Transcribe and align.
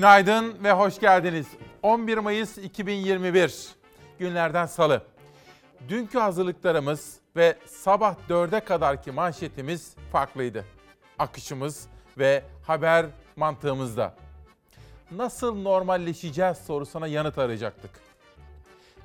Günaydın 0.00 0.64
ve 0.64 0.72
hoş 0.72 1.00
geldiniz. 1.00 1.46
11 1.82 2.18
Mayıs 2.18 2.58
2021 2.58 3.68
günlerden 4.18 4.66
salı. 4.66 5.02
Dünkü 5.88 6.18
hazırlıklarımız 6.18 7.18
ve 7.36 7.58
sabah 7.66 8.14
4'e 8.28 8.60
kadarki 8.60 9.12
manşetimiz 9.12 9.94
farklıydı. 10.12 10.64
Akışımız 11.18 11.86
ve 12.18 12.42
haber 12.66 13.06
mantığımızda. 13.36 14.14
Nasıl 15.10 15.62
normalleşeceğiz 15.62 16.58
sorusuna 16.58 17.06
yanıt 17.06 17.38
arayacaktık. 17.38 17.90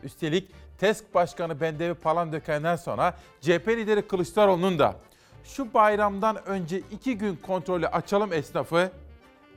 Üstelik 0.04 0.52
TESK 0.78 1.14
Başkanı 1.14 1.62
Bendevi 1.62 1.94
Palandöken'den 1.94 2.76
sonra 2.76 3.14
CHP 3.42 3.68
lideri 3.68 4.08
Kılıçdaroğlu'nun 4.08 4.80
da 4.80 4.96
şu 5.44 5.74
bayramdan 5.74 6.46
önce 6.46 6.82
iki 6.92 7.18
gün 7.18 7.36
kontrolü 7.36 7.88
açalım 7.88 8.34
esnafı, 8.34 8.92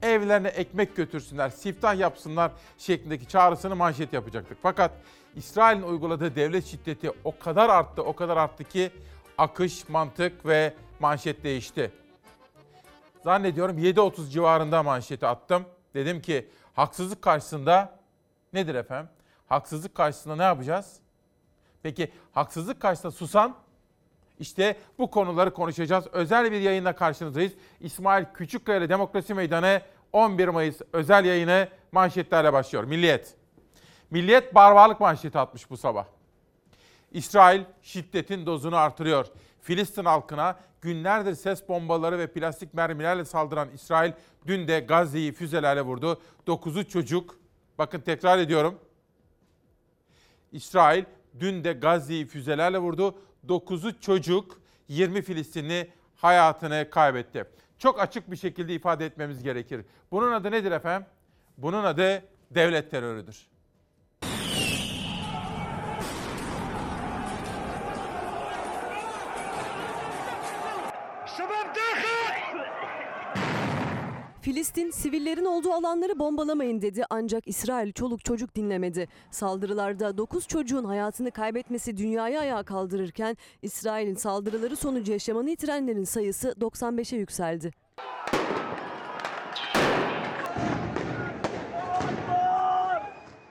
evlerine 0.02 0.48
ekmek 0.48 0.96
götürsünler, 0.96 1.50
siftah 1.50 1.98
yapsınlar 1.98 2.52
şeklindeki 2.78 3.26
çağrısını 3.26 3.76
manşet 3.76 4.12
yapacaktık. 4.12 4.58
Fakat 4.62 4.90
İsrail'in 5.36 5.82
uyguladığı 5.82 6.36
devlet 6.36 6.66
şiddeti 6.66 7.12
o 7.24 7.38
kadar 7.38 7.68
arttı, 7.68 8.02
o 8.02 8.16
kadar 8.16 8.36
arttı 8.36 8.64
ki 8.64 8.90
akış, 9.38 9.88
mantık 9.88 10.46
ve 10.46 10.74
manşet 11.00 11.44
değişti. 11.44 11.92
Zannediyorum 13.24 13.78
7.30 13.78 14.30
civarında 14.30 14.82
manşeti 14.82 15.26
attım. 15.26 15.64
Dedim 15.94 16.22
ki 16.22 16.48
haksızlık 16.74 17.22
karşısında 17.22 17.98
nedir 18.52 18.74
efendim? 18.74 19.10
Haksızlık 19.48 19.94
karşısında 19.94 20.36
ne 20.36 20.42
yapacağız? 20.42 20.96
Peki 21.82 22.12
haksızlık 22.32 22.80
karşısında 22.80 23.12
susan 23.12 23.56
işte 24.40 24.76
bu 24.98 25.10
konuları 25.10 25.52
konuşacağız. 25.52 26.06
Özel 26.12 26.52
bir 26.52 26.60
yayınla 26.60 26.96
karşınızdayız. 26.96 27.52
İsmail 27.80 28.24
Küçükkaya 28.34 28.78
ile 28.78 28.88
Demokrasi 28.88 29.34
Meydanı 29.34 29.82
11 30.12 30.48
Mayıs 30.48 30.80
özel 30.92 31.24
yayını 31.24 31.68
manşetlerle 31.92 32.52
başlıyor. 32.52 32.84
Milliyet. 32.84 33.34
Milliyet 34.10 34.54
barbarlık 34.54 35.00
manşeti 35.00 35.38
atmış 35.38 35.70
bu 35.70 35.76
sabah. 35.76 36.04
İsrail 37.12 37.62
şiddetin 37.82 38.46
dozunu 38.46 38.76
artırıyor. 38.76 39.26
Filistin 39.60 40.04
halkına 40.04 40.56
günlerdir 40.80 41.34
ses 41.34 41.68
bombaları 41.68 42.18
ve 42.18 42.26
plastik 42.26 42.74
mermilerle 42.74 43.24
saldıran 43.24 43.68
İsrail 43.74 44.12
dün 44.46 44.68
de 44.68 44.80
Gazze'yi 44.80 45.32
füzelerle 45.32 45.82
vurdu. 45.82 46.20
9'u 46.46 46.88
çocuk. 46.88 47.38
Bakın 47.78 48.00
tekrar 48.00 48.38
ediyorum. 48.38 48.78
İsrail 50.52 51.04
dün 51.40 51.64
de 51.64 51.72
Gazze'yi 51.72 52.26
füzelerle 52.26 52.78
vurdu. 52.78 53.14
9'u 53.46 54.00
çocuk, 54.00 54.60
20 54.88 55.22
Filistinli 55.22 55.90
hayatını 56.16 56.88
kaybetti. 56.90 57.44
Çok 57.78 58.00
açık 58.00 58.30
bir 58.30 58.36
şekilde 58.36 58.74
ifade 58.74 59.06
etmemiz 59.06 59.42
gerekir. 59.42 59.84
Bunun 60.10 60.32
adı 60.32 60.50
nedir 60.50 60.72
efendim? 60.72 61.08
Bunun 61.58 61.84
adı 61.84 62.22
devlet 62.50 62.90
terörüdür. 62.90 63.46
Filistin 74.58 74.90
sivillerin 74.90 75.44
olduğu 75.44 75.72
alanları 75.72 76.18
bombalamayın 76.18 76.82
dedi 76.82 77.04
ancak 77.10 77.48
İsrail 77.48 77.92
çoluk 77.92 78.24
çocuk 78.24 78.54
dinlemedi. 78.54 79.08
Saldırılarda 79.30 80.18
9 80.18 80.46
çocuğun 80.46 80.84
hayatını 80.84 81.30
kaybetmesi 81.30 81.96
dünyayı 81.96 82.40
ayağa 82.40 82.62
kaldırırken 82.62 83.36
İsrail'in 83.62 84.14
saldırıları 84.14 84.76
sonucu 84.76 85.12
yaşamını 85.12 85.50
yitirenlerin 85.50 86.04
sayısı 86.04 86.48
95'e 86.48 87.18
yükseldi. 87.18 87.72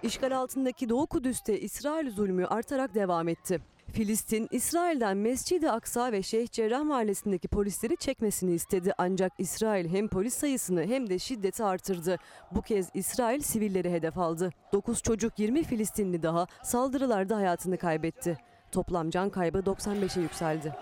İşgal 0.03 0.37
altındaki 0.37 0.89
Doğu 0.89 1.07
Kudüs'te 1.07 1.59
İsrail 1.59 2.11
zulmü 2.11 2.45
artarak 2.45 2.95
devam 2.95 3.27
etti. 3.27 3.61
Filistin, 3.91 4.47
İsrail'den 4.51 5.17
Mescid-i 5.17 5.71
Aksa 5.71 6.11
ve 6.11 6.23
Şeyh 6.23 6.47
Cerrah 6.47 6.83
mahallesindeki 6.83 7.47
polisleri 7.47 7.97
çekmesini 7.97 8.53
istedi. 8.53 8.93
Ancak 8.97 9.33
İsrail 9.37 9.89
hem 9.89 10.07
polis 10.07 10.33
sayısını 10.33 10.83
hem 10.83 11.09
de 11.09 11.19
şiddeti 11.19 11.63
artırdı. 11.63 12.17
Bu 12.51 12.61
kez 12.61 12.89
İsrail 12.93 13.41
sivilleri 13.41 13.91
hedef 13.91 14.17
aldı. 14.17 14.49
9 14.73 15.01
çocuk 15.01 15.39
20 15.39 15.63
Filistinli 15.63 16.23
daha 16.23 16.47
saldırılarda 16.63 17.35
hayatını 17.35 17.77
kaybetti. 17.77 18.37
Toplam 18.71 19.09
can 19.09 19.29
kaybı 19.29 19.57
95'e 19.57 20.21
yükseldi. 20.21 20.73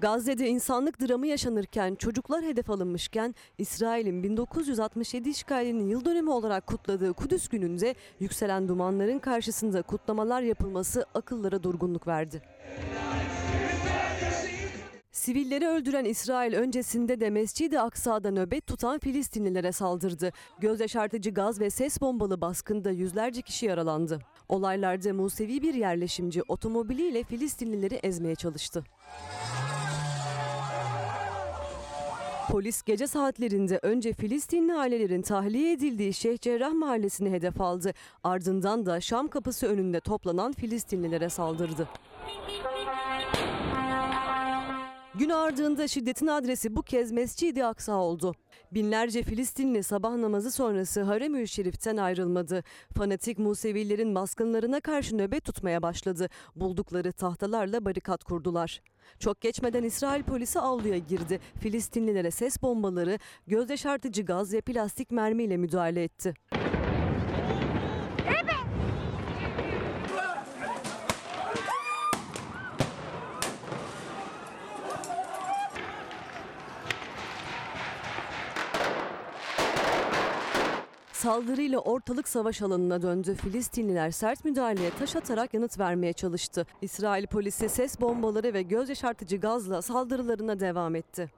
Gazze'de 0.00 0.48
insanlık 0.48 1.00
dramı 1.00 1.26
yaşanırken 1.26 1.94
çocuklar 1.94 2.44
hedef 2.44 2.70
alınmışken 2.70 3.34
İsrail'in 3.58 4.22
1967 4.22 5.28
işgalinin 5.28 5.88
yıl 5.88 6.04
dönümü 6.04 6.30
olarak 6.30 6.66
kutladığı 6.66 7.12
Kudüs 7.12 7.48
gününde 7.48 7.94
yükselen 8.20 8.68
dumanların 8.68 9.18
karşısında 9.18 9.82
kutlamalar 9.82 10.42
yapılması 10.42 11.06
akıllara 11.14 11.62
durgunluk 11.62 12.06
verdi. 12.06 12.42
Sivilleri 15.12 15.68
öldüren 15.68 16.04
İsrail 16.04 16.54
öncesinde 16.54 17.20
de 17.20 17.30
Mescid-i 17.30 17.80
Aksa'da 17.80 18.30
nöbet 18.30 18.66
tutan 18.66 18.98
Filistinlilere 18.98 19.72
saldırdı. 19.72 20.32
Göz 20.60 20.80
yaşartıcı 20.80 21.30
gaz 21.30 21.60
ve 21.60 21.70
ses 21.70 22.00
bombalı 22.00 22.40
baskında 22.40 22.90
yüzlerce 22.90 23.42
kişi 23.42 23.66
yaralandı. 23.66 24.18
Olaylarda 24.48 25.14
Musevi 25.14 25.62
bir 25.62 25.74
yerleşimci 25.74 26.42
otomobiliyle 26.42 27.24
Filistinlileri 27.24 27.94
ezmeye 27.94 28.34
çalıştı. 28.34 28.84
Polis 32.50 32.82
gece 32.82 33.06
saatlerinde 33.06 33.78
önce 33.82 34.12
Filistinli 34.12 34.74
ailelerin 34.74 35.22
tahliye 35.22 35.72
edildiği 35.72 36.14
Şeyh 36.14 36.38
Cerrah 36.38 36.72
mahallesini 36.72 37.30
hedef 37.30 37.60
aldı. 37.60 37.92
Ardından 38.24 38.86
da 38.86 39.00
Şam 39.00 39.28
kapısı 39.28 39.66
önünde 39.66 40.00
toplanan 40.00 40.52
Filistinlilere 40.52 41.28
saldırdı. 41.28 41.88
Gün 45.14 45.28
ardında 45.28 45.88
şiddetin 45.88 46.26
adresi 46.26 46.76
bu 46.76 46.82
kez 46.82 47.12
Mescid-i 47.12 47.64
Aksa 47.64 47.92
oldu. 47.92 48.34
Binlerce 48.72 49.22
Filistinli 49.22 49.82
sabah 49.82 50.16
namazı 50.16 50.50
sonrası 50.50 51.02
Harem-ül 51.02 51.46
Şerif'ten 51.46 51.96
ayrılmadı. 51.96 52.64
Fanatik 52.96 53.38
Musevilerin 53.38 54.14
baskınlarına 54.14 54.80
karşı 54.80 55.18
nöbet 55.18 55.44
tutmaya 55.44 55.82
başladı. 55.82 56.28
Buldukları 56.56 57.12
tahtalarla 57.12 57.84
barikat 57.84 58.24
kurdular. 58.24 58.82
Çok 59.18 59.40
geçmeden 59.40 59.82
İsrail 59.82 60.22
polisi 60.22 60.60
avluya 60.60 60.98
girdi. 60.98 61.40
Filistinlilere 61.60 62.30
ses 62.30 62.62
bombaları, 62.62 63.18
göz 63.46 63.70
yaşartıcı 63.70 64.22
gaz 64.22 64.52
ve 64.52 64.60
plastik 64.60 65.10
mermiyle 65.10 65.56
müdahale 65.56 66.02
etti. 66.02 66.34
Saldırıyla 81.20 81.78
ortalık 81.78 82.28
savaş 82.28 82.62
alanına 82.62 83.02
döndü. 83.02 83.34
Filistinliler 83.34 84.10
sert 84.10 84.44
müdahaleye 84.44 84.90
taş 84.90 85.16
atarak 85.16 85.54
yanıt 85.54 85.78
vermeye 85.78 86.12
çalıştı. 86.12 86.66
İsrail 86.82 87.26
polisi 87.26 87.68
ses 87.68 88.00
bombaları 88.00 88.54
ve 88.54 88.62
göz 88.62 88.88
yaşartıcı 88.88 89.36
gazla 89.36 89.82
saldırılarına 89.82 90.60
devam 90.60 90.94
etti. 90.94 91.30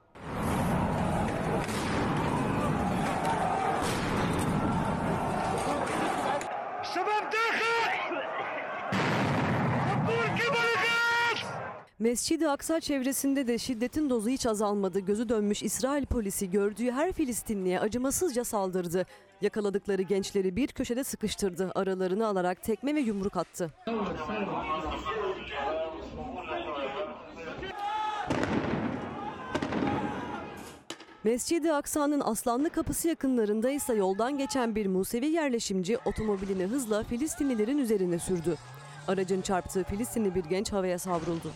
Mescid-i 11.99 12.49
Aksa 12.49 12.79
çevresinde 12.79 13.47
de 13.47 13.57
şiddetin 13.57 14.09
dozu 14.09 14.29
hiç 14.29 14.45
azalmadı. 14.45 14.99
Gözü 14.99 15.29
dönmüş 15.29 15.63
İsrail 15.63 16.05
polisi 16.05 16.51
gördüğü 16.51 16.91
her 16.91 17.11
Filistinliye 17.13 17.79
acımasızca 17.79 18.43
saldırdı. 18.43 19.05
Yakaladıkları 19.43 20.01
gençleri 20.01 20.55
bir 20.55 20.67
köşede 20.67 21.03
sıkıştırdı. 21.03 21.71
Aralarını 21.75 22.27
alarak 22.27 22.63
tekme 22.63 22.95
ve 22.95 22.99
yumruk 22.99 23.37
attı. 23.37 23.69
Mescid-i 31.23 31.73
Aksa'nın 31.73 32.19
Aslanlı 32.19 32.69
Kapısı 32.69 33.07
yakınlarında 33.07 33.69
ise 33.69 33.93
yoldan 33.93 34.37
geçen 34.37 34.75
bir 34.75 34.87
Musevi 34.87 35.25
yerleşimci 35.27 35.97
otomobilini 36.05 36.65
hızla 36.65 37.03
Filistinlilerin 37.03 37.77
üzerine 37.77 38.19
sürdü. 38.19 38.55
Aracın 39.07 39.41
çarptığı 39.41 39.83
Filistinli 39.83 40.35
bir 40.35 40.43
genç 40.43 40.73
havaya 40.73 40.99
savruldu. 40.99 41.51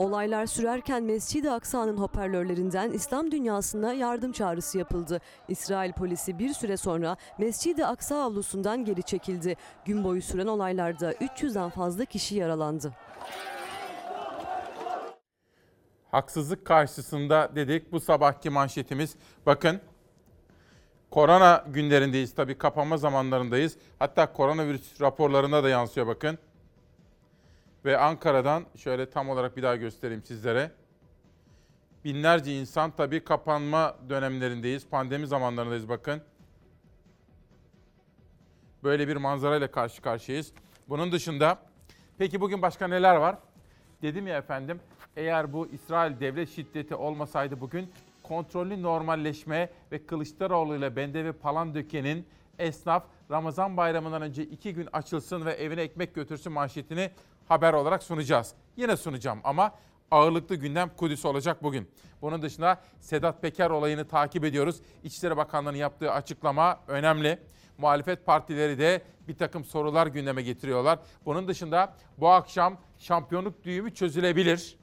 Olaylar 0.00 0.46
sürerken 0.46 1.02
Mescid-i 1.02 1.50
Aksa'nın 1.50 1.96
hoparlörlerinden 1.96 2.90
İslam 2.90 3.30
dünyasına 3.30 3.92
yardım 3.92 4.32
çağrısı 4.32 4.78
yapıldı. 4.78 5.20
İsrail 5.48 5.92
polisi 5.92 6.38
bir 6.38 6.52
süre 6.54 6.76
sonra 6.76 7.16
Mescid-i 7.38 7.86
Aksa 7.86 8.22
avlusundan 8.22 8.84
geri 8.84 9.02
çekildi. 9.02 9.56
Gün 9.84 10.04
boyu 10.04 10.22
süren 10.22 10.46
olaylarda 10.46 11.12
300'den 11.12 11.70
fazla 11.70 12.04
kişi 12.04 12.34
yaralandı. 12.34 12.92
Haksızlık 16.10 16.64
karşısında 16.64 17.50
dedik 17.54 17.92
bu 17.92 18.00
sabahki 18.00 18.50
manşetimiz. 18.50 19.16
Bakın 19.46 19.80
korona 21.10 21.64
günlerindeyiz 21.68 22.34
tabii 22.34 22.58
kapanma 22.58 22.96
zamanlarındayız. 22.96 23.76
Hatta 23.98 24.32
koronavirüs 24.32 25.00
raporlarında 25.00 25.64
da 25.64 25.68
yansıyor 25.68 26.06
bakın. 26.06 26.38
Ve 27.84 27.98
Ankara'dan 27.98 28.66
şöyle 28.76 29.10
tam 29.10 29.28
olarak 29.28 29.56
bir 29.56 29.62
daha 29.62 29.76
göstereyim 29.76 30.24
sizlere. 30.24 30.70
Binlerce 32.04 32.60
insan 32.60 32.90
tabii 32.90 33.24
kapanma 33.24 33.96
dönemlerindeyiz. 34.08 34.88
Pandemi 34.88 35.26
zamanlarındayız 35.26 35.88
bakın. 35.88 36.22
Böyle 38.84 39.08
bir 39.08 39.16
manzarayla 39.16 39.70
karşı 39.70 40.02
karşıyayız. 40.02 40.52
Bunun 40.88 41.12
dışında 41.12 41.58
peki 42.18 42.40
bugün 42.40 42.62
başka 42.62 42.88
neler 42.88 43.16
var? 43.16 43.36
Dedim 44.02 44.26
ya 44.26 44.36
efendim 44.36 44.80
eğer 45.16 45.52
bu 45.52 45.66
İsrail 45.66 46.20
devlet 46.20 46.50
şiddeti 46.50 46.94
olmasaydı 46.94 47.60
bugün 47.60 47.92
kontrollü 48.22 48.82
normalleşme 48.82 49.70
ve 49.92 50.06
Kılıçdaroğlu 50.06 50.76
ile 50.76 50.96
Bendevi 50.96 51.32
Palandöken'in 51.32 52.26
esnaf 52.58 53.04
Ramazan 53.30 53.76
bayramından 53.76 54.22
önce 54.22 54.42
iki 54.42 54.74
gün 54.74 54.88
açılsın 54.92 55.46
ve 55.46 55.52
evine 55.52 55.82
ekmek 55.82 56.14
götürsün 56.14 56.52
manşetini 56.52 57.10
haber 57.50 57.72
olarak 57.72 58.02
sunacağız. 58.02 58.54
Yine 58.76 58.96
sunacağım 58.96 59.40
ama 59.44 59.74
ağırlıklı 60.10 60.54
gündem 60.54 60.90
Kudüs 60.96 61.24
olacak 61.24 61.62
bugün. 61.62 61.90
Bunun 62.22 62.42
dışında 62.42 62.80
Sedat 63.00 63.42
Peker 63.42 63.70
olayını 63.70 64.08
takip 64.08 64.44
ediyoruz. 64.44 64.80
İçişleri 65.04 65.36
Bakanlığı'nın 65.36 65.76
yaptığı 65.76 66.12
açıklama 66.12 66.80
önemli. 66.88 67.38
Muhalefet 67.78 68.26
partileri 68.26 68.78
de 68.78 69.02
bir 69.28 69.36
takım 69.36 69.64
sorular 69.64 70.06
gündeme 70.06 70.42
getiriyorlar. 70.42 70.98
Bunun 71.24 71.48
dışında 71.48 71.94
bu 72.18 72.28
akşam 72.28 72.76
şampiyonluk 72.98 73.64
düğümü 73.64 73.94
çözülebilir. 73.94 74.78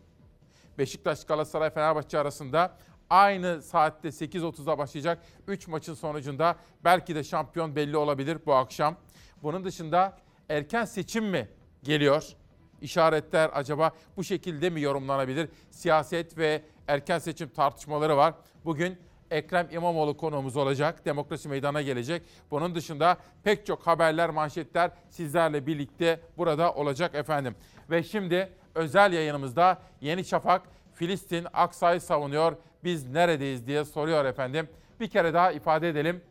Beşiktaş, 0.77 1.25
Galatasaray, 1.25 1.69
Fenerbahçe 1.69 2.19
arasında 2.19 2.77
aynı 3.09 3.61
saatte 3.61 4.07
8.30'da 4.07 4.77
başlayacak 4.77 5.23
3 5.47 5.67
maçın 5.67 5.93
sonucunda 5.93 6.55
belki 6.83 7.15
de 7.15 7.23
şampiyon 7.23 7.75
belli 7.75 7.97
olabilir 7.97 8.37
bu 8.45 8.53
akşam. 8.53 8.95
Bunun 9.43 9.63
dışında 9.63 10.17
erken 10.49 10.85
seçim 10.85 11.25
mi 11.25 11.47
geliyor? 11.83 12.35
İşaretler 12.81 13.49
acaba 13.53 13.91
bu 14.17 14.23
şekilde 14.23 14.69
mi 14.69 14.81
yorumlanabilir? 14.81 15.49
Siyaset 15.71 16.37
ve 16.37 16.61
erken 16.87 17.19
seçim 17.19 17.49
tartışmaları 17.49 18.17
var. 18.17 18.33
Bugün 18.65 18.97
Ekrem 19.31 19.67
İmamoğlu 19.71 20.17
konuğumuz 20.17 20.57
olacak. 20.57 21.05
Demokrasi 21.05 21.49
meydana 21.49 21.81
gelecek. 21.81 22.23
Bunun 22.51 22.75
dışında 22.75 23.17
pek 23.43 23.65
çok 23.65 23.87
haberler, 23.87 24.29
manşetler 24.29 24.91
sizlerle 25.09 25.67
birlikte 25.67 26.19
burada 26.37 26.73
olacak 26.73 27.15
efendim. 27.15 27.55
Ve 27.89 28.03
şimdi 28.03 28.49
özel 28.75 29.13
yayınımızda 29.13 29.81
Yeni 30.01 30.25
Şafak 30.25 30.61
Filistin 30.93 31.47
Aksa'yı 31.53 32.01
savunuyor. 32.01 32.55
Biz 32.83 33.07
neredeyiz 33.07 33.67
diye 33.67 33.85
soruyor 33.85 34.25
efendim. 34.25 34.69
Bir 34.99 35.09
kere 35.09 35.33
daha 35.33 35.51
ifade 35.51 35.89
edelim. 35.89 36.21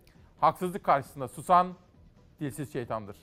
Haksızlık 0.41 0.85
karşısında 0.85 1.29
susan 1.29 1.75
dilsiz 2.41 2.73
şeytandır. 2.73 3.17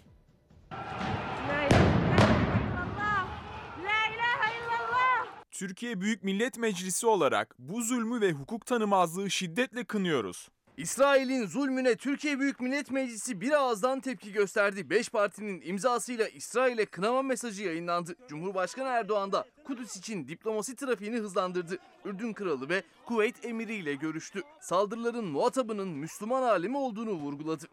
Türkiye 5.67 6.01
Büyük 6.01 6.23
Millet 6.23 6.57
Meclisi 6.57 7.07
olarak 7.07 7.55
bu 7.59 7.81
zulmü 7.81 8.21
ve 8.21 8.31
hukuk 8.31 8.65
tanımazlığı 8.65 9.31
şiddetle 9.31 9.83
kınıyoruz. 9.83 10.49
İsrail'in 10.77 11.47
zulmüne 11.47 11.95
Türkiye 11.95 12.39
Büyük 12.39 12.59
Millet 12.59 12.91
Meclisi 12.91 13.41
bir 13.41 13.51
ağızdan 13.51 13.99
tepki 13.99 14.31
gösterdi. 14.31 14.89
Beş 14.89 15.09
partinin 15.09 15.61
imzasıyla 15.65 16.27
İsrail'e 16.27 16.85
kınama 16.85 17.21
mesajı 17.21 17.63
yayınlandı. 17.63 18.15
Cumhurbaşkanı 18.27 18.87
Erdoğan 18.87 19.31
da 19.31 19.45
Kudüs 19.63 19.97
için 19.97 20.27
diplomasi 20.27 20.75
trafiğini 20.75 21.17
hızlandırdı. 21.17 21.77
Ürdün 22.05 22.33
Kralı 22.33 22.69
ve 22.69 22.83
Kuveyt 23.05 23.45
Emiri 23.45 23.75
ile 23.75 23.95
görüştü. 23.95 24.41
Saldırıların 24.61 25.25
muhatabının 25.25 25.87
Müslüman 25.87 26.43
alemi 26.43 26.77
olduğunu 26.77 27.11
vurguladı. 27.11 27.65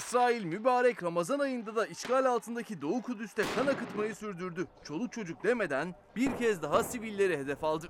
İsrail 0.00 0.44
mübarek 0.44 1.02
Ramazan 1.02 1.38
ayında 1.38 1.76
da 1.76 1.86
işgal 1.86 2.24
altındaki 2.24 2.82
Doğu 2.82 3.02
Kudüs'te 3.02 3.42
kan 3.56 3.66
akıtmayı 3.66 4.14
sürdürdü. 4.14 4.66
Çoluk 4.84 5.12
çocuk 5.12 5.44
demeden 5.44 5.94
bir 6.16 6.36
kez 6.36 6.62
daha 6.62 6.84
sivilleri 6.84 7.38
hedef 7.38 7.64
aldı. 7.64 7.88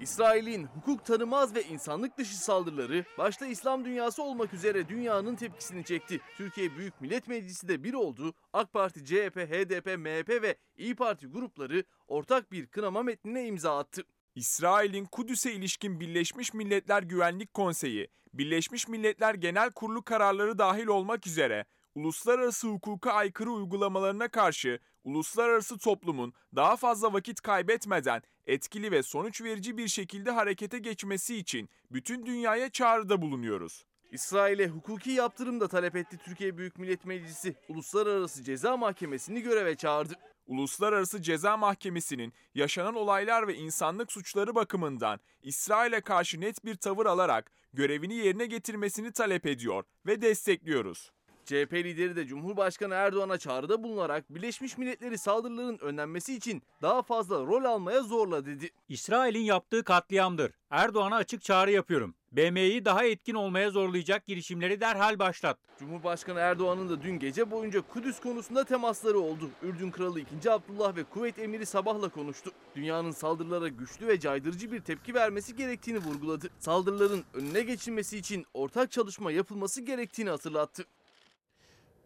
İsrail'in 0.00 0.66
hukuk 0.66 1.04
tanımaz 1.04 1.54
ve 1.54 1.64
insanlık 1.64 2.18
dışı 2.18 2.38
saldırıları 2.38 3.04
başta 3.18 3.46
İslam 3.46 3.84
dünyası 3.84 4.22
olmak 4.22 4.54
üzere 4.54 4.88
dünyanın 4.88 5.36
tepkisini 5.36 5.84
çekti. 5.84 6.20
Türkiye 6.36 6.76
Büyük 6.76 7.00
Millet 7.00 7.28
Meclisi 7.28 7.68
de 7.68 7.84
bir 7.84 7.94
oldu. 7.94 8.34
AK 8.52 8.72
Parti, 8.72 9.04
CHP, 9.04 9.36
HDP, 9.36 9.98
MHP 9.98 10.42
ve 10.42 10.56
İyi 10.76 10.94
Parti 10.94 11.26
grupları 11.26 11.84
ortak 12.08 12.52
bir 12.52 12.66
kınama 12.66 13.02
metnine 13.02 13.46
imza 13.46 13.78
attı. 13.78 14.02
İsrail'in 14.34 15.04
Kudüs'e 15.04 15.52
ilişkin 15.52 16.00
Birleşmiş 16.00 16.54
Milletler 16.54 17.02
Güvenlik 17.02 17.54
Konseyi, 17.54 18.08
Birleşmiş 18.34 18.88
Milletler 18.88 19.34
Genel 19.34 19.70
Kurulu 19.70 20.02
kararları 20.02 20.58
dahil 20.58 20.86
olmak 20.86 21.26
üzere 21.26 21.66
uluslararası 21.94 22.68
hukuka 22.68 23.12
aykırı 23.12 23.50
uygulamalarına 23.50 24.28
karşı 24.28 24.78
uluslararası 25.04 25.78
toplumun 25.78 26.32
daha 26.56 26.76
fazla 26.76 27.12
vakit 27.12 27.40
kaybetmeden 27.40 28.22
etkili 28.46 28.90
ve 28.90 29.02
sonuç 29.02 29.42
verici 29.42 29.78
bir 29.78 29.88
şekilde 29.88 30.30
harekete 30.30 30.78
geçmesi 30.78 31.36
için 31.36 31.68
bütün 31.90 32.26
dünyaya 32.26 32.70
çağrıda 32.70 33.22
bulunuyoruz. 33.22 33.84
İsrail'e 34.10 34.68
hukuki 34.68 35.10
yaptırım 35.10 35.60
da 35.60 35.68
talep 35.68 35.96
etti 35.96 36.18
Türkiye 36.24 36.58
Büyük 36.58 36.78
Millet 36.78 37.04
Meclisi. 37.04 37.54
Uluslararası 37.68 38.44
Ceza 38.44 38.76
Mahkemesi'ni 38.76 39.42
göreve 39.42 39.76
çağırdı. 39.76 40.14
Uluslararası 40.48 41.22
Ceza 41.22 41.56
Mahkemesi'nin 41.56 42.32
yaşanan 42.54 42.94
olaylar 42.94 43.48
ve 43.48 43.54
insanlık 43.54 44.12
suçları 44.12 44.54
bakımından 44.54 45.20
İsrail'e 45.42 46.00
karşı 46.00 46.40
net 46.40 46.64
bir 46.64 46.74
tavır 46.74 47.06
alarak 47.06 47.52
görevini 47.72 48.14
yerine 48.14 48.46
getirmesini 48.46 49.12
talep 49.12 49.46
ediyor 49.46 49.84
ve 50.06 50.22
destekliyoruz. 50.22 51.12
CHP 51.48 51.72
lideri 51.72 52.16
de 52.16 52.26
Cumhurbaşkanı 52.26 52.94
Erdoğan'a 52.94 53.38
çağrıda 53.38 53.82
bulunarak 53.82 54.34
Birleşmiş 54.34 54.78
Milletleri 54.78 55.18
saldırıların 55.18 55.78
önlenmesi 55.78 56.34
için 56.34 56.62
daha 56.82 57.02
fazla 57.02 57.36
rol 57.36 57.64
almaya 57.64 58.02
zorla 58.02 58.46
dedi. 58.46 58.70
İsrail'in 58.88 59.42
yaptığı 59.42 59.84
katliamdır. 59.84 60.52
Erdoğan'a 60.70 61.16
açık 61.16 61.42
çağrı 61.42 61.70
yapıyorum. 61.70 62.14
BM'yi 62.32 62.84
daha 62.84 63.04
etkin 63.04 63.34
olmaya 63.34 63.70
zorlayacak 63.70 64.26
girişimleri 64.26 64.80
derhal 64.80 65.18
başlat. 65.18 65.58
Cumhurbaşkanı 65.78 66.38
Erdoğan'ın 66.38 66.88
da 66.88 67.02
dün 67.02 67.18
gece 67.18 67.50
boyunca 67.50 67.80
Kudüs 67.80 68.20
konusunda 68.20 68.64
temasları 68.64 69.18
oldu. 69.18 69.50
Ürdün 69.62 69.90
Kralı 69.90 70.20
2. 70.20 70.50
Abdullah 70.50 70.96
ve 70.96 71.04
Kuveyt 71.04 71.38
Emiri 71.38 71.66
sabahla 71.66 72.08
konuştu. 72.08 72.52
Dünyanın 72.76 73.10
saldırılara 73.10 73.68
güçlü 73.68 74.06
ve 74.06 74.20
caydırıcı 74.20 74.72
bir 74.72 74.80
tepki 74.80 75.14
vermesi 75.14 75.56
gerektiğini 75.56 75.98
vurguladı. 75.98 76.50
Saldırıların 76.58 77.24
önüne 77.34 77.60
geçilmesi 77.60 78.18
için 78.18 78.46
ortak 78.54 78.90
çalışma 78.90 79.32
yapılması 79.32 79.82
gerektiğini 79.82 80.30
hatırlattı. 80.30 80.84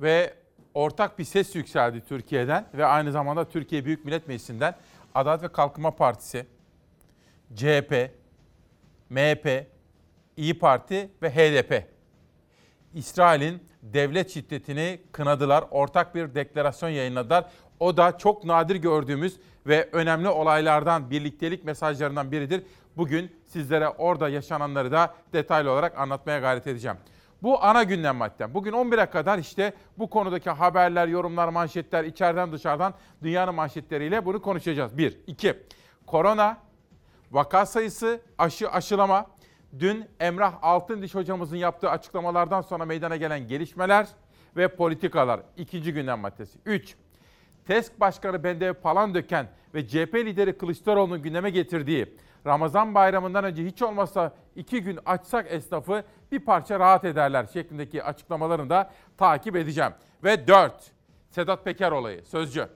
Ve 0.02 0.34
ortak 0.74 1.18
bir 1.18 1.24
ses 1.24 1.54
yükseldi 1.54 2.02
Türkiye'den 2.08 2.66
ve 2.74 2.86
aynı 2.86 3.12
zamanda 3.12 3.48
Türkiye 3.48 3.84
Büyük 3.84 4.04
Millet 4.04 4.28
Meclisi'nden 4.28 4.74
Adalet 5.14 5.42
ve 5.42 5.48
Kalkınma 5.48 5.90
Partisi, 5.90 6.46
CHP, 7.54 8.10
MHP, 9.10 9.66
İyi 10.36 10.58
Parti 10.58 11.10
ve 11.22 11.30
HDP. 11.30 11.84
İsrail'in 12.94 13.62
devlet 13.82 14.30
şiddetini 14.30 15.00
kınadılar. 15.12 15.64
Ortak 15.70 16.14
bir 16.14 16.34
deklarasyon 16.34 16.88
yayınladılar. 16.88 17.44
O 17.80 17.96
da 17.96 18.18
çok 18.18 18.44
nadir 18.44 18.76
gördüğümüz 18.76 19.36
ve 19.66 19.88
önemli 19.92 20.28
olaylardan, 20.28 21.10
birliktelik 21.10 21.64
mesajlarından 21.64 22.32
biridir. 22.32 22.62
Bugün 22.96 23.36
sizlere 23.44 23.88
orada 23.88 24.28
yaşananları 24.28 24.92
da 24.92 25.14
detaylı 25.32 25.70
olarak 25.70 25.98
anlatmaya 25.98 26.38
gayret 26.38 26.66
edeceğim. 26.66 26.96
Bu 27.42 27.64
ana 27.64 27.82
gündem 27.82 28.16
maddem. 28.16 28.54
Bugün 28.54 28.72
11'e 28.72 29.06
kadar 29.06 29.38
işte 29.38 29.72
bu 29.98 30.10
konudaki 30.10 30.50
haberler, 30.50 31.08
yorumlar, 31.08 31.48
manşetler 31.48 32.04
içeriden 32.04 32.52
dışarıdan 32.52 32.94
dünyanın 33.22 33.54
manşetleriyle 33.54 34.24
bunu 34.24 34.42
konuşacağız. 34.42 34.98
Bir. 34.98 35.18
iki. 35.26 35.54
Korona, 36.06 36.58
vaka 37.32 37.66
sayısı, 37.66 38.20
aşı, 38.38 38.70
aşılama. 38.70 39.26
Dün 39.78 40.04
Emrah 40.20 40.54
Altındiş 40.62 41.14
hocamızın 41.14 41.56
yaptığı 41.56 41.90
açıklamalardan 41.90 42.60
sonra 42.60 42.84
meydana 42.84 43.16
gelen 43.16 43.48
gelişmeler 43.48 44.08
ve 44.56 44.68
politikalar. 44.68 45.40
ikinci 45.56 45.92
gündem 45.92 46.18
maddesi. 46.18 46.58
3. 46.66 46.96
TESK 47.66 48.00
Başkanı 48.00 48.44
Bendev 48.44 48.74
Palandöken 48.74 49.46
ve 49.74 49.86
CHP 49.88 50.14
lideri 50.14 50.58
Kılıçdaroğlu'nun 50.58 51.22
gündeme 51.22 51.50
getirdiği 51.50 52.16
Ramazan 52.46 52.94
bayramından 52.94 53.44
önce 53.44 53.66
hiç 53.66 53.82
olmazsa 53.82 54.32
iki 54.56 54.82
gün 54.82 54.98
açsak 55.06 55.46
esnafı 55.52 56.04
bir 56.32 56.40
parça 56.40 56.80
rahat 56.80 57.04
ederler 57.04 57.46
şeklindeki 57.52 58.04
açıklamalarını 58.04 58.70
da 58.70 58.90
takip 59.16 59.56
edeceğim. 59.56 59.92
Ve 60.24 60.48
4. 60.48 60.92
Sedat 61.30 61.64
Peker 61.64 61.92
olayı, 61.92 62.24
Sözcü. 62.24 62.68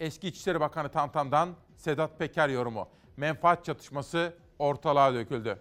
Eski 0.00 0.28
İçişleri 0.28 0.60
Bakanı 0.60 0.88
Tantan'dan 0.88 1.48
Sedat 1.76 2.18
Peker 2.18 2.48
yorumu. 2.48 2.88
Menfaat 3.16 3.64
çatışması 3.64 4.34
ortalığa 4.58 5.14
döküldü. 5.14 5.58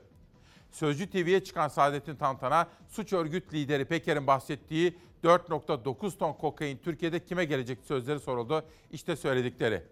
Sözcü 0.72 1.10
TV'ye 1.10 1.44
çıkan 1.44 1.68
Saadettin 1.68 2.16
Tantan'a 2.16 2.68
suç 2.88 3.14
örgüt 3.14 3.54
lideri 3.54 3.86
Peker'in 3.86 4.28
bahsettiği 4.28 5.00
4.9 5.24 6.18
ton 6.18 6.34
kokain 6.34 6.78
Türkiye'de 6.78 7.26
kime 7.26 7.46
gelecek 7.46 7.80
sözleri 7.84 8.20
soruldu. 8.20 8.66
İşte 8.92 9.16
söyledikleri. 9.16 9.84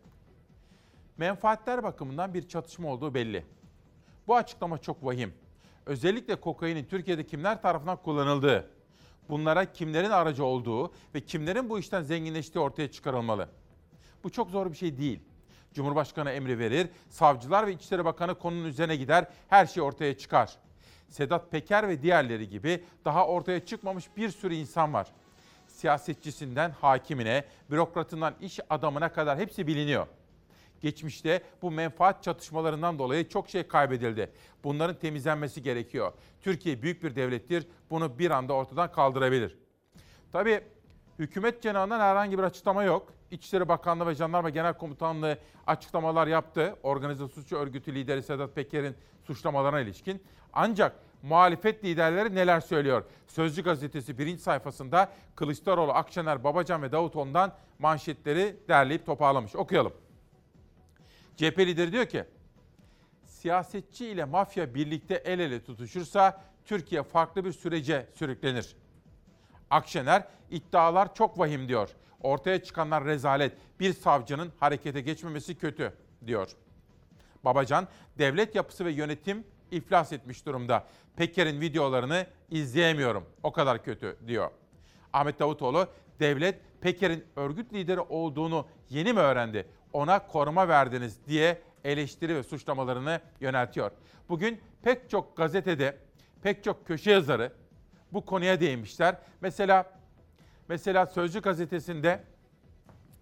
Menfaatler 1.18 1.84
bakımından 1.84 2.34
bir 2.34 2.48
çatışma 2.48 2.90
olduğu 2.90 3.14
belli. 3.14 3.46
Bu 4.28 4.36
açıklama 4.36 4.78
çok 4.78 5.06
vahim. 5.06 5.34
Özellikle 5.86 6.36
kokainin 6.36 6.86
Türkiye'de 6.86 7.26
kimler 7.26 7.62
tarafından 7.62 7.98
kullanıldığı, 7.98 8.70
bunlara 9.30 9.72
kimlerin 9.72 10.10
aracı 10.10 10.46
olduğu 10.46 10.92
ve 11.16 11.22
kimlerin 11.22 11.70
bu 11.70 11.80
işten 11.80 12.02
zenginleştiği 12.02 12.64
ortaya 12.64 12.92
çıkarılmalı. 12.92 13.50
Bu 14.24 14.30
çok 14.30 14.50
zor 14.50 14.72
bir 14.72 14.78
şey 14.78 14.98
değil. 14.98 15.20
Cumhurbaşkanı 15.74 16.32
emri 16.32 16.60
verir, 16.60 16.90
savcılar 17.10 17.68
ve 17.68 17.74
İçişleri 17.74 18.06
Bakanı 18.06 18.36
konunun 18.36 18.66
üzerine 18.66 18.96
gider, 18.96 19.28
her 19.48 19.66
şey 19.66 19.84
ortaya 19.84 20.18
çıkar. 20.18 20.58
Sedat 21.08 21.52
Peker 21.52 21.88
ve 21.88 22.02
diğerleri 22.02 22.50
gibi 22.50 22.84
daha 23.06 23.28
ortaya 23.28 23.66
çıkmamış 23.66 24.18
bir 24.18 24.30
sürü 24.30 24.56
insan 24.56 24.94
var. 24.94 25.08
Siyasetçisinden 25.68 26.72
hakimine, 26.72 27.46
bürokratından 27.72 28.36
iş 28.42 28.60
adamına 28.70 29.12
kadar 29.12 29.40
hepsi 29.40 29.68
biliniyor. 29.68 30.08
Geçmişte 30.82 31.42
bu 31.62 31.72
menfaat 31.72 32.24
çatışmalarından 32.24 33.00
dolayı 33.00 33.30
çok 33.30 33.50
şey 33.50 33.68
kaybedildi. 33.68 34.32
Bunların 34.64 35.00
temizlenmesi 35.00 35.64
gerekiyor. 35.64 36.14
Türkiye 36.42 36.82
büyük 36.82 37.04
bir 37.04 37.16
devlettir. 37.16 37.68
Bunu 37.90 38.20
bir 38.20 38.32
anda 38.32 38.54
ortadan 38.54 38.92
kaldırabilir. 38.92 39.58
Tabii 40.32 40.62
hükümet 41.20 41.62
cenahından 41.62 42.00
herhangi 42.00 42.38
bir 42.38 42.44
açıklama 42.44 42.84
yok. 42.84 43.14
İçişleri 43.32 43.68
Bakanlığı 43.68 44.08
ve 44.08 44.16
Jandarma 44.16 44.50
Genel 44.50 44.74
Komutanlığı 44.74 45.38
açıklamalar 45.68 46.28
yaptı. 46.28 46.76
Organize 46.84 47.28
suç 47.28 47.54
örgütü 47.54 47.96
lideri 47.96 48.24
Sedat 48.24 48.56
Peker'in 48.56 48.96
suçlamalarına 49.24 49.80
ilişkin. 49.80 50.24
Ancak 50.54 50.96
muhalefet 51.24 51.84
liderleri 51.84 52.36
neler 52.36 52.60
söylüyor? 52.60 53.04
Sözcü 53.28 53.64
gazetesi 53.64 54.18
birinci 54.18 54.42
sayfasında 54.42 55.12
Kılıçdaroğlu, 55.36 55.92
Akşener, 55.92 56.44
Babacan 56.44 56.82
ve 56.82 56.92
Davutoğlu'ndan 56.92 57.54
manşetleri 57.80 58.56
derleyip 58.68 59.06
toparlamış. 59.06 59.56
Okuyalım. 59.56 59.94
CHP 61.38 61.60
lideri 61.60 61.92
diyor 61.92 62.06
ki, 62.06 62.24
siyasetçi 63.26 64.08
ile 64.08 64.26
mafya 64.26 64.76
birlikte 64.76 65.16
el 65.16 65.40
ele 65.40 65.64
tutuşursa 65.64 66.42
Türkiye 66.66 67.04
farklı 67.04 67.46
bir 67.46 67.52
sürece 67.52 68.08
sürüklenir. 68.14 68.76
Akşener 69.70 70.28
iddialar 70.52 71.16
çok 71.16 71.40
vahim 71.40 71.68
diyor. 71.68 71.90
Ortaya 72.22 72.64
çıkanlar 72.64 73.06
rezalet. 73.06 73.54
Bir 73.80 73.94
savcının 73.94 74.52
harekete 74.60 75.02
geçmemesi 75.02 75.56
kötü 75.56 75.94
diyor. 76.28 76.52
Babacan 77.46 77.88
devlet 78.18 78.56
yapısı 78.56 78.86
ve 78.86 78.92
yönetim 78.92 79.44
iflas 79.72 80.14
etmiş 80.14 80.46
durumda. 80.46 80.88
Peker'in 81.16 81.62
videolarını 81.62 82.26
izleyemiyorum. 82.50 83.26
O 83.44 83.52
kadar 83.52 83.84
kötü 83.84 84.18
diyor. 84.28 84.52
Ahmet 85.14 85.40
Davutoğlu 85.40 85.88
devlet 86.20 86.60
Peker'in 86.82 87.26
örgüt 87.36 87.74
lideri 87.74 88.00
olduğunu 88.00 88.68
yeni 88.90 89.14
mi 89.14 89.20
öğrendi? 89.20 89.68
Ona 89.98 90.28
koruma 90.28 90.68
verdiniz 90.68 91.18
diye 91.28 91.62
eleştiri 91.84 92.36
ve 92.36 92.44
suçlamalarını 92.44 93.22
yöneltiyor. 93.40 93.92
Bugün 94.30 94.62
pek 94.82 95.10
çok 95.10 95.38
gazetede, 95.38 95.98
pek 96.44 96.64
çok 96.64 96.88
köşe 96.88 97.12
yazarı 97.12 97.54
bu 98.12 98.26
konuya 98.26 98.60
değinmişler. 98.60 99.18
Mesela 99.42 99.94
mesela 100.68 101.06
Sözcü 101.06 101.42
gazetesinde 101.42 102.24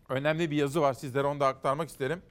önemli 0.09 0.51
bir 0.51 0.55
yazı 0.55 0.81
var. 0.81 0.93
Sizlere 0.93 1.27
onu 1.27 1.39
da 1.39 1.47
aktarmak 1.47 1.89
isterim. 1.89 2.21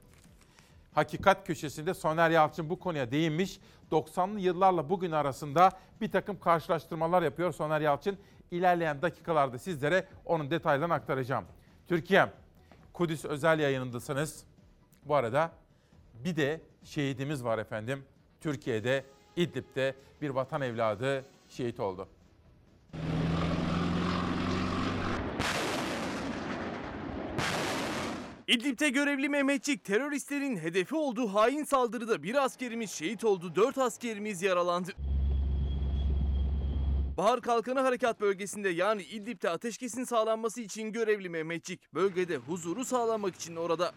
Hakikat 0.93 1.47
köşesinde 1.47 1.93
Soner 1.93 2.29
Yalçın 2.29 2.69
bu 2.69 2.79
konuya 2.79 3.11
değinmiş. 3.11 3.59
90'lı 3.91 4.39
yıllarla 4.39 4.89
bugün 4.89 5.11
arasında 5.11 5.71
bir 6.01 6.11
takım 6.11 6.39
karşılaştırmalar 6.39 7.21
yapıyor 7.21 7.51
Soner 7.51 7.81
Yalçın. 7.81 8.17
İlerleyen 8.51 9.01
dakikalarda 9.01 9.57
sizlere 9.57 10.07
onun 10.25 10.51
detaylarını 10.51 10.93
aktaracağım. 10.93 11.45
Türkiye'm, 11.87 12.29
Kudüs 12.95 13.25
özel 13.25 13.59
yayınındasınız. 13.59 14.43
Bu 15.05 15.15
arada 15.15 15.51
bir 16.23 16.35
de 16.35 16.61
şehidimiz 16.83 17.43
var 17.43 17.57
efendim. 17.57 18.03
Türkiye'de, 18.41 19.05
İdlib'de 19.35 19.95
bir 20.21 20.29
vatan 20.29 20.61
evladı 20.61 21.25
şehit 21.49 21.79
oldu. 21.79 22.07
İdlib'de 28.47 28.89
görevli 28.89 29.29
Mehmetçik 29.29 29.83
teröristlerin 29.83 30.57
hedefi 30.57 30.95
olduğu 30.95 31.27
hain 31.27 31.63
saldırıda 31.63 32.23
bir 32.23 32.43
askerimiz 32.43 32.91
şehit 32.91 33.23
oldu, 33.23 33.55
dört 33.55 33.77
askerimiz 33.77 34.41
yaralandı. 34.41 34.91
Bahar 37.17 37.41
Kalkanı 37.41 37.79
Harekat 37.79 38.21
Bölgesi'nde 38.21 38.69
yani 38.69 39.03
İdlib'de 39.03 39.49
ateşkesin 39.49 40.03
sağlanması 40.03 40.61
için 40.61 40.91
görevli 40.91 41.29
Mehmetçik 41.29 41.93
bölgede 41.93 42.37
huzuru 42.37 42.85
sağlamak 42.85 43.35
için 43.35 43.55
orada. 43.55 43.91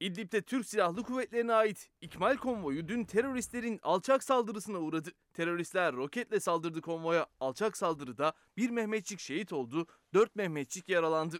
İdlib'de 0.00 0.42
Türk 0.42 0.66
Silahlı 0.66 1.02
Kuvvetleri'ne 1.02 1.52
ait 1.52 1.90
İkmal 2.00 2.36
konvoyu 2.36 2.88
dün 2.88 3.04
teröristlerin 3.04 3.80
alçak 3.82 4.24
saldırısına 4.24 4.78
uğradı. 4.78 5.10
Teröristler 5.32 5.94
roketle 5.96 6.40
saldırdı 6.40 6.80
konvoya. 6.80 7.26
Alçak 7.40 7.76
saldırıda 7.76 8.32
bir 8.56 8.70
Mehmetçik 8.70 9.20
şehit 9.20 9.52
oldu, 9.52 9.86
dört 10.14 10.36
Mehmetçik 10.36 10.88
yaralandı. 10.88 11.38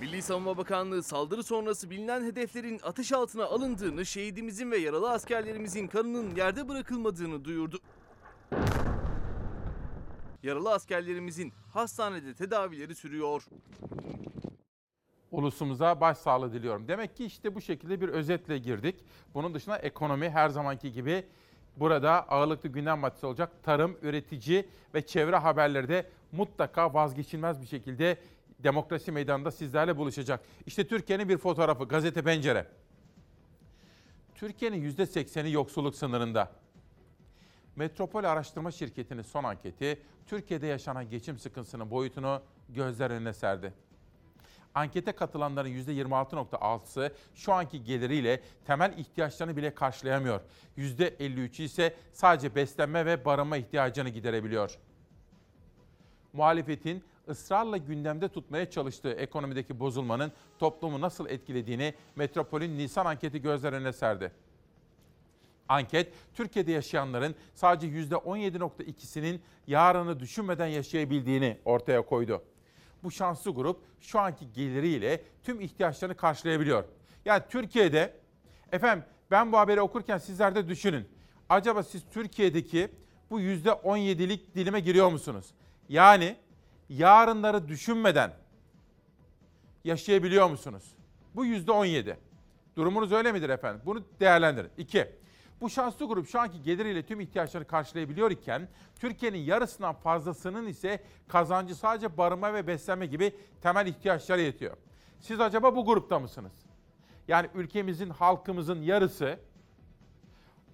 Milli 0.00 0.22
Savunma 0.22 0.56
Bakanlığı 0.56 1.02
saldırı 1.02 1.42
sonrası 1.42 1.90
bilinen 1.90 2.24
hedeflerin 2.24 2.80
ateş 2.82 3.12
altına 3.12 3.44
alındığını, 3.44 4.06
şehidimizin 4.06 4.70
ve 4.70 4.76
yaralı 4.76 5.10
askerlerimizin 5.10 5.86
kanının 5.86 6.34
yerde 6.34 6.68
bırakılmadığını 6.68 7.44
duyurdu. 7.44 7.78
Yaralı 10.42 10.72
askerlerimizin 10.72 11.52
hastanede 11.72 12.34
tedavileri 12.34 12.94
sürüyor. 12.94 13.42
ulusumuza 15.30 16.00
başsağlığı 16.00 16.52
diliyorum. 16.52 16.88
Demek 16.88 17.16
ki 17.16 17.24
işte 17.24 17.54
bu 17.54 17.60
şekilde 17.60 18.00
bir 18.00 18.08
özetle 18.08 18.58
girdik. 18.58 19.04
Bunun 19.34 19.54
dışında 19.54 19.78
ekonomi 19.78 20.30
her 20.30 20.48
zamanki 20.48 20.92
gibi 20.92 21.24
burada 21.76 22.28
ağırlıklı 22.28 22.68
gündem 22.68 22.98
maddesi 22.98 23.26
olacak. 23.26 23.52
Tarım, 23.62 23.96
üretici 24.02 24.68
ve 24.94 25.06
çevre 25.06 25.36
haberleri 25.36 25.88
de 25.88 26.10
mutlaka 26.32 26.94
vazgeçilmez 26.94 27.62
bir 27.62 27.66
şekilde 27.66 28.16
demokrasi 28.64 29.12
meydanında 29.12 29.50
sizlerle 29.50 29.96
buluşacak. 29.96 30.40
İşte 30.66 30.86
Türkiye'nin 30.86 31.28
bir 31.28 31.38
fotoğrafı, 31.38 31.84
gazete 31.84 32.22
pencere. 32.22 32.66
Türkiye'nin 34.34 34.90
%80'i 34.90 35.52
yoksulluk 35.52 35.94
sınırında. 35.94 36.50
Metropol 37.76 38.24
Araştırma 38.24 38.70
Şirketi'nin 38.70 39.22
son 39.22 39.44
anketi 39.44 40.02
Türkiye'de 40.26 40.66
yaşanan 40.66 41.10
geçim 41.10 41.38
sıkıntısının 41.38 41.90
boyutunu 41.90 42.42
gözler 42.68 43.10
önüne 43.10 43.32
serdi. 43.32 43.72
Ankete 44.74 45.12
katılanların 45.12 45.68
%26.6'sı 45.68 47.12
şu 47.34 47.52
anki 47.52 47.84
geliriyle 47.84 48.40
temel 48.66 48.98
ihtiyaçlarını 48.98 49.56
bile 49.56 49.74
karşılayamıyor. 49.74 50.40
%53'ü 50.78 51.62
ise 51.62 51.94
sadece 52.12 52.54
beslenme 52.54 53.06
ve 53.06 53.24
barınma 53.24 53.56
ihtiyacını 53.56 54.08
giderebiliyor. 54.08 54.78
Muhalefetin 56.32 57.04
ısrarla 57.30 57.76
gündemde 57.76 58.28
tutmaya 58.28 58.70
çalıştığı 58.70 59.12
ekonomideki 59.12 59.80
bozulmanın 59.80 60.32
toplumu 60.58 61.00
nasıl 61.00 61.28
etkilediğini 61.28 61.94
Metropol'ün 62.16 62.78
Nisan 62.78 63.06
anketi 63.06 63.42
gözler 63.42 63.72
önüne 63.72 63.92
serdi. 63.92 64.32
Anket, 65.68 66.12
Türkiye'de 66.34 66.72
yaşayanların 66.72 67.34
sadece 67.54 67.86
%17.2'sinin 67.86 69.42
yarını 69.66 70.20
düşünmeden 70.20 70.66
yaşayabildiğini 70.66 71.58
ortaya 71.64 72.02
koydu. 72.02 72.42
Bu 73.02 73.10
şanslı 73.10 73.50
grup 73.50 73.80
şu 74.00 74.20
anki 74.20 74.52
geliriyle 74.52 75.22
tüm 75.42 75.60
ihtiyaçlarını 75.60 76.16
karşılayabiliyor. 76.16 76.84
Yani 77.24 77.42
Türkiye'de, 77.50 78.14
efendim 78.72 79.04
ben 79.30 79.52
bu 79.52 79.58
haberi 79.58 79.80
okurken 79.80 80.18
sizler 80.18 80.54
de 80.54 80.68
düşünün. 80.68 81.08
Acaba 81.48 81.82
siz 81.82 82.02
Türkiye'deki 82.12 82.88
bu 83.30 83.40
%17'lik 83.40 84.54
dilime 84.54 84.80
giriyor 84.80 85.08
musunuz? 85.10 85.46
Yani 85.88 86.36
yarınları 86.90 87.68
düşünmeden 87.68 88.32
yaşayabiliyor 89.84 90.50
musunuz? 90.50 90.94
Bu 91.34 91.46
%17. 91.46 92.16
Durumunuz 92.76 93.12
öyle 93.12 93.32
midir 93.32 93.48
efendim? 93.48 93.82
Bunu 93.86 94.02
değerlendirin. 94.20 94.70
İki, 94.78 95.08
Bu 95.60 95.70
şanslı 95.70 96.06
grup 96.06 96.28
şu 96.28 96.40
anki 96.40 96.62
geliriyle 96.62 97.06
tüm 97.06 97.20
ihtiyaçlarını 97.20 97.66
karşılayabiliyor 97.66 98.30
iken 98.30 98.68
Türkiye'nin 99.00 99.38
yarısından 99.38 99.94
fazlasının 99.94 100.66
ise 100.66 101.04
kazancı 101.28 101.74
sadece 101.74 102.16
barınma 102.16 102.54
ve 102.54 102.66
beslenme 102.66 103.06
gibi 103.06 103.36
temel 103.62 103.86
ihtiyaçlara 103.86 104.40
yetiyor. 104.40 104.76
Siz 105.20 105.40
acaba 105.40 105.76
bu 105.76 105.84
grupta 105.84 106.18
mısınız? 106.18 106.52
Yani 107.28 107.48
ülkemizin 107.54 108.10
halkımızın 108.10 108.82
yarısı 108.82 109.38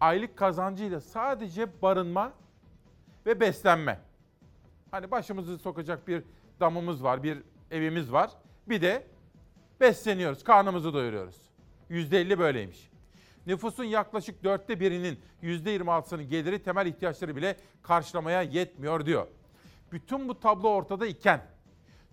aylık 0.00 0.36
kazancıyla 0.36 1.00
sadece 1.00 1.82
barınma 1.82 2.32
ve 3.26 3.40
beslenme. 3.40 4.00
Hani 4.90 5.10
başımızı 5.10 5.58
sokacak 5.58 6.08
bir 6.08 6.22
damımız 6.60 7.04
var, 7.04 7.22
bir 7.22 7.42
evimiz 7.70 8.12
var. 8.12 8.30
Bir 8.68 8.82
de 8.82 9.06
besleniyoruz, 9.80 10.44
karnımızı 10.44 10.94
doyuruyoruz. 10.94 11.36
%50 11.90 12.38
böyleymiş. 12.38 12.90
Nüfusun 13.46 13.84
yaklaşık 13.84 14.44
dörtte 14.44 14.80
birinin 14.80 15.20
%26'sının 15.42 16.22
geliri 16.22 16.62
temel 16.62 16.86
ihtiyaçları 16.86 17.36
bile 17.36 17.56
karşılamaya 17.82 18.42
yetmiyor 18.42 19.06
diyor. 19.06 19.26
Bütün 19.92 20.28
bu 20.28 20.40
tablo 20.40 20.68
ortada 20.68 21.06
iken 21.06 21.40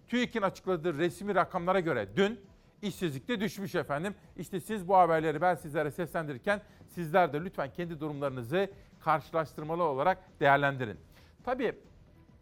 TÜİK'in 0.08 0.42
açıkladığı 0.42 0.98
resmi 0.98 1.36
rakamlara 1.36 1.80
göre 1.80 2.08
dün 2.16 2.40
işsizlikte 2.82 3.40
düşmüş 3.40 3.76
efendim. 3.76 4.16
İşte 4.38 4.60
siz 4.60 4.88
bu 4.88 4.98
haberleri 4.98 5.42
ben 5.42 5.56
sizlere 5.56 5.92
seslendirirken 5.92 6.62
sizler 6.88 7.34
de 7.34 7.44
lütfen 7.44 7.72
kendi 7.72 8.00
durumlarınızı 8.00 8.70
karşılaştırmalı 9.00 9.84
olarak 9.84 10.40
değerlendirin. 10.40 10.98
Tabii 11.44 11.76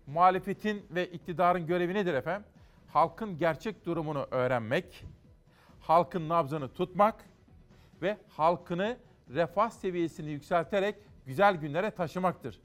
muhalefetin 0.07 0.85
ve 0.91 1.07
iktidarın 1.07 1.67
görevi 1.67 1.93
nedir 1.93 2.13
efendim? 2.13 2.47
Halkın 2.87 3.37
gerçek 3.37 3.85
durumunu 3.85 4.27
öğrenmek, 4.31 5.05
halkın 5.79 6.29
nabzını 6.29 6.69
tutmak 6.69 7.15
ve 8.01 8.17
halkını 8.29 8.97
refah 9.33 9.69
seviyesini 9.69 10.29
yükselterek 10.29 10.95
güzel 11.25 11.55
günlere 11.55 11.91
taşımaktır. 11.91 12.59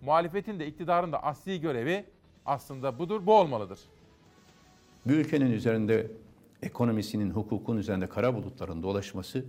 Muhalefetin 0.00 0.60
de 0.60 0.66
iktidarın 0.66 1.12
da 1.12 1.22
asli 1.22 1.60
görevi 1.60 2.04
aslında 2.46 2.98
budur, 2.98 3.26
bu 3.26 3.34
olmalıdır. 3.34 3.80
Bir 5.06 5.14
ülkenin 5.14 5.50
üzerinde 5.50 6.10
ekonomisinin, 6.62 7.30
hukukun 7.30 7.76
üzerinde 7.76 8.06
kara 8.08 8.34
bulutların 8.34 8.82
dolaşması 8.82 9.44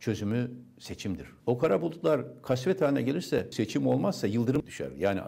çözümü 0.00 0.50
seçimdir. 0.78 1.26
O 1.46 1.58
kara 1.58 1.82
bulutlar 1.82 2.42
kasvet 2.42 2.80
haline 2.80 3.02
gelirse, 3.02 3.48
seçim 3.52 3.86
olmazsa 3.86 4.26
yıldırım 4.26 4.66
düşer. 4.66 4.90
Yani 4.98 5.20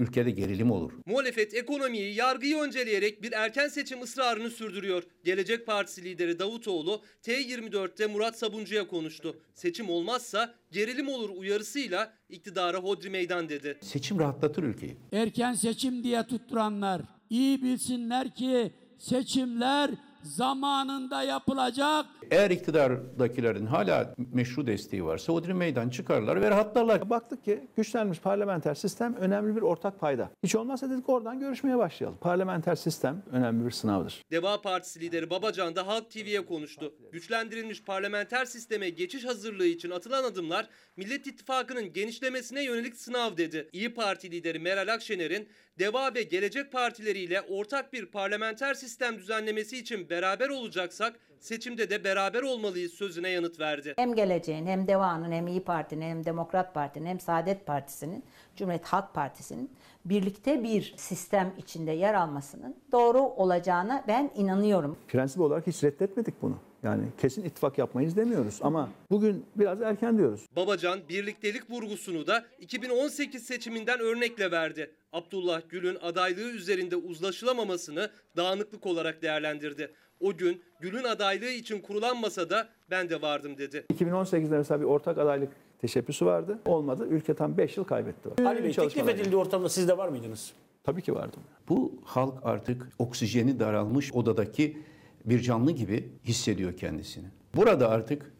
ülkede 0.00 0.30
gerilim 0.30 0.70
olur. 0.70 0.92
Muhalefet 1.06 1.54
ekonomiyi, 1.54 2.14
yargıyı 2.14 2.56
önceleyerek 2.58 3.22
bir 3.22 3.32
erken 3.32 3.68
seçim 3.68 4.02
ısrarını 4.02 4.50
sürdürüyor. 4.50 5.02
Gelecek 5.24 5.66
Partisi 5.66 6.04
lideri 6.04 6.38
Davutoğlu 6.38 7.02
T24'te 7.22 8.06
Murat 8.06 8.38
Sabuncu'ya 8.38 8.86
konuştu. 8.86 9.40
Seçim 9.54 9.90
olmazsa 9.90 10.54
gerilim 10.72 11.08
olur 11.08 11.30
uyarısıyla 11.30 12.14
iktidara 12.28 12.78
hodri 12.78 13.10
meydan 13.10 13.48
dedi. 13.48 13.78
Seçim 13.80 14.18
rahatlatır 14.18 14.62
ülkeyi. 14.62 14.96
erken 15.12 15.52
seçim 15.52 16.04
diye 16.04 16.26
tutturanlar 16.26 17.02
iyi 17.30 17.62
bilsinler 17.62 18.34
ki 18.34 18.72
seçimler 18.98 19.90
zamanında 20.22 21.22
yapılacak. 21.22 22.06
Eğer 22.30 22.50
iktidardakilerin 22.50 23.66
hala 23.66 24.14
meşru 24.32 24.66
desteği 24.66 25.04
varsa 25.04 25.32
Odri 25.32 25.54
meydan 25.54 25.88
çıkarlar 25.88 26.40
ve 26.40 26.50
rahatlarlar. 26.50 27.10
Baktık 27.10 27.44
ki 27.44 27.68
güçlenmiş 27.76 28.20
parlamenter 28.20 28.74
sistem 28.74 29.14
önemli 29.14 29.56
bir 29.56 29.62
ortak 29.62 30.00
payda. 30.00 30.30
Hiç 30.44 30.54
olmazsa 30.54 30.90
dedik 30.90 31.08
oradan 31.08 31.40
görüşmeye 31.40 31.78
başlayalım. 31.78 32.18
Parlamenter 32.20 32.74
sistem 32.74 33.22
önemli 33.32 33.66
bir 33.66 33.70
sınavdır. 33.70 34.22
Deva 34.30 34.60
Partisi 34.60 35.00
lideri 35.00 35.30
Babacan 35.30 35.76
da 35.76 35.86
Halk 35.86 36.10
TV'ye 36.10 36.46
konuştu. 36.46 36.94
Güçlendirilmiş 37.12 37.82
parlamenter 37.84 38.44
sisteme 38.44 38.90
geçiş 38.90 39.24
hazırlığı 39.24 39.66
için 39.66 39.90
atılan 39.90 40.24
adımlar 40.24 40.68
Millet 40.96 41.26
İttifakı'nın 41.26 41.92
genişlemesine 41.92 42.64
yönelik 42.64 42.96
sınav 42.96 43.36
dedi. 43.36 43.68
İyi 43.72 43.94
Parti 43.94 44.30
lideri 44.30 44.58
Meral 44.58 44.94
Akşener'in 44.94 45.48
Deva 45.80 46.14
ve 46.14 46.22
Gelecek 46.22 46.72
Partileriyle 46.72 47.40
ortak 47.40 47.92
bir 47.92 48.06
parlamenter 48.06 48.74
sistem 48.74 49.18
düzenlemesi 49.18 49.78
için 49.78 50.10
beraber 50.10 50.48
olacaksak 50.48 51.14
seçimde 51.38 51.90
de 51.90 52.04
beraber 52.04 52.42
olmalıyız 52.42 52.92
sözüne 52.92 53.28
yanıt 53.28 53.60
verdi. 53.60 53.94
Hem 53.96 54.14
geleceğin 54.14 54.66
hem 54.66 54.88
Deva'nın 54.88 55.32
hem 55.32 55.46
İyi 55.46 55.64
Parti'nin 55.64 56.10
hem 56.10 56.24
Demokrat 56.24 56.74
Parti'nin 56.74 57.06
hem 57.06 57.20
Saadet 57.20 57.66
Partisi'nin 57.66 58.24
Cumhuriyet 58.56 58.86
Halk 58.86 59.14
Partisi'nin 59.14 59.70
birlikte 60.04 60.62
bir 60.62 60.94
sistem 60.96 61.54
içinde 61.58 61.92
yer 61.92 62.14
almasının 62.14 62.76
doğru 62.92 63.20
olacağına 63.20 64.04
ben 64.08 64.30
inanıyorum. 64.34 64.98
Prensip 65.08 65.40
olarak 65.40 65.66
hiç 65.66 65.84
reddetmedik 65.84 66.42
bunu. 66.42 66.58
Yani 66.82 67.04
kesin 67.20 67.44
ittifak 67.44 67.78
yapmayız 67.78 68.16
demiyoruz 68.16 68.58
ama 68.62 68.88
bugün 69.10 69.44
biraz 69.56 69.82
erken 69.82 70.18
diyoruz. 70.18 70.46
Babacan 70.56 71.00
birliktelik 71.08 71.70
vurgusunu 71.70 72.26
da 72.26 72.44
2018 72.58 73.42
seçiminden 73.42 74.00
örnekle 74.00 74.50
verdi. 74.50 74.90
Abdullah 75.12 75.62
Gül'ün 75.68 75.96
adaylığı 76.02 76.50
üzerinde 76.50 76.96
uzlaşılamamasını 76.96 78.10
dağınıklık 78.36 78.86
olarak 78.86 79.22
değerlendirdi. 79.22 79.92
O 80.20 80.36
gün 80.36 80.62
Gül'ün 80.80 81.04
adaylığı 81.04 81.50
için 81.50 81.80
kurulan 81.80 82.20
masada 82.20 82.68
ben 82.90 83.10
de 83.10 83.22
vardım 83.22 83.58
dedi. 83.58 83.86
2018'de 83.94 84.58
mesela 84.58 84.80
bir 84.80 84.86
ortak 84.86 85.18
adaylık 85.18 85.52
teşebbüsü 85.80 86.26
vardı. 86.26 86.58
Olmadı. 86.66 87.06
Ülke 87.10 87.34
tam 87.34 87.56
5 87.56 87.76
yıl 87.76 87.84
kaybetti. 87.84 88.44
Ali 88.44 88.64
Bey 88.64 88.72
teklif 88.72 89.08
edildiği 89.08 89.36
ortamda 89.36 89.68
siz 89.68 89.88
de 89.88 89.98
var 89.98 90.08
mıydınız? 90.08 90.52
Tabii 90.84 91.02
ki 91.02 91.14
vardım. 91.14 91.40
Bu 91.68 91.92
halk 92.04 92.34
artık 92.42 92.88
oksijeni 92.98 93.60
daralmış 93.60 94.12
odadaki 94.12 94.78
bir 95.24 95.40
canlı 95.40 95.72
gibi 95.72 96.08
hissediyor 96.24 96.76
kendisini. 96.76 97.26
Burada 97.54 97.88
artık 97.90 98.32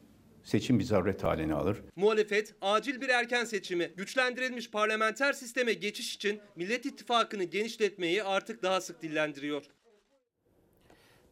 seçim 0.42 0.78
bir 0.78 0.84
zaruret 0.84 1.24
haline 1.24 1.54
alır. 1.54 1.82
Muhalefet 1.96 2.54
acil 2.60 3.00
bir 3.00 3.08
erken 3.08 3.44
seçimi, 3.44 3.90
güçlendirilmiş 3.96 4.70
parlamenter 4.70 5.32
sisteme 5.32 5.72
geçiş 5.72 6.14
için 6.14 6.40
Millet 6.56 6.86
İttifakı'nı 6.86 7.44
genişletmeyi 7.44 8.24
artık 8.24 8.62
daha 8.62 8.80
sık 8.80 9.02
dillendiriyor. 9.02 9.64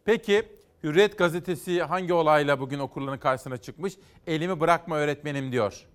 Peki 0.04 0.42
Hürriyet 0.82 1.18
gazetesi 1.18 1.82
hangi 1.82 2.12
olayla 2.12 2.60
bugün 2.60 2.78
okurların 2.78 3.18
karşısına 3.18 3.56
çıkmış? 3.56 3.94
Elimi 4.26 4.60
bırakma 4.60 4.96
öğretmenim 4.96 5.52
diyor. 5.52 5.86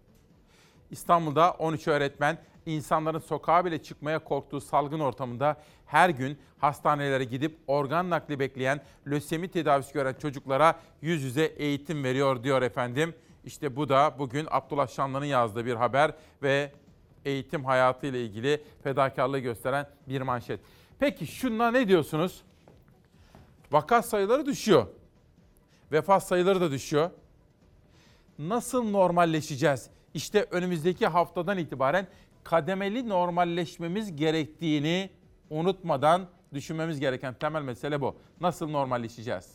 İstanbul'da 0.92 1.52
13 1.52 1.88
öğretmen 1.88 2.38
insanların 2.66 3.20
sokağa 3.20 3.66
bile 3.66 3.84
çıkmaya 3.84 4.20
korktuğu 4.20 4.62
salgın 4.62 5.00
ortamında 5.00 5.58
her 5.94 6.10
gün 6.10 6.38
hastanelere 6.58 7.24
gidip 7.24 7.58
organ 7.68 8.10
nakli 8.10 8.40
bekleyen 8.40 8.82
lösemi 9.08 9.48
tedavisi 9.48 9.94
gören 9.94 10.14
çocuklara 10.14 10.80
yüz 11.02 11.24
yüze 11.24 11.44
eğitim 11.44 12.04
veriyor 12.04 12.44
diyor 12.44 12.62
efendim. 12.62 13.16
İşte 13.46 13.76
bu 13.76 13.90
da 13.90 14.16
bugün 14.20 14.48
Abdullah 14.52 14.88
Şanlı'nın 14.88 15.26
yazdığı 15.26 15.66
bir 15.66 15.76
haber 15.76 16.12
ve 16.44 16.72
eğitim 17.26 17.66
hayatı 17.66 18.08
ile 18.08 18.26
ilgili 18.26 18.64
fedakarlığı 18.84 19.40
gösteren 19.40 19.88
bir 20.08 20.22
manşet. 20.22 20.60
Peki 21.00 21.28
şuna 21.28 21.72
ne 21.72 21.88
diyorsunuz? 21.88 22.42
Vaka 23.72 24.02
sayıları 24.02 24.46
düşüyor. 24.46 24.88
Vefat 25.92 26.28
sayıları 26.28 26.62
da 26.62 26.72
düşüyor. 26.72 27.10
Nasıl 28.40 28.90
normalleşeceğiz? 28.90 29.90
İşte 30.14 30.48
önümüzdeki 30.52 31.08
haftadan 31.08 31.58
itibaren 31.58 32.08
kademeli 32.44 33.10
normalleşmemiz 33.10 34.16
gerektiğini 34.16 35.10
unutmadan 35.60 36.28
düşünmemiz 36.54 37.00
gereken 37.00 37.34
temel 37.34 37.62
mesele 37.62 38.02
bu. 38.02 38.16
Nasıl 38.42 38.70
normalleşeceğiz? 38.70 39.46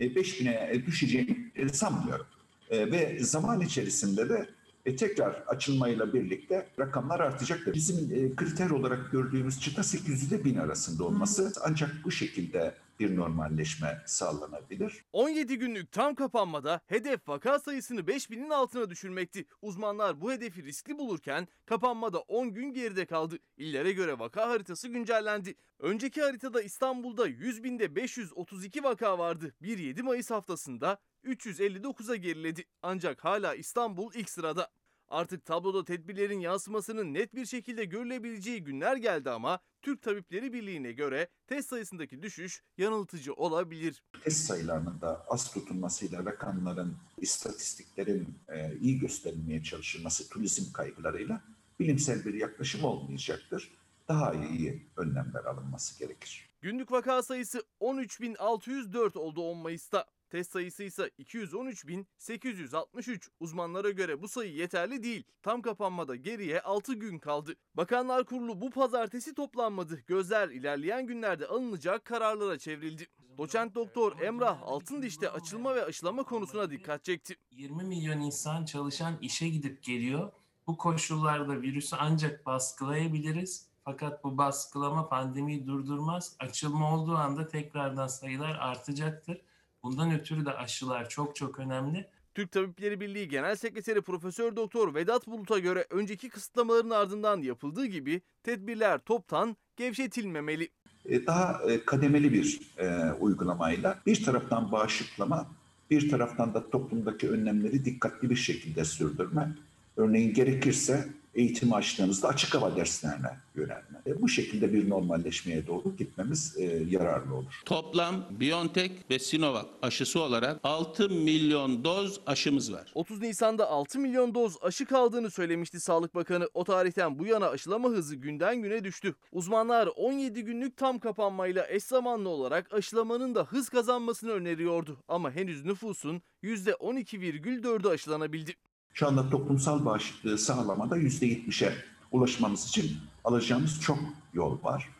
E, 0.00 0.06
5000'e 0.06 0.86
düşeceğini 0.86 1.50
e, 1.56 1.68
sanmıyorum. 1.68 2.26
E, 2.70 2.92
Ve 2.92 3.18
zaman 3.24 3.60
içerisinde 3.60 4.28
de 4.28 4.48
e, 4.86 4.96
tekrar 4.96 5.30
açılmayla 5.46 6.12
birlikte 6.12 6.66
rakamlar 6.78 7.20
artacaktır. 7.20 7.74
Bizim 7.74 7.96
e, 7.96 8.36
kriter 8.36 8.70
olarak 8.70 9.12
gördüğümüz 9.12 9.60
çıta 9.60 9.82
800 9.82 10.32
ile 10.32 10.44
1000 10.44 10.56
arasında 10.56 11.04
olması 11.04 11.52
ancak 11.64 11.90
bu 12.04 12.10
şekilde 12.10 12.74
bir 13.00 13.16
normalleşme 13.16 14.02
sağlanabilir. 14.06 15.04
17 15.12 15.58
günlük 15.58 15.92
tam 15.92 16.14
kapanmada 16.14 16.80
hedef 16.86 17.28
vaka 17.28 17.58
sayısını 17.58 18.00
5000'in 18.00 18.50
altına 18.50 18.90
düşürmekti. 18.90 19.46
Uzmanlar 19.62 20.20
bu 20.20 20.32
hedefi 20.32 20.64
riskli 20.64 20.98
bulurken 20.98 21.48
kapanmada 21.66 22.18
10 22.18 22.54
gün 22.54 22.72
geride 22.72 23.06
kaldı. 23.06 23.38
İllere 23.56 23.92
göre 23.92 24.18
vaka 24.18 24.48
haritası 24.48 24.88
güncellendi. 24.88 25.54
Önceki 25.78 26.22
haritada 26.22 26.62
İstanbul'da 26.62 27.26
100 27.26 27.64
binde 27.64 27.96
532 27.96 28.84
vaka 28.84 29.18
vardı. 29.18 29.54
1-7 29.62 30.02
Mayıs 30.02 30.30
haftasında 30.30 30.98
359'a 31.24 32.16
geriledi. 32.16 32.64
Ancak 32.82 33.24
hala 33.24 33.54
İstanbul 33.54 34.14
ilk 34.14 34.30
sırada. 34.30 34.70
Artık 35.08 35.44
tabloda 35.44 35.84
tedbirlerin 35.84 36.40
yansımasının 36.40 37.14
net 37.14 37.34
bir 37.34 37.46
şekilde 37.46 37.84
görülebileceği 37.84 38.64
günler 38.64 38.96
geldi 38.96 39.30
ama 39.30 39.60
Türk 39.82 40.02
Tabipleri 40.02 40.52
Birliği'ne 40.52 40.92
göre 40.92 41.28
test 41.46 41.68
sayısındaki 41.68 42.22
düşüş 42.22 42.62
yanıltıcı 42.78 43.34
olabilir. 43.34 44.02
Test 44.24 44.44
sayılarının 44.46 45.00
da 45.00 45.24
az 45.28 45.52
tutulmasıyla 45.52 46.24
rakamların, 46.24 46.96
istatistiklerin 47.18 48.34
e, 48.48 48.76
iyi 48.80 48.98
gösterilmeye 48.98 49.62
çalışılması 49.62 50.28
turizm 50.28 50.72
kaygılarıyla 50.72 51.40
bilimsel 51.80 52.24
bir 52.24 52.34
yaklaşım 52.34 52.84
olmayacaktır. 52.84 53.72
daha 54.08 54.34
iyi 54.34 54.86
önlemler 54.96 55.44
alınması 55.44 55.98
gerekir. 55.98 56.48
Günlük 56.62 56.92
vaka 56.92 57.22
sayısı 57.22 57.64
13.604 57.80 59.18
oldu 59.18 59.42
10 59.42 59.58
Mayıs'ta. 59.58 60.04
Test 60.34 60.52
sayısı 60.52 60.82
ise 60.82 61.10
213.863. 61.18 63.28
Uzmanlara 63.40 63.90
göre 63.90 64.22
bu 64.22 64.28
sayı 64.28 64.52
yeterli 64.52 65.02
değil. 65.02 65.24
Tam 65.42 65.62
kapanmada 65.62 66.16
geriye 66.16 66.60
6 66.60 66.94
gün 66.94 67.18
kaldı. 67.18 67.54
Bakanlar 67.74 68.24
Kurulu 68.24 68.60
bu 68.60 68.70
pazartesi 68.70 69.34
toplanmadı. 69.34 70.00
Gözler 70.06 70.48
ilerleyen 70.48 71.06
günlerde 71.06 71.46
alınacak 71.46 72.04
kararlara 72.04 72.58
çevrildi. 72.58 73.06
Doçent 73.38 73.74
Doktor 73.74 74.20
Emrah 74.20 74.62
Altındiş'te 74.62 75.30
açılma 75.30 75.74
ve 75.74 75.84
aşılama 75.84 76.22
konusuna 76.22 76.70
dikkat 76.70 77.04
çekti. 77.04 77.36
20 77.50 77.84
milyon 77.84 78.20
insan 78.20 78.64
çalışan 78.64 79.14
işe 79.20 79.48
gidip 79.48 79.82
geliyor. 79.82 80.32
Bu 80.66 80.76
koşullarda 80.76 81.62
virüsü 81.62 81.96
ancak 81.98 82.46
baskılayabiliriz. 82.46 83.66
Fakat 83.84 84.24
bu 84.24 84.38
baskılama 84.38 85.08
pandemiyi 85.08 85.66
durdurmaz. 85.66 86.36
Açılma 86.38 86.96
olduğu 86.96 87.14
anda 87.14 87.48
tekrardan 87.48 88.06
sayılar 88.06 88.56
artacaktır. 88.60 89.40
Bundan 89.84 90.14
ötürü 90.14 90.46
de 90.46 90.50
aşılar 90.50 91.08
çok 91.08 91.36
çok 91.36 91.58
önemli. 91.58 92.06
Türk 92.34 92.52
Tabipleri 92.52 93.00
Birliği 93.00 93.28
Genel 93.28 93.56
Sekreteri 93.56 94.02
Profesör 94.02 94.56
Doktor 94.56 94.94
Vedat 94.94 95.26
Bulut'a 95.26 95.58
göre 95.58 95.86
önceki 95.90 96.28
kısıtlamaların 96.28 96.90
ardından 96.90 97.42
yapıldığı 97.42 97.86
gibi 97.86 98.20
tedbirler 98.42 98.98
toptan 98.98 99.56
gevşetilmemeli. 99.76 100.68
E, 101.04 101.26
Daha 101.26 101.60
e, 101.70 101.84
kademeli 101.84 102.32
bir 102.32 102.60
e, 102.78 103.12
uygulamayla 103.12 103.98
bir 104.06 104.24
taraftan 104.24 104.72
bağışıklama, 104.72 105.46
bir 105.90 106.10
taraftan 106.10 106.54
da 106.54 106.70
toplumdaki 106.70 107.30
önlemleri 107.30 107.84
dikkatli 107.84 108.30
bir 108.30 108.36
şekilde 108.36 108.84
sürdürme. 108.84 109.48
Örneğin 109.96 110.34
gerekirse 110.34 111.08
eğitim 111.34 111.72
açtığımızda 111.72 112.28
açık 112.28 112.54
hava 112.54 112.76
derslerine 112.76 113.30
yönelme. 113.54 114.02
E, 114.06 114.22
Bu 114.22 114.28
şekilde 114.28 114.72
bir 114.72 114.90
normalleşmeye 114.90 115.66
doğru 115.66 115.96
gitmemiz 115.96 116.56
e, 116.58 116.62
yararlı 116.88 117.34
olur. 117.34 117.60
Toplam 117.64 118.24
BioNTech 118.30 118.92
ve 119.10 119.18
Sinovac 119.18 119.66
aşısı 119.82 120.20
olarak 120.20 120.60
6 120.62 121.08
milyon 121.08 121.84
doz 121.84 122.20
aşımız 122.26 122.72
var. 122.72 122.92
30 122.94 123.20
Nisan'da 123.20 123.68
6 123.68 123.98
milyon 123.98 124.34
doz 124.34 124.56
aşı 124.62 124.86
kaldığını 124.86 125.30
söylemişti 125.30 125.80
Sağlık 125.80 126.14
Bakanı. 126.14 126.48
O 126.54 126.64
tarihten 126.64 127.18
bu 127.18 127.26
yana 127.26 127.48
aşılama 127.48 127.88
hızı 127.88 128.16
günden 128.16 128.62
güne 128.62 128.84
düştü. 128.84 129.14
Uzmanlar 129.32 129.88
17 129.96 130.44
günlük 130.44 130.76
tam 130.76 130.98
kapanmayla 130.98 131.66
eş 131.68 131.82
zamanlı 131.84 132.28
olarak 132.28 132.74
aşılamanın 132.74 133.34
da 133.34 133.44
hız 133.44 133.68
kazanmasını 133.68 134.30
öneriyordu. 134.30 134.98
Ama 135.08 135.30
henüz 135.30 135.64
nüfusun 135.64 136.22
%12,4'ü 136.42 137.88
aşılanabildi. 137.88 138.54
Şu 138.94 139.06
anda 139.08 139.30
toplumsal 139.30 139.84
bağışıklığı 139.84 140.38
sağlamada 140.38 140.96
yüzde 140.96 141.26
yetmişe 141.26 141.74
ulaşmamız 142.12 142.68
için 142.68 142.96
alacağımız 143.24 143.80
çok 143.80 143.98
yol 144.34 144.64
var. 144.64 144.90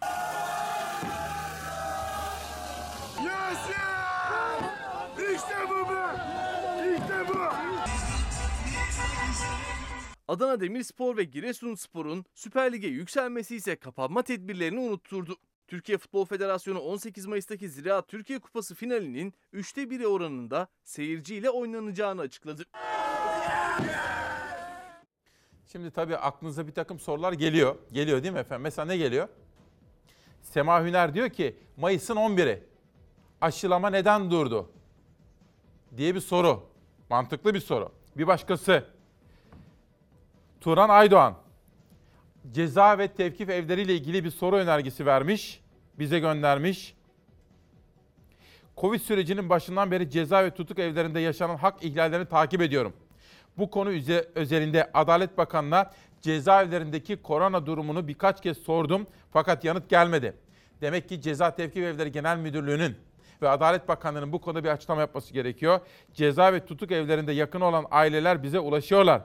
İşte 5.35 5.55
bu 5.69 5.91
be! 5.91 6.17
İşte 6.95 7.29
bu! 7.29 7.39
Adana 10.29 10.61
Demirspor 10.61 11.17
ve 11.17 11.25
Giresunspor'un 11.25 12.25
Süper 12.35 12.73
Lig'e 12.73 12.89
yükselmesi 12.89 13.57
ise 13.57 13.77
kapanma 13.77 14.23
tedbirlerini 14.23 14.81
unutturdu. 14.81 15.37
Türkiye 15.69 15.99
Futbol 15.99 16.25
Federasyonu 16.25 16.81
18 16.81 17.27
Mayıs'taki 17.27 17.69
Ziraat 17.69 18.09
Türkiye 18.09 18.39
Kupası 18.39 18.75
finalinin 18.75 19.35
3'te 19.55 19.83
1'i 19.83 20.07
oranında 20.07 20.69
seyirciyle 20.85 21.51
oynanacağını 21.51 22.21
açıkladı. 22.21 22.65
Şimdi 25.67 25.91
tabii 25.91 26.17
aklınıza 26.17 26.67
bir 26.67 26.73
takım 26.73 26.99
sorular 26.99 27.33
geliyor. 27.33 27.77
Geliyor 27.93 28.23
değil 28.23 28.35
mi 28.35 28.41
efendim? 28.41 28.63
Mesela 28.63 28.87
ne 28.87 28.97
geliyor? 28.97 29.29
Sema 30.43 30.85
Hüner 30.85 31.15
diyor 31.15 31.29
ki 31.31 31.57
Mayıs'ın 31.77 32.17
11'i 32.17 32.63
aşılama 33.41 33.91
neden 33.91 34.31
durdu? 34.31 34.71
Diye 35.97 36.15
bir 36.15 36.21
soru. 36.21 36.63
Mantıklı 37.11 37.55
bir 37.55 37.61
soru. 37.61 37.93
Bir 38.17 38.27
başkası. 38.27 38.85
Turan 40.61 40.89
Aydoğan. 40.89 41.44
Ceza 42.53 42.99
ve 42.99 43.09
tevkif 43.09 43.51
evleriyle 43.51 43.95
ilgili 43.95 44.25
bir 44.25 44.31
soru 44.31 44.57
önergesi 44.57 45.07
vermiş. 45.07 45.61
Bize 45.99 46.19
göndermiş. 46.19 46.95
Covid 48.77 49.01
sürecinin 49.01 49.49
başından 49.49 49.91
beri 49.91 50.11
ceza 50.11 50.45
ve 50.45 50.51
tutuk 50.51 50.79
evlerinde 50.79 51.21
yaşanan 51.21 51.57
hak 51.57 51.85
ihlallerini 51.85 52.29
takip 52.29 52.63
ediyorum. 52.63 52.93
Bu 53.59 53.71
konu 53.71 53.91
özelinde 54.35 54.91
Adalet 54.95 55.39
Bakanı'na 55.39 55.91
cezaevlerindeki 56.21 57.17
korona 57.17 57.67
durumunu 57.67 58.09
birkaç 58.09 58.43
kez 58.43 58.59
sordum 58.59 59.07
fakat 59.33 59.65
yanıt 59.65 59.91
gelmedi. 59.91 60.35
Demek 60.81 61.09
ki 61.09 61.21
Ceza 61.21 61.55
Tevkif 61.55 61.85
Evleri 61.85 62.13
Genel 62.13 62.39
Müdürlüğü'nün 62.39 62.97
ve 63.43 63.49
Adalet 63.49 63.89
Bakanlığı'nın 63.89 64.33
bu 64.33 64.41
konuda 64.41 64.65
bir 64.65 64.69
açıklama 64.69 65.01
yapması 65.01 65.33
gerekiyor. 65.33 65.81
Ceza 66.15 66.53
ve 66.53 66.67
tutuk 66.67 66.93
evlerinde 66.93 67.33
yakın 67.33 67.61
olan 67.61 67.87
aileler 67.91 68.43
bize 68.43 68.59
ulaşıyorlar. 68.59 69.23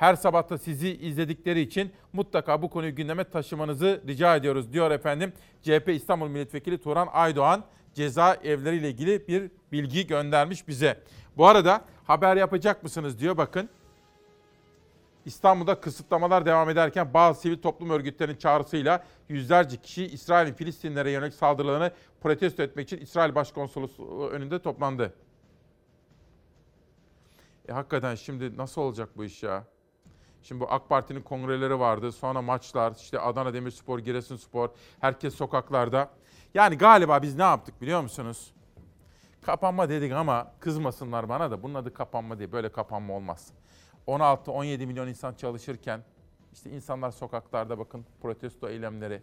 Her 0.00 0.14
sabah 0.14 0.50
da 0.50 0.58
sizi 0.58 0.96
izledikleri 0.96 1.60
için 1.60 1.92
mutlaka 2.12 2.62
bu 2.62 2.70
konuyu 2.70 2.94
gündeme 2.94 3.24
taşımanızı 3.24 4.02
rica 4.06 4.36
ediyoruz 4.36 4.72
diyor 4.72 4.90
efendim. 4.90 5.32
CHP 5.62 5.88
İstanbul 5.88 6.28
Milletvekili 6.28 6.78
Turan 6.78 7.08
Aydoğan 7.12 7.64
ceza 7.94 8.34
evleriyle 8.34 8.90
ilgili 8.90 9.28
bir 9.28 9.50
bilgi 9.72 10.06
göndermiş 10.06 10.68
bize. 10.68 11.00
Bu 11.36 11.46
arada 11.46 11.84
haber 12.04 12.36
yapacak 12.36 12.82
mısınız 12.82 13.18
diyor 13.18 13.36
bakın. 13.36 13.68
İstanbul'da 15.24 15.80
kısıtlamalar 15.80 16.46
devam 16.46 16.70
ederken 16.70 17.14
bazı 17.14 17.40
sivil 17.40 17.58
toplum 17.58 17.90
örgütlerinin 17.90 18.36
çağrısıyla 18.36 19.04
yüzlerce 19.28 19.76
kişi 19.76 20.06
İsrail'in 20.06 20.54
Filistinlere 20.54 21.10
yönelik 21.10 21.34
saldırılarını 21.34 21.90
protesto 22.20 22.62
etmek 22.62 22.86
için 22.86 22.98
İsrail 22.98 23.34
Başkonsolosluğu 23.34 24.28
önünde 24.28 24.58
toplandı. 24.58 25.14
E 27.68 27.72
hakikaten 27.72 28.14
şimdi 28.14 28.56
nasıl 28.56 28.80
olacak 28.80 29.08
bu 29.16 29.24
iş 29.24 29.42
ya? 29.42 29.64
Şimdi 30.42 30.60
bu 30.60 30.70
AK 30.70 30.88
Parti'nin 30.88 31.22
kongreleri 31.22 31.78
vardı. 31.78 32.12
Sonra 32.12 32.42
maçlar, 32.42 32.92
işte 32.92 33.20
Adana 33.20 33.54
Demirspor, 33.54 33.98
Giresunspor, 33.98 34.68
herkes 35.00 35.34
sokaklarda. 35.34 36.10
Yani 36.54 36.78
galiba 36.78 37.22
biz 37.22 37.36
ne 37.36 37.42
yaptık 37.42 37.82
biliyor 37.82 38.00
musunuz? 38.00 38.54
Kapanma 39.42 39.88
dedik 39.88 40.12
ama 40.12 40.52
kızmasınlar 40.60 41.28
bana 41.28 41.50
da 41.50 41.62
bunun 41.62 41.74
adı 41.74 41.94
kapanma 41.94 42.38
değil. 42.38 42.52
Böyle 42.52 42.72
kapanma 42.72 43.14
olmaz. 43.14 43.52
16-17 44.06 44.86
milyon 44.86 45.08
insan 45.08 45.34
çalışırken 45.34 46.00
işte 46.52 46.70
insanlar 46.70 47.10
sokaklarda 47.10 47.78
bakın 47.78 48.06
protesto 48.22 48.68
eylemleri. 48.68 49.22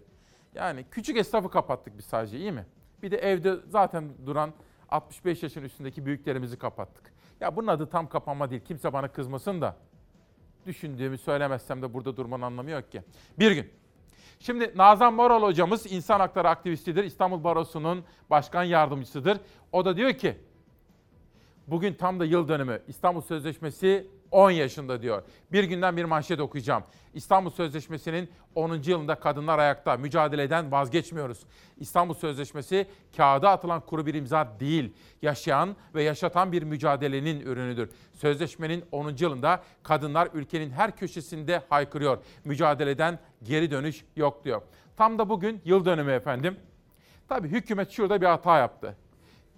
Yani 0.56 0.86
küçük 0.92 1.18
esnafı 1.18 1.50
kapattık 1.50 1.98
biz 1.98 2.06
sadece 2.06 2.38
iyi 2.38 2.52
mi? 2.52 2.66
Bir 3.04 3.12
de 3.12 3.18
evde 3.18 3.56
zaten 3.68 4.10
duran 4.26 4.54
65 4.90 5.44
yaşın 5.44 5.64
üstündeki 5.64 6.06
büyüklerimizi 6.06 6.58
kapattık. 6.58 7.14
Ya 7.40 7.56
bunun 7.56 7.68
adı 7.68 7.90
tam 7.90 8.10
kapanma 8.10 8.50
değil. 8.50 8.62
Kimse 8.62 8.94
bana 8.94 9.08
kızmasın 9.08 9.62
da 9.62 9.76
düşündüğümü 10.68 11.18
söylemezsem 11.18 11.82
de 11.82 11.94
burada 11.94 12.18
durmanın 12.18 12.42
anlamı 12.42 12.72
yok 12.72 12.92
ki. 12.92 13.02
Bir 13.40 13.52
gün. 13.52 13.70
Şimdi 14.40 14.74
Nazan 14.76 15.14
Moral 15.14 15.44
hocamız 15.44 15.92
insan 15.92 16.20
hakları 16.20 16.50
aktivistidir. 16.50 17.04
İstanbul 17.04 17.44
Barosu'nun 17.44 18.04
başkan 18.30 18.64
yardımcısıdır. 18.64 19.38
O 19.72 19.86
da 19.86 19.98
diyor 19.98 20.14
ki 20.14 20.38
bugün 21.68 21.94
tam 21.94 22.20
da 22.20 22.26
yıl 22.26 22.48
dönümü. 22.48 22.82
İstanbul 22.88 23.22
Sözleşmesi 23.22 24.08
10 24.32 24.52
yaşında 24.52 25.02
diyor. 25.02 25.24
Bir 25.52 25.64
günden 25.64 25.98
bir 25.98 26.06
manşet 26.06 26.40
okuyacağım. 26.40 26.84
İstanbul 27.14 27.50
Sözleşmesi'nin 27.50 28.30
10. 28.56 28.82
yılında 28.84 29.16
kadınlar 29.16 29.60
ayakta 29.60 29.98
mücadeleden 29.98 30.72
vazgeçmiyoruz. 30.72 31.40
İstanbul 31.78 32.14
Sözleşmesi 32.14 32.88
kağıda 33.18 33.50
atılan 33.50 33.82
kuru 33.82 34.06
bir 34.06 34.14
imza 34.14 34.60
değil, 34.60 34.94
yaşayan 35.22 35.76
ve 35.96 36.04
yaşatan 36.04 36.52
bir 36.52 36.64
mücadelenin 36.64 37.40
ürünüdür. 37.40 37.90
Sözleşmenin 38.14 38.86
10. 38.92 39.16
yılında 39.20 39.64
kadınlar 39.84 40.30
ülkenin 40.34 40.70
her 40.70 40.96
köşesinde 40.96 41.62
haykırıyor. 41.70 42.18
Mücadeleden 42.46 43.20
geri 43.44 43.72
dönüş 43.72 44.06
yok 44.16 44.46
diyor. 44.46 44.62
Tam 44.98 45.20
da 45.20 45.30
bugün 45.30 45.62
yıl 45.66 45.86
dönümü 45.86 46.12
efendim. 46.12 46.58
Tabii 47.28 47.48
hükümet 47.48 47.92
şurada 47.92 48.22
bir 48.22 48.26
hata 48.26 48.58
yaptı 48.58 48.98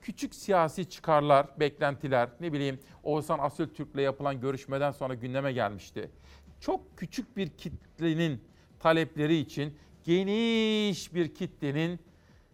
küçük 0.01 0.35
siyasi 0.35 0.89
çıkarlar, 0.89 1.59
beklentiler, 1.59 2.29
ne 2.39 2.53
bileyim 2.53 2.79
Oğuzhan 3.03 3.39
Asıltürk'le 3.39 3.97
yapılan 3.97 4.41
görüşmeden 4.41 4.91
sonra 4.91 5.13
gündeme 5.13 5.53
gelmişti. 5.53 6.11
Çok 6.59 6.97
küçük 6.97 7.37
bir 7.37 7.49
kitlenin 7.49 8.43
talepleri 8.79 9.35
için 9.35 9.77
geniş 10.03 11.13
bir 11.13 11.35
kitlenin 11.35 11.99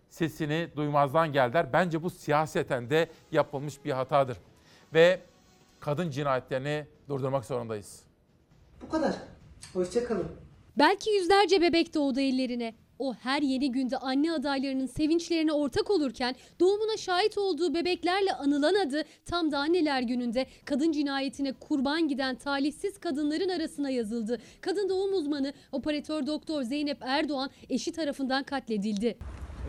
sesini 0.09 0.69
duymazdan 0.75 1.33
geldiler. 1.33 1.73
Bence 1.73 2.03
bu 2.03 2.09
siyaseten 2.09 2.89
de 2.89 3.09
yapılmış 3.31 3.85
bir 3.85 3.91
hatadır. 3.91 4.37
Ve 4.93 5.21
kadın 5.79 6.09
cinayetlerini 6.09 6.85
durdurmak 7.09 7.45
zorundayız. 7.45 8.03
Bu 8.81 8.89
kadar. 8.89 9.15
Hoşçakalın. 9.73 10.27
Belki 10.77 11.09
yüzlerce 11.09 11.61
bebek 11.61 11.93
doğdu 11.93 12.19
ellerine. 12.19 12.75
O 12.99 13.13
her 13.13 13.41
yeni 13.41 13.71
günde 13.71 13.97
anne 13.97 14.31
adaylarının 14.31 14.85
sevinçlerine 14.85 15.53
ortak 15.53 15.91
olurken 15.91 16.35
doğumuna 16.59 16.97
şahit 16.97 17.37
olduğu 17.37 17.73
bebeklerle 17.73 18.33
anılan 18.33 18.75
adı 18.87 19.03
tam 19.25 19.51
da 19.51 19.57
anneler 19.57 20.01
gününde 20.01 20.45
kadın 20.65 20.91
cinayetine 20.91 21.53
kurban 21.53 22.07
giden 22.07 22.35
talihsiz 22.35 22.97
kadınların 22.97 23.49
arasına 23.49 23.89
yazıldı. 23.89 24.41
Kadın 24.61 24.89
doğum 24.89 25.13
uzmanı 25.13 25.53
operatör 25.71 26.25
doktor 26.27 26.63
Zeynep 26.63 26.97
Erdoğan 27.01 27.49
eşi 27.69 27.91
tarafından 27.91 28.43
katledildi. 28.43 29.17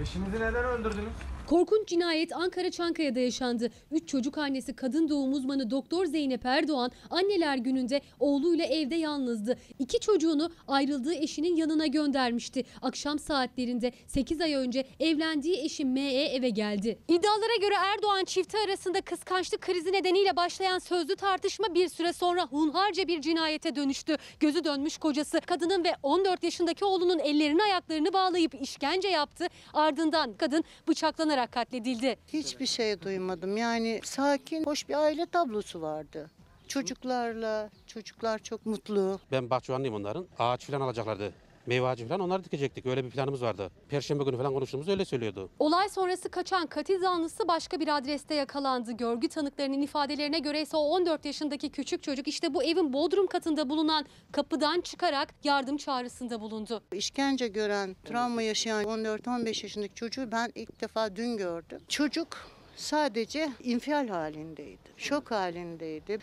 Eşinizi 0.02 0.36
neden 0.36 0.64
öldürdünüz? 0.64 1.35
Korkunç 1.46 1.88
cinayet 1.88 2.36
Ankara 2.36 2.70
Çankaya'da 2.70 3.20
yaşandı. 3.20 3.70
Üç 3.90 4.08
çocuk 4.08 4.38
annesi 4.38 4.76
kadın 4.76 5.08
doğum 5.08 5.32
uzmanı 5.32 5.70
Doktor 5.70 6.06
Zeynep 6.06 6.46
Erdoğan 6.46 6.90
anneler 7.10 7.56
gününde 7.56 8.00
oğluyla 8.20 8.64
evde 8.64 8.94
yalnızdı. 8.94 9.56
İki 9.78 10.00
çocuğunu 10.00 10.50
ayrıldığı 10.68 11.14
eşinin 11.14 11.56
yanına 11.56 11.86
göndermişti. 11.86 12.64
Akşam 12.82 13.18
saatlerinde 13.18 13.92
8 14.06 14.40
ay 14.40 14.54
önce 14.54 14.84
evlendiği 15.00 15.64
eşi 15.64 15.84
M.E. 15.84 16.24
eve 16.24 16.48
geldi. 16.50 16.98
İddialara 17.08 17.56
göre 17.60 17.74
Erdoğan 17.94 18.24
çifti 18.24 18.56
arasında 18.66 19.00
kıskançlık 19.00 19.60
krizi 19.60 19.92
nedeniyle 19.92 20.36
başlayan 20.36 20.78
sözlü 20.78 21.16
tartışma 21.16 21.74
bir 21.74 21.88
süre 21.88 22.12
sonra 22.12 22.46
hunharca 22.46 23.08
bir 23.08 23.20
cinayete 23.20 23.76
dönüştü. 23.76 24.16
Gözü 24.40 24.64
dönmüş 24.64 24.98
kocası 24.98 25.40
kadının 25.40 25.84
ve 25.84 25.94
14 26.02 26.42
yaşındaki 26.42 26.84
oğlunun 26.84 27.18
ellerini 27.18 27.62
ayaklarını 27.62 28.12
bağlayıp 28.12 28.62
işkence 28.62 29.08
yaptı. 29.08 29.46
Ardından 29.72 30.32
kadın 30.32 30.64
bıçaklanarak 30.88 31.35
katledildi. 31.46 32.16
Hiçbir 32.32 32.66
şey 32.66 33.00
duymadım. 33.00 33.56
Yani 33.56 34.00
sakin, 34.04 34.64
hoş 34.64 34.88
bir 34.88 34.94
aile 34.94 35.26
tablosu 35.26 35.82
vardı. 35.82 36.30
Çocuklarla, 36.68 37.70
çocuklar 37.86 38.38
çok 38.38 38.66
mutlu. 38.66 39.20
Ben 39.32 39.50
bahçıvanlıyım 39.50 39.94
onların. 39.94 40.26
Ağaç 40.38 40.66
falan 40.66 40.80
alacaklardı. 40.80 41.32
Meyve 41.66 41.86
ağacı 41.86 42.08
falan 42.08 42.20
onları 42.20 42.44
dikecektik. 42.44 42.86
Öyle 42.86 43.04
bir 43.04 43.10
planımız 43.10 43.42
vardı. 43.42 43.70
Perşembe 43.88 44.24
günü 44.24 44.36
falan 44.36 44.52
konuştuğumuzda 44.54 44.92
öyle 44.92 45.04
söylüyordu. 45.04 45.50
Olay 45.58 45.88
sonrası 45.88 46.28
kaçan 46.28 46.66
katil 46.66 47.00
zanlısı 47.00 47.48
başka 47.48 47.80
bir 47.80 47.96
adreste 47.96 48.34
yakalandı. 48.34 48.92
Görgü 48.92 49.28
tanıklarının 49.28 49.82
ifadelerine 49.82 50.38
göre 50.38 50.62
ise 50.62 50.76
o 50.76 50.80
14 50.80 51.24
yaşındaki 51.24 51.70
küçük 51.70 52.02
çocuk 52.02 52.28
işte 52.28 52.54
bu 52.54 52.62
evin 52.64 52.92
bodrum 52.92 53.26
katında 53.26 53.68
bulunan 53.70 54.06
kapıdan 54.32 54.80
çıkarak 54.80 55.34
yardım 55.44 55.76
çağrısında 55.76 56.40
bulundu. 56.40 56.82
İşkence 56.92 57.48
gören, 57.48 57.96
travma 58.04 58.42
yaşayan 58.42 58.84
14-15 58.84 59.46
yaşındaki 59.62 59.94
çocuğu 59.94 60.32
ben 60.32 60.52
ilk 60.54 60.80
defa 60.80 61.16
dün 61.16 61.36
gördüm. 61.36 61.80
Çocuk 61.88 62.28
sadece 62.76 63.48
infial 63.62 64.08
halindeydi, 64.08 64.78
şok 64.96 65.30
halindeydi. 65.30 66.18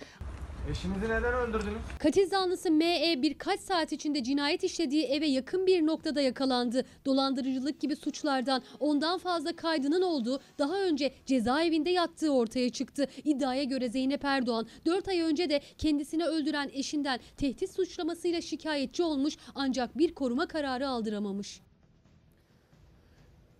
Eşinizi 0.71 1.05
neden 1.05 1.33
öldürdünüz? 1.33 1.81
Katil 1.99 2.27
zanlısı 2.27 2.71
M.E. 2.71 3.21
birkaç 3.21 3.59
saat 3.59 3.91
içinde 3.91 4.23
cinayet 4.23 4.63
işlediği 4.63 5.03
eve 5.05 5.25
yakın 5.25 5.67
bir 5.67 5.85
noktada 5.85 6.21
yakalandı. 6.21 6.85
Dolandırıcılık 7.05 7.81
gibi 7.81 7.95
suçlardan 7.95 8.63
ondan 8.79 9.17
fazla 9.19 9.55
kaydının 9.55 10.01
olduğu 10.01 10.39
daha 10.59 10.81
önce 10.81 11.13
cezaevinde 11.25 11.89
yattığı 11.89 12.33
ortaya 12.33 12.69
çıktı. 12.69 13.07
İddiaya 13.23 13.63
göre 13.63 13.89
Zeynep 13.89 14.25
Erdoğan 14.25 14.67
4 14.85 15.07
ay 15.07 15.21
önce 15.21 15.49
de 15.49 15.61
kendisini 15.77 16.25
öldüren 16.25 16.69
eşinden 16.73 17.19
tehdit 17.37 17.75
suçlamasıyla 17.75 18.41
şikayetçi 18.41 19.03
olmuş 19.03 19.37
ancak 19.55 19.97
bir 19.97 20.13
koruma 20.15 20.47
kararı 20.47 20.87
aldıramamış. 20.87 21.61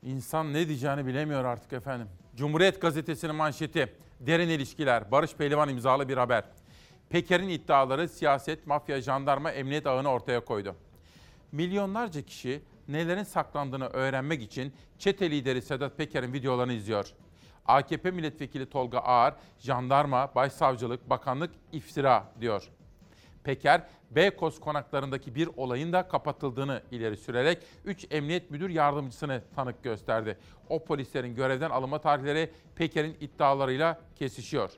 İnsan 0.04 0.54
ne 0.54 0.68
diyeceğini 0.68 1.06
bilemiyor 1.06 1.46
artık 1.46 1.74
efendim. 1.74 2.08
Cumhuriyet 2.36 2.82
Gazetesi'nin 2.82 3.36
manşeti. 3.36 3.94
Derin 4.20 4.50
ilişkiler. 4.50 5.12
Barış 5.12 5.36
Pehlivan 5.36 5.70
imzalı 5.70 6.10
bir 6.10 6.18
haber. 6.18 6.44
Peker'in 7.13 7.49
iddiaları 7.49 8.10
siyaset, 8.10 8.67
mafya, 8.67 9.02
jandarma, 9.02 9.52
emniyet 9.52 9.88
ağını 9.88 10.10
ortaya 10.10 10.45
koydu. 10.45 10.76
Milyonlarca 11.52 12.21
kişi 12.21 12.62
nelerin 12.88 13.23
saklandığını 13.23 13.86
öğrenmek 13.88 14.41
için 14.41 14.73
çete 14.99 15.32
lideri 15.32 15.62
Sedat 15.62 15.97
Peker'in 15.97 16.34
videolarını 16.34 16.73
izliyor. 16.73 17.13
AKP 17.65 18.12
milletvekili 18.12 18.69
Tolga 18.69 18.99
Ağar, 18.99 19.36
jandarma, 19.60 20.36
başsavcılık, 20.36 21.10
bakanlık 21.10 21.52
iftira 21.71 22.34
diyor. 22.41 22.69
Peker, 23.43 23.82
Beykoz 24.12 24.60
konaklarındaki 24.60 25.36
bir 25.36 25.49
olayın 25.58 25.93
da 25.93 26.08
kapatıldığını 26.08 26.82
ileri 26.91 27.17
sürerek 27.17 27.63
3 27.86 28.08
emniyet 28.12 28.52
müdür 28.52 28.69
yardımcısını 28.69 29.41
tanık 29.56 29.84
gösterdi. 29.84 30.38
O 30.69 30.84
polislerin 30.86 31.36
görevden 31.36 31.69
alınma 31.69 32.02
tarihleri 32.02 32.52
Peker'in 32.76 33.17
iddialarıyla 33.21 34.02
kesişiyor. 34.15 34.71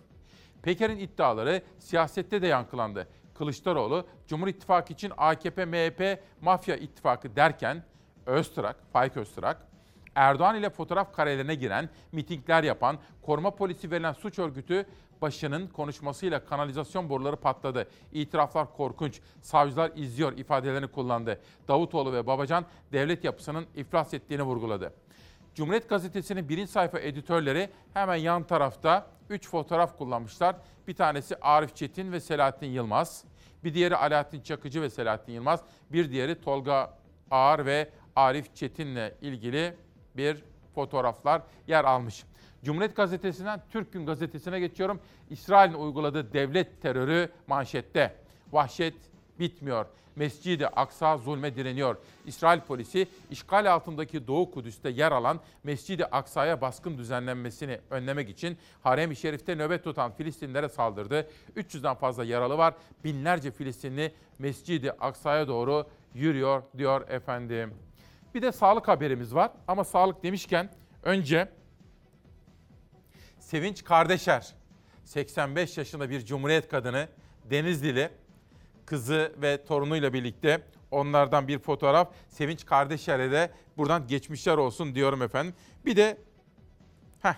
Peker'in 0.66 1.00
iddiaları 1.00 1.62
siyasette 1.80 2.42
de 2.42 2.48
yankılandı. 2.48 3.08
Kılıçdaroğlu, 3.34 4.08
Cumhur 4.28 4.48
İttifakı 4.48 4.94
için 4.94 5.12
AKP, 5.18 5.66
MHP, 5.66 6.20
mafya 6.42 6.76
ittifakı 6.76 7.36
derken 7.36 7.84
Öztrak, 8.26 8.76
Faik 8.94 9.18
Öztrak, 9.18 9.68
Erdoğan 10.16 10.56
ile 10.56 10.70
fotoğraf 10.70 11.14
karelerine 11.16 11.56
giren, 11.56 11.90
mitingler 12.12 12.64
yapan, 12.64 12.98
koruma 13.22 13.52
polisi 13.52 13.92
verilen 13.92 14.14
suç 14.14 14.40
örgütü 14.40 14.86
başının 15.22 15.68
konuşmasıyla 15.68 16.46
kanalizasyon 16.46 17.10
boruları 17.10 17.36
patladı. 17.36 17.88
İtiraflar 18.12 18.74
korkunç, 18.74 19.22
savcılar 19.42 19.92
izliyor 19.96 20.38
ifadelerini 20.38 20.88
kullandı. 20.88 21.42
Davutoğlu 21.68 22.14
ve 22.14 22.28
Babacan 22.28 22.66
devlet 22.92 23.24
yapısının 23.24 23.66
iflas 23.76 24.14
ettiğini 24.14 24.44
vurguladı. 24.44 24.94
Cumhuriyet 25.56 25.90
Gazetesi'nin 25.90 26.50
birinci 26.50 26.72
sayfa 26.72 27.00
editörleri 27.00 27.70
hemen 27.94 28.16
yan 28.16 28.44
tarafta 28.44 29.15
3 29.30 29.50
fotoğraf 29.50 29.98
kullanmışlar. 29.98 30.56
Bir 30.88 30.96
tanesi 30.96 31.36
Arif 31.36 31.76
Çetin 31.76 32.12
ve 32.12 32.20
Selahattin 32.20 32.68
Yılmaz. 32.68 33.24
Bir 33.64 33.74
diğeri 33.74 33.96
Alaaddin 33.96 34.42
Çakıcı 34.42 34.82
ve 34.82 34.90
Selahattin 34.90 35.34
Yılmaz. 35.34 35.64
Bir 35.92 36.12
diğeri 36.12 36.42
Tolga 36.42 36.98
Ağar 37.32 37.66
ve 37.66 37.90
Arif 38.16 38.56
Çetin'le 38.56 39.12
ilgili 39.22 39.74
bir 40.18 40.44
fotoğraflar 40.76 41.42
yer 41.68 41.84
almış. 41.84 42.24
Cumhuriyet 42.64 42.96
Gazetesi'nden 42.96 43.62
Türk 43.70 43.94
Gün 43.94 44.06
Gazetesi'ne 44.06 44.60
geçiyorum. 44.60 45.00
İsrail'in 45.30 45.74
uyguladığı 45.74 46.34
devlet 46.34 46.82
terörü 46.82 47.30
manşette. 47.48 48.16
Vahşet 48.52 48.96
bitmiyor. 49.40 49.86
Mescid-i 50.16 50.68
Aksa 50.68 51.18
zulme 51.18 51.56
direniyor. 51.56 51.98
İsrail 52.26 52.60
polisi 52.60 53.08
işgal 53.32 53.74
altındaki 53.74 54.28
Doğu 54.28 54.52
Kudüs'te 54.52 54.90
yer 54.90 55.12
alan 55.12 55.40
Mescid-i 55.64 56.06
Aksa'ya 56.06 56.62
baskın 56.62 56.98
düzenlenmesini 56.98 57.80
önlemek 57.90 58.30
için 58.30 58.58
Harem-i 58.84 59.16
Şerif'te 59.16 59.56
nöbet 59.56 59.84
tutan 59.84 60.12
Filistinlere 60.12 60.70
saldırdı. 60.70 61.30
300'den 61.56 61.96
fazla 61.96 62.24
yaralı 62.24 62.58
var. 62.58 62.74
Binlerce 63.04 63.52
Filistinli 63.52 64.14
Mescid-i 64.40 64.92
Aksa'ya 64.92 65.48
doğru 65.48 65.88
yürüyor 66.14 66.64
diyor 66.78 67.10
efendim. 67.10 67.74
Bir 68.36 68.42
de 68.42 68.52
sağlık 68.52 68.88
haberimiz 68.88 69.36
var 69.36 69.52
ama 69.68 69.84
sağlık 69.84 70.24
demişken 70.24 70.70
önce 71.04 71.50
Sevinç 73.40 73.84
Kardeşer 73.84 74.54
85 75.04 75.78
yaşında 75.78 76.10
bir 76.10 76.26
cumhuriyet 76.26 76.70
kadını 76.70 77.08
Denizlili 77.50 78.10
kızı 78.86 79.34
ve 79.42 79.66
torunuyla 79.66 80.14
birlikte 80.14 80.62
onlardan 80.92 81.48
bir 81.48 81.60
fotoğraf. 81.60 82.14
Sevinç 82.30 82.66
Kardeşer'e 82.66 83.32
de 83.32 83.52
buradan 83.78 84.08
geçmişler 84.08 84.58
olsun 84.58 84.96
diyorum 84.96 85.22
efendim. 85.22 85.54
Bir 85.86 85.96
de 85.96 86.18
heh, 87.22 87.36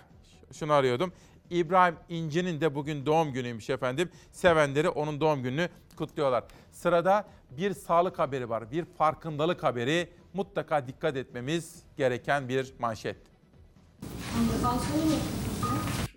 şunu 0.52 0.72
arıyordum. 0.72 1.12
İbrahim 1.50 1.96
İnci'nin 2.08 2.60
de 2.60 2.74
bugün 2.74 3.06
doğum 3.06 3.32
günüymüş 3.32 3.70
efendim. 3.70 4.10
Sevenleri 4.32 4.88
onun 4.88 5.20
doğum 5.20 5.42
gününü 5.42 5.68
kutluyorlar. 5.96 6.44
Sırada 6.72 7.28
bir 7.50 7.74
sağlık 7.74 8.18
haberi 8.18 8.48
var, 8.48 8.70
bir 8.70 8.84
farkındalık 8.84 9.62
haberi. 9.62 10.08
Mutlaka 10.34 10.86
dikkat 10.86 11.16
etmemiz 11.16 11.82
gereken 11.96 12.48
bir 12.48 12.74
manşet. 12.78 13.16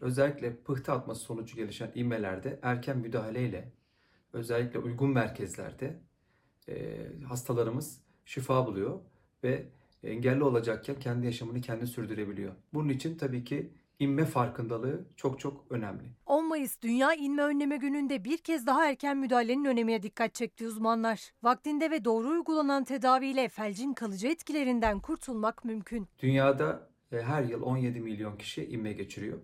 Özellikle 0.02 0.56
pıhtı 0.56 0.92
atması 0.92 1.22
sonucu 1.22 1.56
gelişen 1.56 1.92
inmelerde 1.96 2.60
erken 2.62 2.98
müdahaleyle 2.98 3.72
özellikle 4.34 4.80
uygun 4.80 5.10
merkezlerde 5.10 6.00
e, 6.70 7.08
hastalarımız 7.28 8.02
şifa 8.26 8.68
buluyor 8.68 9.00
ve 9.44 9.66
engelli 10.04 10.44
olacakken 10.44 11.00
kendi 11.00 11.26
yaşamını 11.26 11.62
kendi 11.62 11.88
sürdürebiliyor. 11.88 12.54
Bunun 12.74 12.90
için 12.90 13.18
tabii 13.18 13.44
ki 13.44 13.72
inme 14.00 14.26
farkındalığı 14.26 15.06
çok 15.16 15.40
çok 15.40 15.66
önemli. 15.70 16.04
10 16.26 16.48
Mayıs 16.48 16.82
Dünya 16.82 17.14
İnme 17.14 17.44
Önleme 17.44 17.78
Günü'nde 17.78 18.24
bir 18.24 18.38
kez 18.38 18.68
daha 18.68 18.90
erken 18.90 19.18
müdahalenin 19.18 19.66
önemine 19.66 20.04
dikkat 20.04 20.34
çekti 20.36 20.68
uzmanlar. 20.68 21.32
Vaktinde 21.44 21.92
ve 21.92 22.06
doğru 22.06 22.28
uygulanan 22.30 22.84
tedaviyle 22.84 23.50
felcin 23.50 23.94
kalıcı 23.94 24.28
etkilerinden 24.28 25.00
kurtulmak 25.00 25.66
mümkün. 25.66 26.08
Dünyada 26.20 26.90
e, 27.12 27.22
her 27.22 27.44
yıl 27.44 27.62
17 27.62 28.00
milyon 28.00 28.38
kişi 28.38 28.66
inme 28.66 28.94
geçiriyor. 28.94 29.40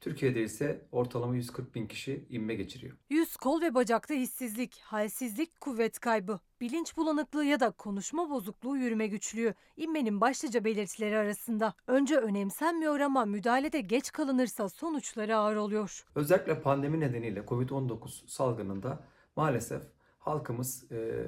Türkiye'de 0.00 0.42
ise 0.42 0.86
ortalama 0.92 1.36
140 1.36 1.74
bin 1.74 1.86
kişi 1.86 2.26
inme 2.30 2.54
geçiriyor. 2.54 2.96
Yüz, 3.10 3.36
kol 3.36 3.62
ve 3.62 3.74
bacakta 3.74 4.14
hissizlik, 4.14 4.80
halsizlik, 4.80 5.60
kuvvet 5.60 5.98
kaybı, 5.98 6.40
bilinç 6.60 6.96
bulanıklığı 6.96 7.44
ya 7.44 7.60
da 7.60 7.70
konuşma 7.70 8.30
bozukluğu, 8.30 8.76
yürüme 8.76 9.06
güçlüğü 9.06 9.54
inmenin 9.76 10.20
başlıca 10.20 10.64
belirtileri 10.64 11.16
arasında. 11.16 11.74
Önce 11.86 12.16
önemsenmiyor 12.16 13.00
ama 13.00 13.24
müdahalede 13.24 13.80
geç 13.80 14.12
kalınırsa 14.12 14.68
sonuçları 14.68 15.36
ağır 15.36 15.56
oluyor. 15.56 16.04
Özellikle 16.14 16.60
pandemi 16.60 17.00
nedeniyle 17.00 17.40
COVID-19 17.40 18.28
salgınında 18.28 19.04
maalesef 19.36 19.82
halkımız 20.18 20.92
e, 20.92 21.24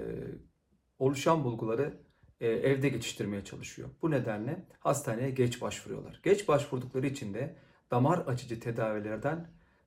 oluşan 0.98 1.44
bulguları 1.44 2.00
evde 2.40 2.88
geçiştirmeye 2.88 3.44
çalışıyor. 3.44 3.88
Bu 4.02 4.10
nedenle 4.10 4.66
hastaneye 4.78 5.30
geç 5.30 5.62
başvuruyorlar. 5.62 6.20
Geç 6.22 6.48
başvurdukları 6.48 7.06
için 7.06 7.34
de 7.34 7.56
damar 7.90 8.18
açıcı 8.18 8.60
tedavilerden 8.60 9.46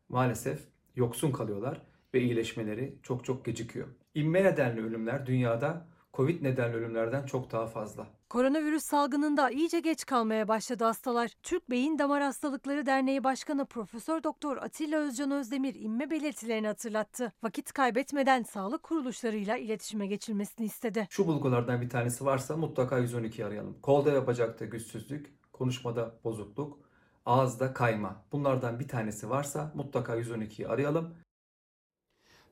maalesef 0.09 0.59
yoksun 0.95 1.31
kalıyorlar 1.31 1.81
ve 2.13 2.21
iyileşmeleri 2.21 2.95
çok 3.03 3.25
çok 3.25 3.45
gecikiyor. 3.45 3.87
İnme 4.15 4.43
nedenli 4.43 4.81
ölümler 4.81 5.25
dünyada 5.25 5.85
Covid 6.13 6.43
nedenli 6.43 6.75
ölümlerden 6.75 7.25
çok 7.25 7.51
daha 7.51 7.67
fazla. 7.67 8.07
Koronavirüs 8.29 8.83
salgınında 8.83 9.49
iyice 9.49 9.79
geç 9.79 10.05
kalmaya 10.05 10.47
başladı 10.47 10.83
hastalar. 10.83 11.31
Türk 11.43 11.69
Beyin 11.69 11.99
Damar 11.99 12.23
Hastalıkları 12.23 12.85
Derneği 12.85 13.23
Başkanı 13.23 13.65
Profesör 13.65 14.23
Doktor 14.23 14.57
Atilla 14.57 14.99
Özcan 14.99 15.31
Özdemir 15.31 15.75
inme 15.75 16.09
belirtilerini 16.09 16.67
hatırlattı. 16.67 17.33
Vakit 17.43 17.71
kaybetmeden 17.73 18.43
sağlık 18.43 18.83
kuruluşlarıyla 18.83 19.57
iletişime 19.57 20.07
geçilmesini 20.07 20.65
istedi. 20.65 21.07
Şu 21.09 21.27
bulgulardan 21.27 21.81
bir 21.81 21.89
tanesi 21.89 22.25
varsa 22.25 22.57
mutlaka 22.57 22.97
112 22.97 23.45
arayalım. 23.45 23.77
Kolda 23.81 24.13
ve 24.13 24.27
bacakta 24.27 24.65
güçsüzlük, 24.65 25.33
konuşmada 25.53 26.15
bozukluk, 26.23 26.79
ağızda 27.25 27.73
kayma. 27.73 28.15
Bunlardan 28.31 28.79
bir 28.79 28.87
tanesi 28.87 29.29
varsa 29.29 29.71
mutlaka 29.75 30.17
112'yi 30.17 30.67
arayalım. 30.67 31.13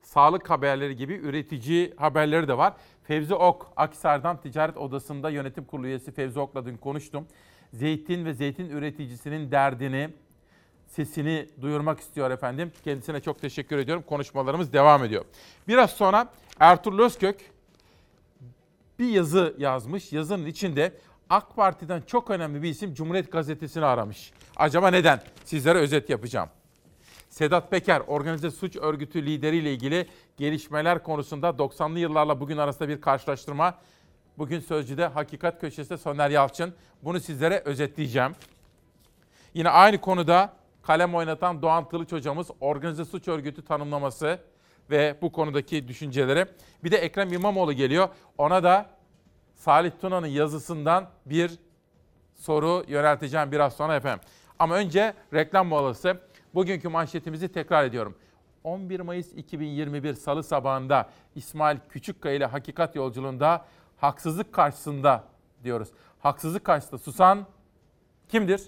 Sağlık 0.02 0.50
haberleri 0.50 0.96
gibi 0.96 1.14
üretici 1.14 1.94
haberleri 1.96 2.48
de 2.48 2.58
var. 2.58 2.74
Fevzi 3.02 3.34
Ok, 3.34 3.72
Akhisar'dan 3.76 4.40
Ticaret 4.40 4.76
Odası'nda 4.76 5.30
yönetim 5.30 5.64
kurulu 5.64 5.86
üyesi 5.86 6.12
Fevzi 6.12 6.40
Ok'la 6.40 6.66
dün 6.66 6.76
konuştum. 6.76 7.26
Zeytin 7.72 8.24
ve 8.24 8.34
zeytin 8.34 8.70
üreticisinin 8.70 9.50
derdini, 9.50 10.10
sesini 10.86 11.48
duyurmak 11.60 12.00
istiyor 12.00 12.30
efendim. 12.30 12.72
Kendisine 12.84 13.20
çok 13.20 13.40
teşekkür 13.40 13.78
ediyorum. 13.78 14.04
Konuşmalarımız 14.06 14.72
devam 14.72 15.04
ediyor. 15.04 15.24
Biraz 15.68 15.90
sonra 15.90 16.32
Ertuğrul 16.60 16.98
Özkök 16.98 17.52
bir 18.98 19.08
yazı 19.08 19.54
yazmış. 19.58 20.12
Yazının 20.12 20.46
içinde 20.46 20.92
AK 21.30 21.56
Parti'den 21.56 22.00
çok 22.00 22.30
önemli 22.30 22.62
bir 22.62 22.68
isim 22.68 22.94
Cumhuriyet 22.94 23.32
Gazetesi'ni 23.32 23.84
aramış. 23.84 24.32
Acaba 24.56 24.88
neden? 24.88 25.20
Sizlere 25.44 25.78
özet 25.78 26.10
yapacağım. 26.10 26.48
Sedat 27.28 27.70
Peker, 27.70 28.02
organize 28.06 28.50
suç 28.50 28.76
örgütü 28.76 29.26
lideriyle 29.26 29.72
ilgili 29.72 30.08
gelişmeler 30.36 31.02
konusunda 31.02 31.48
90'lı 31.48 31.98
yıllarla 31.98 32.40
bugün 32.40 32.56
arasında 32.56 32.88
bir 32.88 33.00
karşılaştırma. 33.00 33.74
Bugün 34.38 34.60
Sözcü'de 34.60 35.06
Hakikat 35.06 35.60
Köşesi'nde 35.60 35.98
Soner 35.98 36.30
Yalçın. 36.30 36.74
Bunu 37.02 37.20
sizlere 37.20 37.62
özetleyeceğim. 37.64 38.32
Yine 39.54 39.70
aynı 39.70 40.00
konuda 40.00 40.52
kalem 40.82 41.14
oynatan 41.14 41.62
Doğan 41.62 41.88
Tılıç 41.88 42.12
hocamız 42.12 42.50
organize 42.60 43.04
suç 43.04 43.28
örgütü 43.28 43.64
tanımlaması 43.64 44.38
ve 44.90 45.18
bu 45.22 45.32
konudaki 45.32 45.88
düşünceleri. 45.88 46.46
Bir 46.84 46.90
de 46.90 46.96
Ekrem 46.96 47.32
İmamoğlu 47.32 47.72
geliyor. 47.72 48.08
Ona 48.38 48.62
da 48.62 48.90
Salih 49.62 49.90
Tuna'nın 50.00 50.26
yazısından 50.26 51.08
bir 51.26 51.58
soru 52.34 52.84
yönelteceğim 52.88 53.52
biraz 53.52 53.76
sonra 53.76 53.96
efendim. 53.96 54.20
Ama 54.58 54.74
önce 54.74 55.14
reklam 55.34 55.66
molası. 55.66 56.20
Bugünkü 56.54 56.88
manşetimizi 56.88 57.48
tekrar 57.52 57.84
ediyorum. 57.84 58.14
11 58.64 59.00
Mayıs 59.00 59.32
2021 59.32 60.14
Salı 60.14 60.42
sabahında 60.42 61.10
İsmail 61.34 61.78
Küçükkaya 61.88 62.34
ile 62.34 62.46
Hakikat 62.46 62.96
Yolculuğunda 62.96 63.64
haksızlık 63.96 64.52
karşısında 64.52 65.24
diyoruz. 65.64 65.88
Haksızlık 66.20 66.64
karşısında 66.64 66.98
susan 66.98 67.46
kimdir? 68.28 68.62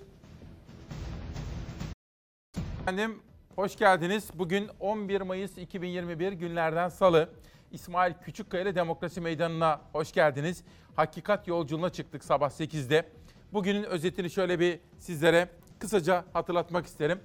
Efendim 2.83 3.23
hoş 3.57 3.77
geldiniz. 3.77 4.31
Bugün 4.35 4.71
11 4.81 5.21
Mayıs 5.21 5.59
2021 5.59 6.33
günlerden 6.33 6.89
salı. 6.89 7.29
İsmail 7.75 8.15
Küçükkaya 8.25 8.63
ile 8.63 8.75
Demokrasi 8.75 9.21
Meydanı'na 9.21 9.81
hoş 9.93 10.13
geldiniz. 10.13 10.65
Hakikat 10.97 11.49
yolculuğuna 11.49 11.91
çıktık 11.91 12.25
sabah 12.25 12.51
8'de. 12.51 13.09
Bugünün 13.53 13.83
özetini 13.83 14.31
şöyle 14.31 14.61
bir 14.61 14.81
sizlere 14.99 15.49
kısaca 15.79 16.25
hatırlatmak 16.33 16.87
isterim. 16.87 17.21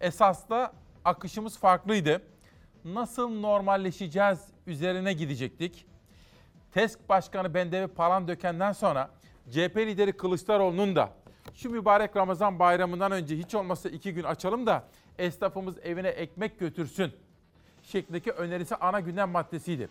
Esasda 0.00 0.72
akışımız 1.04 1.58
farklıydı. 1.58 2.22
Nasıl 2.84 3.28
normalleşeceğiz 3.40 4.40
üzerine 4.66 5.12
gidecektik. 5.12 5.86
TESK 6.72 7.08
Başkanı 7.08 7.54
Bendevi 7.54 7.86
Palandöken'den 7.86 8.72
sonra 8.72 9.10
CHP 9.50 9.76
lideri 9.76 10.12
Kılıçdaroğlu'nun 10.12 10.96
da 10.96 11.10
şu 11.54 11.70
mübarek 11.70 12.16
Ramazan 12.16 12.58
bayramından 12.58 13.12
önce 13.12 13.38
hiç 13.38 13.54
olmazsa 13.54 13.88
iki 13.88 14.14
gün 14.14 14.22
açalım 14.22 14.66
da 14.66 14.84
esnafımız 15.18 15.78
evine 15.78 16.08
ekmek 16.08 16.58
götürsün 16.58 17.12
şeklindeki 17.82 18.32
önerisi 18.32 18.76
ana 18.76 19.00
gündem 19.00 19.30
maddesiydi. 19.30 19.88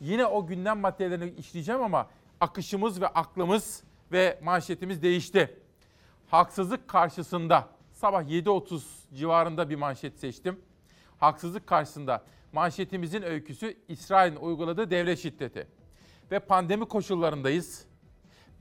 Yine 0.00 0.26
o 0.26 0.46
gündem 0.46 0.78
maddelerini 0.78 1.30
işleyeceğim 1.30 1.82
ama 1.82 2.08
akışımız 2.42 3.00
ve 3.00 3.08
aklımız 3.08 3.82
ve 4.12 4.40
manşetimiz 4.42 5.02
değişti. 5.02 5.58
Haksızlık 6.30 6.88
karşısında 6.88 7.68
sabah 7.92 8.22
7.30 8.22 8.82
civarında 9.14 9.70
bir 9.70 9.76
manşet 9.76 10.18
seçtim. 10.18 10.60
Haksızlık 11.18 11.66
karşısında 11.66 12.24
manşetimizin 12.52 13.22
öyküsü 13.22 13.76
İsrail'in 13.88 14.36
uyguladığı 14.36 14.90
devlet 14.90 15.18
şiddeti. 15.18 15.66
Ve 16.30 16.38
pandemi 16.38 16.84
koşullarındayız. 16.88 17.84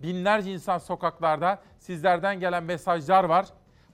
Binlerce 0.03 0.53
insan 0.53 0.77
sokaklarda 0.77 1.61
sizlerden 1.79 2.39
gelen 2.39 2.63
mesajlar 2.63 3.23
var. 3.23 3.45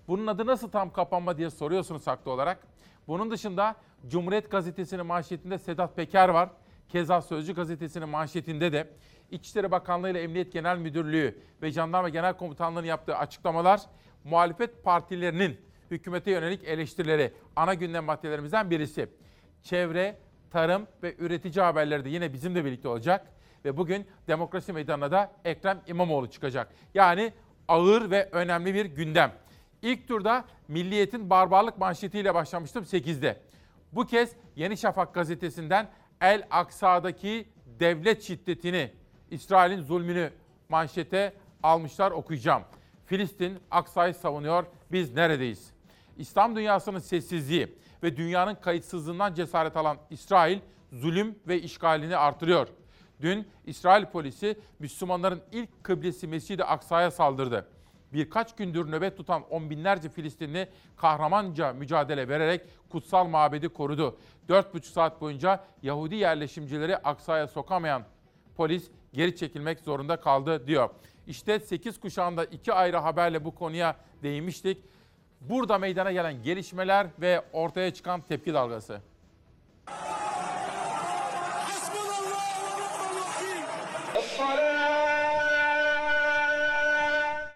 Bunun 0.08 0.28
adı 0.28 0.46
nasıl 0.46 0.70
tam 0.70 0.94
kapanma 0.94 1.38
diye 1.38 1.50
soruyorsunuz 1.50 2.08
haklı 2.08 2.32
olarak. 2.32 2.68
Bunun 3.08 3.32
dışında 3.32 3.76
Cumhuriyet 4.08 4.52
Gazetesi'nin 4.52 5.06
manşetinde 5.06 5.58
Sedat 5.58 5.96
Peker 5.96 6.30
var. 6.30 6.50
Keza 6.90 7.22
Sözcü 7.22 7.54
Gazetesi'nin 7.54 8.10
manşetinde 8.10 8.72
de 8.72 8.90
İçişleri 9.32 9.72
Bakanlığı 9.72 10.10
ile 10.10 10.22
Emniyet 10.22 10.54
Genel 10.54 10.78
Müdürlüğü 10.78 11.38
ve 11.62 11.72
Jandarma 11.72 12.10
Genel 12.10 12.34
Komutanlığı'nın 12.34 12.86
yaptığı 12.86 13.18
açıklamalar 13.18 13.82
muhalefet 14.24 14.84
partilerinin 14.84 15.58
hükümete 15.92 16.32
yönelik 16.32 16.64
eleştirileri 16.64 17.34
ana 17.56 17.74
gündem 17.74 18.04
maddelerimizden 18.04 18.70
birisi. 18.70 19.10
Çevre, 19.64 20.18
tarım 20.52 20.88
ve 21.04 21.16
üretici 21.20 21.64
haberleri 21.64 22.06
de 22.06 22.10
yine 22.10 22.34
bizimle 22.34 22.66
birlikte 22.66 22.88
olacak. 22.88 23.28
Ve 23.66 23.78
bugün 23.78 24.08
demokrasi 24.28 24.74
meydanına 24.74 25.12
da 25.12 25.32
Ekrem 25.46 25.82
İmamoğlu 25.88 26.30
çıkacak. 26.30 26.74
Yani 26.94 27.34
ağır 27.68 28.12
ve 28.12 28.30
önemli 28.32 28.74
bir 28.74 28.86
gündem. 28.86 29.32
İlk 29.82 30.08
turda 30.08 30.46
Milliyet'in 30.68 31.30
barbarlık 31.30 31.78
manşetiyle 31.78 32.34
başlamıştım 32.34 32.84
8'de. 32.84 33.42
Bu 33.92 34.06
kez 34.06 34.36
Yeni 34.56 34.78
Şafak 34.78 35.14
gazetesinden 35.14 35.90
El 36.22 36.48
Aksa'daki 36.50 37.48
devlet 37.80 38.24
şiddetini, 38.24 38.92
İsrail'in 39.32 39.82
zulmünü 39.82 40.32
manşete 40.70 41.34
almışlar 41.64 42.12
okuyacağım. 42.12 42.64
Filistin 43.06 43.60
Aksa'yı 43.72 44.14
savunuyor, 44.14 44.66
biz 44.92 45.14
neredeyiz? 45.14 45.72
İslam 46.18 46.56
dünyasının 46.56 47.00
sessizliği 47.00 47.78
ve 48.04 48.18
dünyanın 48.18 48.56
kayıtsızlığından 48.56 49.34
cesaret 49.34 49.78
alan 49.78 49.98
İsrail 50.10 50.60
zulüm 50.92 51.40
ve 51.48 51.62
işgalini 51.62 52.18
artırıyor. 52.18 52.68
Dün 53.22 53.48
İsrail 53.66 54.06
polisi 54.06 54.60
Müslümanların 54.80 55.42
ilk 55.52 55.84
kıblesi 55.84 56.28
Mescid-i 56.28 56.64
Aksa'ya 56.64 57.12
saldırdı. 57.12 57.68
Birkaç 58.14 58.56
gündür 58.56 58.92
nöbet 58.92 59.18
tutan 59.18 59.44
on 59.50 59.70
binlerce 59.70 60.10
Filistinli 60.10 60.70
kahramanca 60.98 61.74
mücadele 61.74 62.30
vererek 62.30 62.62
kutsal 62.90 63.28
mabedi 63.28 63.70
korudu. 63.70 64.18
4,5 64.50 64.82
saat 64.82 65.22
boyunca 65.22 65.64
Yahudi 65.84 66.16
yerleşimcileri 66.16 66.98
Aksa'ya 66.98 67.48
sokamayan 67.48 68.04
polis 68.56 68.92
geri 69.18 69.36
çekilmek 69.36 69.80
zorunda 69.80 70.20
kaldı 70.20 70.68
diyor. 70.68 70.90
İşte 71.28 71.60
8 71.60 72.00
kuşağında 72.00 72.46
iki 72.46 72.74
ayrı 72.74 72.98
haberle 72.98 73.46
bu 73.46 73.56
konuya 73.56 73.96
değinmiştik. 74.24 74.78
Burada 75.42 75.78
meydana 75.78 76.12
gelen 76.12 76.44
gelişmeler 76.44 77.08
ve 77.22 77.42
ortaya 77.54 77.94
çıkan 77.94 78.22
tepki 78.22 78.54
dalgası. 78.54 79.02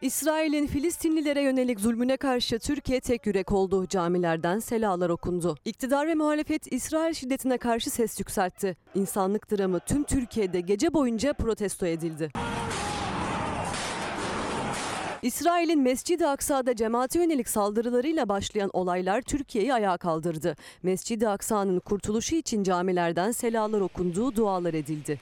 İsrail'in 0.02 0.68
Filistinlilere 0.68 1.42
yönelik 1.42 1.80
zulmüne 1.80 2.18
karşı 2.18 2.60
Türkiye 2.60 3.00
tek 3.00 3.26
yürek 3.26 3.52
oldu. 3.52 3.88
Camilerden 3.88 4.60
selalar 4.60 5.10
okundu. 5.10 5.56
İktidar 5.66 6.08
ve 6.08 6.16
muhalefet 6.16 6.74
İsrail 6.74 7.14
şiddetine 7.14 7.58
karşı 7.58 7.90
ses 7.90 8.20
yükseltti. 8.20 8.78
İnsanlık 8.96 9.52
dramı 9.52 9.80
tüm 9.80 10.04
Türkiye'de 10.04 10.62
gece 10.62 10.94
boyunca 10.94 11.34
protesto 11.34 11.86
edildi. 11.86 12.32
İsrail'in 15.22 15.82
Mescid-i 15.82 16.28
Aksa'da 16.28 16.76
cemaate 16.76 17.20
yönelik 17.20 17.50
saldırılarıyla 17.50 18.30
başlayan 18.30 18.70
olaylar 18.74 19.22
Türkiye'yi 19.22 19.74
ayağa 19.74 19.98
kaldırdı. 19.98 20.56
Mescid-i 20.84 21.28
Aksa'nın 21.28 21.80
kurtuluşu 21.80 22.36
için 22.36 22.64
camilerden 22.64 23.32
selalar 23.32 23.82
okunduğu 23.82 24.36
dualar 24.36 24.74
edildi. 24.74 25.20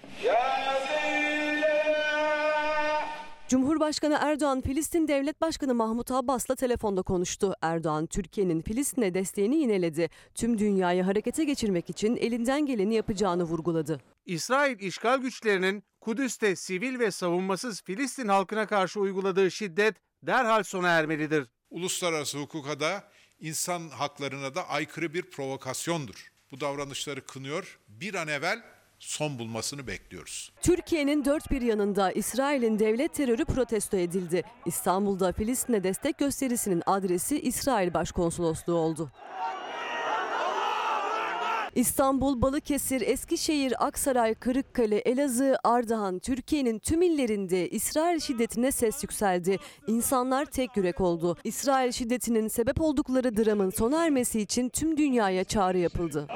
Cumhurbaşkanı 3.50 4.18
Erdoğan, 4.22 4.62
Filistin 4.62 5.08
Devlet 5.08 5.42
Başkanı 5.42 5.74
Mahmut 5.74 6.12
Abbas'la 6.12 6.56
telefonda 6.56 7.02
konuştu. 7.02 7.54
Erdoğan, 7.62 8.06
Türkiye'nin 8.06 8.62
Filistin'e 8.62 9.14
desteğini 9.14 9.56
yineledi. 9.56 10.10
Tüm 10.36 10.58
dünyayı 10.58 11.04
harekete 11.04 11.44
geçirmek 11.44 11.90
için 11.90 12.16
elinden 12.16 12.66
geleni 12.66 12.96
yapacağını 12.96 13.44
vurguladı. 13.44 14.02
İsrail 14.26 14.80
işgal 14.80 15.18
güçlerinin 15.18 15.84
Kudüs'te 16.02 16.56
sivil 16.56 17.00
ve 17.00 17.12
savunmasız 17.12 17.82
Filistin 17.82 18.28
halkına 18.28 18.68
karşı 18.68 19.00
uyguladığı 19.00 19.52
şiddet 19.52 19.96
derhal 20.24 20.64
sona 20.64 20.88
ermelidir. 20.88 21.48
Uluslararası 21.70 22.38
hukuka 22.38 22.80
da 22.80 23.04
insan 23.40 23.90
haklarına 23.90 24.56
da 24.56 24.68
aykırı 24.68 25.14
bir 25.14 25.24
provokasyondur. 25.24 26.32
Bu 26.52 26.62
davranışları 26.62 27.26
kınıyor. 27.26 27.80
Bir 27.88 28.14
an 28.14 28.28
evvel 28.28 28.64
son 29.00 29.40
bulmasını 29.40 29.88
bekliyoruz. 29.88 30.52
Türkiye'nin 30.62 31.26
dört 31.26 31.52
bir 31.52 31.62
yanında 31.62 32.12
İsrail'in 32.12 32.80
devlet 32.80 33.14
terörü 33.14 33.46
protesto 33.46 33.98
edildi. 33.98 34.44
İstanbul'da 34.66 35.32
Filistin'e 35.32 35.84
destek 35.84 36.18
gösterisinin 36.18 36.84
adresi 36.86 37.42
İsrail 37.42 37.94
Başkonsolosluğu 37.94 38.76
oldu. 38.76 39.12
İstanbul, 41.76 42.42
Balıkesir, 42.42 43.02
Eskişehir, 43.02 43.86
Aksaray, 43.88 44.36
Kırıkkale, 44.36 44.98
Elazığ, 44.98 45.58
Ardahan, 45.64 46.20
Türkiye'nin 46.20 46.80
tüm 46.80 47.02
illerinde 47.02 47.70
İsrail 47.70 48.20
şiddetine 48.20 48.72
ses 48.72 49.04
yükseldi. 49.04 49.58
İnsanlar 49.88 50.46
tek 50.46 50.78
yürek 50.78 51.02
oldu. 51.02 51.38
İsrail 51.44 51.92
şiddetinin 51.92 52.48
sebep 52.48 52.82
oldukları 52.82 53.38
dramın 53.38 53.70
sona 53.70 54.06
ermesi 54.06 54.42
için 54.42 54.70
tüm 54.70 54.98
dünyaya 54.98 55.44
çağrı 55.44 55.78
yapıldı. 55.78 56.28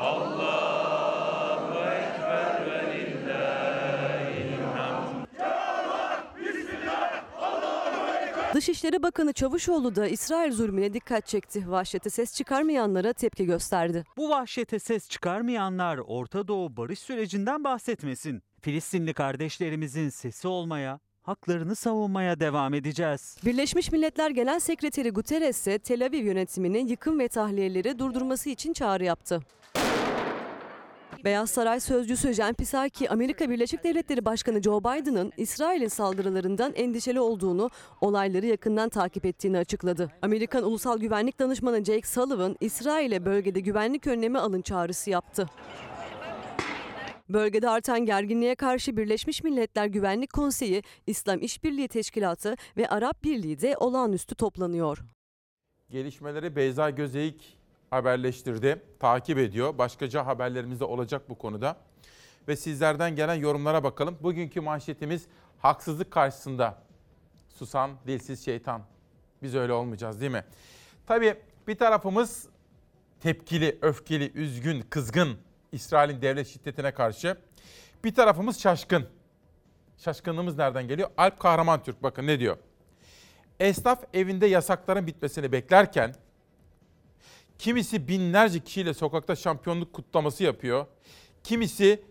Dışişleri 8.53 9.03
Bakanı 9.03 9.33
Çavuşoğlu 9.33 9.95
da 9.95 10.07
İsrail 10.07 10.51
zulmüne 10.51 10.93
dikkat 10.93 11.27
çekti. 11.27 11.71
Vahşete 11.71 12.09
ses 12.09 12.35
çıkarmayanlara 12.35 13.13
tepki 13.13 13.45
gösterdi. 13.45 14.03
Bu 14.17 14.29
vahşete 14.29 14.79
ses 14.79 15.09
çıkarmayanlar 15.09 15.97
Orta 15.97 16.47
Doğu 16.47 16.77
barış 16.77 16.99
sürecinden 16.99 17.63
bahsetmesin. 17.63 18.43
Filistinli 18.61 19.13
kardeşlerimizin 19.13 20.09
sesi 20.09 20.47
olmaya, 20.47 20.99
haklarını 21.21 21.75
savunmaya 21.75 22.39
devam 22.39 22.73
edeceğiz. 22.73 23.37
Birleşmiş 23.45 23.91
Milletler 23.91 24.29
Genel 24.29 24.59
Sekreteri 24.59 25.09
Guterres 25.09 25.57
ise 25.57 25.79
Tel 25.79 26.05
Aviv 26.05 26.25
yönetiminin 26.25 26.87
yıkım 26.87 27.19
ve 27.19 27.27
tahliyeleri 27.27 27.99
durdurması 27.99 28.49
için 28.49 28.73
çağrı 28.73 29.03
yaptı. 29.03 29.41
Beyaz 31.23 31.49
Saray 31.49 31.79
sözcüsü 31.79 32.33
Jen 32.33 32.53
Psaki, 32.53 33.09
Amerika 33.09 33.49
Birleşik 33.49 33.83
Devletleri 33.83 34.25
Başkanı 34.25 34.61
Joe 34.61 34.79
Biden'ın 34.79 35.31
İsrail'in 35.37 35.87
saldırılarından 35.87 36.73
endişeli 36.75 37.19
olduğunu, 37.19 37.69
olayları 38.01 38.45
yakından 38.45 38.89
takip 38.89 39.25
ettiğini 39.25 39.57
açıkladı. 39.57 40.11
Amerikan 40.21 40.63
Ulusal 40.63 40.99
Güvenlik 40.99 41.39
Danışmanı 41.39 41.83
Jake 41.83 42.07
Sullivan, 42.07 42.55
İsrail'e 42.59 43.25
bölgede 43.25 43.59
güvenlik 43.59 44.07
önlemi 44.07 44.39
alın 44.39 44.61
çağrısı 44.61 45.09
yaptı. 45.09 45.49
Bölgede 47.29 47.69
artan 47.69 48.05
gerginliğe 48.05 48.55
karşı 48.55 48.97
Birleşmiş 48.97 49.43
Milletler 49.43 49.85
Güvenlik 49.85 50.33
Konseyi, 50.33 50.83
İslam 51.07 51.41
İşbirliği 51.41 51.87
Teşkilatı 51.87 52.55
ve 52.77 52.89
Arap 52.89 53.23
Birliği 53.23 53.61
de 53.61 53.77
olağanüstü 53.77 54.35
toplanıyor. 54.35 54.97
Gelişmeleri 55.89 56.55
Beyza 56.55 56.89
Gözeyik 56.89 57.62
haberleştirdi, 57.93 58.81
takip 58.99 59.37
ediyor. 59.37 59.77
Başkaca 59.77 60.25
haberlerimiz 60.25 60.79
de 60.79 60.85
olacak 60.85 61.29
bu 61.29 61.37
konuda. 61.37 61.77
Ve 62.47 62.55
sizlerden 62.55 63.15
gelen 63.15 63.35
yorumlara 63.35 63.83
bakalım. 63.83 64.17
Bugünkü 64.21 64.61
manşetimiz 64.61 65.25
haksızlık 65.59 66.11
karşısında 66.11 66.77
susan 67.49 67.91
dilsiz 68.07 68.45
şeytan. 68.45 68.81
Biz 69.41 69.55
öyle 69.55 69.73
olmayacağız 69.73 70.21
değil 70.21 70.31
mi? 70.31 70.45
Tabii 71.07 71.35
bir 71.67 71.75
tarafımız 71.77 72.47
tepkili, 73.19 73.77
öfkeli, 73.81 74.31
üzgün, 74.31 74.81
kızgın 74.81 75.37
İsrail'in 75.71 76.21
devlet 76.21 76.47
şiddetine 76.47 76.93
karşı. 76.93 77.37
Bir 78.03 78.15
tarafımız 78.15 78.61
şaşkın. 78.61 79.07
Şaşkınlığımız 79.97 80.57
nereden 80.57 80.87
geliyor? 80.87 81.09
Alp 81.17 81.39
Kahraman 81.39 81.83
Türk 81.83 82.03
bakın 82.03 82.27
ne 82.27 82.39
diyor? 82.39 82.57
Esnaf 83.59 84.03
evinde 84.13 84.45
yasakların 84.45 85.07
bitmesini 85.07 85.51
beklerken 85.51 86.15
Kimisi 87.59 88.07
binlerce 88.07 88.59
kişiyle 88.59 88.93
sokakta 88.93 89.35
şampiyonluk 89.35 89.93
kutlaması 89.93 90.43
yapıyor. 90.43 90.85
Kimisi 91.43 92.01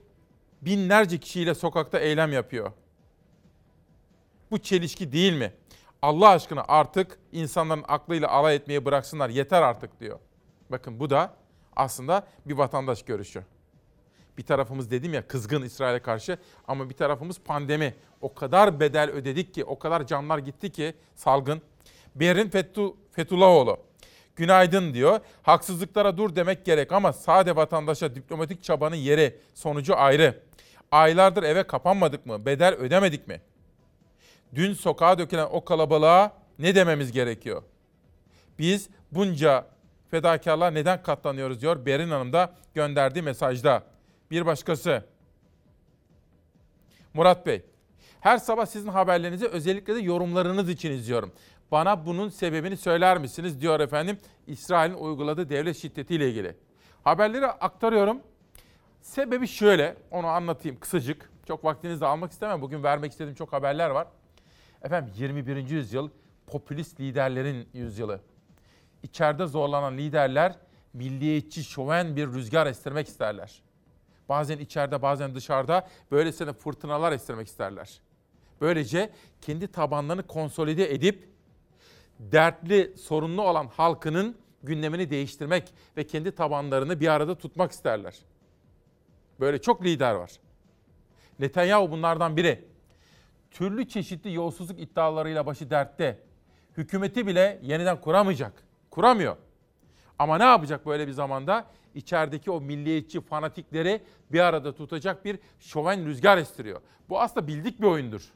binlerce 0.62 1.18
kişiyle 1.18 1.54
sokakta 1.54 1.98
eylem 1.98 2.32
yapıyor. 2.32 2.72
Bu 4.50 4.58
çelişki 4.58 5.12
değil 5.12 5.32
mi? 5.32 5.52
Allah 6.02 6.28
aşkına 6.28 6.64
artık 6.68 7.18
insanların 7.32 7.84
aklıyla 7.88 8.28
alay 8.28 8.56
etmeye 8.56 8.84
bıraksınlar 8.84 9.28
yeter 9.28 9.62
artık 9.62 10.00
diyor. 10.00 10.18
Bakın 10.70 11.00
bu 11.00 11.10
da 11.10 11.34
aslında 11.76 12.26
bir 12.46 12.54
vatandaş 12.54 13.02
görüşü. 13.02 13.44
Bir 14.38 14.46
tarafımız 14.46 14.90
dedim 14.90 15.14
ya 15.14 15.28
kızgın 15.28 15.62
İsrail'e 15.62 16.02
karşı 16.02 16.38
ama 16.68 16.90
bir 16.90 16.94
tarafımız 16.94 17.40
pandemi. 17.40 17.94
O 18.20 18.34
kadar 18.34 18.80
bedel 18.80 19.10
ödedik 19.10 19.54
ki, 19.54 19.64
o 19.64 19.78
kadar 19.78 20.06
canlar 20.06 20.38
gitti 20.38 20.72
ki 20.72 20.94
salgın. 21.14 21.62
Berin 22.14 22.50
Fethu, 22.50 22.96
Günaydın 24.36 24.94
diyor. 24.94 25.20
Haksızlıklara 25.42 26.16
dur 26.16 26.36
demek 26.36 26.64
gerek 26.64 26.92
ama 26.92 27.12
sade 27.12 27.56
vatandaşa 27.56 28.14
diplomatik 28.14 28.62
çabanın 28.62 28.96
yeri, 28.96 29.38
sonucu 29.54 29.96
ayrı. 29.96 30.42
Aylardır 30.92 31.42
eve 31.42 31.62
kapanmadık 31.62 32.26
mı? 32.26 32.46
Bedel 32.46 32.74
ödemedik 32.74 33.28
mi? 33.28 33.40
Dün 34.54 34.72
sokağa 34.72 35.18
dökülen 35.18 35.48
o 35.50 35.64
kalabalığa 35.64 36.32
ne 36.58 36.74
dememiz 36.74 37.12
gerekiyor? 37.12 37.62
Biz 38.58 38.88
bunca 39.12 39.66
fedakarlığa 40.10 40.70
neden 40.70 41.02
katlanıyoruz 41.02 41.60
diyor 41.60 41.86
Berin 41.86 42.10
Hanım 42.10 42.32
da 42.32 42.54
gönderdiği 42.74 43.22
mesajda. 43.22 43.82
Bir 44.30 44.46
başkası. 44.46 45.04
Murat 47.14 47.46
Bey, 47.46 47.62
her 48.20 48.38
sabah 48.38 48.66
sizin 48.66 48.88
haberlerinizi 48.88 49.46
özellikle 49.46 49.94
de 49.94 50.00
yorumlarınız 50.00 50.68
için 50.68 50.90
izliyorum. 50.90 51.32
Bana 51.72 52.06
bunun 52.06 52.28
sebebini 52.28 52.76
söyler 52.76 53.18
misiniz 53.18 53.60
diyor 53.60 53.80
efendim 53.80 54.18
İsrail'in 54.46 54.94
uyguladığı 54.94 55.48
devlet 55.48 55.76
şiddetiyle 55.76 56.28
ilgili. 56.28 56.56
Haberleri 57.04 57.46
aktarıyorum. 57.46 58.20
Sebebi 59.00 59.48
şöyle, 59.48 59.96
onu 60.10 60.26
anlatayım 60.26 60.80
kısacık. 60.80 61.30
Çok 61.48 61.64
vaktinizi 61.64 62.06
almak 62.06 62.32
istemem. 62.32 62.62
Bugün 62.62 62.82
vermek 62.82 63.12
istediğim 63.12 63.34
çok 63.34 63.52
haberler 63.52 63.90
var. 63.90 64.06
Efendim 64.82 65.12
21. 65.16 65.70
yüzyıl 65.70 66.10
popülist 66.46 67.00
liderlerin 67.00 67.68
yüzyılı. 67.74 68.20
İçeride 69.02 69.46
zorlanan 69.46 69.98
liderler 69.98 70.56
milliyetçi, 70.92 71.64
şoven 71.64 72.16
bir 72.16 72.26
rüzgar 72.26 72.66
estirmek 72.66 73.08
isterler. 73.08 73.62
Bazen 74.28 74.58
içeride 74.58 75.02
bazen 75.02 75.34
dışarıda 75.34 75.88
böylesine 76.10 76.52
fırtınalar 76.52 77.12
estirmek 77.12 77.46
isterler. 77.46 78.00
Böylece 78.60 79.10
kendi 79.40 79.68
tabanlarını 79.68 80.22
konsolide 80.22 80.94
edip 80.94 81.31
dertli, 82.32 82.96
sorunlu 82.96 83.42
olan 83.42 83.66
halkının 83.66 84.36
gündemini 84.62 85.10
değiştirmek 85.10 85.74
ve 85.96 86.06
kendi 86.06 86.34
tabanlarını 86.34 87.00
bir 87.00 87.08
arada 87.08 87.34
tutmak 87.38 87.72
isterler. 87.72 88.14
Böyle 89.40 89.60
çok 89.60 89.84
lider 89.84 90.14
var. 90.14 90.30
Netanyahu 91.38 91.90
bunlardan 91.90 92.36
biri. 92.36 92.64
Türlü 93.50 93.88
çeşitli 93.88 94.34
yolsuzluk 94.34 94.80
iddialarıyla 94.80 95.46
başı 95.46 95.70
dertte. 95.70 96.18
Hükümeti 96.76 97.26
bile 97.26 97.58
yeniden 97.62 98.00
kuramayacak. 98.00 98.52
Kuramıyor. 98.90 99.36
Ama 100.18 100.38
ne 100.38 100.44
yapacak 100.44 100.86
böyle 100.86 101.06
bir 101.06 101.12
zamanda? 101.12 101.66
İçerideki 101.94 102.50
o 102.50 102.60
milliyetçi 102.60 103.20
fanatikleri 103.20 104.02
bir 104.32 104.40
arada 104.40 104.74
tutacak 104.74 105.24
bir 105.24 105.38
şoven 105.60 106.06
rüzgar 106.06 106.38
estiriyor. 106.38 106.80
Bu 107.08 107.20
aslında 107.20 107.46
bildik 107.46 107.80
bir 107.80 107.86
oyundur. 107.86 108.32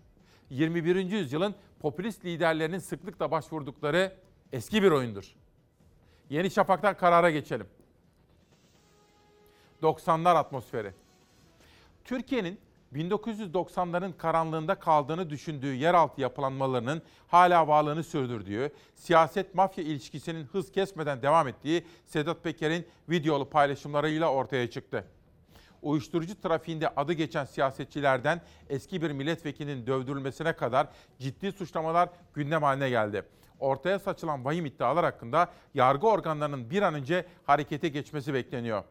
21. 0.51 0.97
yüzyılın 0.97 1.55
popülist 1.81 2.24
liderlerinin 2.24 2.79
sıklıkla 2.79 3.31
başvurdukları 3.31 4.12
eski 4.53 4.83
bir 4.83 4.91
oyundur. 4.91 5.35
Yeni 6.31 6.51
Şafak'tan 6.51 6.97
karara 6.97 7.31
geçelim. 7.31 7.66
90'lar 9.83 10.37
atmosferi. 10.37 10.93
Türkiye'nin 12.05 12.61
1990'ların 12.95 14.16
karanlığında 14.16 14.74
kaldığını 14.74 15.31
düşündüğü 15.31 15.74
yeraltı 15.74 16.20
yapılanmalarının 16.20 17.03
hala 17.29 17.68
varlığını 17.68 18.05
sürdürdüğü, 18.05 18.72
siyaset 18.95 19.55
mafya 19.55 19.85
ilişkisinin 19.85 20.45
hız 20.45 20.72
kesmeden 20.72 21.22
devam 21.22 21.49
ettiği 21.49 21.87
Sedat 22.05 22.45
Peker'in 22.45 22.87
videolu 23.09 23.51
paylaşımlarıyla 23.51 24.33
ortaya 24.33 24.70
çıktı 24.70 25.05
uyuşturucu 25.87 26.41
trafiğinde 26.41 26.89
adı 26.89 27.12
geçen 27.12 27.45
siyasetçilerden 27.45 28.41
eski 28.68 29.03
bir 29.03 29.11
milletvekilinin 29.11 29.87
dövdürülmesine 29.87 30.53
kadar 30.53 30.89
ciddi 31.18 31.53
suçlamalar 31.53 32.09
gündem 32.34 32.62
haline 32.62 32.91
geldi. 32.91 33.22
Ortaya 33.61 33.99
saçılan 33.99 34.45
vahim 34.45 34.66
iddialar 34.66 35.05
hakkında 35.05 35.51
yargı 35.74 36.07
organlarının 36.07 36.70
bir 36.70 36.82
an 36.82 36.95
önce 36.95 37.26
harekete 37.45 37.89
geçmesi 37.89 38.34
bekleniyor. 38.34 38.84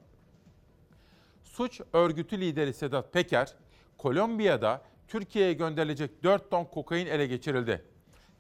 Suç 1.44 1.82
örgütü 1.94 2.40
lideri 2.40 2.74
Sedat 2.74 3.14
Peker, 3.14 3.54
Kolombiya'da 3.98 4.82
Türkiye'ye 5.08 5.54
gönderilecek 5.54 6.24
4 6.24 6.52
ton 6.52 6.66
kokain 6.66 7.06
ele 7.06 7.28
geçirildi. 7.28 7.86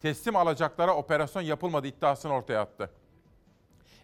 Teslim 0.01 0.35
alacaklara 0.35 0.95
operasyon 0.95 1.41
yapılmadı 1.41 1.87
iddiasını 1.87 2.33
ortaya 2.33 2.61
attı. 2.61 2.89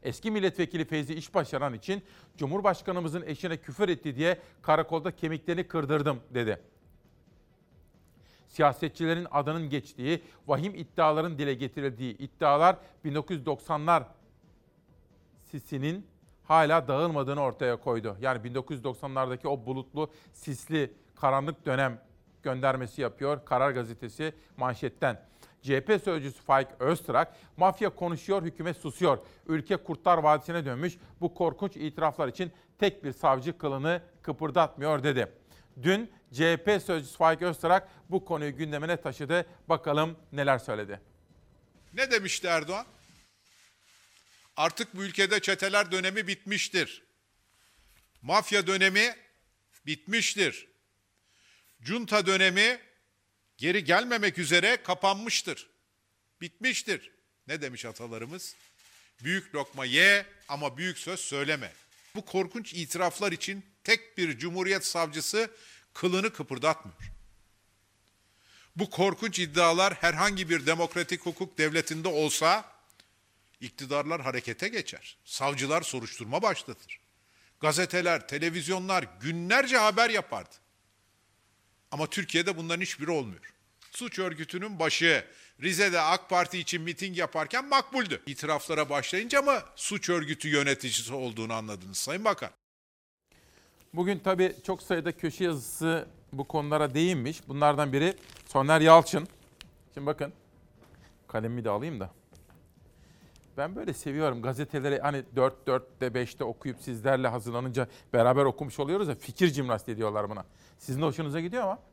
Eski 0.03 0.31
milletvekili 0.31 0.85
Feyzi 0.85 1.13
İşbaşaran 1.13 1.73
için 1.73 2.03
Cumhurbaşkanımızın 2.37 3.21
eşine 3.21 3.57
küfür 3.57 3.89
etti 3.89 4.15
diye 4.15 4.39
karakolda 4.61 5.15
kemiklerini 5.15 5.67
kırdırdım 5.67 6.19
dedi. 6.33 6.61
Siyasetçilerin 8.47 9.27
adının 9.31 9.69
geçtiği, 9.69 10.21
vahim 10.47 10.75
iddiaların 10.75 11.37
dile 11.37 11.53
getirildiği 11.53 12.17
iddialar 12.17 12.75
1990'lar 13.05 14.03
sisinin 15.51 16.07
hala 16.43 16.87
dağılmadığını 16.87 17.41
ortaya 17.41 17.75
koydu. 17.75 18.17
Yani 18.21 18.47
1990'lardaki 18.47 19.47
o 19.47 19.65
bulutlu, 19.65 20.11
sisli, 20.33 20.93
karanlık 21.15 21.65
dönem 21.65 22.01
göndermesi 22.43 23.01
yapıyor 23.01 23.45
Karar 23.45 23.71
Gazetesi 23.71 24.33
manşetten. 24.57 25.30
CHP 25.61 26.01
sözcüsü 26.03 26.41
Faik 26.41 26.67
Öztrak, 26.79 27.37
mafya 27.57 27.89
konuşuyor, 27.89 28.43
hükümet 28.43 28.77
susuyor. 28.77 29.17
Ülke 29.47 29.77
Kurtlar 29.77 30.17
Vadisi'ne 30.17 30.65
dönmüş. 30.65 30.97
Bu 31.21 31.33
korkunç 31.33 31.77
itiraflar 31.77 32.27
için 32.27 32.51
tek 32.79 33.03
bir 33.03 33.13
savcı 33.13 33.57
kılını 33.57 34.01
kıpırdatmıyor 34.21 35.03
dedi. 35.03 35.31
Dün 35.83 36.11
CHP 36.33 36.81
sözcüsü 36.85 37.17
Faik 37.17 37.41
Öztrak 37.41 37.89
bu 38.09 38.25
konuyu 38.25 38.57
gündemine 38.57 38.97
taşıdı. 38.97 39.45
Bakalım 39.69 40.17
neler 40.31 40.57
söyledi. 40.57 41.01
Ne 41.93 42.11
demişti 42.11 42.47
Erdoğan? 42.47 42.85
Artık 44.57 44.95
bu 44.95 45.03
ülkede 45.03 45.39
çeteler 45.39 45.91
dönemi 45.91 46.27
bitmiştir. 46.27 47.03
Mafya 48.21 48.67
dönemi 48.67 49.15
bitmiştir. 49.85 50.67
Junta 51.79 52.25
dönemi 52.25 52.79
geri 53.61 53.83
gelmemek 53.83 54.37
üzere 54.37 54.83
kapanmıştır. 54.83 55.67
Bitmiştir. 56.41 57.11
Ne 57.47 57.61
demiş 57.61 57.85
atalarımız? 57.85 58.55
Büyük 59.23 59.55
lokma 59.55 59.85
ye 59.85 60.25
ama 60.49 60.77
büyük 60.77 60.97
söz 60.97 61.19
söyleme. 61.19 61.73
Bu 62.15 62.25
korkunç 62.25 62.73
itiraflar 62.73 63.31
için 63.31 63.65
tek 63.83 64.17
bir 64.17 64.37
cumhuriyet 64.37 64.85
savcısı 64.85 65.51
kılını 65.93 66.33
kıpırdatmıyor. 66.33 66.97
Bu 68.75 68.89
korkunç 68.89 69.39
iddialar 69.39 69.93
herhangi 69.93 70.49
bir 70.49 70.65
demokratik 70.65 71.21
hukuk 71.21 71.57
devletinde 71.57 72.07
olsa 72.07 72.65
iktidarlar 73.59 74.21
harekete 74.21 74.67
geçer. 74.67 75.17
Savcılar 75.25 75.81
soruşturma 75.81 76.41
başlatır. 76.41 76.99
Gazeteler, 77.59 78.27
televizyonlar 78.27 79.07
günlerce 79.21 79.77
haber 79.77 80.09
yapardı. 80.09 80.55
Ama 81.91 82.07
Türkiye'de 82.07 82.57
bunların 82.57 82.81
hiçbiri 82.81 83.11
olmuyor. 83.11 83.50
Suç 83.91 84.19
örgütünün 84.19 84.79
başı 84.79 85.25
Rize'de 85.61 86.01
AK 86.01 86.29
Parti 86.29 86.59
için 86.59 86.81
miting 86.81 87.17
yaparken 87.17 87.65
makbuldü. 87.69 88.21
İtiraflara 88.25 88.89
başlayınca 88.89 89.41
mı 89.41 89.59
suç 89.75 90.09
örgütü 90.09 90.47
yöneticisi 90.49 91.13
olduğunu 91.13 91.53
anladınız 91.53 91.97
Sayın 91.97 92.25
Bakan? 92.25 92.49
Bugün 93.93 94.19
tabii 94.19 94.55
çok 94.65 94.83
sayıda 94.83 95.11
köşe 95.11 95.43
yazısı 95.43 96.07
bu 96.33 96.47
konulara 96.47 96.93
değinmiş. 96.93 97.47
Bunlardan 97.47 97.93
biri 97.93 98.15
Soner 98.47 98.81
Yalçın. 98.81 99.27
Şimdi 99.93 100.07
bakın 100.07 100.33
kalemimi 101.27 101.63
de 101.63 101.69
alayım 101.69 101.99
da. 101.99 102.11
Ben 103.57 103.75
böyle 103.75 103.93
seviyorum 103.93 104.41
gazeteleri 104.41 104.99
hani 104.99 105.23
4 105.35 105.67
4'te 105.67 106.07
5'te 106.07 106.43
okuyup 106.43 106.81
sizlerle 106.81 107.27
hazırlanınca 107.27 107.87
beraber 108.13 108.45
okumuş 108.45 108.79
oluyoruz 108.79 109.07
ya 109.07 109.15
fikir 109.15 109.47
jimnastiği 109.47 109.97
diyorlar 109.97 110.29
buna. 110.29 110.45
Sizin 110.77 111.01
hoşunuza 111.01 111.39
gidiyor 111.39 111.63
ama. 111.63 111.90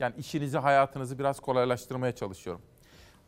Yani 0.00 0.14
işinizi, 0.18 0.58
hayatınızı 0.58 1.18
biraz 1.18 1.40
kolaylaştırmaya 1.40 2.14
çalışıyorum. 2.14 2.62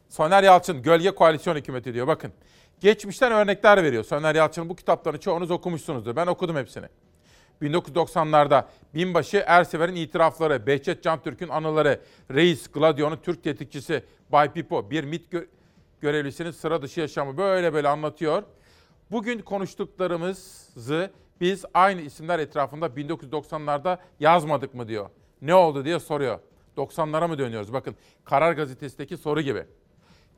Soner 0.08 0.42
Yalçın 0.42 0.82
Gölge 0.82 1.10
Koalisyon 1.10 1.56
Hükümeti 1.56 1.94
diyor. 1.94 2.06
Bakın 2.06 2.32
geçmişten 2.80 3.32
örnekler 3.32 3.82
veriyor. 3.84 4.04
Soner 4.04 4.34
Yalçın'ın 4.34 4.68
bu 4.68 4.76
kitaplarını 4.76 5.20
çoğunuz 5.20 5.50
okumuşsunuzdur. 5.50 6.16
Ben 6.16 6.26
okudum 6.26 6.56
hepsini. 6.56 6.86
1990'larda 7.62 8.64
binbaşı 8.94 9.44
Ersever'in 9.46 9.94
itirafları, 9.94 10.66
Behçet 10.66 11.02
Cantürk'ün 11.02 11.48
anıları, 11.48 12.00
Reis 12.30 12.68
Gladio'nun 12.68 13.16
Türk 13.16 13.44
tetikçisi 13.44 14.04
Bay 14.32 14.52
Pipo, 14.52 14.90
bir 14.90 15.04
MIT 15.04 15.32
gö- 15.32 15.46
görevlisinin 16.00 16.50
sıra 16.50 16.82
dışı 16.82 17.00
yaşamı 17.00 17.36
böyle 17.36 17.72
böyle 17.74 17.88
anlatıyor. 17.88 18.42
Bugün 19.10 19.38
konuştuklarımızı 19.38 21.10
biz 21.40 21.64
aynı 21.74 22.00
isimler 22.00 22.38
etrafında 22.38 22.86
1990'larda 22.86 23.98
yazmadık 24.20 24.74
mı 24.74 24.88
diyor. 24.88 25.10
Ne 25.42 25.54
oldu 25.54 25.84
diye 25.84 26.00
soruyor. 26.00 26.38
90'lara 26.76 27.28
mı 27.28 27.38
dönüyoruz? 27.38 27.72
Bakın 27.72 27.96
Karar 28.24 28.52
Gazetesi'ndeki 28.52 29.16
soru 29.16 29.40
gibi. 29.40 29.64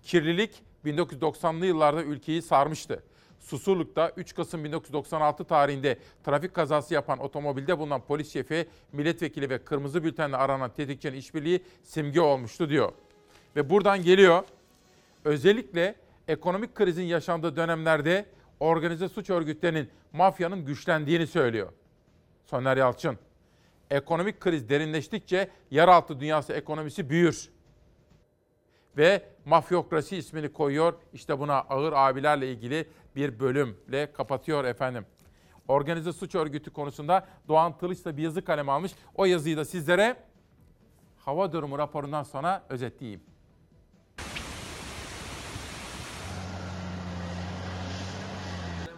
Kirlilik 0.02 0.62
1990'lı 0.84 1.66
yıllarda 1.66 2.02
ülkeyi 2.02 2.42
sarmıştı. 2.42 3.02
Susurluk'ta 3.40 4.12
3 4.16 4.34
Kasım 4.34 4.64
1996 4.64 5.44
tarihinde 5.44 5.98
trafik 6.24 6.54
kazası 6.54 6.94
yapan 6.94 7.18
otomobilde 7.18 7.78
bulunan 7.78 8.00
polis 8.00 8.32
şefi, 8.32 8.68
milletvekili 8.92 9.50
ve 9.50 9.64
kırmızı 9.64 10.04
bültenle 10.04 10.36
aranan 10.36 10.70
tetikçinin 10.70 11.16
işbirliği 11.16 11.62
simge 11.82 12.20
olmuştu 12.20 12.68
diyor. 12.68 12.92
Ve 13.56 13.70
buradan 13.70 14.02
geliyor. 14.02 14.44
Özellikle 15.24 15.94
ekonomik 16.28 16.74
krizin 16.74 17.04
yaşandığı 17.04 17.56
dönemlerde 17.56 18.26
organize 18.60 19.08
suç 19.08 19.30
örgütlerinin, 19.30 19.90
mafyanın 20.12 20.64
güçlendiğini 20.64 21.26
söylüyor. 21.26 21.72
Soner 22.46 22.76
Yalçın. 22.76 23.18
Ekonomik 23.92 24.40
kriz 24.40 24.68
derinleştikçe 24.68 25.50
yeraltı 25.70 26.20
dünyası 26.20 26.52
ekonomisi 26.52 27.10
büyür 27.10 27.50
ve 28.96 29.22
mafyokrasi 29.44 30.16
ismini 30.16 30.52
koyuyor. 30.52 30.94
İşte 31.12 31.38
buna 31.38 31.54
ağır 31.54 31.92
abilerle 31.92 32.52
ilgili 32.52 32.88
bir 33.16 33.40
bölümle 33.40 34.12
kapatıyor 34.12 34.64
efendim. 34.64 35.06
Organize 35.68 36.12
suç 36.12 36.34
örgütü 36.34 36.70
konusunda 36.70 37.26
Doğan 37.48 37.78
Tılıç 37.78 38.04
da 38.04 38.16
bir 38.16 38.22
yazı 38.22 38.44
kaleme 38.44 38.72
almış. 38.72 38.92
O 39.14 39.24
yazıyı 39.24 39.56
da 39.56 39.64
sizlere 39.64 40.16
hava 41.16 41.52
durumu 41.52 41.78
raporundan 41.78 42.22
sonra 42.22 42.62
özetleyeyim. 42.68 43.20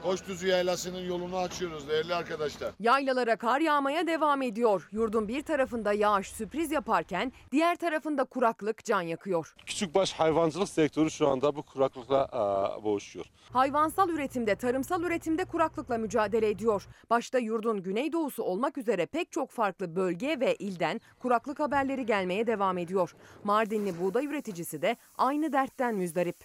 Koçtuzu 0.05 0.47
Yaylası'nın 0.47 1.01
yolunu 1.01 1.39
açıyoruz 1.39 1.89
değerli 1.89 2.15
arkadaşlar. 2.15 2.73
Yaylalara 2.81 3.37
kar 3.37 3.61
yağmaya 3.61 4.07
devam 4.07 4.43
ediyor. 4.43 4.89
Yurdun 4.93 5.29
bir 5.29 5.43
tarafında 5.43 5.93
yağış 5.93 6.29
sürpriz 6.29 6.73
yaparken 6.73 7.33
diğer 7.53 7.77
tarafında 7.77 8.25
kuraklık 8.25 8.85
can 8.85 9.01
yakıyor. 9.01 9.55
Küçükbaş 9.67 10.13
hayvancılık 10.13 10.69
sektörü 10.69 11.11
şu 11.11 11.29
anda 11.29 11.57
bu 11.57 11.63
kuraklıkla 11.63 12.29
e, 12.33 12.85
boğuşuyor. 12.85 13.27
Hayvansal 13.53 14.09
üretimde, 14.09 14.55
tarımsal 14.55 15.03
üretimde 15.03 15.45
kuraklıkla 15.45 15.99
mücadele 15.99 16.49
ediyor. 16.49 16.87
Başta 17.11 17.39
yurdun 17.39 17.83
güneydoğusu 17.83 18.43
olmak 18.43 18.79
üzere 18.79 19.07
pek 19.07 19.33
çok 19.33 19.51
farklı 19.51 19.97
bölge 19.97 20.41
ve 20.41 20.55
ilden 20.55 21.01
kuraklık 21.19 21.61
haberleri 21.61 22.07
gelmeye 22.07 22.47
devam 22.47 22.79
ediyor. 22.79 23.15
Mardinli 23.45 24.01
buğday 24.01 24.27
üreticisi 24.27 24.83
de 24.83 24.97
aynı 25.19 25.53
dertten 25.53 25.95
müzdarip. 25.95 26.37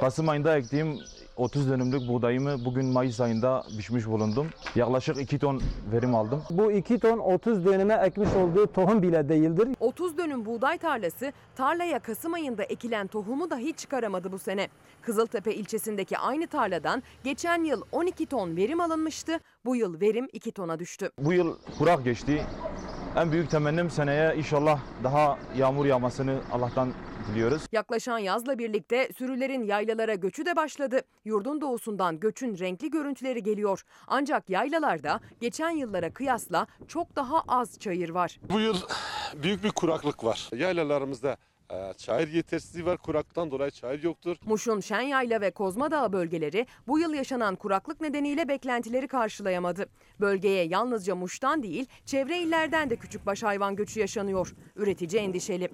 Kasım 0.00 0.28
ayında 0.28 0.58
ektiğim 0.58 0.98
30 1.40 1.70
dönümlük 1.70 2.08
buğdayımı 2.08 2.64
bugün 2.64 2.86
Mayıs 2.86 3.20
ayında 3.20 3.62
biçmiş 3.78 4.06
bulundum. 4.06 4.48
Yaklaşık 4.74 5.16
2 5.16 5.38
ton 5.38 5.62
verim 5.92 6.14
aldım. 6.14 6.42
Bu 6.50 6.72
2 6.72 6.98
ton 6.98 7.18
30 7.18 7.64
dönüme 7.64 7.94
ekmiş 7.94 8.28
olduğu 8.34 8.66
tohum 8.66 9.02
bile 9.02 9.28
değildir. 9.28 9.68
30 9.80 10.18
dönüm 10.18 10.46
buğday 10.46 10.78
tarlası 10.78 11.32
tarlaya 11.56 11.98
Kasım 11.98 12.34
ayında 12.34 12.64
ekilen 12.64 13.06
tohumu 13.06 13.50
dahi 13.50 13.72
çıkaramadı 13.72 14.32
bu 14.32 14.38
sene. 14.38 14.68
Kızıltepe 15.02 15.54
ilçesindeki 15.54 16.18
aynı 16.18 16.46
tarladan 16.46 17.02
geçen 17.24 17.64
yıl 17.64 17.82
12 17.92 18.26
ton 18.26 18.56
verim 18.56 18.80
alınmıştı. 18.80 19.38
Bu 19.64 19.76
yıl 19.76 20.00
verim 20.00 20.28
2 20.32 20.52
tona 20.52 20.78
düştü. 20.78 21.10
Bu 21.18 21.32
yıl 21.32 21.56
kurak 21.78 22.04
geçti. 22.04 22.42
En 23.16 23.32
büyük 23.32 23.50
temennim 23.50 23.90
seneye 23.90 24.36
inşallah 24.36 24.80
daha 25.04 25.38
yağmur 25.56 25.86
yağmasını 25.86 26.40
Allah'tan 26.52 26.92
diliyoruz. 27.28 27.62
Yaklaşan 27.72 28.18
yazla 28.18 28.58
birlikte 28.58 29.08
sürülerin 29.18 29.62
yaylalara 29.64 30.14
göçü 30.14 30.46
de 30.46 30.56
başladı. 30.56 31.00
Yurdun 31.24 31.60
doğusundan 31.60 32.20
göçün 32.20 32.58
renkli 32.58 32.90
görüntüleri 32.90 33.42
geliyor. 33.42 33.82
Ancak 34.06 34.50
yaylalarda 34.50 35.20
geçen 35.40 35.70
yıllara 35.70 36.12
kıyasla 36.12 36.66
çok 36.88 37.16
daha 37.16 37.42
az 37.48 37.78
çayır 37.78 38.10
var. 38.10 38.40
Bu 38.50 38.60
yıl 38.60 38.76
büyük 39.42 39.64
bir 39.64 39.70
kuraklık 39.70 40.24
var. 40.24 40.50
Yaylalarımızda 40.56 41.36
e, 41.70 41.94
çayır 41.96 42.28
yetersizliği 42.28 42.86
var. 42.86 42.98
Kuraklıktan 42.98 43.50
dolayı 43.50 43.70
çayır 43.70 44.02
yoktur. 44.02 44.36
Muş'un 44.46 44.80
Şenyayla 44.80 45.40
ve 45.40 45.50
Kozmadağ 45.50 46.12
bölgeleri 46.12 46.66
bu 46.86 46.98
yıl 46.98 47.14
yaşanan 47.14 47.56
kuraklık 47.56 48.00
nedeniyle 48.00 48.48
beklentileri 48.48 49.08
karşılayamadı. 49.08 49.86
Bölgeye 50.20 50.64
yalnızca 50.64 51.14
Muş'tan 51.14 51.62
değil, 51.62 51.86
çevre 52.06 52.38
illerden 52.38 52.90
de 52.90 52.96
küçükbaş 52.96 53.42
hayvan 53.42 53.76
göçü 53.76 54.00
yaşanıyor. 54.00 54.54
Üretici 54.76 55.22
endişeli. 55.22 55.68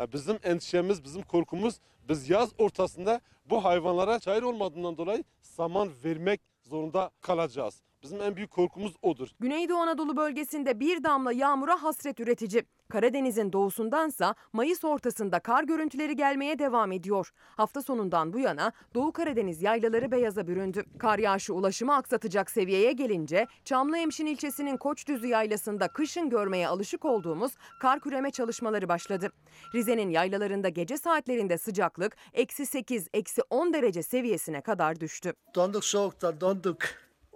E, 0.00 0.12
Bizim 0.12 0.38
endişemiz, 0.42 1.04
bizim 1.04 1.22
korkumuz 1.22 1.80
biz 2.08 2.30
yaz 2.30 2.50
ortasında 2.58 3.20
bu 3.50 3.64
hayvanlara 3.64 4.18
çayır 4.18 4.42
olmadığından 4.42 4.96
dolayı 4.96 5.24
saman 5.42 5.90
vermek 6.04 6.40
zorunda 6.62 7.10
kalacağız. 7.20 7.82
Bizim 8.06 8.22
en 8.22 8.36
büyük 8.36 8.50
korkumuz 8.50 8.92
odur. 9.02 9.28
Güneydoğu 9.40 9.78
Anadolu 9.78 10.16
bölgesinde 10.16 10.80
bir 10.80 11.04
damla 11.04 11.32
yağmura 11.32 11.82
hasret 11.82 12.20
üretici. 12.20 12.62
Karadeniz'in 12.88 13.52
doğusundansa 13.52 14.34
Mayıs 14.52 14.84
ortasında 14.84 15.40
kar 15.40 15.64
görüntüleri 15.64 16.16
gelmeye 16.16 16.58
devam 16.58 16.92
ediyor. 16.92 17.32
Hafta 17.56 17.82
sonundan 17.82 18.32
bu 18.32 18.38
yana 18.38 18.72
Doğu 18.94 19.12
Karadeniz 19.12 19.62
yaylaları 19.62 20.10
beyaza 20.10 20.46
büründü. 20.46 20.84
Kar 20.98 21.18
yağışı 21.18 21.54
ulaşımı 21.54 21.94
aksatacak 21.94 22.50
seviyeye 22.50 22.92
gelince 22.92 23.46
Çamlıhemşin 23.64 24.26
ilçesinin 24.26 24.76
Koçdüzü 24.76 25.26
yaylasında 25.26 25.88
kışın 25.88 26.30
görmeye 26.30 26.68
alışık 26.68 27.04
olduğumuz 27.04 27.52
kar 27.80 28.00
küreme 28.00 28.30
çalışmaları 28.30 28.88
başladı. 28.88 29.30
Rize'nin 29.74 30.10
yaylalarında 30.10 30.68
gece 30.68 30.96
saatlerinde 30.96 31.58
sıcaklık 31.58 32.16
eksi 32.32 32.66
8, 32.66 33.08
eksi 33.14 33.42
10 33.50 33.72
derece 33.72 34.02
seviyesine 34.02 34.60
kadar 34.60 35.00
düştü. 35.00 35.32
Donduk 35.54 35.84
soğukta 35.84 36.40
donduk. 36.40 36.78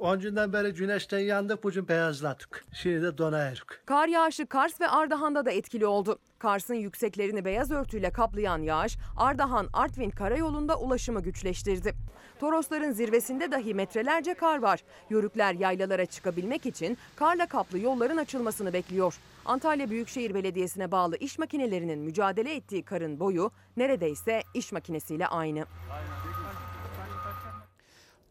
10 0.00 0.20
günden 0.20 0.52
beri 0.52 0.74
güneşten 0.74 1.18
yandık 1.18 1.64
bugün 1.64 1.88
beyazladık. 1.88 2.64
Şimdi 2.72 3.02
de 3.02 3.18
donayırız. 3.18 3.62
Kar 3.86 4.08
yağışı 4.08 4.46
Kars 4.46 4.80
ve 4.80 4.88
Ardahan'da 4.88 5.44
da 5.44 5.50
etkili 5.50 5.86
oldu. 5.86 6.18
Kars'ın 6.38 6.74
yükseklerini 6.74 7.44
beyaz 7.44 7.70
örtüyle 7.70 8.10
kaplayan 8.10 8.58
yağış 8.62 8.98
Ardahan-Artvin 9.16 10.10
karayolunda 10.10 10.78
ulaşımı 10.78 11.22
güçleştirdi. 11.22 11.94
Torosların 12.40 12.92
zirvesinde 12.92 13.52
dahi 13.52 13.74
metrelerce 13.74 14.34
kar 14.34 14.58
var. 14.62 14.80
Yörükler 15.10 15.54
yaylalara 15.54 16.06
çıkabilmek 16.06 16.66
için 16.66 16.98
karla 17.16 17.46
kaplı 17.46 17.78
yolların 17.78 18.16
açılmasını 18.16 18.72
bekliyor. 18.72 19.14
Antalya 19.44 19.90
Büyükşehir 19.90 20.34
Belediyesi'ne 20.34 20.90
bağlı 20.90 21.16
iş 21.16 21.38
makinelerinin 21.38 21.98
mücadele 21.98 22.54
ettiği 22.54 22.82
karın 22.82 23.20
boyu 23.20 23.50
neredeyse 23.76 24.42
iş 24.54 24.72
makinesiyle 24.72 25.26
aynı. 25.26 25.64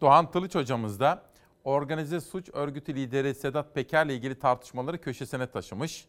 Doğan 0.01 0.31
Tılıç 0.31 0.55
hocamız 0.55 0.99
da 0.99 1.28
organize 1.63 2.21
suç 2.21 2.49
örgütü 2.53 2.95
lideri 2.95 3.35
Sedat 3.35 3.75
Peker'le 3.75 4.09
ilgili 4.09 4.39
tartışmaları 4.39 5.01
köşesine 5.01 5.47
taşımış. 5.47 6.05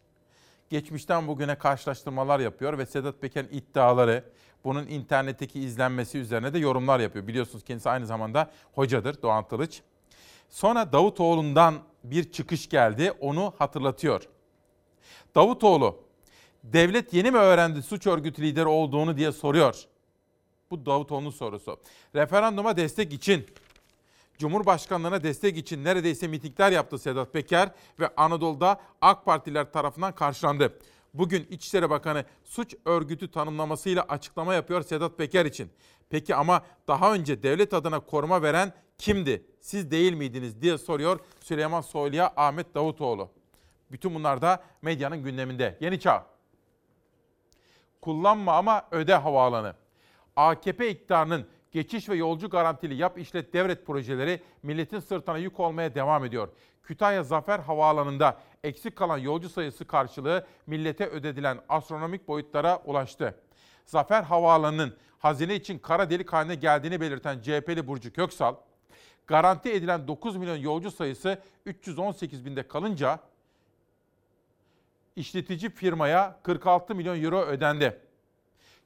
Geçmişten 0.70 1.28
bugüne 1.28 1.58
karşılaştırmalar 1.58 2.40
yapıyor 2.40 2.78
ve 2.78 2.86
Sedat 2.86 3.20
Peker'in 3.20 3.48
iddiaları, 3.52 4.24
bunun 4.64 4.86
internetteki 4.86 5.60
izlenmesi 5.60 6.18
üzerine 6.18 6.52
de 6.52 6.58
yorumlar 6.58 7.00
yapıyor. 7.00 7.26
Biliyorsunuz 7.26 7.64
kendisi 7.64 7.90
aynı 7.90 8.06
zamanda 8.06 8.50
hocadır 8.72 9.22
Doğan 9.22 9.48
Tılıç. 9.48 9.82
Sonra 10.48 10.92
Davutoğlu'ndan 10.92 11.74
bir 12.04 12.32
çıkış 12.32 12.68
geldi, 12.68 13.12
onu 13.20 13.54
hatırlatıyor. 13.58 14.28
Davutoğlu, 15.34 15.98
devlet 16.64 17.12
yeni 17.12 17.30
mi 17.30 17.38
öğrendi 17.38 17.82
suç 17.82 18.06
örgütü 18.06 18.42
lideri 18.42 18.66
olduğunu 18.66 19.16
diye 19.16 19.32
soruyor. 19.32 19.84
Bu 20.70 20.86
Davutoğlu'nun 20.86 21.30
sorusu. 21.30 21.80
Referanduma 22.14 22.76
destek 22.76 23.12
için 23.12 23.46
Cumhurbaşkanlığına 24.40 25.22
destek 25.22 25.56
için 25.56 25.84
neredeyse 25.84 26.28
mitingler 26.28 26.72
yaptı 26.72 26.98
Sedat 26.98 27.32
Peker 27.32 27.70
ve 28.00 28.10
Anadolu'da 28.16 28.80
AK 29.00 29.24
Partiler 29.24 29.72
tarafından 29.72 30.14
karşılandı. 30.14 30.78
Bugün 31.14 31.46
İçişleri 31.50 31.90
Bakanı 31.90 32.24
suç 32.44 32.74
örgütü 32.84 33.30
tanımlamasıyla 33.30 34.02
açıklama 34.02 34.54
yapıyor 34.54 34.82
Sedat 34.82 35.18
Peker 35.18 35.46
için. 35.46 35.70
Peki 36.10 36.34
ama 36.34 36.62
daha 36.88 37.14
önce 37.14 37.42
devlet 37.42 37.74
adına 37.74 38.00
koruma 38.00 38.42
veren 38.42 38.72
kimdi? 38.98 39.46
Siz 39.60 39.90
değil 39.90 40.12
miydiniz 40.12 40.62
diye 40.62 40.78
soruyor 40.78 41.20
Süleyman 41.40 41.80
Soylu'ya 41.80 42.32
Ahmet 42.36 42.74
Davutoğlu. 42.74 43.30
Bütün 43.92 44.14
bunlar 44.14 44.42
da 44.42 44.62
medyanın 44.82 45.22
gündeminde. 45.22 45.78
Yeni 45.80 46.00
Çağ. 46.00 46.26
Kullanma 48.00 48.52
ama 48.52 48.86
öde 48.90 49.14
havaalanı. 49.14 49.74
AKP 50.36 50.90
iktidarının 50.90 51.46
geçiş 51.72 52.08
ve 52.08 52.16
yolcu 52.16 52.50
garantili 52.50 52.94
yap 52.94 53.18
işlet 53.18 53.52
devret 53.52 53.86
projeleri 53.86 54.42
milletin 54.62 54.98
sırtına 55.00 55.38
yük 55.38 55.60
olmaya 55.60 55.94
devam 55.94 56.24
ediyor. 56.24 56.48
Kütahya 56.82 57.22
Zafer 57.22 57.58
Havaalanı'nda 57.58 58.38
eksik 58.64 58.96
kalan 58.96 59.18
yolcu 59.18 59.48
sayısı 59.48 59.84
karşılığı 59.84 60.46
millete 60.66 61.06
ödedilen 61.06 61.58
astronomik 61.68 62.28
boyutlara 62.28 62.82
ulaştı. 62.84 63.34
Zafer 63.84 64.22
Havaalanı'nın 64.22 64.96
hazine 65.18 65.54
için 65.54 65.78
kara 65.78 66.10
delik 66.10 66.32
haline 66.32 66.54
geldiğini 66.54 67.00
belirten 67.00 67.40
CHP'li 67.40 67.86
Burcu 67.86 68.12
Köksal, 68.12 68.54
garanti 69.26 69.72
edilen 69.72 70.08
9 70.08 70.36
milyon 70.36 70.56
yolcu 70.56 70.90
sayısı 70.90 71.38
318 71.66 72.44
binde 72.44 72.68
kalınca 72.68 73.20
işletici 75.16 75.70
firmaya 75.70 76.38
46 76.42 76.94
milyon 76.94 77.22
euro 77.22 77.40
ödendi. 77.40 78.00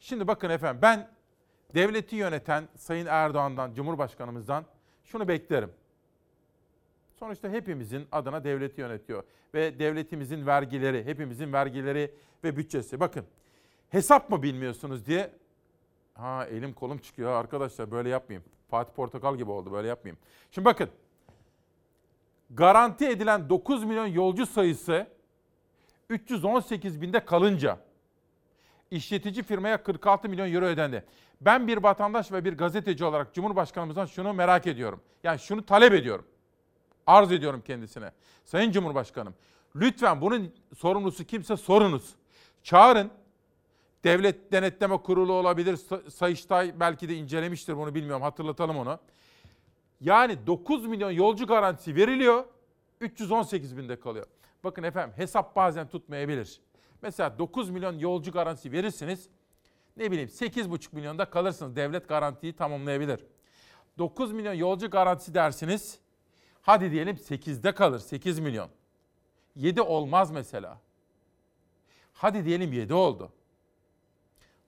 Şimdi 0.01 0.27
bakın 0.27 0.51
efendim 0.51 0.83
ben 0.83 1.09
devleti 1.75 2.17
yöneten 2.17 2.69
Sayın 2.77 3.07
Erdoğan'dan, 3.07 3.75
Cumhurbaşkanımızdan 3.75 4.65
şunu 5.05 5.29
beklerim. 5.29 5.73
Sonuçta 7.19 7.49
hepimizin 7.49 8.07
adına 8.13 8.45
devleti 8.45 8.81
yönetiyor 8.81 9.23
ve 9.55 9.79
devletimizin 9.79 10.47
vergileri, 10.47 11.05
hepimizin 11.05 11.53
vergileri 11.53 12.15
ve 12.45 12.57
bütçesi. 12.57 13.01
Bakın 13.01 13.25
hesap 13.89 14.31
mı 14.31 14.43
bilmiyorsunuz 14.43 15.07
diye 15.07 15.31
ha 16.15 16.47
elim 16.47 16.73
kolum 16.73 16.99
çıkıyor 16.99 17.33
arkadaşlar 17.33 17.91
böyle 17.91 18.09
yapmayayım. 18.09 18.45
Fatih 18.71 18.95
Portakal 18.95 19.37
gibi 19.37 19.51
oldu 19.51 19.73
böyle 19.73 19.89
yapmayayım. 19.89 20.19
Şimdi 20.51 20.65
bakın 20.65 20.91
garanti 22.51 23.07
edilen 23.07 23.49
9 23.49 23.85
milyon 23.85 24.07
yolcu 24.07 24.47
sayısı 24.47 25.07
318 26.11 27.03
binde 27.03 27.25
kalınca 27.25 27.79
işletici 28.91 29.43
firmaya 29.43 29.83
46 29.83 30.29
milyon 30.29 30.53
euro 30.53 30.65
ödendi. 30.65 31.05
Ben 31.45 31.69
bir 31.69 31.77
vatandaş 31.77 32.33
ve 32.33 32.45
bir 32.45 32.53
gazeteci 32.53 33.05
olarak 33.05 33.35
Cumhurbaşkanımızdan 33.35 34.07
şunu 34.07 34.33
merak 34.33 34.67
ediyorum. 34.67 35.01
Yani 35.23 35.39
şunu 35.39 35.67
talep 35.67 35.93
ediyorum. 35.93 36.25
Arz 37.07 37.33
ediyorum 37.33 37.63
kendisine. 37.67 38.11
Sayın 38.45 38.73
Cumhurbaşkanım, 38.73 39.35
lütfen 39.77 40.21
bunun 40.21 40.55
sorumlusu 40.77 41.25
kimse 41.25 41.57
sorunuz. 41.57 42.15
Çağırın. 42.63 43.11
Devlet 44.05 44.53
Denetleme 44.53 44.97
Kurulu 44.97 45.33
olabilir. 45.33 45.79
Sayıştay 46.11 46.81
belki 46.81 47.09
de 47.09 47.17
incelemiştir 47.17 47.77
bunu 47.77 47.95
bilmiyorum. 47.95 48.23
Hatırlatalım 48.23 48.79
onu. 48.79 48.99
Yani 50.01 50.47
9 50.47 50.87
milyon 50.87 51.11
yolcu 51.11 51.47
garantisi 51.47 51.97
veriliyor. 51.97 52.45
318 53.01 53.77
binde 53.77 54.01
kalıyor. 54.01 54.27
Bakın 54.65 54.83
efendim 54.83 55.15
hesap 55.17 55.57
bazen 55.57 55.89
tutmayabilir. 55.89 56.61
Mesela 57.03 57.39
9 57.39 57.71
milyon 57.71 57.99
yolcu 57.99 58.33
garantisi 58.33 58.73
verirsiniz. 58.73 59.29
Ne 59.97 60.11
bileyim 60.11 60.29
8,5 60.29 60.95
milyonda 60.95 61.31
kalırsınız. 61.31 61.77
Devlet 61.77 62.09
garantiyi 62.09 62.53
tamamlayabilir. 62.53 63.21
9 63.99 64.33
milyon 64.33 64.55
yolcu 64.55 64.91
garantisi 64.91 65.35
dersiniz. 65.35 65.99
Hadi 66.63 66.91
diyelim 66.91 67.17
8'de 67.17 67.75
kalır. 67.75 67.99
8 67.99 68.39
milyon. 68.39 68.69
7 69.57 69.83
olmaz 69.83 70.31
mesela. 70.31 70.81
Hadi 72.13 72.45
diyelim 72.45 72.73
7 72.73 72.95
oldu. 72.95 73.33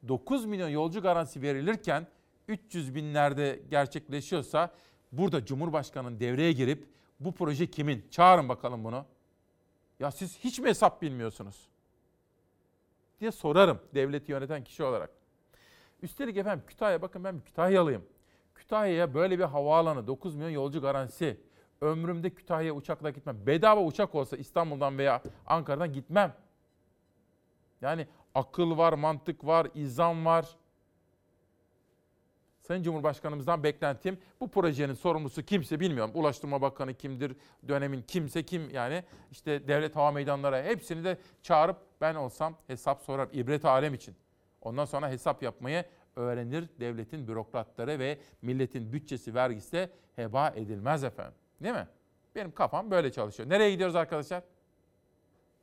9 0.09 0.45
milyon 0.45 0.69
yolcu 0.69 1.03
garantisi 1.03 1.43
verilirken 1.43 2.07
300 2.49 2.95
binlerde 2.95 3.63
gerçekleşiyorsa 3.71 4.75
burada 5.13 5.45
Cumhurbaşkanı'nın 5.45 6.21
devreye 6.21 6.53
girip 6.53 6.89
bu 7.21 7.33
proje 7.33 7.71
kimin? 7.71 8.07
Çağırın 8.11 8.49
bakalım 8.49 8.85
bunu. 8.85 9.05
Ya 10.01 10.11
siz 10.11 10.39
hiç 10.39 10.59
mi 10.59 10.69
hesap 10.69 11.03
bilmiyorsunuz? 11.03 11.69
Diye 13.21 13.31
sorarım 13.33 13.79
devleti 13.95 14.33
yöneten 14.33 14.65
kişi 14.65 14.85
olarak. 14.85 15.11
Üstelik 16.03 16.37
efendim 16.37 16.65
Kütahya 16.67 17.03
bakın 17.03 17.25
ben 17.25 17.41
Kütahyalıyım. 17.41 18.05
Kütahya'ya 18.55 19.15
böyle 19.15 19.39
bir 19.39 19.45
havaalanı 19.45 20.07
9 20.07 20.37
milyon 20.37 20.51
yolcu 20.51 20.81
garantisi. 20.81 21.41
Ömrümde 21.81 22.31
Kütahya'ya 22.31 22.75
uçakla 22.75 23.11
gitmem. 23.11 23.47
Bedava 23.47 23.85
uçak 23.85 24.15
olsa 24.15 24.37
İstanbul'dan 24.37 24.99
veya 24.99 25.23
Ankara'dan 25.47 25.93
gitmem. 25.93 26.35
Yani 27.81 28.07
akıl 28.35 28.79
var, 28.79 28.93
mantık 28.93 29.47
var, 29.47 29.69
izan 29.75 30.25
var. 30.25 30.47
Sayın 32.67 32.83
Cumhurbaşkanımızdan 32.83 33.63
beklentim 33.63 34.19
bu 34.41 34.49
projenin 34.49 34.95
sorumlusu 34.95 35.43
kimse 35.43 35.81
bilmiyorum. 35.81 36.11
Ulaştırma 36.15 36.63
Bakanı 36.63 36.95
kimdir, 36.95 37.37
dönemin 37.69 38.03
kimse 38.03 38.43
kim 38.43 38.71
yani 38.71 39.05
işte 39.31 39.69
devlet 39.69 39.97
hava 39.97 40.11
meydanları 40.11 40.63
hepsini 40.63 41.05
de 41.05 41.19
çağırıp 41.43 41.77
ben 42.01 42.15
olsam 42.15 42.57
hesap 42.67 43.03
sorar 43.03 43.29
ibret 43.33 43.65
alem 43.65 43.95
için. 43.95 44.15
Ondan 44.63 44.85
sonra 44.85 45.11
hesap 45.11 45.43
yapmayı 45.43 45.85
öğrenir 46.17 46.69
devletin 46.81 47.29
bürokratları 47.29 47.99
ve 47.99 48.19
milletin 48.43 48.93
bütçesi 48.93 49.35
vergisi 49.35 49.73
de 49.73 49.91
heba 50.17 50.53
edilmez 50.57 51.05
efendim. 51.05 51.35
Değil 51.63 51.75
mi? 51.75 51.89
Benim 52.35 52.53
kafam 52.53 52.91
böyle 52.91 53.13
çalışıyor. 53.13 53.49
Nereye 53.49 53.71
gidiyoruz 53.71 53.97
arkadaşlar? 53.97 54.43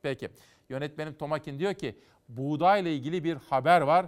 Peki. 0.02 0.30
Yönetmenim 0.68 1.14
Tomakin 1.14 1.58
diyor 1.58 1.74
ki 1.74 1.98
buğdayla 2.28 2.90
ilgili 2.90 3.24
bir 3.24 3.36
haber 3.36 3.80
var. 3.80 4.06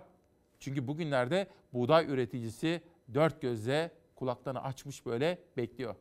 Çünkü 0.66 0.86
bugünlerde 0.86 1.46
buğday 1.72 2.06
üreticisi 2.06 2.80
dört 3.14 3.42
gözle 3.42 3.90
kulaklarını 4.16 4.62
açmış 4.62 5.06
böyle 5.06 5.38
bekliyor. 5.56 5.94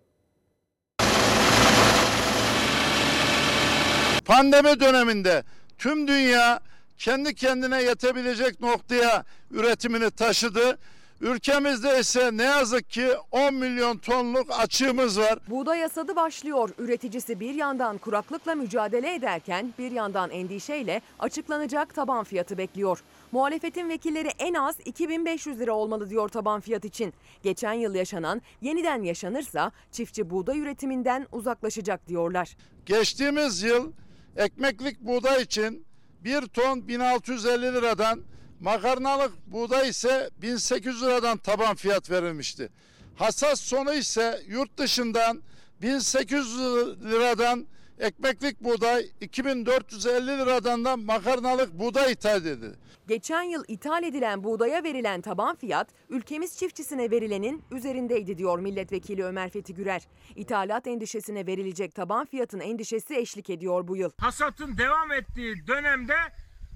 Pandemi 4.26 4.80
döneminde 4.80 5.44
tüm 5.78 6.08
dünya 6.08 6.60
kendi 6.98 7.36
kendine 7.36 7.84
yetebilecek 7.84 8.60
noktaya 8.60 9.24
üretimini 9.52 10.12
taşıdı 10.12 10.78
Ülkemizde 11.22 12.00
ise 12.00 12.30
ne 12.34 12.44
yazık 12.44 12.90
ki 12.90 13.08
10 13.32 13.54
milyon 13.54 13.98
tonluk 13.98 14.52
açığımız 14.52 15.20
var. 15.20 15.40
Buğday 15.50 15.82
hasadı 15.82 16.16
başlıyor. 16.16 16.70
Üreticisi 16.78 17.40
bir 17.40 17.56
yandan 17.56 17.98
kuraklıkla 17.98 18.56
mücadele 18.56 19.16
ederken 19.16 19.74
bir 19.80 19.92
yandan 19.92 20.30
endişeyle 20.30 21.02
açıklanacak 21.20 21.96
taban 21.96 22.24
fiyatı 22.24 22.58
bekliyor. 22.58 23.04
Muhalefetin 23.36 23.90
vekilleri 23.90 24.28
en 24.28 24.54
az 24.54 24.76
2500 24.86 25.60
lira 25.60 25.74
olmalı 25.74 26.10
diyor 26.10 26.30
taban 26.30 26.62
fiyat 26.62 26.86
için. 26.86 27.14
Geçen 27.44 27.74
yıl 27.74 27.96
yaşanan 27.96 28.42
yeniden 28.62 29.04
yaşanırsa 29.04 29.72
çiftçi 29.92 30.30
buğday 30.30 30.60
üretiminden 30.60 31.28
uzaklaşacak 31.32 32.08
diyorlar. 32.08 32.58
Geçtiğimiz 32.86 33.64
yıl 33.64 33.92
ekmeklik 34.36 35.02
buğday 35.02 35.42
için 35.42 35.86
1 36.24 36.42
ton 36.42 36.88
1650 36.88 37.62
liradan, 37.74 38.24
makarnalık 38.60 39.32
buğday 39.48 39.90
ise 39.90 40.30
1800 40.42 41.04
liradan 41.04 41.38
taban 41.38 41.76
fiyat 41.76 42.12
verilmişti. 42.12 42.70
Hasat 43.16 43.60
sonu 43.60 43.94
ise 43.94 44.42
yurt 44.48 44.78
dışından 44.78 45.42
1800 45.82 46.58
liradan 47.04 47.68
ekmeklik 48.00 48.62
buğday, 48.64 49.06
2450 49.22 50.28
liradan 50.28 50.86
da 50.86 50.98
makarnalık 50.98 51.74
buğday 51.80 52.12
ithal 52.12 52.42
edildi. 52.42 52.76
Geçen 53.08 53.44
yıl 53.44 53.64
ithal 53.68 54.04
edilen 54.04 54.44
buğdaya 54.44 54.84
verilen 54.84 55.22
taban 55.22 55.56
fiyat 55.56 55.88
ülkemiz 56.10 56.58
çiftçisine 56.58 57.12
verilenin 57.12 57.64
üzerindeydi 57.72 58.38
diyor 58.38 58.60
milletvekili 58.60 59.24
Ömer 59.24 59.50
Fethi 59.50 59.74
Gürer. 59.74 60.02
İthalat 60.36 60.88
endişesine 60.88 61.48
verilecek 61.48 61.96
taban 61.96 62.26
fiyatın 62.26 62.60
endişesi 62.60 63.16
eşlik 63.16 63.50
ediyor 63.50 63.88
bu 63.88 63.98
yıl. 63.98 64.10
hasatın 64.18 64.78
devam 64.78 65.12
ettiği 65.12 65.68
dönemde 65.68 66.16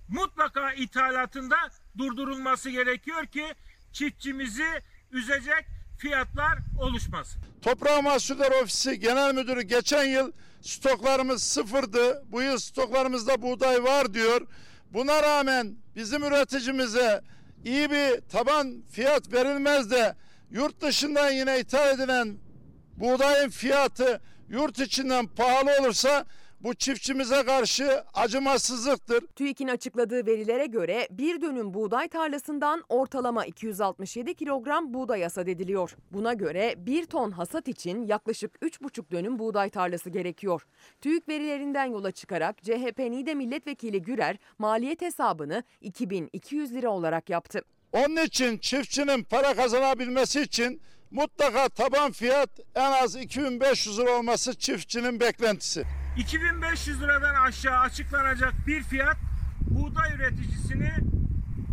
mutlaka 0.09 0.73
ithalatında 0.73 1.55
durdurulması 1.97 2.69
gerekiyor 2.69 3.25
ki 3.25 3.43
çiftçimizi 3.93 4.67
üzecek 5.11 5.65
fiyatlar 5.97 6.57
oluşmasın. 6.81 7.41
Toprağı 7.61 8.03
Mahsulleri 8.03 8.53
Ofisi 8.63 8.99
Genel 8.99 9.33
Müdürü 9.33 9.61
geçen 9.61 10.03
yıl 10.03 10.31
stoklarımız 10.61 11.43
sıfırdı. 11.43 12.23
Bu 12.31 12.41
yıl 12.41 12.57
stoklarımızda 12.57 13.41
buğday 13.41 13.83
var 13.83 14.13
diyor. 14.13 14.47
Buna 14.91 15.23
rağmen 15.23 15.75
bizim 15.95 16.23
üreticimize 16.23 17.21
iyi 17.65 17.91
bir 17.91 18.21
taban 18.21 18.83
fiyat 18.91 19.33
verilmez 19.33 19.91
de 19.91 20.15
yurt 20.51 20.81
dışından 20.81 21.31
yine 21.31 21.59
ithal 21.59 21.95
edilen 21.95 22.37
buğdayın 22.97 23.49
fiyatı 23.49 24.21
yurt 24.49 24.79
içinden 24.79 25.27
pahalı 25.27 25.71
olursa 25.81 26.25
bu 26.63 26.73
çiftçimize 26.73 27.43
karşı 27.43 28.03
acımasızlıktır. 28.13 29.27
TÜİK'in 29.27 29.67
açıkladığı 29.67 30.25
verilere 30.25 30.65
göre 30.65 31.07
bir 31.11 31.41
dönüm 31.41 31.73
buğday 31.73 32.07
tarlasından 32.07 32.83
ortalama 32.89 33.45
267 33.45 34.33
kilogram 34.33 34.93
buğday 34.93 35.23
hasat 35.23 35.47
ediliyor. 35.47 35.95
Buna 36.11 36.33
göre 36.33 36.75
bir 36.77 37.05
ton 37.05 37.31
hasat 37.31 37.67
için 37.67 38.07
yaklaşık 38.07 38.55
3,5 38.55 39.11
dönüm 39.11 39.39
buğday 39.39 39.69
tarlası 39.69 40.09
gerekiyor. 40.09 40.65
TÜİK 41.01 41.29
verilerinden 41.29 41.85
yola 41.85 42.11
çıkarak 42.11 42.63
CHP 42.63 42.99
NİDE 42.99 43.33
milletvekili 43.33 44.01
Gürer 44.01 44.37
maliyet 44.57 45.01
hesabını 45.01 45.63
2200 45.81 46.73
lira 46.73 46.89
olarak 46.89 47.29
yaptı. 47.29 47.61
Onun 47.91 48.25
için 48.25 48.57
çiftçinin 48.57 49.23
para 49.23 49.53
kazanabilmesi 49.53 50.41
için 50.41 50.81
mutlaka 51.11 51.69
taban 51.69 52.11
fiyat 52.11 52.49
en 52.75 52.91
az 52.91 53.15
2500 53.15 53.99
lira 53.99 54.17
olması 54.17 54.53
çiftçinin 54.53 55.19
beklentisi. 55.19 55.85
2500 56.19 57.01
liradan 57.01 57.35
aşağı 57.35 57.79
açıklanacak 57.79 58.53
bir 58.67 58.83
fiyat 58.83 59.17
buğday 59.61 60.15
üreticisini 60.15 60.91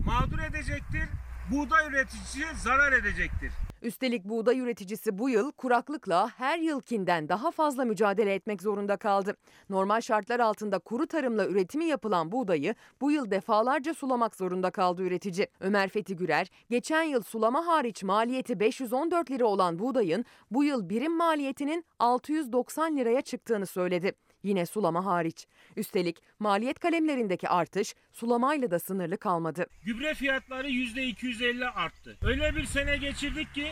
mağdur 0.07 0.39
edecektir. 0.39 1.09
Buğday 1.51 1.87
üreticisi 1.87 2.45
zarar 2.57 2.93
edecektir. 2.93 3.53
Üstelik 3.83 4.25
buğday 4.25 4.59
üreticisi 4.59 5.19
bu 5.19 5.31
yıl 5.31 5.53
kuraklıkla 5.53 6.31
her 6.37 6.59
yılkinden 6.59 7.29
daha 7.29 7.51
fazla 7.51 7.85
mücadele 7.85 8.35
etmek 8.35 8.63
zorunda 8.63 8.97
kaldı. 8.97 9.37
Normal 9.71 10.01
şartlar 10.01 10.41
altında 10.41 10.79
kuru 10.79 11.07
tarımla 11.07 11.47
üretimi 11.47 11.85
yapılan 11.85 12.33
buğdayı 12.33 12.75
bu 13.01 13.11
yıl 13.11 13.31
defalarca 13.31 13.95
sulamak 13.95 14.37
zorunda 14.37 14.71
kaldı 14.71 15.03
üretici. 15.03 15.49
Ömer 15.61 15.89
Fethi 15.89 16.17
Gürer, 16.17 16.51
geçen 16.71 17.03
yıl 17.03 17.23
sulama 17.23 17.67
hariç 17.67 18.03
maliyeti 18.03 18.61
514 18.61 19.31
lira 19.31 19.47
olan 19.47 19.79
buğdayın 19.79 20.25
bu 20.51 20.65
yıl 20.65 20.89
birim 20.89 21.17
maliyetinin 21.17 21.85
690 21.99 22.97
liraya 22.97 23.21
çıktığını 23.21 23.67
söyledi. 23.67 24.13
Yine 24.47 24.67
sulama 24.67 25.05
hariç. 25.05 25.47
Üstelik 25.77 26.23
maliyet 26.39 26.79
kalemlerindeki 26.79 27.49
artış 27.49 27.95
sulamayla 28.13 28.71
da 28.71 28.79
sınırlı 28.79 29.19
kalmadı. 29.19 29.67
Gübre 29.85 30.15
fiyatları 30.15 30.69
%250 30.69 31.65
arttı. 31.67 32.17
Öyle 32.23 32.57
bir 32.57 32.65
sene 32.65 32.97
geçirdik 32.97 33.55
ki 33.55 33.67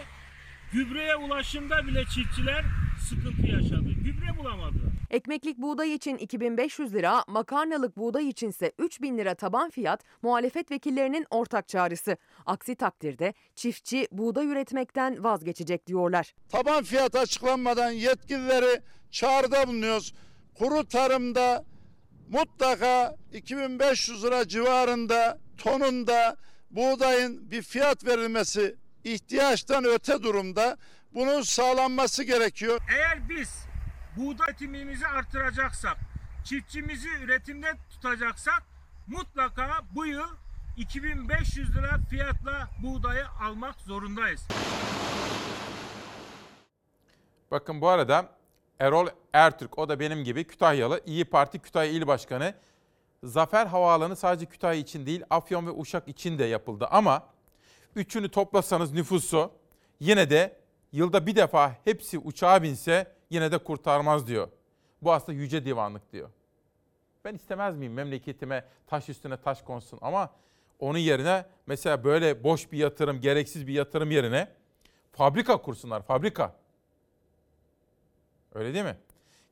gübreye 0.72 1.16
ulaşımda 1.16 1.86
bile 1.86 2.04
çiftçiler 2.04 2.64
sıkıntı 3.08 3.46
yaşadı. 3.46 3.90
Gübre 4.04 4.38
bulamadılar. 4.38 4.92
Ekmeklik 5.10 5.58
buğday 5.58 5.94
için 5.94 6.16
2500 6.16 6.94
lira, 6.94 7.24
makarnalık 7.28 7.96
buğday 7.96 8.28
içinse 8.28 8.72
3000 8.78 9.18
lira 9.18 9.34
taban 9.34 9.70
fiyat 9.70 10.04
muhalefet 10.22 10.70
vekillerinin 10.70 11.26
ortak 11.30 11.68
çağrısı. 11.68 12.16
Aksi 12.46 12.74
takdirde 12.74 13.34
çiftçi 13.54 14.08
buğday 14.12 14.46
üretmekten 14.46 15.24
vazgeçecek 15.24 15.86
diyorlar. 15.86 16.34
Taban 16.48 16.84
fiyat 16.84 17.14
açıklanmadan 17.14 17.90
yetkilileri 17.90 18.80
çağrıda 19.10 19.68
bulunuyoruz. 19.68 20.14
Kuru 20.58 20.88
tarımda 20.88 21.64
mutlaka 22.28 23.16
2500 23.32 24.24
lira 24.24 24.48
civarında 24.48 25.38
tonunda 25.58 26.36
buğdayın 26.70 27.50
bir 27.50 27.62
fiyat 27.62 28.06
verilmesi 28.06 28.76
ihtiyaçtan 29.04 29.84
öte 29.84 30.22
durumda. 30.22 30.76
Bunun 31.14 31.42
sağlanması 31.42 32.24
gerekiyor. 32.24 32.80
Eğer 32.96 33.28
biz 33.28 33.66
buğday 34.16 34.46
üretimimizi 34.48 35.06
artıracaksak, 35.06 35.96
çiftçimizi 36.44 37.08
üretimde 37.08 37.72
tutacaksak 37.90 38.62
mutlaka 39.06 39.80
bu 39.94 40.06
yıl 40.06 40.28
2500 40.76 41.76
lira 41.76 41.98
fiyatla 42.10 42.68
buğdayı 42.82 43.26
almak 43.28 43.80
zorundayız. 43.80 44.48
Bakın 47.50 47.80
bu 47.80 47.88
arada 47.88 48.28
Erol 48.80 49.06
Ertürk 49.32 49.78
o 49.78 49.88
da 49.88 50.00
benim 50.00 50.24
gibi 50.24 50.44
Kütahyalı 50.44 51.00
İyi 51.06 51.24
Parti 51.24 51.58
Kütahya 51.58 51.90
İl 51.90 52.06
Başkanı. 52.06 52.54
Zafer 53.22 53.66
Havaalanı 53.66 54.16
sadece 54.16 54.46
Kütahya 54.46 54.80
için 54.80 55.06
değil 55.06 55.22
Afyon 55.30 55.66
ve 55.66 55.70
Uşak 55.70 56.08
için 56.08 56.38
de 56.38 56.44
yapıldı 56.44 56.86
ama 56.90 57.26
üçünü 57.96 58.28
toplasanız 58.28 58.92
nüfusu 58.92 59.50
yine 60.00 60.30
de 60.30 60.56
yılda 60.92 61.26
bir 61.26 61.36
defa 61.36 61.76
hepsi 61.84 62.18
uçağa 62.18 62.62
binse 62.62 63.12
yine 63.30 63.52
de 63.52 63.58
kurtarmaz 63.58 64.26
diyor. 64.26 64.48
Bu 65.02 65.12
aslında 65.12 65.38
yüce 65.38 65.64
divanlık 65.64 66.12
diyor. 66.12 66.30
Ben 67.24 67.34
istemez 67.34 67.76
miyim 67.76 67.92
memleketime 67.92 68.64
taş 68.86 69.08
üstüne 69.08 69.36
taş 69.36 69.62
konsun 69.62 69.98
ama 70.02 70.30
onun 70.78 70.98
yerine 70.98 71.46
mesela 71.66 72.04
böyle 72.04 72.44
boş 72.44 72.72
bir 72.72 72.78
yatırım, 72.78 73.20
gereksiz 73.20 73.66
bir 73.66 73.72
yatırım 73.72 74.10
yerine 74.10 74.48
fabrika 75.12 75.56
kursunlar, 75.56 76.02
fabrika. 76.02 76.63
Öyle 78.54 78.74
değil 78.74 78.84
mi? 78.84 78.96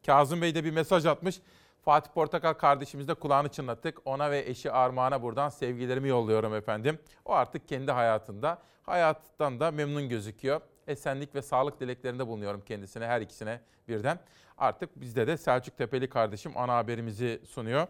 Kazım 0.06 0.42
Bey 0.42 0.54
de 0.54 0.64
bir 0.64 0.70
mesaj 0.70 1.06
atmış. 1.06 1.40
Fatih 1.82 2.10
Portakal 2.10 2.52
kardeşimiz 2.52 3.08
de 3.08 3.14
kulağını 3.14 3.48
çınlattık. 3.48 3.98
Ona 4.04 4.30
ve 4.30 4.38
eşi 4.38 4.72
Armağan'a 4.72 5.22
buradan 5.22 5.48
sevgilerimi 5.48 6.08
yolluyorum 6.08 6.54
efendim. 6.54 6.98
O 7.24 7.32
artık 7.32 7.68
kendi 7.68 7.92
hayatında. 7.92 8.58
Hayattan 8.82 9.60
da 9.60 9.70
memnun 9.70 10.08
gözüküyor. 10.08 10.60
Esenlik 10.86 11.34
ve 11.34 11.42
sağlık 11.42 11.80
dileklerinde 11.80 12.26
bulunuyorum 12.26 12.60
kendisine, 12.60 13.06
her 13.06 13.20
ikisine 13.20 13.60
birden. 13.88 14.18
Artık 14.58 15.00
bizde 15.00 15.26
de 15.26 15.36
Selçuk 15.36 15.76
Tepeli 15.76 16.08
kardeşim 16.08 16.52
ana 16.56 16.76
haberimizi 16.76 17.40
sunuyor. 17.48 17.86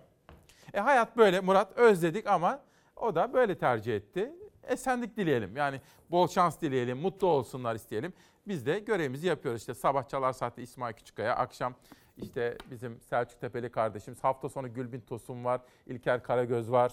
E 0.74 0.80
hayat 0.80 1.16
böyle 1.16 1.40
Murat 1.40 1.78
özledik 1.78 2.26
ama 2.26 2.60
o 2.96 3.14
da 3.14 3.32
böyle 3.32 3.58
tercih 3.58 3.96
etti. 3.96 4.32
Esenlik 4.64 5.16
dileyelim. 5.16 5.56
Yani 5.56 5.80
bol 6.10 6.28
şans 6.28 6.60
dileyelim, 6.60 6.98
mutlu 6.98 7.26
olsunlar 7.26 7.74
isteyelim. 7.74 8.12
Biz 8.46 8.66
de 8.66 8.78
görevimizi 8.78 9.26
yapıyoruz. 9.26 9.60
İşte 9.60 9.74
sabah 9.74 10.08
çalar 10.08 10.32
saatte 10.32 10.62
İsmail 10.62 10.94
Küçükkaya, 10.94 11.36
akşam 11.36 11.74
işte 12.16 12.58
bizim 12.70 13.00
Selçuk 13.00 13.40
Tepeli 13.40 13.70
kardeşimiz, 13.70 14.24
hafta 14.24 14.48
sonu 14.48 14.74
Gülbin 14.74 15.00
Tosun 15.00 15.44
var, 15.44 15.60
İlker 15.86 16.22
Karagöz 16.22 16.70
var, 16.70 16.92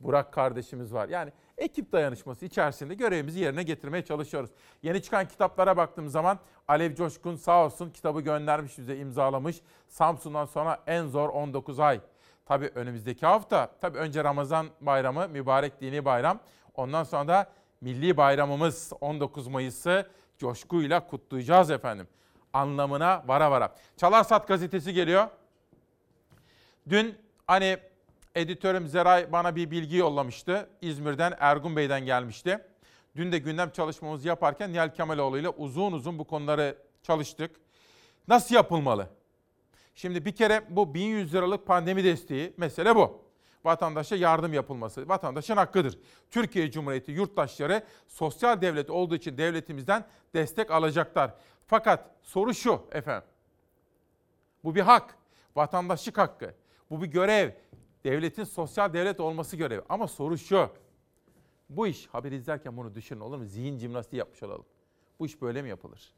Burak 0.00 0.32
kardeşimiz 0.32 0.94
var. 0.94 1.08
Yani 1.08 1.32
ekip 1.58 1.92
dayanışması 1.92 2.44
içerisinde 2.44 2.94
görevimizi 2.94 3.40
yerine 3.40 3.62
getirmeye 3.62 4.04
çalışıyoruz. 4.04 4.50
Yeni 4.82 5.02
çıkan 5.02 5.28
kitaplara 5.28 5.76
baktığım 5.76 6.08
zaman 6.08 6.38
Alev 6.68 6.94
Coşkun 6.94 7.36
sağ 7.36 7.64
olsun 7.64 7.90
kitabı 7.90 8.20
göndermiş 8.20 8.78
bize 8.78 8.96
imzalamış. 8.96 9.60
Samsun'dan 9.88 10.44
sonra 10.44 10.82
en 10.86 11.06
zor 11.06 11.28
19 11.28 11.80
ay. 11.80 12.00
Tabii 12.46 12.70
önümüzdeki 12.74 13.26
hafta, 13.26 13.70
tabii 13.80 13.98
önce 13.98 14.24
Ramazan 14.24 14.66
bayramı, 14.80 15.28
mübarek 15.28 15.80
dini 15.80 16.04
bayram. 16.04 16.40
Ondan 16.74 17.04
sonra 17.04 17.28
da 17.28 17.50
milli 17.80 18.16
bayramımız 18.16 18.92
19 19.00 19.46
Mayıs'ı 19.46 20.10
coşkuyla 20.38 21.06
kutlayacağız 21.06 21.70
efendim. 21.70 22.08
Anlamına 22.52 23.22
vara 23.26 23.50
vara. 23.50 23.74
Çalarsat 23.96 24.48
gazetesi 24.48 24.92
geliyor. 24.92 25.28
Dün 26.88 27.18
hani 27.46 27.78
editörüm 28.34 28.88
Zeray 28.88 29.32
bana 29.32 29.56
bir 29.56 29.70
bilgi 29.70 29.96
yollamıştı. 29.96 30.68
İzmir'den 30.82 31.34
Ergun 31.40 31.76
Bey'den 31.76 32.06
gelmişti. 32.06 32.58
Dün 33.16 33.32
de 33.32 33.38
gündem 33.38 33.70
çalışmamızı 33.70 34.28
yaparken 34.28 34.72
Nihal 34.72 34.94
Kemaloğlu 34.94 35.38
ile 35.38 35.48
uzun 35.48 35.92
uzun 35.92 36.18
bu 36.18 36.24
konuları 36.24 36.78
çalıştık. 37.02 37.50
Nasıl 38.28 38.54
yapılmalı? 38.54 39.08
Şimdi 39.94 40.24
bir 40.24 40.32
kere 40.32 40.64
bu 40.68 40.94
1100 40.94 41.34
liralık 41.34 41.66
pandemi 41.66 42.04
desteği 42.04 42.54
mesele 42.56 42.96
bu. 42.96 43.23
Vatandaşa 43.64 44.16
yardım 44.16 44.52
yapılması 44.52 45.08
vatandaşın 45.08 45.56
hakkıdır. 45.56 45.98
Türkiye 46.30 46.70
Cumhuriyeti 46.70 47.12
yurttaşları 47.12 47.82
sosyal 48.08 48.60
devlet 48.60 48.90
olduğu 48.90 49.14
için 49.14 49.38
devletimizden 49.38 50.04
destek 50.34 50.70
alacaklar. 50.70 51.34
Fakat 51.66 52.10
soru 52.22 52.54
şu 52.54 52.82
efendim. 52.92 53.28
Bu 54.64 54.74
bir 54.74 54.80
hak. 54.80 55.16
Vatandaşlık 55.56 56.18
hakkı. 56.18 56.54
Bu 56.90 57.02
bir 57.02 57.06
görev. 57.06 57.50
Devletin 58.04 58.44
sosyal 58.44 58.92
devlet 58.92 59.20
olması 59.20 59.56
görevi. 59.56 59.82
Ama 59.88 60.08
soru 60.08 60.38
şu. 60.38 60.70
Bu 61.68 61.86
iş 61.86 62.06
haber 62.06 62.32
izlerken 62.32 62.76
bunu 62.76 62.94
düşünün 62.94 63.20
olur 63.20 63.38
mu? 63.38 63.44
Zihin 63.44 63.78
jimnastiği 63.78 64.18
yapmış 64.18 64.42
olalım. 64.42 64.66
Bu 65.18 65.26
iş 65.26 65.42
böyle 65.42 65.62
mi 65.62 65.68
yapılır? 65.68 66.12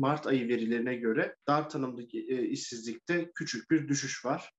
Mart 0.00 0.26
ayı 0.26 0.48
verilerine 0.48 0.94
göre 0.94 1.36
dar 1.46 1.70
tanımlı 1.70 2.02
e, 2.02 2.42
işsizlikte 2.42 3.30
küçük 3.34 3.70
bir 3.70 3.88
düşüş 3.88 4.24
var. 4.24 4.52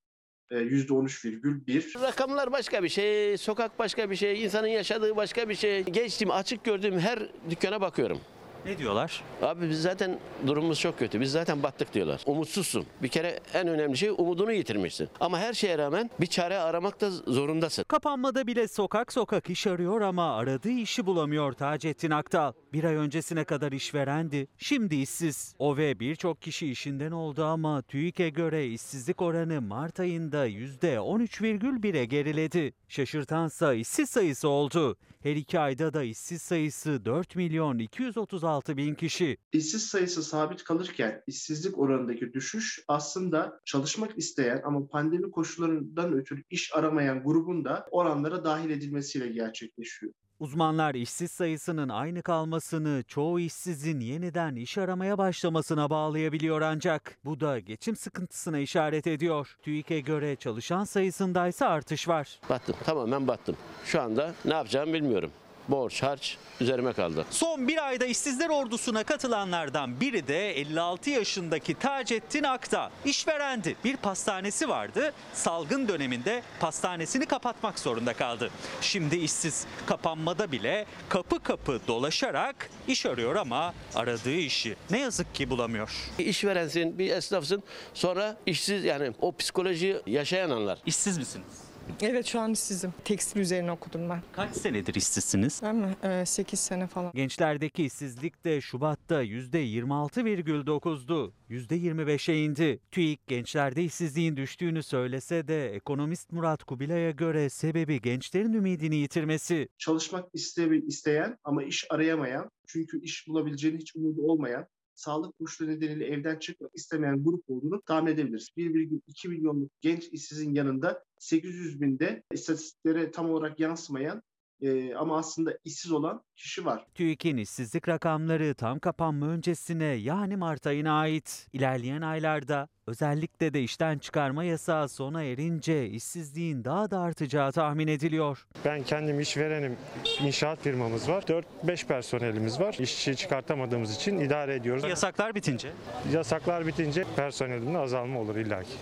E, 0.51 0.55
%13,1. 0.55 2.01
Rakamlar 2.01 2.51
başka 2.51 2.83
bir 2.83 2.89
şey, 2.89 3.37
sokak 3.37 3.79
başka 3.79 4.09
bir 4.09 4.15
şey, 4.15 4.43
insanın 4.43 4.67
yaşadığı 4.67 5.15
başka 5.15 5.49
bir 5.49 5.55
şey. 5.55 5.83
Geçtiğim, 5.83 6.31
açık 6.31 6.63
gördüğüm 6.63 6.99
her 6.99 7.19
dükkana 7.49 7.81
bakıyorum. 7.81 8.21
Ne 8.66 8.78
diyorlar? 8.78 9.24
Abi 9.41 9.70
biz 9.70 9.82
zaten 9.82 10.20
durumumuz 10.47 10.80
çok 10.80 10.99
kötü. 10.99 11.22
Biz 11.22 11.32
zaten 11.32 11.64
battık 11.64 11.93
diyorlar. 11.93 12.22
Umutsuzsun. 12.26 12.86
Bir 13.03 13.07
kere 13.07 13.39
en 13.53 13.68
önemli 13.68 13.97
şey 13.97 14.09
umudunu 14.09 14.51
yitirmişsin. 14.51 15.09
Ama 15.20 15.39
her 15.39 15.53
şeye 15.53 15.78
rağmen 15.78 16.09
bir 16.20 16.26
çare 16.26 16.57
aramak 16.57 17.01
da 17.01 17.12
zorundasın. 17.12 17.84
Kapanmada 17.88 18.47
bile 18.47 18.68
sokak 18.68 19.14
sokak 19.14 19.49
iş 19.49 19.68
arıyor 19.68 20.01
ama 20.01 20.36
aradığı 20.36 20.70
işi 20.70 21.05
bulamıyor 21.05 21.53
Taceddin 21.53 22.12
Aktal. 22.12 22.53
Bir 22.74 22.84
ay 22.84 22.95
öncesine 22.95 23.43
kadar 23.43 23.72
işverendi, 23.72 24.47
şimdi 24.57 24.95
işsiz. 24.95 25.55
O 25.59 25.78
ve 25.78 25.99
birçok 25.99 26.41
kişi 26.41 26.72
işinden 26.72 27.12
oldu 27.12 27.45
ama 27.45 27.82
TÜİK'e 27.82 28.30
göre 28.30 28.68
işsizlik 28.68 29.22
oranı 29.22 29.62
Mart 29.62 29.99
ayında 29.99 30.47
%13,1'e 30.47 32.05
geriledi. 32.05 32.74
Şaşırtansa 32.88 33.74
işsiz 33.74 34.09
sayısı 34.09 34.49
oldu. 34.49 34.97
Her 35.24 35.36
iki 35.36 35.59
ayda 35.59 35.93
da 35.93 36.03
işsiz 36.03 36.41
sayısı 36.41 37.05
4 37.05 37.36
milyon 37.36 37.80
236 37.80 38.39
bin 38.77 38.95
kişi. 38.95 39.37
İşsiz 39.53 39.87
sayısı 39.87 40.23
sabit 40.23 40.63
kalırken 40.63 41.23
işsizlik 41.27 41.79
oranındaki 41.79 42.33
düşüş 42.33 42.83
aslında 42.87 43.59
çalışmak 43.65 44.17
isteyen 44.17 44.61
ama 44.65 44.87
pandemi 44.87 45.31
koşullarından 45.31 46.13
ötürü 46.13 46.43
iş 46.49 46.75
aramayan 46.75 47.23
grubun 47.23 47.65
da 47.65 47.87
oranlara 47.91 48.43
dahil 48.43 48.69
edilmesiyle 48.69 49.27
gerçekleşiyor. 49.27 50.13
Uzmanlar 50.39 50.95
işsiz 50.95 51.31
sayısının 51.31 51.89
aynı 51.89 52.21
kalmasını 52.21 53.03
çoğu 53.07 53.39
işsizin 53.39 53.99
yeniden 53.99 54.55
iş 54.55 54.77
aramaya 54.77 55.17
başlamasına 55.17 55.89
bağlayabiliyor 55.89 56.61
ancak 56.61 57.17
bu 57.25 57.39
da 57.39 57.59
geçim 57.59 57.95
sıkıntısına 57.95 58.59
işaret 58.59 59.07
ediyor. 59.07 59.55
TÜİK'e 59.61 59.99
göre 59.99 60.35
çalışan 60.35 60.83
sayısındaysa 60.83 61.67
artış 61.67 62.07
var. 62.07 62.39
Battım. 62.49 62.75
Tamamen 62.85 63.27
battım. 63.27 63.55
Şu 63.85 64.01
anda 64.01 64.33
ne 64.45 64.53
yapacağımı 64.53 64.93
bilmiyorum. 64.93 65.31
Borç, 65.68 66.03
harç 66.03 66.38
üzerime 66.62 66.93
kaldı. 66.93 67.26
Son 67.30 67.68
bir 67.68 67.88
ayda 67.88 68.05
işsizler 68.05 68.49
ordusuna 68.49 69.03
katılanlardan 69.03 70.01
biri 70.01 70.28
de 70.28 70.51
56 70.51 71.09
yaşındaki 71.09 71.74
Taceddin 71.74 72.43
Akta. 72.43 72.91
İşverendi. 73.05 73.76
Bir 73.84 73.97
pastanesi 73.97 74.70
vardı. 74.70 75.14
Salgın 75.34 75.88
döneminde 75.88 76.43
pastanesini 76.59 77.26
kapatmak 77.26 77.80
zorunda 77.80 78.14
kaldı. 78.14 78.49
Şimdi 78.82 79.16
işsiz. 79.16 79.66
Kapanmada 79.86 80.51
bile 80.51 80.86
kapı 81.09 81.43
kapı 81.43 81.80
dolaşarak 81.88 82.70
iş 82.88 83.05
arıyor 83.05 83.36
ama 83.36 83.74
aradığı 83.95 84.36
işi 84.36 84.76
ne 84.89 84.99
yazık 84.99 85.36
ki 85.36 85.49
bulamıyor. 85.49 85.91
İşverensin, 86.20 86.99
bir 86.99 87.09
esnafsın. 87.09 87.64
Sonra 87.93 88.38
işsiz 88.45 88.84
yani 88.84 89.12
o 89.22 89.36
psikolojiyi 89.36 90.01
yaşayan 90.07 90.49
anlar. 90.49 90.80
İşsiz 90.86 91.18
misiniz? 91.18 91.61
Evet 92.01 92.25
şu 92.25 92.39
an 92.39 92.51
işsizim. 92.51 92.93
Tekstil 93.05 93.39
üzerine 93.39 93.71
okudum 93.71 94.09
ben. 94.09 94.21
Kaç 94.34 94.55
senedir 94.55 94.95
işsizsiniz? 94.95 95.59
Ben 95.63 95.75
mi? 95.75 95.95
Ee, 96.03 96.23
8 96.25 96.59
sene 96.59 96.88
falan. 96.88 97.11
Gençlerdeki 97.15 97.86
işsizlik 97.86 98.45
de 98.45 98.61
Şubat'ta 98.61 99.23
%26,9'du. 99.23 101.34
%25'e 101.49 102.43
indi. 102.43 102.79
TÜİK 102.91 103.27
gençlerde 103.27 103.84
işsizliğin 103.84 104.38
düştüğünü 104.38 104.84
söylese 104.84 105.47
de 105.47 105.69
ekonomist 105.75 106.32
Murat 106.32 106.63
Kubilay'a 106.63 107.11
göre 107.11 107.49
sebebi 107.49 108.01
gençlerin 108.01 108.53
ümidini 108.53 108.95
yitirmesi. 108.95 109.67
Çalışmak 109.77 110.34
iste- 110.36 110.86
isteyen 110.86 111.38
ama 111.43 111.63
iş 111.63 111.86
arayamayan, 111.89 112.49
çünkü 112.67 113.01
iş 113.01 113.27
bulabileceğini 113.27 113.77
hiç 113.77 113.95
umudu 113.95 114.21
olmayan, 114.21 114.65
sağlık 114.95 115.38
koşulları 115.39 115.75
nedeniyle 115.75 116.05
evden 116.07 116.39
çıkmak 116.39 116.71
istemeyen 116.75 117.23
grup 117.23 117.43
olduğunu 117.47 117.82
tahmin 117.82 118.11
edebiliriz. 118.11 118.49
1,2 118.57 119.27
milyonluk 119.29 119.71
genç 119.82 120.03
işsizin 120.11 120.53
yanında 120.55 121.03
800 121.22 121.82
binde 121.82 122.24
istatistiklere 122.32 123.11
tam 123.11 123.32
olarak 123.32 123.59
yansımayan 123.59 124.24
e, 124.61 124.95
ama 124.95 125.17
aslında 125.17 125.57
işsiz 125.63 125.91
olan 125.91 126.24
kişi 126.36 126.65
var. 126.65 126.86
TÜİK'in 126.95 127.38
işsizlik 127.38 127.88
rakamları 127.88 128.55
tam 128.55 128.80
kapanma 128.80 129.28
öncesine 129.28 129.86
yani 129.86 130.36
Mart 130.36 130.67
ayına 130.67 130.99
ait. 130.99 131.47
İlerleyen 131.53 132.01
aylarda 132.01 132.67
özellikle 132.88 133.53
de 133.53 133.63
işten 133.63 133.97
çıkarma 133.97 134.43
yasağı 134.43 134.89
sona 134.89 135.24
erince 135.24 135.89
işsizliğin 135.89 136.63
daha 136.63 136.91
da 136.91 136.99
artacağı 136.99 137.51
tahmin 137.51 137.88
ediliyor. 137.88 138.47
Ben 138.65 138.84
kendim 138.84 139.19
işverenim. 139.19 139.78
İnşaat 140.22 140.59
firmamız 140.61 141.09
var. 141.09 141.24
4-5 141.63 141.88
personelimiz 141.88 142.59
var. 142.59 142.78
İşçi 142.80 143.15
çıkartamadığımız 143.15 143.95
için 143.95 144.19
idare 144.19 144.55
ediyoruz. 144.55 144.84
Yasaklar 144.84 145.36
bitince? 145.36 145.72
Yasaklar 146.13 146.67
bitince 146.67 147.03
personelinde 147.15 147.78
azalma 147.78 148.19
olur 148.19 148.36
illaki. 148.36 148.74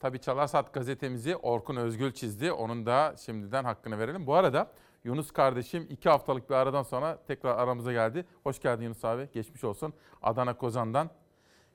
Tabii 0.00 0.20
Çalarsat 0.20 0.72
gazetemizi 0.74 1.36
Orkun 1.36 1.76
Özgül 1.76 2.12
çizdi. 2.12 2.52
Onun 2.52 2.86
da 2.86 3.14
şimdiden 3.24 3.64
hakkını 3.64 3.98
verelim. 3.98 4.26
Bu 4.26 4.34
arada 4.34 4.70
Yunus 5.04 5.30
kardeşim 5.30 5.86
iki 5.90 6.08
haftalık 6.08 6.50
bir 6.50 6.54
aradan 6.54 6.82
sonra 6.82 7.18
tekrar 7.26 7.58
aramıza 7.58 7.92
geldi. 7.92 8.26
Hoş 8.42 8.60
geldin 8.60 8.84
Yunus 8.84 9.04
abi. 9.04 9.28
Geçmiş 9.32 9.64
olsun. 9.64 9.94
Adana 10.22 10.56
Kozan'dan 10.56 11.10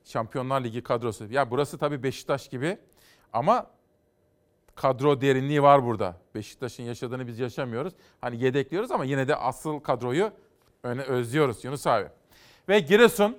Şampiyonlar 0.04 0.64
Ligi 0.64 0.82
kadrosu. 0.82 1.26
Ya 1.30 1.50
burası 1.50 1.78
tabii 1.78 2.02
Beşiktaş 2.02 2.48
gibi 2.48 2.78
ama 3.32 3.66
kadro 4.74 5.20
derinliği 5.20 5.62
var 5.62 5.84
burada. 5.84 6.16
Beşiktaş'ın 6.34 6.82
yaşadığını 6.82 7.26
biz 7.26 7.38
yaşamıyoruz. 7.38 7.94
Hani 8.20 8.42
yedekliyoruz 8.44 8.90
ama 8.90 9.04
yine 9.04 9.28
de 9.28 9.36
asıl 9.36 9.80
kadroyu 9.80 10.32
öne 10.82 11.02
özlüyoruz 11.02 11.64
Yunus 11.64 11.86
abi. 11.86 12.08
Ve 12.68 12.78
Giresun 12.78 13.38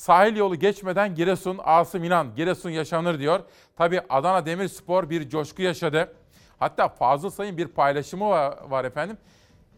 Sahil 0.00 0.36
yolu 0.36 0.56
geçmeden 0.56 1.14
Giresun, 1.14 1.60
Asım 1.64 2.04
İnan, 2.04 2.34
Giresun 2.34 2.70
yaşanır 2.70 3.18
diyor. 3.18 3.40
Tabi 3.76 4.00
Adana 4.08 4.46
Demirspor 4.46 5.10
bir 5.10 5.28
coşku 5.28 5.62
yaşadı. 5.62 6.12
Hatta 6.58 6.88
Fazıl 6.88 7.30
Say'ın 7.30 7.56
bir 7.56 7.68
paylaşımı 7.68 8.30
var, 8.30 8.84
efendim. 8.84 9.18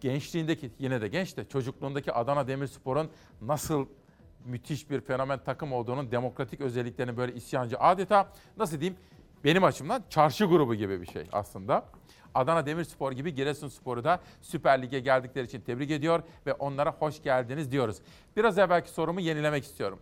Gençliğindeki, 0.01 0.71
yine 0.79 1.01
de 1.01 1.09
genç 1.09 1.37
de 1.37 1.49
çocukluğundaki 1.49 2.13
Adana 2.13 2.49
Demirspor'un 2.49 3.11
nasıl 3.41 3.87
müthiş 4.45 4.91
bir 4.91 5.01
fenomen 5.01 5.39
takım 5.45 5.73
olduğunun 5.73 6.11
demokratik 6.11 6.61
özelliklerini 6.61 7.17
böyle 7.17 7.35
isyancı 7.35 7.79
adeta 7.79 8.29
nasıl 8.57 8.81
diyeyim 8.81 8.99
benim 9.45 9.65
açımdan 9.65 10.05
çarşı 10.11 10.45
grubu 10.45 10.75
gibi 10.75 11.01
bir 11.01 11.07
şey 11.07 11.27
aslında. 11.33 11.85
Adana 12.35 12.67
Demirspor 12.67 13.13
gibi 13.13 13.35
Giresunspor'u 13.35 14.05
da 14.05 14.21
Süper 14.41 14.83
Lig'e 14.83 15.01
geldikleri 15.01 15.47
için 15.47 15.61
tebrik 15.61 15.91
ediyor 15.91 16.23
ve 16.47 16.53
onlara 16.53 16.93
hoş 16.93 17.23
geldiniz 17.23 17.73
diyoruz. 17.73 17.97
Biraz 18.37 18.59
evvelki 18.59 18.91
sorumu 18.91 19.21
yenilemek 19.21 19.65
istiyorum. 19.65 19.99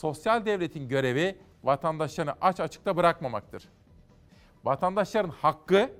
Sosyal 0.00 0.46
devletin 0.46 0.88
görevi 0.88 1.38
vatandaşlarını 1.64 2.34
aç 2.40 2.60
açıkta 2.60 2.96
bırakmamaktır. 2.96 3.68
Vatandaşların 4.64 5.30
hakkı 5.30 5.90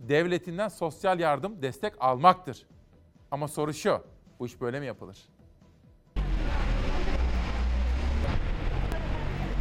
devletinden 0.00 0.68
sosyal 0.68 1.20
yardım, 1.20 1.62
destek 1.62 1.92
almaktır. 2.00 2.66
Ama 3.30 3.48
soru 3.48 3.74
şu, 3.74 4.02
bu 4.40 4.46
iş 4.46 4.60
böyle 4.60 4.80
mi 4.80 4.86
yapılır? 4.86 5.16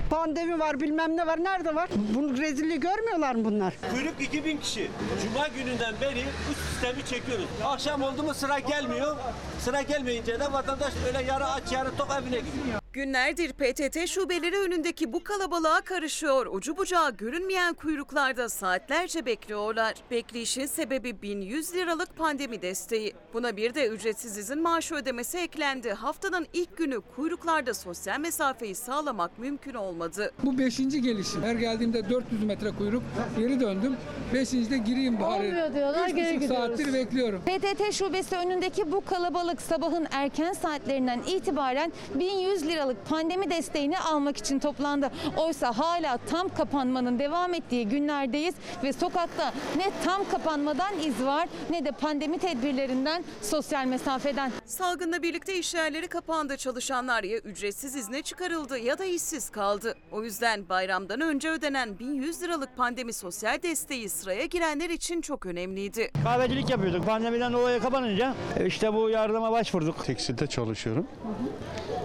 Pandemi 0.09 0.59
var 0.59 0.80
bilmem 0.82 1.17
ne 1.17 1.28
var 1.28 1.43
nerede 1.43 1.76
var? 1.76 1.89
Bu 2.15 2.38
rezilliği 2.38 2.80
görmüyorlar 2.80 3.36
mı 3.36 3.45
bunlar? 3.45 3.73
Kuyruk 3.91 4.21
2000 4.21 4.57
kişi. 4.57 4.91
Cuma 5.23 5.47
gününden 5.47 5.95
beri 6.01 6.23
bu 6.49 6.53
sistemi 6.53 7.05
çekiyoruz. 7.05 7.47
Akşam 7.65 8.01
oldu 8.01 8.23
mu 8.23 8.34
sıra 8.34 8.59
gelmiyor. 8.59 9.17
Sıra 9.59 9.82
gelmeyince 9.82 10.39
de 10.39 10.53
vatandaş 10.53 10.93
böyle 11.05 11.23
yarı 11.23 11.45
aç 11.45 11.71
yarı 11.71 11.97
tok 11.97 12.07
evine 12.21 12.39
gidiyor. 12.39 12.84
Günlerdir 12.96 13.54
PTT 13.54 14.08
şubeleri 14.08 14.58
önündeki 14.58 15.14
bu 15.14 15.24
kalabalığa 15.24 15.82
karışıyor. 15.82 16.46
Ucu 16.46 16.78
bucağı 16.78 17.18
görünmeyen 17.18 17.74
kuyruklarda 17.74 18.50
saatlerce 18.50 19.26
bekliyorlar. 19.26 19.93
Bekleyişin 20.12 20.66
sebebi 20.66 21.22
1100 21.22 21.74
liralık 21.74 22.18
pandemi 22.18 22.62
desteği. 22.62 23.14
Buna 23.34 23.58
bir 23.58 23.74
de 23.74 23.88
ücretsiz 23.88 24.38
izin 24.38 24.62
maaşı 24.62 24.96
ödemesi 24.96 25.38
eklendi. 25.38 25.93
Haftanın 25.93 26.48
ilk 26.54 26.78
günü 26.78 27.02
kuyruklarda 27.16 27.74
sosyal 27.74 28.20
mesafeyi 28.20 28.76
sağlamak 28.76 29.39
mümkün 29.39 29.74
olmadı. 29.74 30.32
Bu 30.43 30.58
beşinci 30.58 31.02
gelişim. 31.02 31.43
Her 31.43 31.56
geldiğimde 31.56 32.10
400 32.10 32.43
metre 32.43 32.72
kuyruk 32.72 33.04
geri 33.38 33.60
döndüm. 33.60 33.98
Beşincide 34.34 34.78
gireyim 34.78 35.22
bari. 35.22 35.48
Olmuyor 35.48 35.74
diyorlar, 35.74 36.10
Üç 36.10 36.16
geri 36.16 36.38
buçuk 36.38 36.50
saattir 36.50 36.72
gidiyoruz. 36.78 36.93
bekliyorum. 36.93 37.41
PTT 37.46 37.93
şubesi 37.93 38.36
önündeki 38.36 38.91
bu 38.91 39.06
kalabalık 39.06 39.62
sabahın 39.62 40.08
erken 40.12 40.54
saatlerinden 40.54 41.22
itibaren 41.28 41.91
1100 42.20 42.68
liralık 42.86 43.09
pandemi 43.09 43.49
desteğini 43.49 43.99
almak 43.99 44.38
için 44.38 44.59
toplandı. 44.59 45.11
Oysa 45.38 45.77
hala 45.77 46.17
tam 46.17 46.49
kapanmanın 46.49 47.19
devam 47.19 47.53
ettiği 47.53 47.88
günlerdeyiz 47.88 48.55
ve 48.83 48.93
sokakta 48.93 49.53
ne 49.77 49.91
tam 50.03 50.29
kapanmadan 50.31 50.99
iz 50.99 51.25
var 51.25 51.49
ne 51.69 51.86
de 51.86 51.91
pandemi 51.91 52.38
tedbirlerinden 52.38 53.23
sosyal 53.41 53.86
mesafeden. 53.86 54.51
Salgınla 54.65 55.21
birlikte 55.21 55.59
iş 55.59 55.73
yerleri 55.73 56.07
kapandı. 56.07 56.57
Çalışanlar 56.57 57.23
ya 57.23 57.38
ücretsiz 57.38 57.95
izne 57.95 58.21
çıkarıldı 58.21 58.77
ya 58.77 58.97
da 58.97 59.05
işsiz 59.05 59.49
kaldı. 59.49 59.95
O 60.11 60.23
yüzden 60.23 60.69
bayramdan 60.69 61.21
önce 61.21 61.49
ödenen 61.49 61.99
1100 61.99 62.41
liralık 62.41 62.77
pandemi 62.77 63.13
sosyal 63.13 63.61
desteği 63.63 64.09
sıraya 64.09 64.45
girenler 64.45 64.89
için 64.89 65.21
çok 65.21 65.45
önemliydi. 65.45 66.11
Kahvecilik 66.23 66.69
yapıyorduk. 66.69 67.05
Pandemiden 67.05 67.53
dolayı 67.53 67.79
kapanınca 67.81 68.33
e, 68.59 68.65
işte 68.65 68.93
bu 68.93 69.09
yardıma 69.09 69.51
başvurduk. 69.51 70.05
Tekstilde 70.05 70.47
çalışıyorum. 70.47 71.07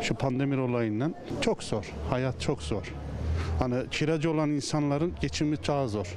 Şu 0.02 0.14
pandemi 0.14 0.56
olayından 0.70 1.14
çok 1.40 1.62
zor. 1.62 1.84
Hayat 2.10 2.40
çok 2.40 2.62
zor. 2.62 2.92
Hani 3.58 3.90
kiracı 3.90 4.30
olan 4.30 4.50
insanların 4.50 5.12
geçimi 5.20 5.56
daha 5.66 5.88
zor. 5.88 6.16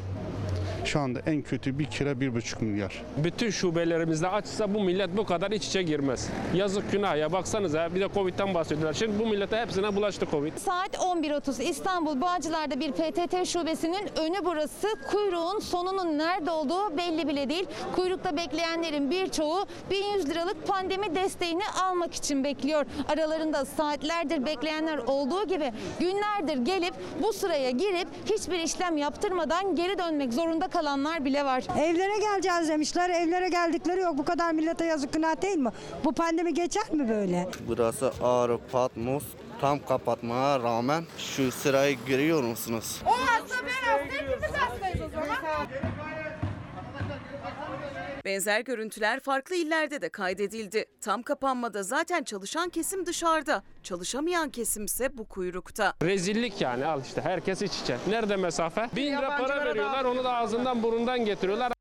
Şu 0.86 1.00
anda 1.00 1.20
en 1.26 1.42
kötü 1.42 1.80
bir 1.80 1.86
kira 1.86 2.20
bir 2.20 2.36
buçuk 2.36 2.62
milyar. 2.62 3.04
Bütün 3.18 3.50
şubelerimizde 3.50 4.28
açsa 4.28 4.74
bu 4.74 4.80
millet 4.84 5.18
bu 5.18 5.26
kadar 5.26 5.52
iç 5.52 5.68
içe 5.68 5.84
girmez. 5.84 6.30
Yazık 6.54 6.92
günah 6.92 7.18
ya 7.18 7.32
baksanıza 7.32 7.96
bir 7.96 8.02
de 8.02 8.08
Covid'den 8.14 8.54
bahsediyorlar. 8.54 8.94
Şimdi 8.94 9.20
bu 9.20 9.26
millete 9.28 9.58
hepsine 9.58 9.96
bulaştı 9.96 10.26
Covid. 10.32 10.58
Saat 10.58 10.96
11.30 10.96 11.64
İstanbul 11.64 12.22
Bağcılar'da 12.22 12.80
bir 12.80 12.92
PTT 12.92 13.48
şubesinin 13.48 14.08
önü 14.20 14.46
burası. 14.46 14.88
Kuyruğun 15.12 15.60
sonunun 15.60 16.18
nerede 16.18 16.52
olduğu 16.52 16.98
belli 16.98 17.28
bile 17.28 17.50
değil. 17.50 17.66
Kuyrukta 17.96 18.38
bekleyenlerin 18.38 19.12
birçoğu 19.12 19.66
1100 19.92 20.30
liralık 20.30 20.68
pandemi 20.68 21.16
desteğini 21.16 21.64
almak 21.84 22.14
için 22.14 22.44
bekliyor. 22.44 22.86
Aralarında 23.08 23.66
saatlerdir 23.66 24.46
bekleyenler 24.46 24.98
olduğu 24.98 25.48
gibi 25.48 25.72
günlerdir 26.00 26.58
gelip 26.66 26.94
bu 27.24 27.34
sıraya 27.34 27.70
girip 27.70 28.08
hiçbir 28.26 28.60
işlem 28.60 28.98
yaptırmadan 28.98 29.76
geri 29.76 29.98
dönmek 29.98 30.34
zorunda 30.34 30.68
kalanlar 30.74 31.26
bile 31.26 31.46
var. 31.46 31.64
Evlere 31.80 32.20
geleceğiz 32.20 32.70
demişler. 32.70 33.10
Evlere 33.10 33.50
geldikleri 33.50 34.02
yok. 34.02 34.18
Bu 34.18 34.26
kadar 34.26 34.52
millete 34.52 34.86
yazık 34.86 35.14
günah 35.14 35.42
değil 35.42 35.58
mi? 35.58 35.70
Bu 36.06 36.12
pandemi 36.14 36.54
geçer 36.54 36.92
mi 36.92 37.10
böyle? 37.10 37.48
Burası 37.68 38.14
Ağrı 38.24 38.58
Patmos. 38.72 39.24
Tam 39.62 39.86
kapatmaya 39.86 40.60
rağmen 40.60 41.04
şu 41.18 41.52
sıraya 41.52 41.92
giriyor 41.92 42.44
musunuz? 42.44 43.02
O 43.06 43.12
hasta 43.12 43.56
ben 43.66 43.92
hasta 43.92 44.16
hepimiz 44.16 44.58
hastayız 44.58 45.02
o 45.02 45.10
zaman. 45.10 45.38
Benzer 48.26 48.62
görüntüler 48.62 49.20
farklı 49.20 49.56
illerde 49.56 50.02
de 50.02 50.10
kaydedildi. 50.10 50.86
Tam 51.02 51.24
kapanmada 51.24 51.84
zaten 51.84 52.24
çalışan 52.24 52.70
kesim 52.70 53.06
dışarıda, 53.06 53.64
çalışamayan 53.84 54.50
kesimse 54.50 55.18
bu 55.18 55.28
kuyrukta. 55.28 55.94
Rezillik 56.04 56.62
yani 56.62 56.86
al 56.86 57.02
işte 57.02 57.22
herkes 57.22 57.62
iç 57.62 57.82
içe. 57.82 57.98
Nerede 58.08 58.36
mesafe? 58.36 58.90
Bin 58.96 59.18
lira 59.18 59.38
para 59.38 59.66
veriyorlar 59.66 60.06
onu 60.06 60.24
da 60.24 60.34
ağzından 60.36 60.84
burundan 60.84 61.26
getiriyorlar. 61.26 61.74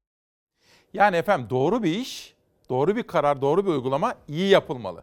Yani 0.92 1.16
efendim 1.16 1.50
doğru 1.50 1.82
bir 1.82 1.94
iş, 1.94 2.34
doğru 2.68 2.96
bir 2.96 3.02
karar, 3.02 3.42
doğru 3.42 3.66
bir 3.66 3.70
uygulama 3.70 4.14
iyi 4.28 4.48
yapılmalı. 4.48 5.02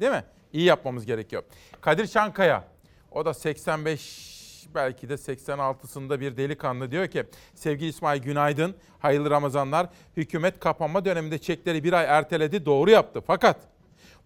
Değil 0.00 0.12
mi? 0.12 0.24
İyi 0.52 0.64
yapmamız 0.64 1.06
gerekiyor. 1.06 1.42
Kadir 1.80 2.06
Çankaya, 2.06 2.64
o 3.10 3.24
da 3.24 3.34
85 3.34 4.33
belki 4.74 5.08
de 5.08 5.14
86'sında 5.14 6.20
bir 6.20 6.36
delikanlı 6.36 6.90
diyor 6.90 7.06
ki 7.06 7.24
sevgili 7.54 7.88
İsmail 7.88 8.22
günaydın, 8.22 8.74
hayırlı 8.98 9.30
Ramazanlar. 9.30 9.86
Hükümet 10.16 10.60
kapanma 10.60 11.04
döneminde 11.04 11.38
çekleri 11.38 11.84
bir 11.84 11.92
ay 11.92 12.04
erteledi, 12.04 12.66
doğru 12.66 12.90
yaptı. 12.90 13.20
Fakat 13.26 13.56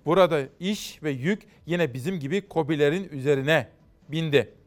burada 0.07 0.41
iş 0.61 1.03
ve 1.03 1.11
yük 1.11 1.43
yine 1.67 1.95
bizim 1.95 2.21
gibi 2.21 2.49
kobilerin 2.49 3.09
üzerine 3.09 3.69
bindi 4.09 4.59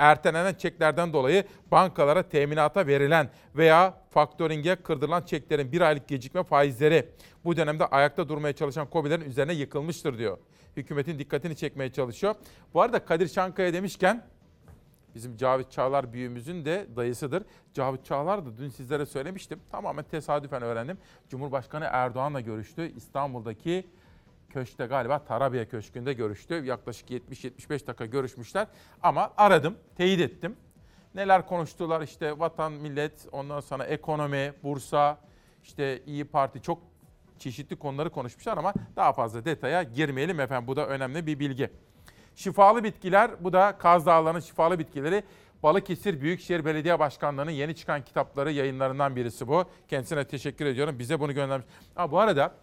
ertelenen 0.00 0.54
çeklerden 0.54 1.12
dolayı 1.12 1.44
bankalara 1.70 2.22
teminata 2.22 2.86
verilen 2.86 3.30
veya 3.56 3.94
faktöringe 4.10 4.76
kırdırılan 4.76 5.22
çeklerin 5.22 5.72
bir 5.72 5.80
aylık 5.80 6.08
gecikme 6.08 6.42
faizleri 6.42 7.08
bu 7.44 7.56
dönemde 7.56 7.86
ayakta 7.86 8.28
durmaya 8.28 8.52
çalışan 8.52 8.90
KOBİ'lerin 8.90 9.24
üzerine 9.24 9.52
yıkılmıştır 9.52 10.18
diyor. 10.18 10.38
Hükümetin 10.76 11.18
dikkatini 11.18 11.56
çekmeye 11.56 11.92
çalışıyor. 11.92 12.34
Bu 12.74 12.82
arada 12.82 13.04
Kadir 13.04 13.28
Çankaya 13.28 13.72
demişken 13.72 14.26
bizim 15.14 15.36
Cavit 15.36 15.70
Çağlar 15.70 16.12
büyüğümüzün 16.12 16.64
de 16.64 16.86
dayısıdır. 16.96 17.42
Cavit 17.74 18.04
Çağlar 18.04 18.46
da 18.46 18.56
dün 18.56 18.68
sizlere 18.68 19.06
söylemiştim. 19.06 19.60
Tamamen 19.70 20.04
tesadüfen 20.04 20.62
öğrendim. 20.62 20.98
Cumhurbaşkanı 21.28 21.88
Erdoğan'la 21.90 22.40
görüştü. 22.40 22.92
İstanbul'daki 22.96 23.86
köşkte 24.50 24.86
galiba 24.86 25.24
Tarabya 25.24 25.68
Köşkü'nde 25.68 26.12
görüştü. 26.12 26.54
Yaklaşık 26.54 27.10
70-75 27.10 27.86
dakika 27.86 28.06
görüşmüşler. 28.06 28.66
Ama 29.02 29.32
aradım, 29.36 29.76
teyit 29.96 30.20
ettim. 30.20 30.56
Neler 31.14 31.46
konuştular 31.46 32.00
işte 32.00 32.38
vatan, 32.38 32.72
millet, 32.72 33.26
ondan 33.32 33.60
sonra 33.60 33.84
ekonomi, 33.84 34.52
bursa, 34.62 35.18
işte 35.62 36.02
İyi 36.06 36.24
Parti 36.24 36.62
çok 36.62 36.78
çeşitli 37.38 37.76
konuları 37.76 38.10
konuşmuşlar 38.10 38.58
ama 38.58 38.74
daha 38.96 39.12
fazla 39.12 39.44
detaya 39.44 39.82
girmeyelim 39.82 40.40
efendim. 40.40 40.66
Bu 40.66 40.76
da 40.76 40.86
önemli 40.86 41.26
bir 41.26 41.38
bilgi. 41.38 41.70
Şifalı 42.40 42.84
bitkiler, 42.84 43.30
bu 43.44 43.52
da 43.52 43.78
Kaz 43.78 44.06
Dağları'nın 44.06 44.40
şifalı 44.40 44.78
bitkileri. 44.78 45.22
Balıkesir 45.62 46.20
Büyükşehir 46.20 46.64
Belediye 46.64 46.98
Başkanlığı'nın 46.98 47.50
yeni 47.50 47.76
çıkan 47.76 48.04
kitapları 48.04 48.52
yayınlarından 48.52 49.16
birisi 49.16 49.48
bu. 49.48 49.64
Kendisine 49.88 50.24
teşekkür 50.24 50.66
ediyorum. 50.66 50.98
Bize 50.98 51.20
bunu 51.20 51.34
göndermiş. 51.34 51.66
Ha, 51.94 52.10
bu 52.10 52.18
arada 52.18 52.54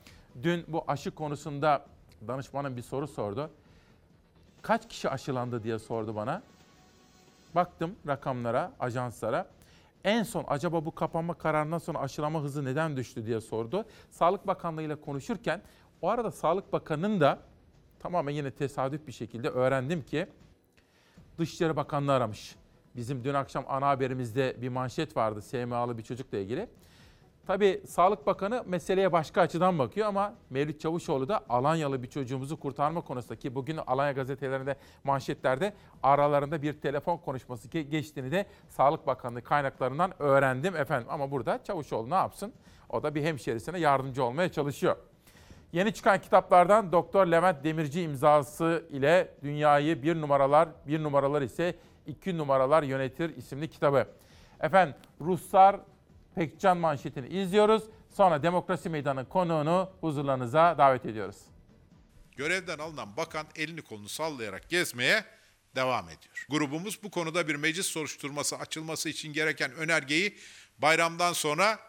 dün 0.44 0.66
bu 0.68 0.84
aşı 0.88 1.12
konusunda 1.12 1.86
danışmanım 2.28 2.78
bir 2.78 2.82
soru 2.82 3.08
sordu. 3.08 3.50
Kaç 4.62 4.90
kişi 4.90 5.10
aşılandı 5.10 5.64
diye 5.64 5.80
sordu 5.80 6.16
bana. 6.16 6.42
Baktım 7.56 7.96
rakamlara, 8.08 8.72
ajanslara. 8.80 9.48
En 10.04 10.24
son 10.24 10.46
acaba 10.48 10.86
bu 10.86 10.96
kapanma 10.96 11.34
kararından 11.34 11.80
sonra 11.80 12.00
aşılama 12.00 12.42
hızı 12.42 12.66
neden 12.66 12.98
düştü 12.98 13.26
diye 13.26 13.42
sordu. 13.42 13.86
Sağlık 14.12 14.48
Bakanlığı 14.48 14.82
ile 14.82 14.96
konuşurken 14.96 15.62
o 16.02 16.10
arada 16.10 16.32
Sağlık 16.32 16.74
Bakanı'nın 16.74 17.20
da 17.20 17.40
tamamen 18.00 18.32
yine 18.32 18.52
tesadüf 18.52 19.08
bir 19.08 19.12
şekilde 19.12 19.50
öğrendim 19.50 20.02
ki 20.02 20.28
Dışişleri 21.38 21.76
Bakanlığı 21.76 22.14
aramış. 22.14 22.56
Bizim 22.96 23.24
dün 23.24 23.34
akşam 23.34 23.66
ana 23.68 23.88
haberimizde 23.88 24.56
bir 24.62 24.70
manşet 24.70 25.18
vardı 25.18 25.42
SMA'lı 25.42 25.98
bir 25.98 26.04
çocukla 26.04 26.38
ilgili. 26.38 26.70
Tabii 27.48 27.82
Sağlık 27.88 28.28
Bakanı 28.28 28.64
meseleye 28.66 29.12
başka 29.12 29.42
açıdan 29.42 29.80
bakıyor 29.80 30.08
ama 30.08 30.34
Mevlüt 30.50 30.80
Çavuşoğlu 30.82 31.28
da 31.30 31.46
Alanyalı 31.50 32.04
bir 32.04 32.08
çocuğumuzu 32.08 32.60
kurtarma 32.60 33.02
konusunda 33.02 33.36
ki 33.36 33.56
bugün 33.56 33.78
Alanya 33.78 34.12
gazetelerinde 34.12 34.76
manşetlerde 35.04 35.74
aralarında 36.04 36.62
bir 36.62 36.74
telefon 36.74 37.18
konuşması 37.18 37.68
ge- 37.68 37.82
geçtiğini 37.82 38.32
de 38.32 38.46
Sağlık 38.68 39.08
Bakanlığı 39.08 39.42
kaynaklarından 39.42 40.22
öğrendim 40.22 40.76
efendim. 40.76 41.08
Ama 41.12 41.32
burada 41.32 41.64
Çavuşoğlu 41.64 42.10
ne 42.10 42.16
yapsın? 42.16 42.54
O 42.90 43.04
da 43.04 43.16
bir 43.16 43.24
hemşerisine 43.24 43.80
yardımcı 43.80 44.24
olmaya 44.24 44.52
çalışıyor. 44.52 44.96
Yeni 45.72 45.94
çıkan 45.94 46.22
kitaplardan 46.22 46.92
Doktor 46.92 47.28
Levent 47.28 47.64
Demirci 47.64 48.02
imzası 48.02 48.86
ile 48.90 49.34
dünyayı 49.44 50.04
bir 50.04 50.16
numaralar, 50.22 50.70
bir 50.88 51.04
numaralar 51.04 51.42
ise 51.42 51.76
iki 52.06 52.38
numaralar 52.38 52.84
yönetir 52.84 53.38
isimli 53.38 53.70
kitabı. 53.70 54.08
Efendim 54.60 54.96
Ruslar 55.22 55.80
Pekcan 56.36 56.78
manşetini 56.78 57.28
izliyoruz. 57.28 57.84
Sonra 58.10 58.44
Demokrasi 58.44 58.90
Meydanı 58.90 59.30
konuğunu 59.30 59.90
huzurlarınıza 60.02 60.76
davet 60.78 61.06
ediyoruz. 61.06 61.38
Görevden 62.36 62.78
alınan 62.78 63.18
bakan 63.18 63.46
elini 63.56 63.82
kolunu 63.82 64.10
sallayarak 64.10 64.70
gezmeye 64.70 65.24
devam 65.76 66.06
ediyor. 66.06 66.46
Grubumuz 66.50 67.04
bu 67.04 67.12
konuda 67.12 67.48
bir 67.48 67.56
meclis 67.56 67.86
soruşturması 67.86 68.58
açılması 68.58 69.10
için 69.10 69.34
gereken 69.34 69.72
önergeyi 69.72 70.38
bayramdan 70.80 71.34
sonra 71.34 71.80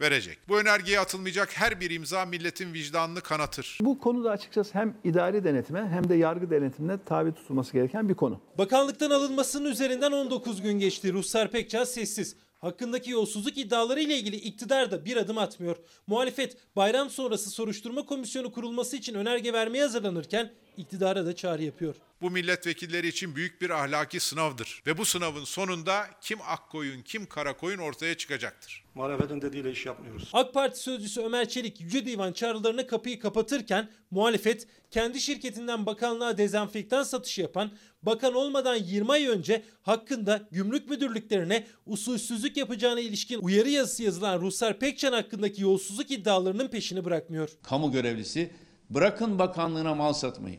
verecek. 0.00 0.38
Bu 0.48 0.60
önergeye 0.60 1.00
atılmayacak 1.00 1.56
her 1.56 1.80
bir 1.80 1.90
imza 1.90 2.24
milletin 2.24 2.74
vicdanını 2.74 3.20
kanatır. 3.20 3.78
Bu 3.80 3.98
konuda 3.98 4.30
açıkçası 4.30 4.78
hem 4.78 4.94
idari 5.04 5.44
denetime 5.44 5.88
hem 5.88 6.08
de 6.08 6.14
yargı 6.14 6.50
denetimine 6.50 7.04
tabi 7.04 7.32
tutulması 7.32 7.72
gereken 7.72 8.08
bir 8.08 8.14
konu. 8.14 8.40
Bakanlıktan 8.58 9.10
alınmasının 9.10 9.70
üzerinden 9.70 10.12
19 10.12 10.62
gün 10.62 10.78
geçti. 10.78 11.12
Ruslar 11.12 11.50
Pekcan 11.50 11.84
sessiz. 11.84 12.36
Hakkındaki 12.58 13.10
yolsuzluk 13.10 13.58
iddiaları 13.58 14.00
ile 14.00 14.16
ilgili 14.16 14.36
iktidar 14.36 14.90
da 14.90 15.04
bir 15.04 15.16
adım 15.16 15.38
atmıyor. 15.38 15.76
Muhalefet 16.06 16.56
bayram 16.76 17.10
sonrası 17.10 17.50
soruşturma 17.50 18.06
komisyonu 18.06 18.52
kurulması 18.52 18.96
için 18.96 19.14
önerge 19.14 19.52
vermeye 19.52 19.82
hazırlanırken 19.82 20.52
iktidara 20.78 21.26
da 21.26 21.36
çağrı 21.36 21.62
yapıyor. 21.62 21.94
Bu 22.22 22.30
milletvekilleri 22.30 23.08
için 23.08 23.36
büyük 23.36 23.60
bir 23.60 23.70
ahlaki 23.70 24.20
sınavdır. 24.20 24.82
Ve 24.86 24.98
bu 24.98 25.04
sınavın 25.04 25.44
sonunda 25.44 26.06
kim 26.20 26.38
ak 26.48 26.70
koyun 26.70 27.02
kim 27.02 27.26
kara 27.26 27.56
koyun 27.56 27.78
ortaya 27.78 28.16
çıkacaktır. 28.16 28.84
Muhalefetin 28.94 29.42
dediğiyle 29.42 29.70
iş 29.70 29.86
yapmıyoruz. 29.86 30.30
AK 30.32 30.54
Parti 30.54 30.78
sözcüsü 30.78 31.20
Ömer 31.20 31.48
Çelik 31.48 31.80
Yüce 31.80 32.06
Divan 32.06 32.32
çağrılarına 32.32 32.86
kapıyı 32.86 33.20
kapatırken 33.20 33.88
muhalefet 34.10 34.66
kendi 34.90 35.20
şirketinden 35.20 35.86
bakanlığa 35.86 36.38
dezenfektan 36.38 37.02
satışı 37.02 37.40
yapan 37.40 37.70
bakan 38.02 38.34
olmadan 38.34 38.76
20 38.76 39.12
ay 39.12 39.26
önce 39.26 39.62
hakkında 39.82 40.48
gümrük 40.52 40.90
müdürlüklerine 40.90 41.66
usulsüzlük 41.86 42.56
yapacağına 42.56 43.00
ilişkin 43.00 43.38
uyarı 43.38 43.68
yazısı 43.68 44.02
yazılan 44.02 44.40
Ruhsar 44.40 44.78
Pekcan 44.78 45.12
hakkındaki 45.12 45.62
yolsuzluk 45.62 46.10
iddialarının 46.10 46.68
peşini 46.68 47.04
bırakmıyor. 47.04 47.48
Kamu 47.62 47.92
görevlisi 47.92 48.50
bırakın 48.90 49.38
bakanlığına 49.38 49.94
mal 49.94 50.12
satmayı, 50.12 50.58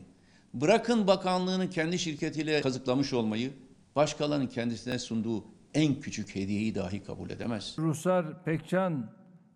bırakın 0.54 1.06
bakanlığını 1.06 1.70
kendi 1.70 1.98
şirketiyle 1.98 2.60
kazıklamış 2.60 3.12
olmayı, 3.12 3.52
başkalarının 3.96 4.46
kendisine 4.46 4.98
sunduğu 4.98 5.44
en 5.74 6.00
küçük 6.00 6.34
hediyeyi 6.34 6.74
dahi 6.74 7.02
kabul 7.04 7.30
edemez. 7.30 7.74
Ruhsar 7.78 8.44
Pekcan 8.44 9.10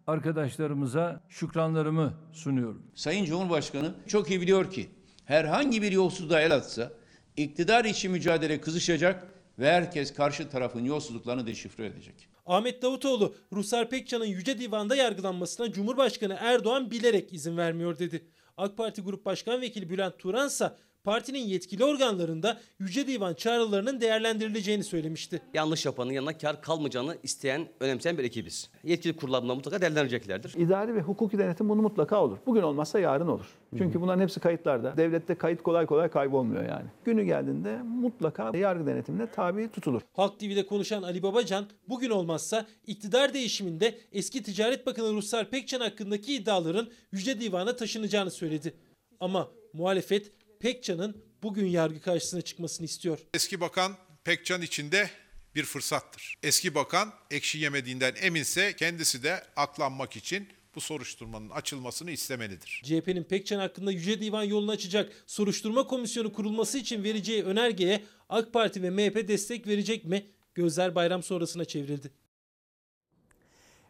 arkadaşlarımıza 0.06 1.20
şükranlarımı 1.28 2.14
sunuyorum. 2.32 2.82
Sayın 2.94 3.24
Cumhurbaşkanı 3.24 3.94
çok 4.06 4.30
iyi 4.30 4.40
biliyor 4.40 4.70
ki 4.70 4.88
herhangi 5.24 5.82
bir 5.82 5.92
yolsuzluğa 5.92 6.40
el 6.40 6.54
atsa 6.54 6.92
iktidar 7.36 7.84
için 7.84 8.12
mücadele 8.12 8.60
kızışacak 8.60 9.26
ve 9.58 9.72
herkes 9.72 10.14
karşı 10.14 10.48
tarafın 10.48 10.84
yolsuzluklarını 10.84 11.46
deşifre 11.46 11.86
edecek. 11.86 12.28
Ahmet 12.46 12.82
Davutoğlu, 12.82 13.34
Ruhsar 13.52 13.90
Pekcan'ın 13.90 14.24
Yüce 14.24 14.58
Divan'da 14.58 14.96
yargılanmasına 14.96 15.72
Cumhurbaşkanı 15.72 16.36
Erdoğan 16.40 16.90
bilerek 16.90 17.32
izin 17.32 17.56
vermiyor 17.56 17.98
dedi. 17.98 18.24
AK 18.56 18.76
Parti 18.76 19.02
Grup 19.02 19.24
Başkan 19.24 19.60
Vekili 19.60 19.90
Bülent 19.90 20.18
Turan 20.18 20.46
ise 20.46 20.76
partinin 21.04 21.38
yetkili 21.38 21.84
organlarında 21.84 22.60
Yüce 22.78 23.06
Divan 23.06 23.34
çağrılarının 23.34 24.00
değerlendirileceğini 24.00 24.84
söylemişti. 24.84 25.42
yanlış 25.54 25.86
yapanın 25.86 26.12
yanına 26.12 26.38
kar 26.38 26.62
kalmayacağını 26.62 27.16
isteyen, 27.22 27.68
önemseyen 27.80 28.18
bir 28.18 28.24
ekibiz. 28.24 28.70
Yetkili 28.84 29.16
kurullarında 29.16 29.54
mutlaka 29.54 29.80
değerlendireceklerdir. 29.80 30.54
İdari 30.56 30.94
ve 30.94 31.00
hukuki 31.00 31.38
denetim 31.38 31.68
bunu 31.68 31.82
mutlaka 31.82 32.24
olur. 32.24 32.38
Bugün 32.46 32.62
olmazsa 32.62 33.00
yarın 33.00 33.28
olur. 33.28 33.46
Çünkü 33.78 34.00
bunların 34.00 34.22
hepsi 34.22 34.40
kayıtlarda. 34.40 34.96
Devlette 34.96 35.34
kayıt 35.34 35.62
kolay 35.62 35.86
kolay 35.86 36.08
kaybolmuyor 36.08 36.68
yani. 36.68 36.86
Günü 37.04 37.24
geldiğinde 37.24 37.78
mutlaka 37.82 38.56
yargı 38.56 38.86
denetimine 38.86 39.30
tabi 39.30 39.68
tutulur. 39.68 40.02
Halk 40.12 40.38
TV'de 40.40 40.66
konuşan 40.66 41.02
Ali 41.02 41.22
Babacan 41.22 41.64
bugün 41.88 42.10
olmazsa 42.10 42.66
iktidar 42.86 43.34
değişiminde 43.34 43.98
eski 44.12 44.42
Ticaret 44.42 44.86
Bakanı 44.86 45.12
Ruhsar 45.12 45.50
Pekcan 45.50 45.80
hakkındaki 45.80 46.34
iddiaların 46.34 46.88
Yüce 47.12 47.40
Divan'a 47.40 47.76
taşınacağını 47.76 48.30
söyledi. 48.30 48.74
Ama 49.20 49.48
muhalefet 49.72 50.32
Pekcan'ın 50.64 51.16
bugün 51.42 51.66
yargı 51.66 52.00
karşısına 52.00 52.42
çıkmasını 52.42 52.84
istiyor. 52.84 53.18
Eski 53.34 53.60
bakan 53.60 53.96
Pekcan 54.24 54.62
içinde 54.62 55.10
bir 55.54 55.64
fırsattır. 55.64 56.38
Eski 56.42 56.74
bakan 56.74 57.12
ekşi 57.30 57.58
yemediğinden 57.58 58.14
eminse 58.22 58.76
kendisi 58.76 59.22
de 59.22 59.42
aklanmak 59.56 60.16
için 60.16 60.48
bu 60.74 60.80
soruşturmanın 60.80 61.50
açılmasını 61.50 62.10
istemelidir. 62.10 62.82
CHP'nin 62.84 63.24
Pekcan 63.24 63.58
hakkında 63.58 63.92
Yüce 63.92 64.20
Divan 64.20 64.42
yolunu 64.42 64.70
açacak 64.70 65.12
soruşturma 65.26 65.86
komisyonu 65.86 66.32
kurulması 66.32 66.78
için 66.78 67.04
vereceği 67.04 67.44
önergeye 67.44 68.04
AK 68.28 68.52
Parti 68.52 68.82
ve 68.82 68.90
MHP 68.90 69.28
destek 69.28 69.66
verecek 69.66 70.04
mi? 70.04 70.26
Gözler 70.54 70.94
bayram 70.94 71.22
sonrasına 71.22 71.64
çevrildi. 71.64 72.10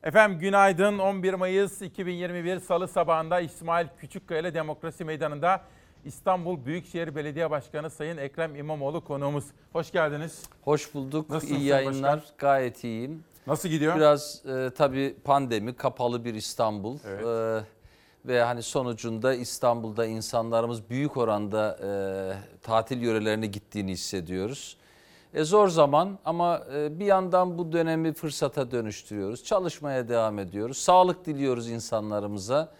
Efendim 0.03 0.39
günaydın 0.39 0.99
11 0.99 1.35
Mayıs 1.35 1.83
2021 1.83 2.61
Salı 2.61 2.89
sabahında 2.89 3.41
İsmail 3.41 3.87
Küçükkaya 3.99 4.41
ile 4.41 4.55
Demokrasi 4.55 5.05
Meydanı'nda 5.05 5.65
İstanbul 6.05 6.65
Büyükşehir 6.65 7.17
Belediye 7.17 7.51
Başkanı 7.51 7.91
Sayın 7.91 8.17
Ekrem 8.17 8.57
İmamoğlu 8.57 9.05
konuğumuz. 9.05 9.45
Hoş 9.73 9.93
geldiniz. 9.93 10.43
Hoş 10.63 10.95
bulduk. 10.95 11.31
Nasılsınız 11.31 11.61
İyi 11.61 11.67
yayınlar. 11.67 12.17
Başkan? 12.17 12.37
Gayet 12.39 12.85
iyiyim. 12.85 13.25
Nasıl 13.47 13.69
gidiyor? 13.69 13.97
Biraz 13.97 14.43
e, 14.47 14.71
tabii 14.77 15.17
pandemi, 15.25 15.77
kapalı 15.77 16.25
bir 16.25 16.35
İstanbul. 16.35 16.99
Evet. 17.07 17.27
E, 17.27 17.65
ve 18.29 18.43
hani 18.43 18.63
sonucunda 18.63 19.35
İstanbul'da 19.35 20.07
insanlarımız 20.07 20.91
büyük 20.91 21.17
oranda 21.17 21.79
e, 21.83 21.89
tatil 22.63 23.01
yörelerine 23.01 23.47
gittiğini 23.47 23.93
hissediyoruz. 23.93 24.77
E, 25.35 25.45
zor 25.45 25.69
zaman 25.69 26.19
ama 26.25 26.63
e, 26.75 26.99
bir 26.99 27.07
yandan 27.07 27.59
bu 27.59 27.73
dönemi 27.73 28.13
fırsata 28.13 28.71
dönüştürüyoruz. 28.71 29.45
Çalışmaya 29.45 30.09
devam 30.09 30.39
ediyoruz. 30.39 30.79
Sağlık 30.79 31.27
diliyoruz 31.27 31.69
insanlarımıza. 31.69 32.73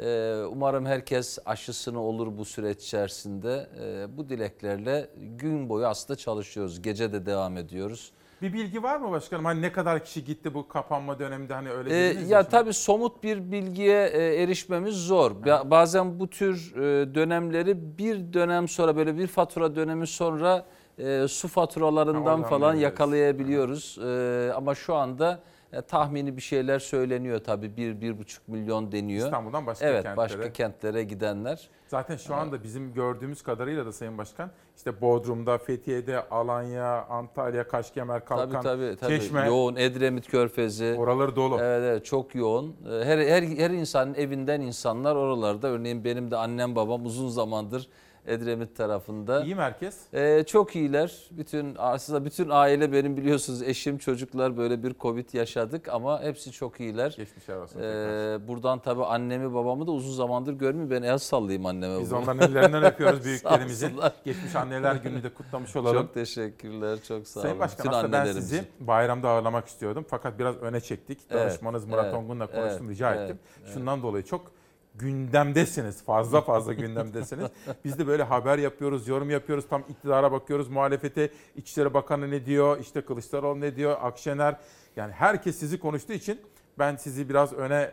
E, 0.00 0.34
umarım 0.50 0.86
herkes 0.86 1.38
aşısını 1.46 2.00
olur 2.00 2.38
bu 2.38 2.44
süreç 2.44 2.82
içerisinde. 2.84 3.66
E, 3.82 4.16
bu 4.16 4.28
dileklerle 4.28 5.08
gün 5.38 5.68
boyu 5.68 5.86
aslında 5.86 6.16
çalışıyoruz. 6.18 6.82
Gece 6.82 7.12
de 7.12 7.26
devam 7.26 7.56
ediyoruz. 7.56 8.12
Bir 8.42 8.52
bilgi 8.52 8.82
var 8.82 8.96
mı 8.96 9.10
başkanım? 9.10 9.44
Hani 9.44 9.62
ne 9.62 9.72
kadar 9.72 10.04
kişi 10.04 10.24
gitti 10.24 10.54
bu 10.54 10.68
kapanma 10.68 11.18
döneminde 11.18 11.54
hani 11.54 11.70
öyle 11.70 11.90
Ee, 11.90 12.10
dediniz 12.10 12.30
ya 12.30 12.40
şimdi. 12.40 12.50
tabii 12.50 12.72
somut 12.72 13.22
bir 13.22 13.52
bilgiye 13.52 14.06
e, 14.06 14.42
erişmemiz 14.42 14.94
zor. 14.94 15.30
Ba- 15.30 15.70
Bazen 15.70 16.20
bu 16.20 16.30
tür 16.30 16.74
e, 16.76 17.14
dönemleri 17.14 17.98
bir 17.98 18.32
dönem 18.32 18.68
sonra 18.68 18.96
böyle 18.96 19.18
bir 19.18 19.26
fatura 19.26 19.76
dönemi 19.76 20.06
sonra 20.06 20.66
e, 20.98 21.28
su 21.28 21.48
faturalarından 21.48 22.22
oradan 22.22 22.42
falan 22.42 22.74
yakalayabiliyoruz. 22.74 23.98
E, 24.04 24.52
ama 24.56 24.74
şu 24.74 24.94
anda 24.94 25.40
e, 25.72 25.82
tahmini 25.82 26.36
bir 26.36 26.42
şeyler 26.42 26.78
söyleniyor 26.78 27.40
tabii. 27.44 27.76
Bir, 27.76 28.00
bir 28.00 28.18
buçuk 28.18 28.48
milyon 28.48 28.92
deniyor. 28.92 29.24
İstanbul'dan 29.24 29.66
başka 29.66 29.86
evet, 29.86 30.02
kentlere. 30.02 30.16
başka 30.16 30.52
kentlere 30.52 31.04
gidenler. 31.04 31.68
Zaten 31.88 32.16
şu 32.16 32.34
anda 32.34 32.62
bizim 32.62 32.94
gördüğümüz 32.94 33.42
kadarıyla 33.42 33.86
da 33.86 33.92
Sayın 33.92 34.18
Başkan 34.18 34.50
işte 34.76 35.00
Bodrum'da, 35.00 35.58
Fethiye'de, 35.58 36.28
Alanya, 36.28 37.04
Antalya, 37.04 37.68
Kaşkemer, 37.68 38.24
Kalkan, 38.24 38.50
Tabii 38.50 38.62
tabii, 38.62 38.96
tabii. 39.00 39.20
Çeşme. 39.20 39.46
yoğun 39.46 39.76
Edremit 39.76 40.28
Körfezi. 40.28 40.96
Oraları 40.98 41.36
dolu. 41.36 41.58
Evet, 41.60 41.82
evet 41.84 42.04
çok 42.04 42.34
yoğun. 42.34 42.76
Ee, 42.86 43.04
Her, 43.04 43.18
her 43.18 43.42
her 43.42 43.70
insanın 43.70 44.14
evinden 44.14 44.60
insanlar 44.60 45.16
oralarda. 45.16 45.68
Örneğin 45.68 46.04
benim 46.04 46.30
de 46.30 46.36
annem 46.36 46.76
babam 46.76 47.06
uzun 47.06 47.28
zamandır 47.28 47.88
Edremit 48.26 48.76
tarafında. 48.76 49.44
İyi 49.44 49.54
merkez. 49.54 50.00
Ee, 50.14 50.44
çok 50.46 50.76
iyiler. 50.76 51.14
Bütün 51.30 51.74
aslında 51.78 52.24
bütün 52.24 52.48
aile 52.50 52.92
benim 52.92 53.16
biliyorsunuz 53.16 53.62
eşim 53.62 53.98
çocuklar 53.98 54.56
böyle 54.56 54.82
bir 54.82 54.94
Covid 55.00 55.32
yaşadık 55.34 55.88
ama 55.88 56.22
hepsi 56.22 56.52
çok 56.52 56.80
iyiler. 56.80 57.14
Geçmişler 57.16 57.56
olsun. 57.56 57.80
Ee, 57.80 58.38
buradan 58.48 58.78
tabii 58.78 59.04
annemi 59.04 59.54
babamı 59.54 59.86
da 59.86 59.90
uzun 59.90 60.12
zamandır 60.12 60.52
görmüyorum. 60.52 60.90
Ben 60.90 61.02
el 61.02 61.18
sallayayım 61.18 61.66
anneme 61.66 62.00
Biz 62.00 62.10
babama. 62.10 62.32
onların 62.32 62.50
ellerinden 62.50 62.84
öpüyoruz 62.84 63.18
Sağ 63.18 63.24
büyüklerimizi. 63.24 63.86
olsunlar. 63.86 64.12
Geçmiş 64.24 64.56
anneler 64.56 64.94
günü 64.96 65.22
de 65.22 65.34
kutlamış 65.34 65.76
olalım. 65.76 66.02
Çok 66.02 66.14
teşekkürler. 66.14 66.98
Çok 67.08 67.28
sağ 67.28 67.40
olun. 67.40 67.48
Sayın 67.48 67.60
Başkan 67.60 67.86
Bütün 67.86 67.98
aslında 67.98 68.24
ben 68.24 68.32
sizi 68.32 68.64
bayramda 68.80 69.28
ağırlamak 69.28 69.66
istiyordum. 69.68 70.04
Fakat 70.08 70.38
biraz 70.38 70.56
öne 70.56 70.80
çektik. 70.80 71.18
Evet, 71.30 71.40
Danışmanınız 71.42 71.84
Murat 71.84 72.04
evet, 72.04 72.14
Ongun'la 72.14 72.46
konuştum, 72.46 72.86
evet, 72.86 72.90
rica 72.90 73.14
evet, 73.14 73.30
ettim. 73.30 73.38
evet. 73.64 73.74
Şundan 73.74 74.02
dolayı 74.02 74.24
çok 74.24 74.55
gündemdesiniz. 74.98 76.02
Fazla 76.02 76.40
fazla 76.40 76.72
gündemdesiniz. 76.72 77.46
Biz 77.84 77.98
de 77.98 78.06
böyle 78.06 78.22
haber 78.22 78.58
yapıyoruz, 78.58 79.08
yorum 79.08 79.30
yapıyoruz. 79.30 79.68
Tam 79.68 79.84
iktidara 79.88 80.32
bakıyoruz, 80.32 80.68
muhalefete. 80.68 81.30
İçişleri 81.56 81.94
Bakanı 81.94 82.30
ne 82.30 82.46
diyor, 82.46 82.78
işte 82.80 83.00
Kılıçdaroğlu 83.00 83.60
ne 83.60 83.76
diyor, 83.76 83.96
Akşener. 84.02 84.56
Yani 84.96 85.12
herkes 85.12 85.58
sizi 85.58 85.80
konuştuğu 85.80 86.12
için 86.12 86.40
ben 86.78 86.96
sizi 86.96 87.28
biraz 87.28 87.52
öne 87.52 87.90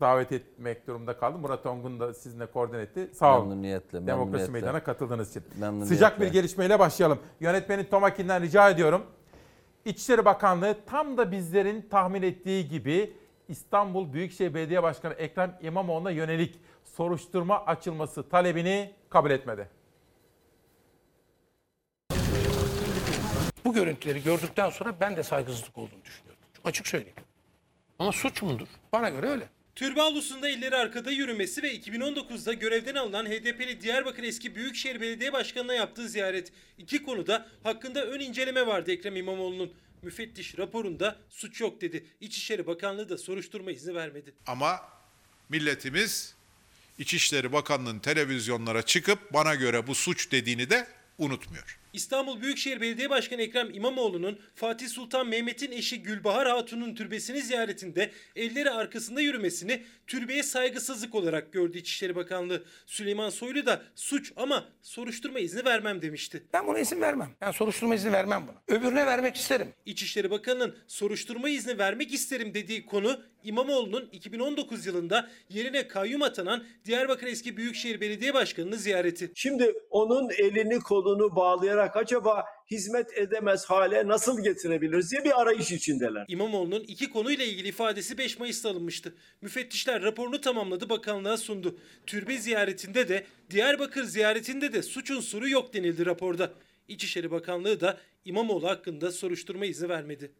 davet 0.00 0.32
etmek 0.32 0.86
durumunda 0.86 1.18
kaldım. 1.18 1.40
Murat 1.40 1.66
Ongun 1.66 2.00
da 2.00 2.14
sizinle 2.14 2.46
koordine 2.46 2.80
etti. 2.80 3.10
Sağ 3.14 3.38
olun. 3.38 3.48
Memnuniyetle, 3.48 4.06
Demokrasi 4.06 4.30
memnuniyetle. 4.30 4.52
Meydanı'na 4.52 4.84
katıldığınız 4.84 5.30
için. 5.30 5.42
Memnuniyetle. 5.60 5.94
Sıcak 5.94 6.20
bir 6.20 6.26
gelişmeyle 6.26 6.78
başlayalım. 6.78 7.18
Yönetmenin 7.40 7.84
Tomakin'den 7.84 8.42
rica 8.42 8.70
ediyorum. 8.70 9.02
İçişleri 9.84 10.24
Bakanlığı 10.24 10.76
tam 10.86 11.16
da 11.16 11.32
bizlerin 11.32 11.86
tahmin 11.90 12.22
ettiği 12.22 12.68
gibi 12.68 13.12
İstanbul 13.52 14.12
Büyükşehir 14.12 14.54
Belediye 14.54 14.82
Başkanı 14.82 15.14
Ekrem 15.14 15.58
İmamoğlu'na 15.62 16.10
yönelik 16.10 16.60
soruşturma 16.84 17.66
açılması 17.66 18.28
talebini 18.28 18.92
kabul 19.10 19.30
etmedi. 19.30 19.68
Bu 23.64 23.72
görüntüleri 23.72 24.22
gördükten 24.22 24.70
sonra 24.70 25.00
ben 25.00 25.16
de 25.16 25.22
saygısızlık 25.22 25.78
olduğunu 25.78 26.04
düşünüyorum. 26.04 26.42
Çok 26.56 26.66
açık 26.66 26.86
söyleyeyim. 26.86 27.16
Ama 27.98 28.12
suç 28.12 28.42
mudur? 28.42 28.68
Bana 28.92 29.08
göre 29.08 29.26
öyle. 29.26 29.48
Türbe 29.74 30.02
avlusunda 30.02 30.48
elleri 30.48 30.76
arkada 30.76 31.10
yürümesi 31.10 31.62
ve 31.62 31.76
2019'da 31.76 32.52
görevden 32.52 32.94
alınan 32.94 33.26
HDP'li 33.26 33.80
Diyarbakır 33.80 34.22
eski 34.22 34.54
Büyükşehir 34.54 35.00
Belediye 35.00 35.32
Başkanı'na 35.32 35.74
yaptığı 35.74 36.08
ziyaret. 36.08 36.52
İki 36.78 37.02
konuda 37.02 37.46
hakkında 37.62 38.06
ön 38.06 38.20
inceleme 38.20 38.66
vardı 38.66 38.92
Ekrem 38.92 39.16
İmamoğlu'nun. 39.16 39.72
Müfettiş 40.02 40.58
raporunda 40.58 41.18
suç 41.30 41.60
yok 41.60 41.80
dedi. 41.80 42.06
İçişleri 42.20 42.66
Bakanlığı 42.66 43.08
da 43.08 43.18
soruşturma 43.18 43.70
izni 43.70 43.94
vermedi. 43.94 44.34
Ama 44.46 44.80
milletimiz 45.48 46.34
İçişleri 46.98 47.52
Bakanlığı'nın 47.52 47.98
televizyonlara 47.98 48.82
çıkıp 48.82 49.32
bana 49.32 49.54
göre 49.54 49.86
bu 49.86 49.94
suç 49.94 50.32
dediğini 50.32 50.70
de 50.70 50.86
unutmuyor. 51.18 51.78
İstanbul 51.92 52.40
Büyükşehir 52.40 52.80
Belediye 52.80 53.10
Başkanı 53.10 53.42
Ekrem 53.42 53.74
İmamoğlu'nun 53.74 54.40
Fatih 54.54 54.88
Sultan 54.88 55.26
Mehmet'in 55.26 55.72
eşi 55.72 56.02
Gülbahar 56.02 56.48
Hatun'un 56.48 56.94
türbesini 56.94 57.42
ziyaretinde 57.42 58.12
elleri 58.36 58.70
arkasında 58.70 59.20
yürümesini 59.20 59.84
türbeye 60.12 60.42
saygısızlık 60.42 61.14
olarak 61.14 61.52
gördü 61.52 61.78
İçişleri 61.78 62.16
Bakanlığı. 62.16 62.64
Süleyman 62.86 63.30
Soylu 63.30 63.66
da 63.66 63.82
suç 63.94 64.32
ama 64.36 64.64
soruşturma 64.82 65.38
izni 65.38 65.64
vermem 65.64 66.02
demişti. 66.02 66.42
Ben 66.52 66.66
buna 66.66 66.78
izin 66.78 67.00
vermem. 67.00 67.30
Ben 67.40 67.50
soruşturma 67.50 67.94
izni 67.94 68.12
vermem 68.12 68.44
buna. 68.48 68.78
Öbürüne 68.78 69.06
vermek 69.06 69.36
isterim. 69.36 69.74
İçişleri 69.86 70.30
Bakanı'nın 70.30 70.76
soruşturma 70.86 71.48
izni 71.48 71.78
vermek 71.78 72.14
isterim 72.14 72.54
dediği 72.54 72.86
konu 72.86 73.20
İmamoğlu'nun 73.44 74.08
2019 74.12 74.86
yılında 74.86 75.30
yerine 75.48 75.88
kayyum 75.88 76.22
atanan 76.22 76.64
Diyarbakır 76.84 77.26
eski 77.26 77.56
Büyükşehir 77.56 78.00
Belediye 78.00 78.34
Başkanı'nı 78.34 78.76
ziyareti. 78.76 79.32
Şimdi 79.34 79.74
onun 79.90 80.30
elini 80.30 80.78
kolunu 80.80 81.36
bağlayarak 81.36 81.96
acaba 81.96 82.44
hizmet 82.70 83.18
edemez 83.18 83.64
hale 83.64 84.08
nasıl 84.08 84.42
getirebiliriz 84.42 85.10
diye 85.10 85.24
bir 85.24 85.40
arayış 85.40 85.72
içindeler. 85.72 86.24
İmamoğlu'nun 86.28 86.80
iki 86.80 87.10
konuyla 87.10 87.44
ilgili 87.44 87.68
ifadesi 87.68 88.18
5 88.18 88.38
Mayıs'ta 88.38 88.70
alınmıştı. 88.70 89.14
Müfettişler 89.40 90.02
raporunu 90.02 90.40
tamamladı 90.40 90.88
bakanlığa 90.88 91.36
sundu. 91.36 91.78
Türbe 92.06 92.38
ziyaretinde 92.38 93.08
de 93.08 93.26
Diyarbakır 93.50 94.04
ziyaretinde 94.04 94.72
de 94.72 94.82
suç 94.82 95.10
unsuru 95.10 95.48
yok 95.48 95.74
denildi 95.74 96.06
raporda. 96.06 96.52
İçişleri 96.88 97.30
Bakanlığı 97.30 97.80
da 97.80 97.98
İmamoğlu 98.24 98.68
hakkında 98.68 99.12
soruşturma 99.12 99.66
izni 99.66 99.88
vermedi. 99.88 100.32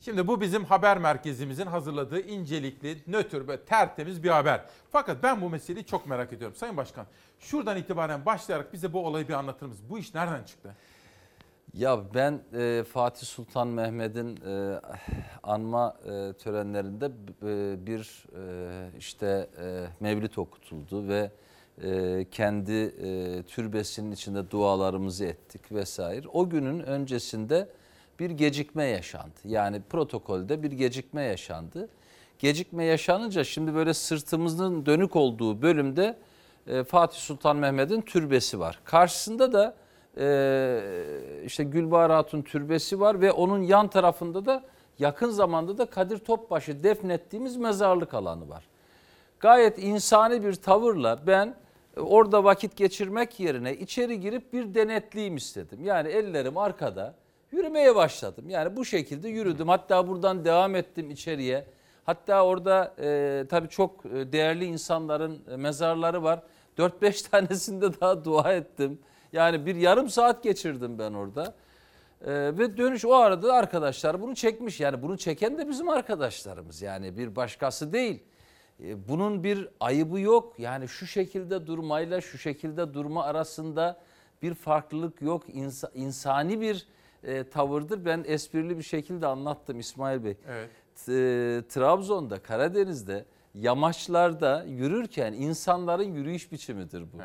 Şimdi 0.00 0.26
bu 0.26 0.40
bizim 0.40 0.64
haber 0.64 0.98
merkezimizin 0.98 1.66
hazırladığı 1.66 2.20
incelikli, 2.20 2.98
nötr 3.06 3.48
ve 3.48 3.64
tertemiz 3.64 4.22
bir 4.22 4.28
haber. 4.28 4.64
Fakat 4.92 5.22
ben 5.22 5.40
bu 5.40 5.50
meseleyi 5.50 5.86
çok 5.86 6.06
merak 6.06 6.32
ediyorum. 6.32 6.56
Sayın 6.56 6.76
Başkan, 6.76 7.06
şuradan 7.38 7.76
itibaren 7.76 8.26
başlayarak 8.26 8.72
bize 8.72 8.92
bu 8.92 9.06
olayı 9.06 9.28
bir 9.28 9.32
anlatır 9.32 9.66
mısınız? 9.66 9.90
Bu 9.90 9.98
iş 9.98 10.14
nereden 10.14 10.44
çıktı? 10.44 10.76
Ya 11.74 12.14
ben 12.14 12.40
e, 12.54 12.84
Fatih 12.92 13.26
Sultan 13.26 13.68
Mehmet'in 13.68 14.36
e, 14.46 14.80
anma 15.42 15.96
e, 16.04 16.32
törenlerinde 16.32 17.06
e, 17.06 17.86
bir 17.86 18.24
e, 18.36 18.98
işte 18.98 19.48
e, 19.62 19.86
mevlid 20.00 20.36
okutuldu 20.36 21.08
ve 21.08 21.30
e, 21.82 22.26
kendi 22.30 22.72
e, 22.72 23.42
türbesinin 23.42 24.12
içinde 24.12 24.50
dualarımızı 24.50 25.24
ettik 25.24 25.72
vesaire. 25.72 26.28
O 26.32 26.48
günün 26.48 26.80
öncesinde 26.80 27.68
bir 28.18 28.30
gecikme 28.30 28.84
yaşandı. 28.84 29.40
Yani 29.44 29.82
protokolde 29.90 30.62
bir 30.62 30.72
gecikme 30.72 31.22
yaşandı. 31.22 31.88
Gecikme 32.38 32.84
yaşanınca 32.84 33.44
şimdi 33.44 33.74
böyle 33.74 33.94
sırtımızın 33.94 34.86
dönük 34.86 35.16
olduğu 35.16 35.62
bölümde 35.62 36.16
e, 36.66 36.84
Fatih 36.84 37.18
Sultan 37.18 37.56
Mehmet'in 37.56 38.00
türbesi 38.00 38.58
var. 38.60 38.80
Karşısında 38.84 39.52
da 39.52 39.74
e, 40.18 40.80
işte 41.44 41.64
Gülbahar 41.64 42.10
Hatun 42.10 42.42
türbesi 42.42 43.00
var 43.00 43.20
ve 43.20 43.32
onun 43.32 43.62
yan 43.62 43.88
tarafında 43.88 44.46
da 44.46 44.62
yakın 44.98 45.30
zamanda 45.30 45.78
da 45.78 45.86
Kadir 45.86 46.18
Topbaşı 46.18 46.82
defnettiğimiz 46.82 47.56
mezarlık 47.56 48.14
alanı 48.14 48.48
var. 48.48 48.64
Gayet 49.40 49.78
insani 49.78 50.44
bir 50.44 50.54
tavırla 50.54 51.26
ben 51.26 51.54
e, 51.96 52.00
orada 52.00 52.44
vakit 52.44 52.76
geçirmek 52.76 53.40
yerine 53.40 53.76
içeri 53.76 54.20
girip 54.20 54.52
bir 54.52 54.74
denetleyeyim 54.74 55.36
istedim. 55.36 55.84
Yani 55.84 56.08
ellerim 56.08 56.56
arkada 56.56 57.14
yürümeye 57.52 57.94
başladım. 57.94 58.44
Yani 58.48 58.76
bu 58.76 58.84
şekilde 58.84 59.28
yürüdüm. 59.28 59.68
Hatta 59.68 60.08
buradan 60.08 60.44
devam 60.44 60.74
ettim 60.74 61.10
içeriye. 61.10 61.66
Hatta 62.04 62.44
orada 62.44 62.94
e, 63.00 63.44
tabii 63.50 63.68
çok 63.68 64.06
e, 64.06 64.32
değerli 64.32 64.64
insanların 64.64 65.42
e, 65.50 65.56
mezarları 65.56 66.22
var. 66.22 66.42
4-5 66.78 67.30
tanesinde 67.30 68.00
daha 68.00 68.24
dua 68.24 68.52
ettim. 68.52 68.98
Yani 69.32 69.66
bir 69.66 69.74
yarım 69.74 70.08
saat 70.08 70.42
geçirdim 70.42 70.98
ben 70.98 71.12
orada. 71.12 71.54
Ee, 72.24 72.32
ve 72.58 72.76
dönüş 72.76 73.04
o 73.04 73.14
arada 73.14 73.52
arkadaşlar 73.52 74.20
bunu 74.20 74.34
çekmiş. 74.34 74.80
Yani 74.80 75.02
bunu 75.02 75.18
çeken 75.18 75.58
de 75.58 75.68
bizim 75.68 75.88
arkadaşlarımız. 75.88 76.82
Yani 76.82 77.16
bir 77.16 77.36
başkası 77.36 77.92
değil. 77.92 78.22
Ee, 78.84 79.08
bunun 79.08 79.44
bir 79.44 79.68
ayıbı 79.80 80.20
yok. 80.20 80.54
Yani 80.58 80.88
şu 80.88 81.06
şekilde 81.06 81.66
durmayla 81.66 82.20
şu 82.20 82.38
şekilde 82.38 82.94
durma 82.94 83.24
arasında 83.24 84.00
bir 84.42 84.54
farklılık 84.54 85.22
yok. 85.22 85.42
İnsa, 85.48 85.90
insani 85.94 86.60
bir 86.60 86.86
e, 87.24 87.44
tavırdır. 87.44 88.04
Ben 88.04 88.24
esprili 88.26 88.78
bir 88.78 88.82
şekilde 88.82 89.26
anlattım 89.26 89.78
İsmail 89.78 90.24
Bey. 90.24 90.36
Evet. 90.48 90.70
T- 91.06 91.68
Trabzon'da, 91.68 92.38
Karadeniz'de 92.42 93.24
yamaçlarda 93.54 94.64
yürürken 94.68 95.32
insanların 95.32 96.14
yürüyüş 96.14 96.52
biçimidir 96.52 97.02
bu. 97.02 97.16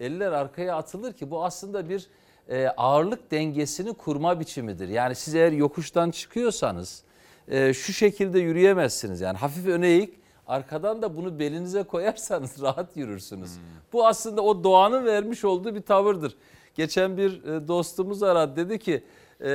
Eller 0.00 0.32
arkaya 0.32 0.76
atılır 0.76 1.12
ki 1.12 1.30
bu 1.30 1.44
aslında 1.44 1.88
bir 1.88 2.08
e, 2.48 2.68
ağırlık 2.68 3.30
dengesini 3.30 3.94
kurma 3.94 4.40
biçimidir. 4.40 4.88
Yani 4.88 5.14
siz 5.14 5.34
eğer 5.34 5.52
yokuştan 5.52 6.10
çıkıyorsanız 6.10 7.02
e, 7.48 7.74
şu 7.74 7.92
şekilde 7.92 8.40
yürüyemezsiniz. 8.40 9.20
Yani 9.20 9.38
hafif 9.38 9.66
öne 9.66 9.88
eğik 9.88 10.14
arkadan 10.46 11.02
da 11.02 11.16
bunu 11.16 11.38
belinize 11.38 11.82
koyarsanız 11.82 12.62
rahat 12.62 12.96
yürürsünüz. 12.96 13.50
Bu 13.92 14.06
aslında 14.06 14.42
o 14.42 14.64
doğanın 14.64 15.04
vermiş 15.04 15.44
olduğu 15.44 15.74
bir 15.74 15.82
tavırdır. 15.82 16.36
Geçen 16.74 17.16
bir 17.16 17.44
e, 17.44 17.68
dostumuz 17.68 18.22
aradı 18.22 18.56
dedi 18.56 18.78
ki 18.78 19.04
e, 19.42 19.48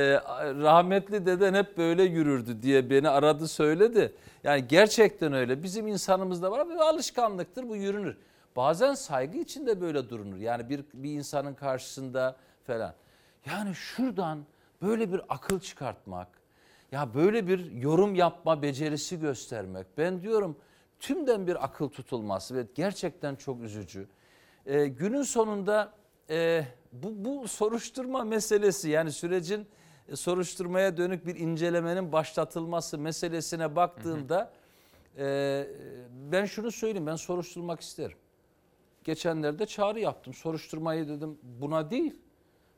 rahmetli 0.62 1.26
deden 1.26 1.54
hep 1.54 1.78
böyle 1.78 2.02
yürürdü 2.02 2.62
diye 2.62 2.90
beni 2.90 3.08
aradı 3.08 3.48
söyledi. 3.48 4.14
Yani 4.44 4.68
gerçekten 4.68 5.32
öyle 5.32 5.62
bizim 5.62 5.86
insanımızda 5.86 6.50
var 6.50 6.68
bir 6.68 6.76
alışkanlıktır 6.76 7.68
bu 7.68 7.76
yürünür. 7.76 8.16
Bazen 8.56 8.94
saygı 8.94 9.38
içinde 9.38 9.80
böyle 9.80 10.08
durunur. 10.08 10.36
Yani 10.36 10.68
bir, 10.68 10.84
bir 10.94 11.10
insanın 11.10 11.54
karşısında 11.54 12.36
falan. 12.66 12.94
Yani 13.46 13.74
şuradan 13.74 14.38
böyle 14.82 15.12
bir 15.12 15.20
akıl 15.28 15.60
çıkartmak, 15.60 16.28
ya 16.92 17.14
böyle 17.14 17.46
bir 17.46 17.72
yorum 17.72 18.14
yapma 18.14 18.62
becerisi 18.62 19.20
göstermek. 19.20 19.86
Ben 19.98 20.22
diyorum 20.22 20.56
tümden 21.00 21.46
bir 21.46 21.64
akıl 21.64 21.88
tutulması 21.88 22.56
ve 22.56 22.66
gerçekten 22.74 23.36
çok 23.36 23.62
üzücü. 23.62 24.08
Ee, 24.66 24.86
günün 24.86 25.22
sonunda 25.22 25.92
e, 26.30 26.64
bu, 26.92 27.24
bu 27.24 27.48
soruşturma 27.48 28.24
meselesi 28.24 28.90
yani 28.90 29.12
sürecin 29.12 29.66
soruşturmaya 30.16 30.96
dönük 30.96 31.26
bir 31.26 31.36
incelemenin 31.36 32.12
başlatılması 32.12 32.98
meselesine 32.98 33.76
baktığımda 33.76 34.50
e, 35.18 35.66
ben 36.32 36.44
şunu 36.44 36.70
söyleyeyim 36.72 37.06
ben 37.06 37.16
soruşturmak 37.16 37.80
isterim. 37.80 38.16
Geçenlerde 39.04 39.66
çağrı 39.66 40.00
yaptım 40.00 40.34
soruşturmayı 40.34 41.08
dedim 41.08 41.38
buna 41.42 41.90
değil. 41.90 42.20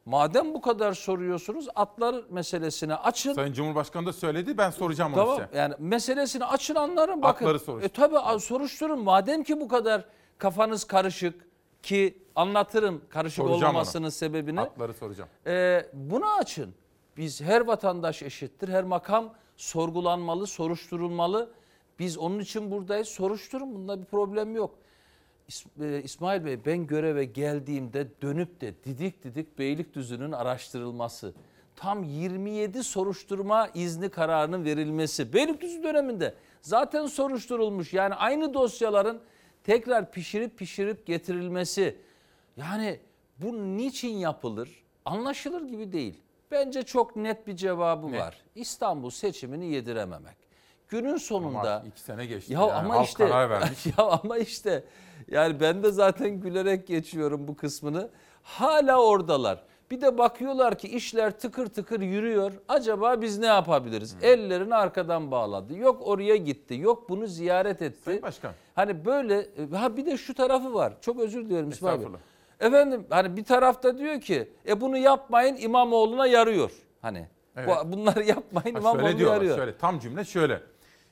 Madem 0.05 0.55
bu 0.55 0.61
kadar 0.61 0.93
soruyorsunuz 0.93 1.69
atlar 1.74 2.24
meselesini 2.31 2.94
açın. 2.94 3.32
Sayın 3.32 3.52
Cumhurbaşkanı 3.52 4.07
da 4.07 4.12
söyledi 4.12 4.59
ben 4.59 4.70
soracağım 4.70 5.12
onu 5.15 5.20
Tamam 5.20 5.36
size. 5.36 5.59
yani 5.59 5.74
meselesini 5.78 6.44
açın 6.44 6.74
anlarım 6.74 7.23
bakın. 7.23 7.44
Atları 7.47 7.59
soruşturun. 7.59 8.05
E 8.07 8.12
tabi 8.23 8.40
soruşturun 8.40 8.98
madem 9.05 9.43
ki 9.44 9.61
bu 9.61 9.69
kadar 9.69 10.05
kafanız 10.39 10.85
karışık 10.85 11.47
ki 11.82 12.19
anlatırım 12.36 13.02
karışık 13.09 13.36
Soracağım 13.36 13.62
olmamasının 13.62 14.05
onu. 14.05 14.11
sebebini. 14.11 14.61
Atları 14.61 14.94
soracağım. 14.94 15.31
E, 15.47 15.86
bunu 15.93 16.31
açın. 16.31 16.74
Biz 17.16 17.41
her 17.41 17.61
vatandaş 17.61 18.23
eşittir. 18.23 18.69
Her 18.69 18.85
makam 18.85 19.35
sorgulanmalı, 19.57 20.47
soruşturulmalı. 20.47 21.51
Biz 21.99 22.19
onun 22.19 22.39
için 22.39 22.70
buradayız. 22.70 23.09
Soruşturun. 23.09 23.74
Bunda 23.74 24.01
bir 24.01 24.05
problem 24.05 24.57
yok. 24.57 24.78
E, 25.81 26.03
İsmail 26.03 26.45
Bey 26.45 26.65
ben 26.66 26.87
göreve 26.87 27.24
geldiğimde 27.24 28.09
dönüp 28.23 28.61
de 28.61 28.74
didik 28.85 29.24
didik 29.24 29.59
Beylikdüzü'nün 29.59 30.32
araştırılması, 30.32 31.35
tam 31.77 32.05
27 32.05 32.85
soruşturma 32.85 33.69
izni 33.74 34.09
kararının 34.09 34.65
verilmesi 34.65 35.32
Beylikdüzü 35.32 35.82
döneminde 35.82 36.35
zaten 36.62 37.07
soruşturulmuş. 37.07 37.93
Yani 37.93 38.15
aynı 38.15 38.55
dosyaların 38.55 39.20
tekrar 39.65 40.12
pişirip 40.12 40.59
pişirip 40.59 41.07
getirilmesi. 41.07 41.97
Yani 42.57 43.01
bu 43.39 43.77
niçin 43.77 44.16
yapılır? 44.16 44.85
Anlaşılır 45.05 45.62
gibi 45.62 45.93
değil. 45.93 46.20
Bence 46.51 46.82
çok 46.82 47.16
net 47.16 47.47
bir 47.47 47.56
cevabı 47.56 48.12
Net. 48.12 48.20
var. 48.20 48.36
İstanbul 48.55 49.10
seçimini 49.10 49.66
yedirememek. 49.72 50.36
Günün 50.89 51.16
sonunda 51.16 51.77
Ama 51.77 51.89
iki 51.89 52.01
sene 52.01 52.27
geçti. 52.27 52.52
ya 52.52 52.60
yani. 52.60 52.72
ama 52.72 52.94
Halk 52.94 53.06
işte 53.06 53.28
karar 53.28 53.51
vermiş. 53.51 53.86
ya 53.98 54.05
ama 54.05 54.39
işte 54.39 54.85
yani 55.31 55.60
ben 55.60 55.82
de 55.82 55.90
zaten 55.90 56.40
gülerek 56.40 56.86
geçiyorum 56.86 57.48
bu 57.48 57.56
kısmını. 57.56 58.10
Hala 58.43 59.02
oradalar. 59.02 59.62
Bir 59.90 60.01
de 60.01 60.18
bakıyorlar 60.18 60.78
ki 60.78 60.89
işler 60.89 61.39
tıkır 61.39 61.66
tıkır 61.66 62.01
yürüyor. 62.01 62.52
Acaba 62.68 63.20
biz 63.20 63.39
ne 63.39 63.47
yapabiliriz? 63.47 64.14
Hmm. 64.14 64.24
Ellerini 64.24 64.74
arkadan 64.74 65.31
bağladı. 65.31 65.77
Yok 65.77 66.02
oraya 66.09 66.36
gitti. 66.36 66.74
Yok 66.74 67.09
bunu 67.09 67.27
ziyaret 67.27 67.82
etti. 67.82 68.02
Sayın 68.05 68.22
Başkan. 68.22 68.52
Hani 68.74 69.05
böyle 69.05 69.47
ha 69.77 69.97
bir 69.97 70.06
de 70.06 70.16
şu 70.16 70.35
tarafı 70.35 70.74
var. 70.74 70.93
Çok 71.01 71.20
özür 71.20 71.44
diliyorum 71.44 71.70
İsmail 71.70 72.01
Bey. 72.01 72.06
Efendim 72.61 73.07
hani 73.11 73.37
bir 73.37 73.45
tarafta 73.45 73.99
diyor 73.99 74.20
ki 74.20 74.49
e 74.69 74.81
bunu 74.81 74.99
yapmayın 74.99 75.57
İmamoğlu'na 75.61 76.27
yarıyor. 76.27 76.70
Hani 77.03 77.28
Evet. 77.57 77.69
bu, 77.85 77.93
bunları 77.93 78.24
yapmayın 78.24 78.74
Ha, 78.74 78.81
İmamoğlu'na 78.81 79.03
şöyle 79.07 79.19
diyorlar, 79.19 79.37
yarıyor. 79.37 79.57
şöyle 79.57 79.78
tam 79.78 79.99
cümle 79.99 80.24
şöyle. 80.24 80.62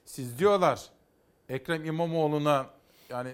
Siz 0.05 0.39
diyorlar 0.39 0.81
Ekrem 1.49 1.85
İmamoğlu'na 1.85 2.67
yani 3.11 3.31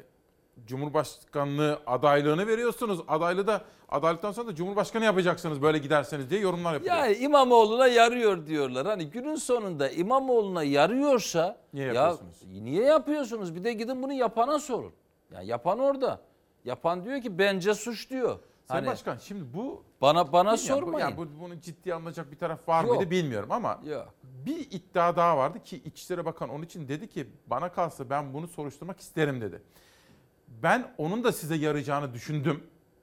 Cumhurbaşkanlığı 0.67 1.79
adaylığını 1.87 2.47
veriyorsunuz. 2.47 3.01
Adaylığı 3.09 3.47
da 3.47 3.65
adaylıktan 3.89 4.33
sonra 4.33 4.49
da 4.49 4.55
Cumhurbaşkanı 4.55 5.05
yapacaksınız 5.05 5.63
böyle 5.63 5.79
giderseniz 5.79 6.31
diye 6.31 6.41
yorumlar 6.41 6.73
yapıyor. 6.75 6.97
Yani 6.97 7.17
İmamoğlu'na 7.17 7.87
yarıyor 7.87 8.47
diyorlar. 8.47 8.87
Hani 8.87 9.11
günün 9.11 9.37
sonunda 9.37 9.89
İmamoğlu'na 9.91 10.63
yarıyorsa 10.63 11.57
Niye 11.73 11.87
ya 11.87 11.93
yapıyorsunuz? 11.93 12.37
niye 12.63 12.83
yapıyorsunuz? 12.85 13.55
Bir 13.55 13.65
de 13.65 13.73
gidin 13.73 14.03
bunu 14.03 14.13
yapana 14.13 14.59
sorun. 14.59 14.93
Ya 15.33 15.43
yapan 15.43 15.79
orada. 15.79 16.21
Yapan 16.65 17.05
diyor 17.05 17.21
ki 17.21 17.39
bence 17.39 17.75
suç 17.75 18.11
diyor. 18.11 18.39
Sayın 18.69 18.85
Hani 18.85 18.93
Başkan 18.93 19.17
şimdi 19.17 19.55
bu 19.55 19.85
bana 20.01 20.33
bana 20.33 20.57
sormayın. 20.57 21.07
Yani 21.07 21.17
bu, 21.17 21.27
bunu 21.41 21.61
ciddiye 21.61 21.95
alınacak 21.95 22.33
bir 22.33 22.37
taraf 22.37 22.69
var 22.69 22.85
Yok. 22.85 22.97
mıydı 22.97 23.11
bilmiyorum 23.11 23.53
ama 23.53 23.81
Yok. 23.85 24.15
bir 24.23 24.59
iddia 24.71 25.17
daha 25.17 25.37
vardı 25.37 25.63
ki 25.63 25.77
İçişleri 25.85 26.25
Bakan 26.25 26.49
onun 26.49 26.63
için 26.63 26.89
dedi 26.89 27.09
ki 27.09 27.27
bana 27.47 27.73
kalsa 27.73 28.11
ben 28.11 28.35
bunu 28.35 28.49
soruşturmak 28.49 29.01
isterim 29.01 29.41
dedi. 29.41 29.63
Ben 30.49 30.95
onun 30.99 31.25
da 31.25 31.33
size 31.33 31.55
yarayacağını 31.55 32.15
düşündüm. 32.15 32.63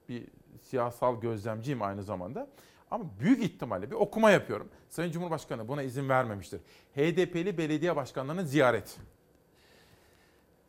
Bir 0.10 0.28
siyasal 0.62 1.22
gözlemciyim 1.22 1.82
aynı 1.82 2.04
zamanda. 2.04 2.48
Ama 2.92 3.04
büyük 3.20 3.44
ihtimalle 3.44 3.92
bir 3.92 3.96
okuma 3.96 4.32
yapıyorum. 4.32 4.70
Sayın 4.90 5.12
Cumhurbaşkanı 5.12 5.68
buna 5.68 5.82
izin 5.82 6.10
vermemiştir. 6.10 6.62
HDP'li 6.96 7.58
belediye 7.58 7.96
başkanlarının 7.96 8.44
ziyareti. 8.44 8.92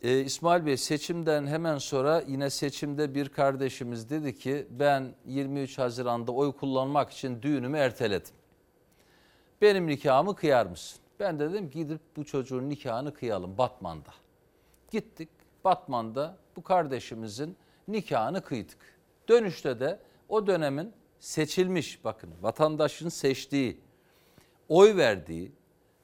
Ee, 0.03 0.21
İsmail 0.21 0.67
Bey 0.67 0.77
seçimden 0.77 1.47
hemen 1.47 1.79
sonra 1.79 2.23
yine 2.29 2.51
seçimde 2.51 3.15
bir 3.15 3.29
kardeşimiz 3.29 4.11
dedi 4.11 4.39
ki 4.39 4.67
ben 4.71 5.15
23 5.27 5.79
Haziran'da 5.79 6.33
oy 6.33 6.53
kullanmak 6.53 7.11
için 7.11 7.43
düğünümü 7.43 7.79
erteledim. 7.79 8.35
Benim 9.63 9.87
nikahımı 9.87 10.37
kıyar 10.37 10.67
mısın? 10.67 11.01
Ben 11.21 11.39
de 11.39 11.51
dedim 11.51 11.71
gidip 11.71 12.01
bu 12.17 12.25
çocuğun 12.25 12.69
nikahını 12.69 13.15
kıyalım 13.15 13.59
Batman'da. 13.59 14.11
Gittik 14.91 15.29
Batman'da 15.65 16.37
bu 16.57 16.63
kardeşimizin 16.63 17.57
nikahını 17.89 18.43
kıydık. 18.43 18.79
Dönüşte 19.29 19.81
de 19.81 19.99
o 20.29 20.47
dönemin 20.47 20.93
seçilmiş 21.19 22.05
bakın 22.05 22.31
vatandaşın 22.43 23.09
seçtiği, 23.09 23.81
oy 24.69 24.97
verdiği 24.97 25.53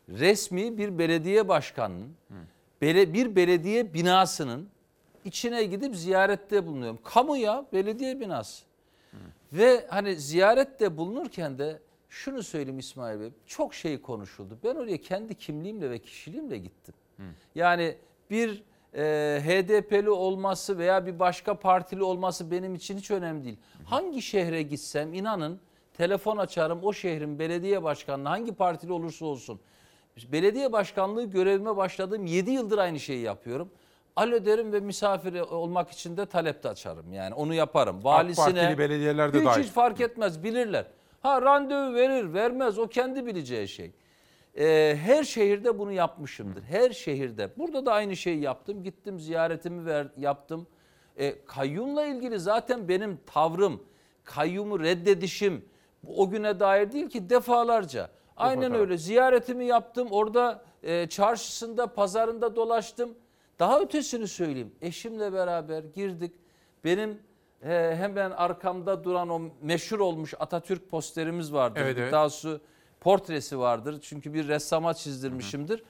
resmi 0.08 0.78
bir 0.78 0.98
belediye 0.98 1.48
başkanının 1.48 2.16
bele- 2.30 2.57
bir 2.82 3.36
belediye 3.36 3.94
binasının 3.94 4.68
içine 5.24 5.64
gidip 5.64 5.96
ziyarette 5.96 6.66
bulunuyorum. 6.66 6.98
Kamu 7.04 7.36
ya 7.36 7.66
belediye 7.72 8.20
binası. 8.20 8.64
Ve 9.52 9.86
hani 9.88 10.16
ziyarette 10.16 10.96
bulunurken 10.96 11.58
de 11.58 11.78
şunu 12.08 12.42
söyleyeyim 12.42 12.78
İsmail 12.78 13.20
Bey 13.20 13.30
çok 13.46 13.74
şey 13.74 14.02
konuşuldu. 14.02 14.58
Ben 14.64 14.74
oraya 14.74 14.98
kendi 15.00 15.34
kimliğimle 15.34 15.90
ve 15.90 15.98
kişiliğimle 15.98 16.58
gittim. 16.58 16.94
Yani 17.54 17.96
bir 18.30 18.62
e, 18.94 19.02
HDP'li 19.44 20.10
olması 20.10 20.78
veya 20.78 21.06
bir 21.06 21.18
başka 21.18 21.54
partili 21.58 22.02
olması 22.02 22.50
benim 22.50 22.74
için 22.74 22.98
hiç 22.98 23.10
önemli 23.10 23.44
değil. 23.44 23.56
Hangi 23.84 24.22
şehre 24.22 24.62
gitsem 24.62 25.14
inanın 25.14 25.60
telefon 25.96 26.36
açarım 26.36 26.78
o 26.82 26.92
şehrin 26.92 27.38
belediye 27.38 27.82
başkanına 27.82 28.30
hangi 28.30 28.54
partili 28.54 28.92
olursa 28.92 29.24
olsun. 29.24 29.60
Belediye 30.32 30.72
başkanlığı 30.72 31.24
görevime 31.24 31.76
başladığım 31.76 32.26
7 32.26 32.50
yıldır 32.50 32.78
aynı 32.78 33.00
şeyi 33.00 33.20
yapıyorum. 33.20 33.70
Alo 34.16 34.44
derim 34.44 34.72
ve 34.72 34.80
misafir 34.80 35.40
olmak 35.40 35.90
için 35.90 36.16
de 36.16 36.26
talep 36.26 36.62
de 36.62 36.68
açarım. 36.68 37.12
Yani 37.12 37.34
onu 37.34 37.54
yaparım. 37.54 38.04
Valisine 38.04 38.44
Partili 38.44 38.78
belediyelerde 38.78 39.38
hiç, 39.38 39.46
dahil. 39.46 39.62
hiç 39.62 39.70
fark 39.70 40.00
etmez 40.00 40.44
bilirler. 40.44 40.86
Ha 41.20 41.42
randevu 41.42 41.94
verir 41.94 42.34
vermez 42.34 42.78
o 42.78 42.88
kendi 42.88 43.26
bileceği 43.26 43.68
şey. 43.68 43.92
Ee, 44.58 44.98
her 45.02 45.24
şehirde 45.24 45.78
bunu 45.78 45.92
yapmışımdır. 45.92 46.62
Her 46.62 46.90
şehirde. 46.90 47.50
Burada 47.58 47.86
da 47.86 47.92
aynı 47.92 48.16
şeyi 48.16 48.40
yaptım. 48.40 48.82
Gittim 48.82 49.20
ziyaretimi 49.20 49.86
ver, 49.86 50.06
yaptım. 50.16 50.66
E, 51.16 51.44
kayyumla 51.44 52.06
ilgili 52.06 52.38
zaten 52.38 52.88
benim 52.88 53.18
tavrım, 53.26 53.82
kayyumu 54.24 54.80
reddedişim 54.80 55.64
o 56.16 56.30
güne 56.30 56.60
dair 56.60 56.92
değil 56.92 57.08
ki 57.08 57.30
defalarca. 57.30 58.10
Aynen 58.38 58.74
öyle. 58.74 58.98
Ziyaretimi 58.98 59.64
yaptım. 59.64 60.08
Orada 60.10 60.62
e, 60.82 61.08
çarşısında, 61.08 61.86
pazarında 61.86 62.56
dolaştım. 62.56 63.14
Daha 63.58 63.80
ötesini 63.80 64.28
söyleyeyim. 64.28 64.74
Eşimle 64.82 65.32
beraber 65.32 65.84
girdik. 65.84 66.32
Benim 66.84 67.18
e, 67.62 67.94
hemen 67.96 68.30
arkamda 68.30 69.04
duran 69.04 69.28
o 69.28 69.40
meşhur 69.62 69.98
olmuş 69.98 70.34
Atatürk 70.38 70.90
posterimiz 70.90 71.52
vardır. 71.52 71.80
Evet, 71.80 71.98
evet. 71.98 72.12
Daha 72.12 72.22
doğrusu 72.22 72.60
portresi 73.00 73.58
vardır. 73.58 73.98
Çünkü 74.02 74.34
bir 74.34 74.48
ressama 74.48 74.94
çizdirmişimdir. 74.94 75.82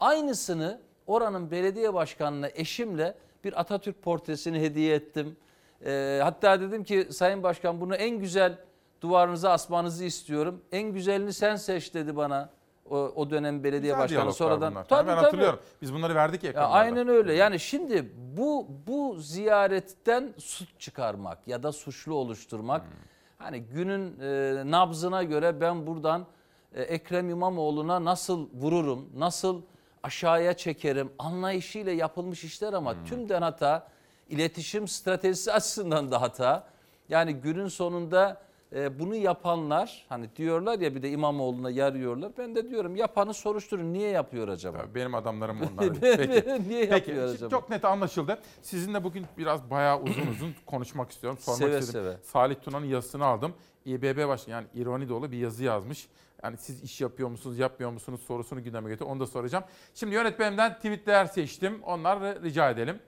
Aynısını 0.00 0.80
oranın 1.06 1.50
belediye 1.50 1.94
başkanına 1.94 2.48
eşimle 2.54 3.14
bir 3.44 3.60
Atatürk 3.60 4.02
portresini 4.02 4.60
hediye 4.60 4.94
ettim. 4.94 5.36
Ee, 5.84 6.20
hatta 6.22 6.60
dedim 6.60 6.84
ki 6.84 7.08
Sayın 7.10 7.42
Başkan 7.42 7.80
bunu 7.80 7.94
en 7.94 8.18
güzel 8.18 8.58
duvarınıza 9.00 9.50
asmanızı 9.50 10.04
istiyorum. 10.04 10.62
En 10.72 10.92
güzelini 10.92 11.32
sen 11.32 11.56
seç 11.56 11.94
dedi 11.94 12.16
bana 12.16 12.48
o, 12.90 12.96
o 12.96 13.30
dönem 13.30 13.64
belediye 13.64 13.92
Güzel 13.92 13.98
başkanı 14.04 14.32
sonradan. 14.32 14.70
bunlar. 14.74 14.84
Tabii, 14.84 15.08
ben 15.08 15.14
tabii. 15.14 15.24
hatırlıyorum. 15.24 15.58
Biz 15.82 15.94
bunları 15.94 16.14
verdik 16.14 16.44
ya 16.44 16.52
Ya 16.54 16.68
aynen 16.68 17.08
öyle. 17.08 17.34
Yani 17.34 17.60
şimdi 17.60 18.12
bu 18.36 18.66
bu 18.86 19.16
ziyaretten 19.18 20.34
suç 20.38 20.68
çıkarmak 20.78 21.48
ya 21.48 21.62
da 21.62 21.72
suçlu 21.72 22.14
oluşturmak 22.14 22.82
Hmm. 22.82 22.90
hani 23.38 23.60
günün 23.62 24.20
e, 24.20 24.62
nabzına 24.70 25.22
göre 25.22 25.60
ben 25.60 25.86
buradan 25.86 26.26
e, 26.74 26.82
Ekrem 26.82 27.30
İmamoğlu'na 27.30 28.04
nasıl 28.04 28.48
vururum, 28.54 29.08
nasıl 29.16 29.62
aşağıya 30.02 30.56
çekerim 30.56 31.12
anlayışıyla 31.18 31.92
yapılmış 31.92 32.44
işler 32.44 32.72
ama 32.72 32.92
Hmm. 32.94 33.04
tümden 33.04 33.42
hata 33.42 33.88
iletişim 34.28 34.88
stratejisi 34.88 35.52
açısından 35.52 36.10
da 36.10 36.20
hata. 36.20 36.66
Yani 37.08 37.34
günün 37.34 37.68
sonunda 37.68 38.40
e, 38.72 38.98
bunu 38.98 39.14
yapanlar 39.14 40.06
hani 40.08 40.36
diyorlar 40.36 40.78
ya 40.78 40.94
bir 40.94 41.02
de 41.02 41.10
İmamoğlu'na 41.10 41.70
yarıyorlar. 41.70 42.32
Ben 42.38 42.54
de 42.54 42.70
diyorum 42.70 42.96
yapanı 42.96 43.34
soruşturun. 43.34 43.92
Niye 43.92 44.10
yapıyor 44.10 44.48
acaba? 44.48 44.84
Benim 44.94 45.14
adamlarım 45.14 45.58
onlar. 45.72 45.94
Peki. 46.00 46.68
Niye 46.68 46.88
Peki. 46.88 47.10
yapıyor 47.10 47.28
acaba? 47.34 47.50
Çok 47.50 47.70
net 47.70 47.84
anlaşıldı. 47.84 48.38
Sizinle 48.62 49.04
bugün 49.04 49.26
biraz 49.38 49.70
bayağı 49.70 50.00
uzun 50.02 50.26
uzun 50.26 50.54
konuşmak 50.66 51.10
istiyorum. 51.10 51.38
Sormak 51.42 51.58
Seve 51.58 51.78
istedim. 51.78 52.02
seve. 52.04 52.16
Salih 52.22 52.56
Tuna'nın 52.64 52.86
yazısını 52.86 53.24
aldım. 53.24 53.54
İBB 53.84 54.28
Başkanı 54.28 54.52
yani 54.54 54.66
ironi 54.74 55.08
dolu 55.08 55.32
bir 55.32 55.38
yazı 55.38 55.64
yazmış. 55.64 56.08
Yani 56.42 56.56
siz 56.56 56.82
iş 56.82 57.00
yapıyor 57.00 57.28
musunuz, 57.28 57.58
yapmıyor 57.58 57.90
musunuz 57.90 58.20
sorusunu 58.26 58.62
gündeme 58.64 58.90
getir. 58.90 59.04
Onu 59.04 59.20
da 59.20 59.26
soracağım. 59.26 59.64
Şimdi 59.94 60.14
yönetmenimden 60.14 60.74
tweetler 60.74 61.26
seçtim. 61.26 61.82
Onları 61.82 62.42
rica 62.42 62.70
edelim. 62.70 62.98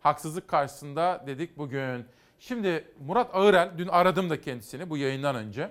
Haksızlık 0.00 0.48
karşısında 0.48 1.24
dedik 1.26 1.58
bugün. 1.58 2.04
Şimdi 2.38 2.84
Murat 3.06 3.34
Ağırel, 3.34 3.70
dün 3.78 3.88
aradım 3.88 4.30
da 4.30 4.40
kendisini 4.40 4.90
bu 4.90 4.96
yayından 4.96 5.36
önce. 5.36 5.70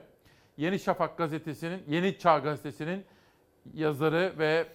Yeni 0.58 0.80
Şafak 0.80 1.18
gazetesinin, 1.18 1.84
Yeni 1.88 2.18
Çağ 2.20 2.40
gazetesinin 2.40 3.06
yazarı 3.74 4.34
ve 4.38 4.66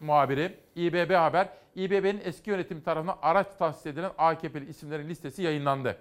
muhabiri 0.00 0.58
İBB 0.76 1.14
Haber. 1.14 1.48
İBB'nin 1.74 2.20
eski 2.24 2.50
yönetim 2.50 2.80
tarafından 2.80 3.18
araç 3.22 3.46
tahsis 3.58 3.86
edilen 3.86 4.12
AKP'li 4.18 4.68
isimlerin 4.68 5.08
listesi 5.08 5.42
yayınlandı. 5.42 5.96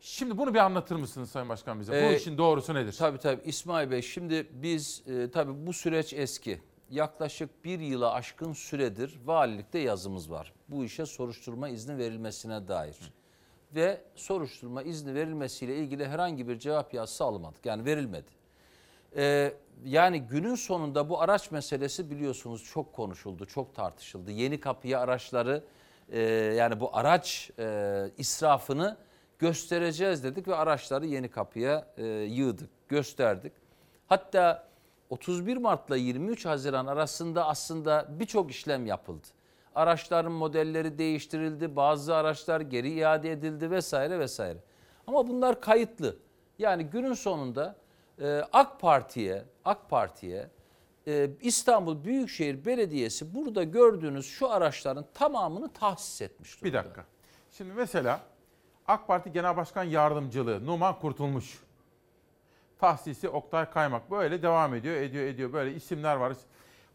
Şimdi 0.00 0.38
bunu 0.38 0.54
bir 0.54 0.58
anlatır 0.58 0.96
mısınız 0.96 1.30
Sayın 1.30 1.48
Başkan 1.48 1.80
bize? 1.80 1.92
bu 1.92 1.96
Ee, 1.96 2.16
işin 2.16 2.38
doğrusu 2.38 2.74
nedir? 2.74 2.96
Tabii 2.98 3.18
tabii 3.18 3.40
İsmail 3.44 3.90
Bey 3.90 4.02
şimdi 4.02 4.46
biz 4.52 5.02
e, 5.06 5.30
tabii 5.30 5.66
bu 5.66 5.72
süreç 5.72 6.12
eski. 6.12 6.60
Yaklaşık 6.90 7.64
bir 7.64 7.80
yıla 7.80 8.12
aşkın 8.12 8.52
süredir 8.52 9.18
valilikte 9.24 9.78
yazımız 9.78 10.30
var. 10.30 10.52
Bu 10.68 10.84
işe 10.84 11.06
soruşturma 11.06 11.68
izni 11.68 11.98
verilmesine 11.98 12.68
dair. 12.68 12.96
Ve 13.74 14.00
soruşturma 14.14 14.82
izni 14.82 15.14
verilmesiyle 15.14 15.76
ilgili 15.76 16.08
herhangi 16.08 16.48
bir 16.48 16.58
cevap 16.58 16.94
yazısı 16.94 17.24
almadık. 17.24 17.66
Yani 17.66 17.84
verilmedi. 17.84 18.30
Ee, 19.16 19.52
yani 19.84 20.20
günün 20.20 20.54
sonunda 20.54 21.08
bu 21.08 21.20
araç 21.20 21.50
meselesi 21.50 22.10
biliyorsunuz 22.10 22.64
çok 22.64 22.92
konuşuldu, 22.92 23.46
çok 23.46 23.74
tartışıldı. 23.74 24.30
Yeni 24.30 24.60
kapıya 24.60 25.00
araçları 25.00 25.64
e, 26.12 26.20
yani 26.56 26.80
bu 26.80 26.96
araç 26.96 27.50
e, 27.58 28.10
israfını 28.18 28.96
göstereceğiz 29.38 30.24
dedik 30.24 30.48
ve 30.48 30.54
araçları 30.54 31.06
yeni 31.06 31.28
kapıya 31.28 31.86
e, 31.96 32.06
yığdık, 32.06 32.70
gösterdik. 32.88 33.52
Hatta 34.08 34.68
31 35.10 35.56
Mart'la 35.56 35.96
23 35.96 36.46
Haziran 36.46 36.86
arasında 36.86 37.46
aslında 37.46 38.06
birçok 38.10 38.50
işlem 38.50 38.86
yapıldı. 38.86 39.26
Araçların 39.74 40.32
modelleri 40.32 40.98
değiştirildi, 40.98 41.76
bazı 41.76 42.14
araçlar 42.16 42.60
geri 42.60 42.90
iade 42.90 43.32
edildi 43.32 43.70
vesaire 43.70 44.18
vesaire. 44.18 44.58
Ama 45.06 45.28
bunlar 45.28 45.60
kayıtlı. 45.60 46.16
Yani 46.58 46.84
günün 46.84 47.14
sonunda 47.14 47.76
e, 48.20 48.42
AK 48.52 48.80
Parti'ye, 48.80 49.44
AK 49.64 49.90
Parti'ye 49.90 50.50
e, 51.06 51.30
İstanbul 51.40 52.04
Büyükşehir 52.04 52.64
Belediyesi 52.64 53.34
burada 53.34 53.62
gördüğünüz 53.62 54.26
şu 54.26 54.50
araçların 54.50 55.04
tamamını 55.14 55.72
tahsis 55.72 56.22
etmiş 56.22 56.64
Bir 56.64 56.72
dakika. 56.72 57.04
Şimdi 57.50 57.72
mesela 57.72 58.20
AK 58.86 59.06
Parti 59.06 59.32
Genel 59.32 59.56
Başkan 59.56 59.84
Yardımcılığı 59.84 60.66
Numan 60.66 60.98
Kurtulmuş. 60.98 61.58
Tahsisi 62.78 63.28
Oktay 63.28 63.70
Kaymak 63.70 64.10
böyle 64.10 64.42
devam 64.42 64.74
ediyor, 64.74 64.96
ediyor, 64.96 65.24
ediyor. 65.24 65.52
Böyle 65.52 65.74
isimler 65.74 66.16
var. 66.16 66.36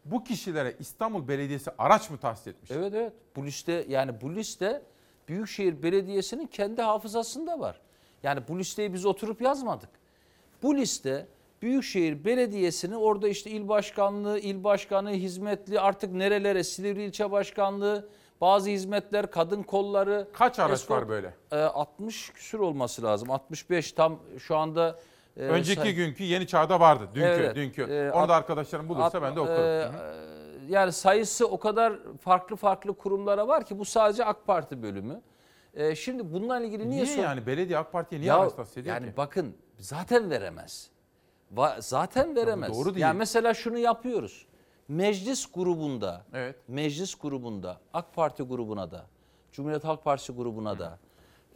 Bu 0.06 0.24
kişilere 0.24 0.76
İstanbul 0.80 1.28
Belediyesi 1.28 1.72
araç 1.78 2.10
mı 2.10 2.18
tahsis 2.18 2.48
etmiş? 2.48 2.72
Evet 2.72 2.94
evet. 2.96 3.14
Bu 3.36 3.46
liste 3.46 3.86
yani 3.90 4.22
bu 4.22 4.36
liste 4.36 4.82
Büyükşehir 5.28 5.84
Belediyesi'nin 5.84 6.48
kendi 6.48 6.82
hafızasında 6.82 7.60
var. 7.60 7.82
Yani 8.24 8.42
bu 8.48 8.60
listeyi 8.60 8.94
biz 8.94 9.06
oturup 9.06 9.42
yazmadık. 9.42 9.90
Bu 10.64 10.78
liste 10.78 11.28
Büyükşehir 11.62 12.26
Belediyesi'nin 12.26 12.96
orada 12.96 13.28
işte 13.28 13.50
il 13.50 13.68
başkanlığı, 13.68 14.40
il 14.40 14.64
başkanı, 14.64 15.10
hizmetli 15.12 15.80
artık 15.80 16.12
nerelere 16.14 16.64
Silivri 16.64 17.04
ilçe 17.04 17.32
başkanlığı, 17.32 18.10
bazı 18.42 18.70
hizmetler, 18.70 19.32
kadın 19.32 19.64
kolları. 19.64 20.28
Kaç 20.34 20.60
araç 20.60 20.80
eskort- 20.80 20.90
var 21.02 21.10
böyle? 21.10 21.34
E, 21.52 21.56
60 21.58 22.30
küsür 22.30 22.60
olması 22.60 23.04
lazım. 23.04 23.32
65 23.32 23.92
tam 23.92 24.20
şu 24.40 24.58
anda. 24.58 25.00
E, 25.38 25.42
Önceki 25.44 25.82
say- 25.82 25.94
günkü 25.94 26.24
Yeni 26.24 26.48
Çağ'da 26.48 26.80
vardı. 26.80 27.04
Dünkü, 27.16 27.28
Evet, 27.28 27.56
dünkü. 27.56 27.82
e, 27.84 28.12
Onu 28.12 28.30
da 28.30 28.34
at- 28.34 28.40
arkadaşlarım 28.42 28.90
bulursa 28.90 29.06
at- 29.18 29.22
ben 29.22 29.36
de 29.36 29.40
okurum. 29.40 29.60
e, 29.60 29.90
yani 30.70 30.92
sayısı 30.92 31.48
o 31.48 31.60
kadar 31.60 31.94
farklı 32.22 32.56
farklı 32.56 32.98
kurumlara 32.98 33.48
var 33.48 33.66
ki 33.66 33.80
bu 33.80 33.86
sadece 33.86 34.26
AK 34.26 34.46
Parti 34.46 34.84
bölümü. 34.84 35.22
E, 35.74 35.96
şimdi 35.96 36.34
bununla 36.34 36.60
ilgili 36.60 36.90
niye, 36.90 37.04
niye 37.04 37.16
sor- 37.16 37.24
yani 37.24 37.48
belediye 37.48 37.78
AK 37.78 37.92
Parti'ye 37.92 38.22
niye 38.22 38.30
Ya, 38.30 38.40
araç 38.40 38.54
tahsis 38.54 38.78
ediyor 38.78 38.96
yani 38.96 39.08
ki? 39.12 39.18
bakın 39.18 39.56
zaten 39.80 40.30
veremez. 40.30 40.90
Va- 41.56 41.82
zaten 41.82 42.36
veremez. 42.36 42.74
doğru 42.78 42.86
değil. 42.90 42.98
Yani 43.02 43.18
mesela 43.18 43.54
şunu 43.54 43.78
yapıyoruz. 43.78 44.46
Meclis 44.88 45.52
grubunda, 45.54 46.26
Evet. 46.34 46.56
meclis 46.68 47.16
grubunda, 47.16 47.78
AK 47.94 48.14
Parti 48.16 48.44
grubuna 48.44 48.92
da, 48.92 49.06
Cumhuriyet 49.52 49.84
Halk 49.84 50.04
Partisi 50.04 50.34
grubuna 50.34 50.80
da, 50.80 51.00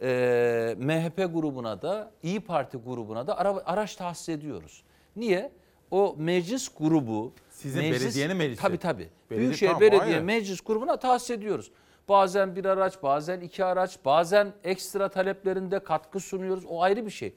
e, 0.02 0.74
MHP 0.78 1.16
grubuna 1.34 1.82
da, 1.82 2.10
İyi 2.22 2.40
Parti 2.40 2.76
grubuna 2.78 3.26
da 3.26 3.38
ara- 3.38 3.62
araç 3.66 3.96
tahsis 3.96 4.28
ediyoruz. 4.28 4.82
Niye? 5.16 5.52
O 5.90 6.14
meclis 6.18 6.68
grubu, 6.78 7.32
Sizin 7.50 7.80
belediyenin 7.82 8.36
meclisi. 8.36 8.62
Tabii 8.62 8.78
tabii. 8.78 9.02
Belediye- 9.30 9.38
Büyükşehir 9.40 9.70
tamam, 9.72 9.80
Belediye 9.80 10.20
meclis 10.20 10.60
grubuna 10.60 10.96
tahsis 10.96 11.30
ediyoruz. 11.30 11.70
Bazen 12.08 12.56
bir 12.56 12.64
araç, 12.64 13.02
bazen 13.02 13.40
iki 13.40 13.64
araç, 13.64 13.98
bazen 14.04 14.52
ekstra 14.64 15.08
taleplerinde 15.08 15.78
katkı 15.78 16.20
sunuyoruz. 16.20 16.64
O 16.68 16.82
ayrı 16.82 17.06
bir 17.06 17.10
şey. 17.10 17.34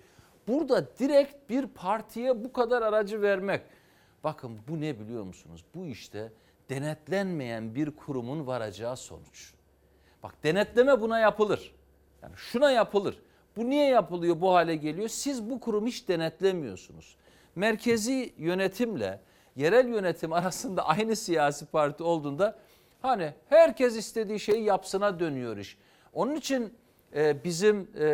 Burada 0.48 0.98
direkt 1.00 1.50
bir 1.50 1.68
partiye 1.68 2.44
bu 2.44 2.54
kadar 2.54 2.82
aracı 2.82 3.22
vermek. 3.22 3.62
Bakın 4.24 4.60
bu 4.68 4.82
ne 4.82 5.00
biliyor 5.00 5.24
musunuz? 5.24 5.66
Bu 5.76 5.86
işte 5.86 6.32
denetlenmeyen 6.70 7.76
bir 7.76 7.92
kurumun 7.92 8.48
varacağı 8.48 8.98
sonuç. 8.98 9.54
Bak 10.24 10.44
denetleme 10.44 11.02
buna 11.02 11.20
yapılır. 11.20 11.76
Yani 12.24 12.34
şuna 12.38 12.72
yapılır. 12.72 13.20
Bu 13.58 13.70
niye 13.70 13.88
yapılıyor 13.90 14.42
bu 14.42 14.54
hale 14.54 14.76
geliyor? 14.76 15.08
Siz 15.08 15.50
bu 15.50 15.60
kurum 15.60 15.88
hiç 15.88 16.08
denetlemiyorsunuz. 16.08 17.16
Merkezi 17.56 18.34
yönetimle 18.38 19.20
yerel 19.56 19.88
yönetim 19.88 20.34
arasında 20.40 20.88
aynı 20.88 21.16
siyasi 21.16 21.66
parti 21.66 22.04
olduğunda 22.04 22.56
hani 23.02 23.34
herkes 23.50 23.98
istediği 23.98 24.40
şeyi 24.40 24.64
yapsına 24.64 25.20
dönüyor 25.20 25.58
iş. 25.58 25.78
Onun 26.14 26.36
için 26.36 26.74
e, 27.16 27.44
bizim 27.44 27.88
e, 27.96 28.06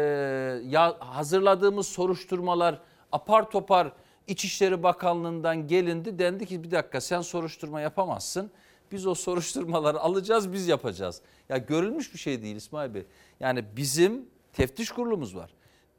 ya 0.65 0.95
hazırladığımız 0.99 1.87
soruşturmalar 1.87 2.81
apar 3.11 3.51
topar 3.51 3.91
İçişleri 4.27 4.83
Bakanlığı'ndan 4.83 5.67
gelindi 5.67 6.19
dendi 6.19 6.45
ki 6.45 6.63
bir 6.63 6.71
dakika 6.71 7.01
sen 7.01 7.21
soruşturma 7.21 7.81
yapamazsın. 7.81 8.51
Biz 8.91 9.07
o 9.07 9.15
soruşturmaları 9.15 9.99
alacağız 9.99 10.53
biz 10.53 10.67
yapacağız. 10.67 11.21
Ya 11.49 11.57
görülmüş 11.57 12.13
bir 12.13 12.19
şey 12.19 12.41
değil 12.41 12.55
İsmail 12.55 12.93
Bey. 12.93 13.05
Yani 13.39 13.65
bizim 13.77 14.25
teftiş 14.53 14.91
kurulumuz 14.91 15.35
var. 15.35 15.49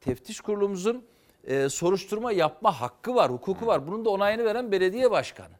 Teftiş 0.01 0.41
kurulumuzun 0.41 1.05
e, 1.43 1.69
soruşturma 1.69 2.31
yapma 2.31 2.81
hakkı 2.81 3.15
var, 3.15 3.31
hukuku 3.31 3.65
var. 3.65 3.87
Bunun 3.87 4.05
da 4.05 4.09
onayını 4.09 4.45
veren 4.45 4.71
belediye 4.71 5.11
başkanı. 5.11 5.53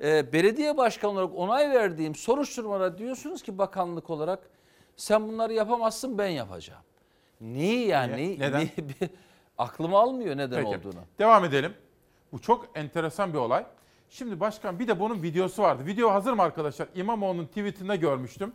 E, 0.00 0.32
belediye 0.32 0.76
başkanı 0.76 1.10
olarak 1.10 1.30
onay 1.34 1.70
verdiğim 1.70 2.14
soruşturmalara 2.14 2.98
diyorsunuz 2.98 3.42
ki 3.42 3.58
bakanlık 3.58 4.10
olarak 4.10 4.50
sen 4.96 5.28
bunları 5.28 5.52
yapamazsın 5.52 6.18
ben 6.18 6.28
yapacağım. 6.28 6.82
Niye 7.40 7.86
yani? 7.86 8.16
Niye? 8.16 8.38
Neden? 8.38 8.60
niye- 8.78 9.10
aklıma 9.58 10.00
almıyor 10.00 10.36
neden 10.36 10.64
Peki. 10.64 10.78
olduğunu. 10.78 11.00
Devam 11.18 11.44
edelim. 11.44 11.74
Bu 12.32 12.40
çok 12.40 12.68
enteresan 12.74 13.32
bir 13.32 13.38
olay. 13.38 13.66
Şimdi 14.10 14.40
başkan 14.40 14.78
bir 14.78 14.88
de 14.88 15.00
bunun 15.00 15.22
videosu 15.22 15.62
vardı. 15.62 15.86
Video 15.86 16.10
hazır 16.10 16.32
mı 16.32 16.42
arkadaşlar? 16.42 16.88
İmamoğlu'nun 16.94 17.46
tweetinde 17.46 17.96
görmüştüm. 17.96 18.52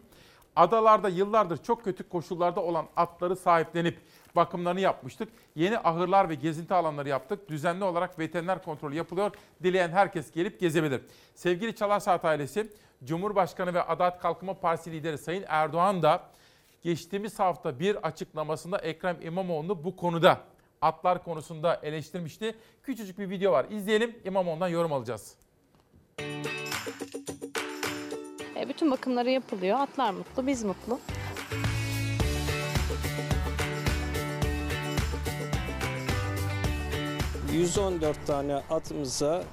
Adalarda 0.56 1.10
yıllardır 1.10 1.64
çok 1.64 1.84
kötü 1.84 2.10
koşullarda 2.10 2.62
olan 2.64 2.88
atları 2.96 3.36
sahiplenip 3.36 4.00
bakımlarını 4.36 4.80
yapmıştık. 4.80 5.30
Yeni 5.56 5.80
ahırlar 5.80 6.30
ve 6.30 6.36
gezinti 6.36 6.74
alanları 6.74 7.10
yaptık. 7.10 7.50
Düzenli 7.50 7.84
olarak 7.84 8.20
veteriner 8.20 8.64
kontrolü 8.64 8.96
yapılıyor. 8.96 9.32
Dileyen 9.64 9.90
herkes 9.90 10.32
gelip 10.32 10.60
gezebilir. 10.60 11.02
Sevgili 11.36 11.76
Çalar 11.76 12.04
ailesi, 12.24 12.68
Cumhurbaşkanı 13.04 13.74
ve 13.74 13.84
Adalet 13.84 14.20
Kalkınma 14.20 14.54
Partisi 14.54 14.92
lideri 14.92 15.18
Sayın 15.18 15.46
Erdoğan 15.48 16.02
da 16.02 16.24
geçtiğimiz 16.82 17.40
hafta 17.40 17.80
bir 17.80 18.08
açıklamasında 18.08 18.78
Ekrem 18.78 19.18
İmamoğlu'nu 19.22 19.84
bu 19.84 19.96
konuda 19.96 20.38
atlar 20.82 21.24
konusunda 21.24 21.80
eleştirmişti. 21.84 22.56
Küçücük 22.84 23.20
bir 23.20 23.30
video 23.30 23.52
var. 23.52 23.66
İzleyelim. 23.70 24.16
İmamoğlu'ndan 24.26 24.68
yorum 24.68 24.94
alacağız. 24.94 25.41
E, 28.56 28.70
bütün 28.70 28.92
bakımları 28.92 29.30
yapılıyor. 29.30 29.80
Atlar 29.80 30.12
mutlu, 30.12 30.48
biz 30.48 30.64
mutlu. 30.64 30.94
Hı. 30.94 31.00
114 37.54 38.28
tane 38.28 38.56
atımıza 38.56 39.44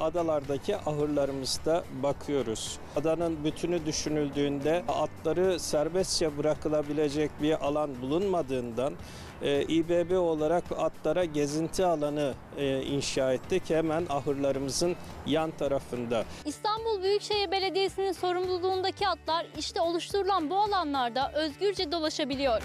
adalardaki 0.00 0.76
ahırlarımızda 0.76 1.84
bakıyoruz. 2.02 2.78
Adanın 2.96 3.44
bütünü 3.44 3.86
düşünüldüğünde 3.86 4.84
atları 4.88 5.60
serbestçe 5.60 6.38
bırakılabilecek 6.38 7.30
bir 7.42 7.66
alan 7.66 8.02
bulunmadığından 8.02 8.94
e, 9.42 9.62
İBB 9.62 10.18
olarak 10.18 10.64
atlara 10.78 11.24
gezinti 11.24 11.84
alanı 11.84 12.34
e, 12.56 12.82
inşa 12.82 13.32
ettik 13.32 13.62
hemen 13.70 14.06
ahırlarımızın 14.08 14.96
yan 15.26 15.50
tarafında. 15.50 16.24
İstanbul 16.44 17.02
Büyükşehir 17.02 17.50
Belediyesi'nin 17.50 18.12
sorumluluğundaki 18.12 19.08
atlar 19.08 19.46
işte 19.58 19.80
oluşturulan 19.80 20.50
bu 20.50 20.56
alanlarda 20.56 21.32
özgürce 21.32 21.92
dolaşabiliyor. 21.92 22.62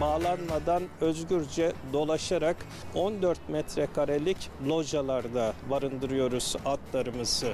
Bağlanmadan 0.00 0.82
özgürce 1.00 1.72
dolaşarak 1.92 2.56
14 2.94 3.48
metrekarelik 3.48 4.50
localarda 4.68 5.52
barındırıyoruz 5.70 6.56
atlarımızı. 6.64 7.52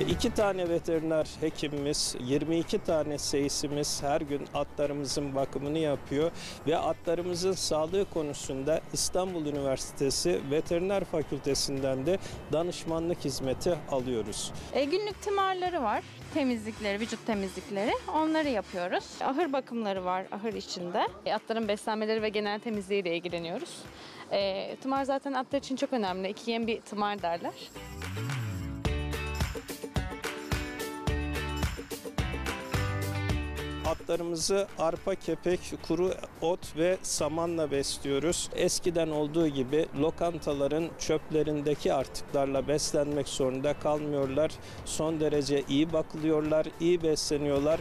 İki 0.00 0.34
tane 0.34 0.68
veteriner 0.68 1.26
hekimimiz, 1.40 2.16
22 2.20 2.78
tane 2.78 3.18
seyisimiz 3.18 4.02
her 4.02 4.20
gün 4.20 4.46
atlarımızın 4.54 5.34
bakımını 5.34 5.78
yapıyor 5.78 6.30
ve 6.66 6.76
atlarımızın 6.78 7.52
sağlığı 7.52 8.04
konusunda 8.14 8.80
İstanbul 8.92 9.46
Üniversitesi 9.46 10.40
Veteriner 10.50 11.04
Fakültesinden 11.04 12.06
de 12.06 12.18
danışmanlık 12.52 13.24
hizmeti 13.24 13.76
alıyoruz. 13.90 14.52
E, 14.72 14.84
günlük 14.84 15.22
tımarları 15.22 15.82
var. 15.82 16.02
Temizlikleri, 16.34 17.00
vücut 17.00 17.26
temizlikleri. 17.26 17.92
Onları 18.14 18.48
yapıyoruz. 18.48 19.04
Ahır 19.20 19.52
bakımları 19.52 20.04
var 20.04 20.26
ahır 20.32 20.52
içinde. 20.52 21.08
E, 21.26 21.34
atların 21.34 21.68
beslenmeleri 21.68 22.22
ve 22.22 22.28
genel 22.28 22.60
temizliğiyle 22.60 23.16
ilgileniyoruz. 23.16 23.78
E, 24.32 24.76
tımar 24.76 25.04
zaten 25.04 25.32
atlar 25.32 25.58
için 25.58 25.76
çok 25.76 25.92
önemli. 25.92 26.28
İki 26.28 26.50
yem 26.50 26.66
bir 26.66 26.80
tımar 26.80 27.22
derler. 27.22 27.52
Atlarımızı 33.86 34.66
arpa, 34.78 35.14
kepek, 35.14 35.60
kuru 35.88 36.10
ot 36.40 36.76
ve 36.76 36.96
samanla 37.02 37.70
besliyoruz. 37.70 38.50
Eskiden 38.56 39.08
olduğu 39.08 39.48
gibi 39.48 39.86
lokantaların 40.00 40.88
çöplerindeki 40.98 41.92
artıklarla 41.92 42.68
beslenmek 42.68 43.28
zorunda 43.28 43.74
kalmıyorlar. 43.74 44.52
Son 44.84 45.20
derece 45.20 45.62
iyi 45.68 45.92
bakılıyorlar, 45.92 46.66
iyi 46.80 47.02
besleniyorlar. 47.02 47.80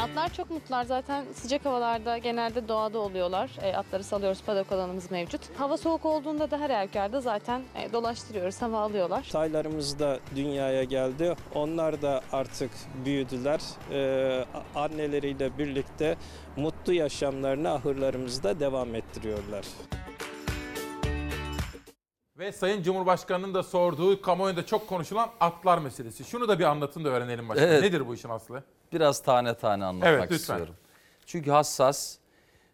Atlar 0.00 0.32
çok 0.32 0.50
mutlular 0.50 0.84
zaten 0.84 1.24
sıcak 1.34 1.64
havalarda 1.64 2.18
genelde 2.18 2.68
doğada 2.68 2.98
oluyorlar. 2.98 3.50
E, 3.62 3.76
atları 3.76 4.04
salıyoruz 4.04 4.42
padok 4.42 4.72
alanımız 4.72 5.10
mevcut. 5.10 5.40
Hava 5.58 5.76
soğuk 5.76 6.06
olduğunda 6.06 6.50
da 6.50 6.58
her 6.58 6.70
halükarda 6.70 7.20
zaten 7.20 7.62
e, 7.74 7.92
dolaştırıyoruz 7.92 8.62
hava 8.62 8.80
alıyorlar. 8.80 9.28
Taylarımız 9.32 9.98
da 9.98 10.18
dünyaya 10.36 10.84
geldi. 10.84 11.34
Onlar 11.54 12.02
da 12.02 12.20
artık 12.32 12.70
büyüdüler. 13.04 13.60
Ee, 13.92 14.44
anneleriyle 14.74 15.58
birlikte 15.58 16.16
mutlu 16.56 16.92
yaşamlarını 16.92 17.70
ahırlarımızda 17.70 18.60
devam 18.60 18.94
ettiriyorlar. 18.94 19.64
Ve 22.40 22.52
Sayın 22.52 22.82
Cumhurbaşkanı'nın 22.82 23.54
da 23.54 23.62
sorduğu 23.62 24.22
kamuoyunda 24.22 24.66
çok 24.66 24.88
konuşulan 24.88 25.30
atlar 25.40 25.78
meselesi. 25.78 26.24
Şunu 26.24 26.48
da 26.48 26.58
bir 26.58 26.64
anlatın 26.64 27.04
da 27.04 27.08
öğrenelim 27.08 27.48
başkanım. 27.48 27.70
Evet. 27.70 27.82
Nedir 27.82 28.06
bu 28.06 28.14
işin 28.14 28.28
aslı? 28.28 28.62
Biraz 28.92 29.22
tane 29.22 29.54
tane 29.54 29.84
anlatmak 29.84 30.08
Evet, 30.12 30.22
lütfen. 30.22 30.36
istiyorum. 30.36 30.74
Çünkü 31.26 31.50
hassas. 31.50 32.16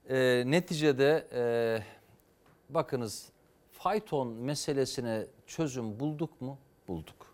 Ee, 0.09 0.43
neticede 0.47 1.29
e, 1.35 1.45
bakınız 2.75 3.29
fayton 3.73 4.29
meselesine 4.29 5.27
çözüm 5.47 6.01
bulduk 6.01 6.41
mu? 6.41 6.59
Bulduk. 6.89 7.27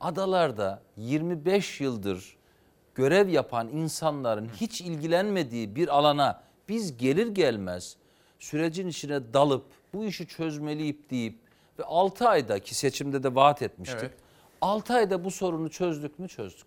Adalarda 0.00 0.82
25 0.96 1.80
yıldır 1.80 2.36
görev 2.94 3.28
yapan 3.28 3.68
insanların 3.68 4.48
hiç 4.48 4.80
ilgilenmediği 4.80 5.76
bir 5.76 5.88
alana 5.88 6.42
biz 6.68 6.96
gelir 6.96 7.26
gelmez 7.26 7.96
sürecin 8.38 8.88
içine 8.88 9.34
dalıp 9.34 9.64
bu 9.94 10.04
işi 10.04 10.26
çözmeliyip 10.26 11.10
deyip 11.10 11.49
ve 11.80 11.84
6 11.84 12.28
ayda 12.28 12.58
ki 12.58 12.74
seçimde 12.74 13.22
de 13.22 13.34
vaat 13.34 13.62
etmiştik. 13.62 14.00
Evet. 14.00 14.12
6 14.60 14.94
ayda 14.94 15.24
bu 15.24 15.30
sorunu 15.30 15.70
çözdük 15.70 16.18
mü? 16.18 16.28
Çözdük. 16.28 16.66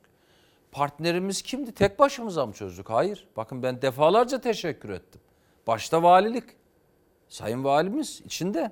Partnerimiz 0.71 1.41
kimdi? 1.41 1.71
Tek 1.71 1.99
başımıza 1.99 2.45
mı 2.45 2.53
çözdük? 2.53 2.89
Hayır. 2.89 3.27
Bakın 3.37 3.63
ben 3.63 3.81
defalarca 3.81 4.41
teşekkür 4.41 4.89
ettim. 4.89 5.21
Başta 5.67 6.03
valilik. 6.03 6.43
Sayın 7.29 7.63
valimiz 7.63 8.21
içinde. 8.25 8.71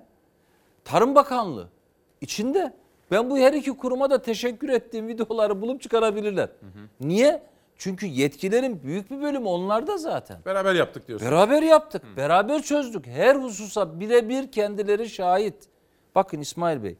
Tarım 0.85 1.15
Bakanlığı 1.15 1.67
içinde. 2.21 2.73
Ben 3.11 3.29
bu 3.29 3.37
her 3.37 3.53
iki 3.53 3.71
kuruma 3.71 4.09
da 4.09 4.21
teşekkür 4.21 4.69
ettiğim 4.69 5.07
videoları 5.07 5.61
bulup 5.61 5.81
çıkarabilirler. 5.81 6.49
Niye? 6.99 7.43
Çünkü 7.77 8.05
yetkilerin 8.05 8.83
büyük 8.83 9.11
bir 9.11 9.21
bölümü 9.21 9.47
onlarda 9.47 9.97
zaten. 9.97 10.37
Beraber 10.45 10.75
yaptık 10.75 11.07
diyorsun. 11.07 11.27
Beraber 11.27 11.61
yaptık. 11.61 12.03
Beraber 12.17 12.61
çözdük. 12.61 13.07
Her 13.07 13.35
hususa 13.35 13.99
birebir 13.99 14.51
kendileri 14.51 15.09
şahit. 15.09 15.55
Bakın 16.15 16.39
İsmail 16.39 16.83
Bey. 16.83 16.95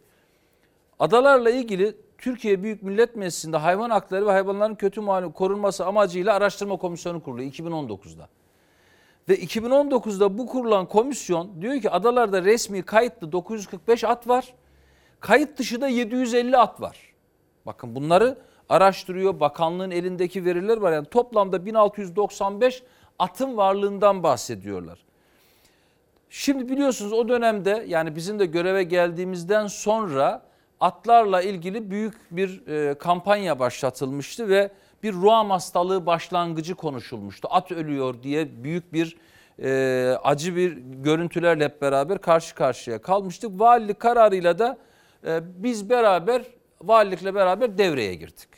Adalarla 1.00 1.50
ilgili 1.50 1.96
Türkiye 2.18 2.64
Büyük 2.64 2.84
Millet 2.84 3.16
Meclisi'nde 3.16 3.58
hayvan 3.58 3.90
hakları 3.90 4.28
ve 4.28 4.32
hayvanların 4.32 4.76
kötü 4.76 5.02
muamele 5.02 5.32
korunması 5.32 5.86
amacıyla 5.86 6.34
araştırma 6.34 6.78
komisyonu 6.78 7.24
kuruluyor 7.24 7.52
2019'da. 7.52 8.30
Ve 9.30 9.36
2019'da 9.36 10.38
bu 10.38 10.48
kurulan 10.48 10.86
komisyon 10.86 11.62
diyor 11.62 11.82
ki 11.82 11.90
adalarda 11.90 12.44
resmi 12.44 12.84
kayıtlı 12.84 13.32
945 13.32 14.04
at 14.04 14.28
var. 14.28 14.54
Kayıt 15.20 15.58
dışı 15.58 15.82
da 15.82 15.88
750 15.88 16.58
at 16.58 16.82
var. 16.82 16.98
Bakın 17.66 17.96
bunları 17.96 18.38
araştırıyor. 18.70 19.40
Bakanlığın 19.40 19.92
elindeki 19.92 20.46
veriler 20.46 20.78
var. 20.78 20.92
Yani 20.92 21.06
toplamda 21.06 21.66
1695 21.66 22.84
atın 23.20 23.58
varlığından 23.58 24.24
bahsediyorlar. 24.24 25.00
Şimdi 26.34 26.70
biliyorsunuz 26.70 27.14
o 27.14 27.28
dönemde 27.28 27.86
yani 27.88 28.16
bizim 28.16 28.40
de 28.40 28.46
göreve 28.46 28.84
geldiğimizden 28.84 29.68
sonra 29.68 30.42
atlarla 30.80 31.42
ilgili 31.42 31.92
büyük 31.92 32.14
bir 32.32 32.68
e, 32.68 32.94
kampanya 32.94 33.60
başlatılmıştı 33.60 34.50
ve 34.50 34.72
bir 35.04 35.14
ruam 35.14 35.50
hastalığı 35.50 36.06
başlangıcı 36.06 36.76
konuşulmuştu. 36.76 37.48
At 37.52 37.72
ölüyor 37.72 38.24
diye 38.24 38.64
büyük 38.64 38.94
bir 38.94 39.18
e, 39.64 40.18
acı 40.24 40.56
bir 40.56 40.78
görüntülerle 41.04 41.66
hep 41.66 41.82
beraber 41.82 42.18
karşı 42.18 42.56
karşıya 42.56 43.02
kalmıştık. 43.02 43.60
Valilik 43.60 44.00
kararıyla 44.00 44.60
da 44.60 44.78
e, 45.28 45.40
biz 45.64 45.90
beraber 45.90 46.42
valilikle 46.82 47.36
beraber 47.36 47.78
devreye 47.78 48.16
girdik. 48.16 48.50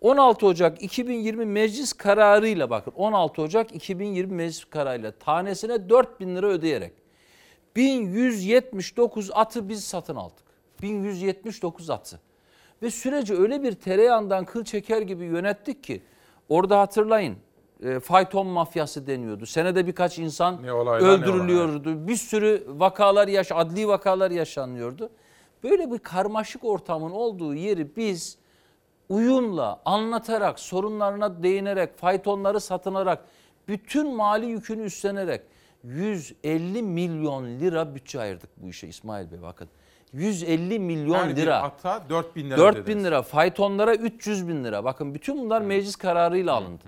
16 0.00 0.46
Ocak 0.46 0.82
2020 0.82 1.46
meclis 1.46 1.92
kararıyla 1.92 2.70
bakın 2.70 2.92
16 2.96 3.42
Ocak 3.42 3.74
2020 3.74 4.34
meclis 4.34 4.64
kararıyla 4.64 5.12
tanesine 5.12 5.88
4000 5.88 6.36
lira 6.36 6.46
ödeyerek 6.46 6.92
1179 7.76 9.30
atı 9.34 9.68
biz 9.68 9.84
satın 9.84 10.16
aldık. 10.16 10.46
1179 10.82 11.90
atı. 11.90 12.20
Ve 12.82 12.90
süreci 12.90 13.34
öyle 13.34 13.62
bir 13.62 13.72
tereyağından 13.72 14.44
kıl 14.44 14.64
çeker 14.64 15.02
gibi 15.02 15.24
yönettik 15.24 15.84
ki 15.84 16.02
orada 16.48 16.80
hatırlayın 16.80 17.36
e, 17.82 18.00
fayton 18.00 18.46
mafyası 18.46 19.06
deniyordu. 19.06 19.46
Senede 19.46 19.86
birkaç 19.86 20.18
insan 20.18 20.62
Ne 20.62 20.72
olaylar, 20.72 21.08
ne 21.08 21.12
öldürülüyordu. 21.12 22.08
Bir 22.08 22.16
sürü 22.16 22.64
vakalar 22.68 23.28
yaş 23.28 23.52
adli 23.52 23.88
vakalar 23.88 24.30
yaşanıyordu. 24.30 25.10
Böyle 25.64 25.92
bir 25.92 25.98
karmaşık 25.98 26.64
ortamın 26.64 27.10
olduğu 27.10 27.54
yeri 27.54 27.96
biz 27.96 28.38
uyumla, 29.08 29.80
anlatarak, 29.84 30.60
sorunlarına 30.60 31.42
değinerek, 31.42 31.98
faytonları 31.98 32.60
satınarak, 32.60 33.24
bütün 33.68 34.16
mali 34.16 34.46
yükünü 34.46 34.82
üstlenerek 34.82 35.42
150 35.84 36.82
milyon 36.82 37.44
lira 37.60 37.94
bütçe 37.94 38.20
ayırdık 38.20 38.50
bu 38.56 38.68
işe 38.68 38.88
İsmail 38.88 39.30
Bey 39.30 39.42
bakın. 39.42 39.68
150 40.12 40.78
milyon 40.78 41.14
Her 41.14 41.36
lira. 41.36 41.62
ata 41.62 42.02
4000 42.08 42.50
lira 42.50 42.56
4000 42.58 42.82
ödediniz. 42.82 43.04
lira, 43.04 43.22
faytonlara 43.22 43.94
300 43.94 44.48
bin 44.48 44.64
lira. 44.64 44.84
Bakın 44.84 45.14
bütün 45.14 45.38
bunlar 45.38 45.60
meclis 45.60 45.96
kararıyla 45.96 46.54
alındı. 46.54 46.84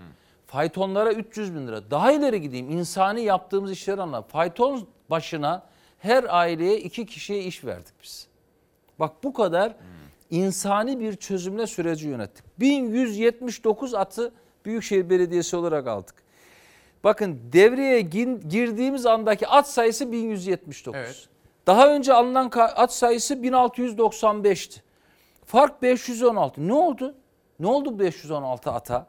Faytonlara 0.47 1.13
300 1.13 1.55
bin 1.55 1.67
lira. 1.69 1.91
Daha 1.91 2.13
ileri 2.13 2.41
gideyim. 2.41 2.71
insani 2.71 3.23
yaptığımız 3.23 3.71
işleri 3.73 4.03
anla. 4.03 4.23
Fayton 4.23 4.87
başına 5.11 5.63
her 5.99 6.25
aileye 6.29 6.79
iki 6.81 7.07
kişiye 7.07 7.43
iş 7.43 7.65
verdik 7.65 7.95
biz. 8.03 8.29
Bak 8.99 9.25
bu 9.25 9.33
kadar 9.33 9.75
insani 10.31 11.01
bir 11.01 11.17
çözümle 11.17 11.67
süreci 11.67 12.09
yönettik. 12.09 12.45
1179 12.61 13.95
atı 13.95 14.33
Büyükşehir 14.65 15.11
Belediyesi 15.11 15.57
olarak 15.57 15.87
aldık. 15.87 16.15
Bakın 17.05 17.41
devreye 17.53 18.01
girdiğimiz 18.49 19.07
andaki 19.07 19.47
at 19.47 19.69
sayısı 19.71 20.13
1179. 20.13 21.01
Evet. 21.01 21.29
Daha 21.67 21.95
önce 21.95 22.13
alınan 22.13 22.51
at 22.57 22.95
sayısı 22.95 23.35
1695'ti. 23.35 24.81
Fark 25.45 25.83
516. 25.83 26.69
Ne 26.69 26.73
oldu? 26.73 27.15
Ne 27.61 27.67
oldu 27.67 27.99
516 27.99 28.71
ata? 28.71 29.07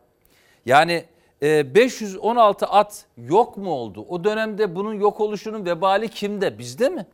Yani 0.66 1.06
e, 1.41 1.76
516 1.76 2.66
at 2.66 3.06
yok 3.18 3.58
mu 3.58 3.72
oldu? 3.72 4.06
O 4.10 4.24
dönemde 4.24 4.76
bunun 4.76 4.94
yok 4.94 5.20
oluşunun 5.20 5.66
vebali 5.66 6.10
kimde? 6.10 6.60
Bizde 6.60 6.90
mi? 6.90 7.06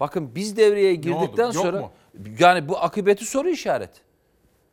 Bakın 0.00 0.34
biz 0.34 0.56
devreye 0.56 0.94
girdikten 0.94 1.50
sonra 1.50 1.80
mu? 1.80 1.90
Yani 2.38 2.68
bu 2.68 2.78
akıbeti 2.78 3.24
soru 3.24 3.48
işareti. 3.48 4.00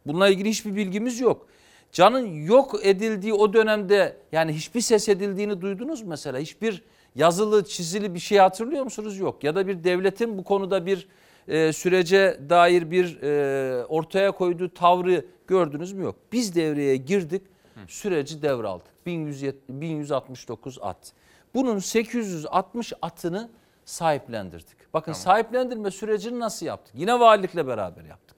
Bununla 0.05 0.29
ilgili 0.29 0.49
hiçbir 0.49 0.75
bilgimiz 0.75 1.19
yok. 1.19 1.47
Canın 1.91 2.27
yok 2.27 2.79
edildiği 2.83 3.33
o 3.33 3.53
dönemde 3.53 4.17
yani 4.31 4.53
hiçbir 4.53 4.81
ses 4.81 5.09
edildiğini 5.09 5.61
duydunuz 5.61 6.01
mu 6.01 6.09
mesela? 6.09 6.39
Hiçbir 6.39 6.83
yazılı 7.15 7.65
çizili 7.65 8.13
bir 8.13 8.19
şey 8.19 8.37
hatırlıyor 8.37 8.83
musunuz? 8.83 9.19
Yok. 9.19 9.43
Ya 9.43 9.55
da 9.55 9.67
bir 9.67 9.83
devletin 9.83 10.37
bu 10.37 10.43
konuda 10.43 10.85
bir 10.85 11.07
e, 11.47 11.73
sürece 11.73 12.39
dair 12.49 12.91
bir 12.91 13.21
e, 13.21 13.85
ortaya 13.85 14.31
koyduğu 14.31 14.73
tavrı 14.73 15.25
gördünüz 15.47 15.93
mü? 15.93 16.03
Yok. 16.03 16.15
Biz 16.31 16.55
devreye 16.55 16.97
girdik 16.97 17.41
süreci 17.87 18.41
devraldık. 18.41 19.05
1170 19.05 19.61
1169 19.69 20.77
at. 20.81 21.13
Bunun 21.53 21.79
860 21.79 22.93
atını 23.01 23.49
sahiplendirdik. 23.85 24.93
Bakın 24.93 25.13
sahiplendirme 25.13 25.91
sürecini 25.91 26.39
nasıl 26.39 26.65
yaptık? 26.65 26.95
Yine 26.97 27.19
valilikle 27.19 27.67
beraber 27.67 28.03
yaptık. 28.03 28.37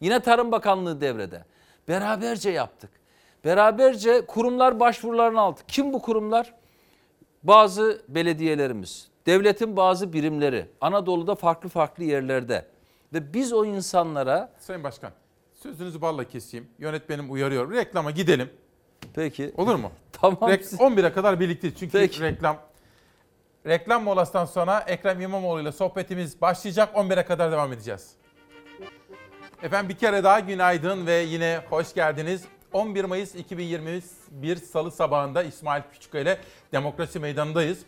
Yine 0.00 0.20
Tarım 0.20 0.52
Bakanlığı 0.52 1.00
devrede. 1.00 1.44
Beraberce 1.88 2.50
yaptık. 2.50 2.90
Beraberce 3.44 4.26
kurumlar 4.26 4.80
başvurularını 4.80 5.40
aldık. 5.40 5.68
Kim 5.68 5.92
bu 5.92 6.02
kurumlar? 6.02 6.54
Bazı 7.42 8.02
belediyelerimiz, 8.08 9.08
devletin 9.26 9.76
bazı 9.76 10.12
birimleri, 10.12 10.66
Anadolu'da 10.80 11.34
farklı 11.34 11.68
farklı 11.68 12.04
yerlerde. 12.04 12.66
Ve 13.12 13.34
biz 13.34 13.52
o 13.52 13.64
insanlara 13.64 14.52
Sayın 14.58 14.84
Başkan 14.84 15.12
sözünüzü 15.54 16.00
balla 16.00 16.24
keseyim. 16.24 16.68
Yönetmenim 16.78 17.32
uyarıyor. 17.32 17.72
Reklama 17.72 18.10
gidelim. 18.10 18.50
Peki. 19.14 19.52
Olur 19.56 19.74
mu? 19.74 19.90
Tamam. 20.12 20.50
Rek- 20.50 20.76
11'e 20.76 21.12
kadar 21.12 21.40
birlikteyiz. 21.40 21.78
Çünkü 21.78 21.92
Peki. 21.92 22.22
reklam 22.22 22.56
reklam 23.66 24.02
molasından 24.02 24.44
sonra 24.44 24.84
Ekrem 24.86 25.20
İmamoğlu 25.20 25.60
ile 25.60 25.72
sohbetimiz 25.72 26.40
başlayacak. 26.40 26.94
11'e 26.96 27.24
kadar 27.24 27.52
devam 27.52 27.72
edeceğiz. 27.72 28.10
Efendim 29.62 29.88
bir 29.88 29.96
kere 29.96 30.24
daha 30.24 30.40
günaydın 30.40 31.06
ve 31.06 31.14
yine 31.14 31.60
hoş 31.70 31.94
geldiniz. 31.94 32.44
11 32.72 33.04
Mayıs 33.04 33.34
2021 33.34 34.56
Salı 34.56 34.90
sabahında 34.90 35.42
İsmail 35.42 35.82
Küçüköy 35.92 36.22
ile 36.22 36.38
Demokrasi 36.72 37.18
Meydanı'ndayız. 37.18 37.78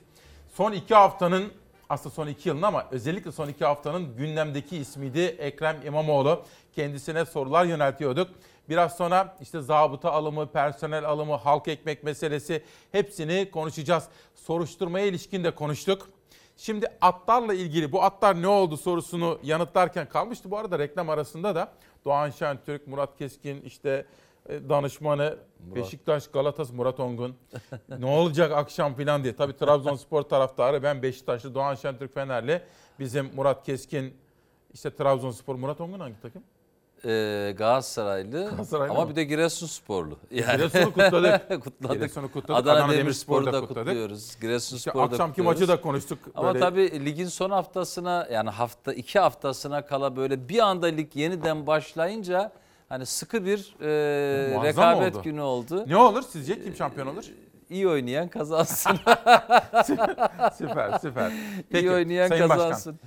Son 0.54 0.72
iki 0.72 0.94
haftanın 0.94 1.52
aslında 1.88 2.14
son 2.14 2.26
iki 2.26 2.48
yılın 2.48 2.62
ama 2.62 2.86
özellikle 2.90 3.32
son 3.32 3.48
iki 3.48 3.64
haftanın 3.64 4.16
gündemdeki 4.16 4.76
ismiydi 4.76 5.20
Ekrem 5.20 5.76
İmamoğlu. 5.86 6.44
Kendisine 6.76 7.24
sorular 7.24 7.64
yöneltiyorduk. 7.64 8.30
Biraz 8.68 8.96
sonra 8.96 9.36
işte 9.40 9.60
zabıta 9.60 10.12
alımı, 10.12 10.46
personel 10.46 11.04
alımı, 11.04 11.34
halk 11.34 11.68
ekmek 11.68 12.02
meselesi 12.04 12.62
hepsini 12.92 13.50
konuşacağız. 13.50 14.04
Soruşturmaya 14.34 15.06
ilişkin 15.06 15.44
de 15.44 15.54
konuştuk. 15.54 16.08
Şimdi 16.56 16.86
atlarla 17.00 17.54
ilgili 17.54 17.92
bu 17.92 18.02
atlar 18.02 18.42
ne 18.42 18.48
oldu 18.48 18.76
sorusunu 18.76 19.38
yanıtlarken 19.42 20.08
kalmıştı. 20.08 20.50
Bu 20.50 20.58
arada 20.58 20.78
reklam 20.78 21.10
arasında 21.10 21.54
da 21.54 21.72
Doğan 22.04 22.30
Şentürk, 22.30 22.86
Murat 22.86 23.18
Keskin, 23.18 23.60
işte 23.60 24.06
e, 24.48 24.68
danışmanı 24.68 25.38
Beşiktaş, 25.60 26.28
Galatasaray, 26.28 26.76
Murat 26.76 27.00
Ongun. 27.00 27.36
ne 27.98 28.06
olacak 28.06 28.52
akşam 28.52 28.94
falan 28.94 29.24
diye. 29.24 29.36
Tabii 29.36 29.56
Trabzonspor 29.56 30.22
taraftarı 30.22 30.82
ben 30.82 31.02
Beşiktaşlı, 31.02 31.54
Doğan 31.54 31.74
Şentürk 31.74 32.14
Fenerli. 32.14 32.62
Bizim 32.98 33.34
Murat 33.34 33.66
Keskin 33.66 34.14
İşte 34.74 34.96
Trabzonspor 34.96 35.54
Murat 35.54 35.80
Ongun 35.80 36.00
hangi 36.00 36.20
takım? 36.20 36.42
Ee, 37.04 37.54
Galatasaraylı, 37.58 38.44
Galatasaraylı 38.44 38.92
ama 38.92 39.04
mı? 39.04 39.10
bir 39.10 39.16
de 39.16 39.24
Giresunsporlu. 39.24 40.18
Giresun'u 40.30 40.84
kutladık. 40.92 41.62
kutladık. 41.64 41.92
Giresun'u 42.00 42.32
kutladık. 42.32 42.62
Adana, 42.66 42.84
Adana 42.84 42.92
Demirspor'u 42.92 43.46
da 43.46 43.60
kutladık. 43.60 43.86
kutluyoruz. 43.86 44.36
Giresunspor'u 44.40 44.98
İşte 45.04 45.10
da 45.10 45.14
akşamki 45.14 45.36
kutluyoruz. 45.36 45.60
maçı 45.60 45.72
da 45.72 45.80
konuştuk. 45.80 46.18
Ama 46.34 46.48
Böyle- 46.54 46.60
tabii 46.60 47.04
ligin 47.04 47.26
son 47.26 47.50
haftasına 47.50 48.28
yani 48.32 48.50
hafta 48.50 48.92
iki 48.92 49.18
haftasına 49.18 49.86
kala 49.86 50.16
böyle 50.16 50.48
bir 50.48 50.58
anda 50.58 50.86
lig 50.86 51.16
yeniden 51.16 51.66
başlayınca 51.66 52.52
hani 52.88 53.06
sıkı 53.06 53.44
bir 53.44 53.74
e, 53.80 54.54
Muazzam 54.54 54.64
rekabet 54.94 55.14
oldu. 55.16 55.22
günü 55.22 55.40
oldu. 55.40 55.84
Ne 55.88 55.96
olur 55.96 56.22
sizce 56.22 56.62
kim 56.62 56.74
şampiyon 56.76 57.06
olur? 57.06 57.24
İyi 57.70 57.88
oynayan 57.88 58.28
kazansın. 58.28 58.92
süper 60.58 60.98
süper. 60.98 61.32
İyi 61.74 61.90
oynayan 61.90 62.28
Sayın 62.28 62.48
Başkan, 62.48 62.58
kazansın. 62.58 62.98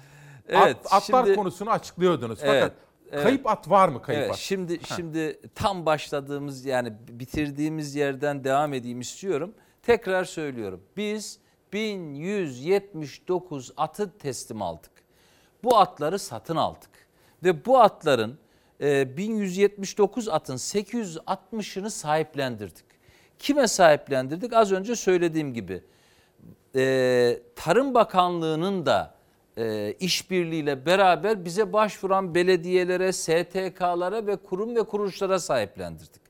Evet, 0.50 0.78
at, 0.86 0.94
atlar 0.94 1.24
şimdi- 1.24 1.36
konusunu 1.36 1.70
açıklıyordunuz. 1.72 2.40
Fakat 2.40 2.54
evet. 2.56 2.72
Kayıp 3.12 3.48
at 3.48 3.70
var 3.70 3.90
mı 3.90 4.02
kayıp 4.02 4.22
evet, 4.22 4.32
at? 4.32 4.38
Şimdi 4.38 4.80
Heh. 4.80 4.96
şimdi 4.96 5.40
tam 5.56 5.86
başladığımız 5.86 6.66
yani 6.66 6.94
bitirdiğimiz 7.08 7.96
yerden 7.96 8.44
devam 8.44 8.74
edeyim 8.74 9.02
istiyorum. 9.02 9.54
Tekrar 9.84 10.24
söylüyorum. 10.24 10.82
Biz 10.98 11.40
1179 11.74 13.72
atı 13.78 14.18
teslim 14.18 14.62
aldık. 14.62 14.92
Bu 15.64 15.78
atları 15.78 16.20
satın 16.20 16.56
aldık. 16.56 16.90
Ve 17.44 17.66
bu 17.66 17.80
atların 17.80 18.40
e, 18.82 19.18
1179 19.18 20.30
atın 20.30 20.56
860'ını 20.56 21.90
sahiplendirdik. 21.90 22.86
Kime 23.40 23.68
sahiplendirdik? 23.68 24.54
Az 24.54 24.72
önce 24.72 24.96
söylediğim 24.96 25.54
gibi 25.54 25.84
e, 26.76 27.42
Tarım 27.56 27.94
Bakanlığı'nın 27.94 28.86
da 28.86 29.19
e, 29.60 29.94
işbirliğiyle 30.00 30.86
beraber 30.86 31.46
bize 31.46 31.74
başvuran 31.74 32.36
belediyelere, 32.36 33.12
STK'lara 33.12 34.28
ve 34.28 34.36
kurum 34.36 34.76
ve 34.76 34.84
kuruluşlara 34.84 35.40
sahiplendirdik. 35.40 36.22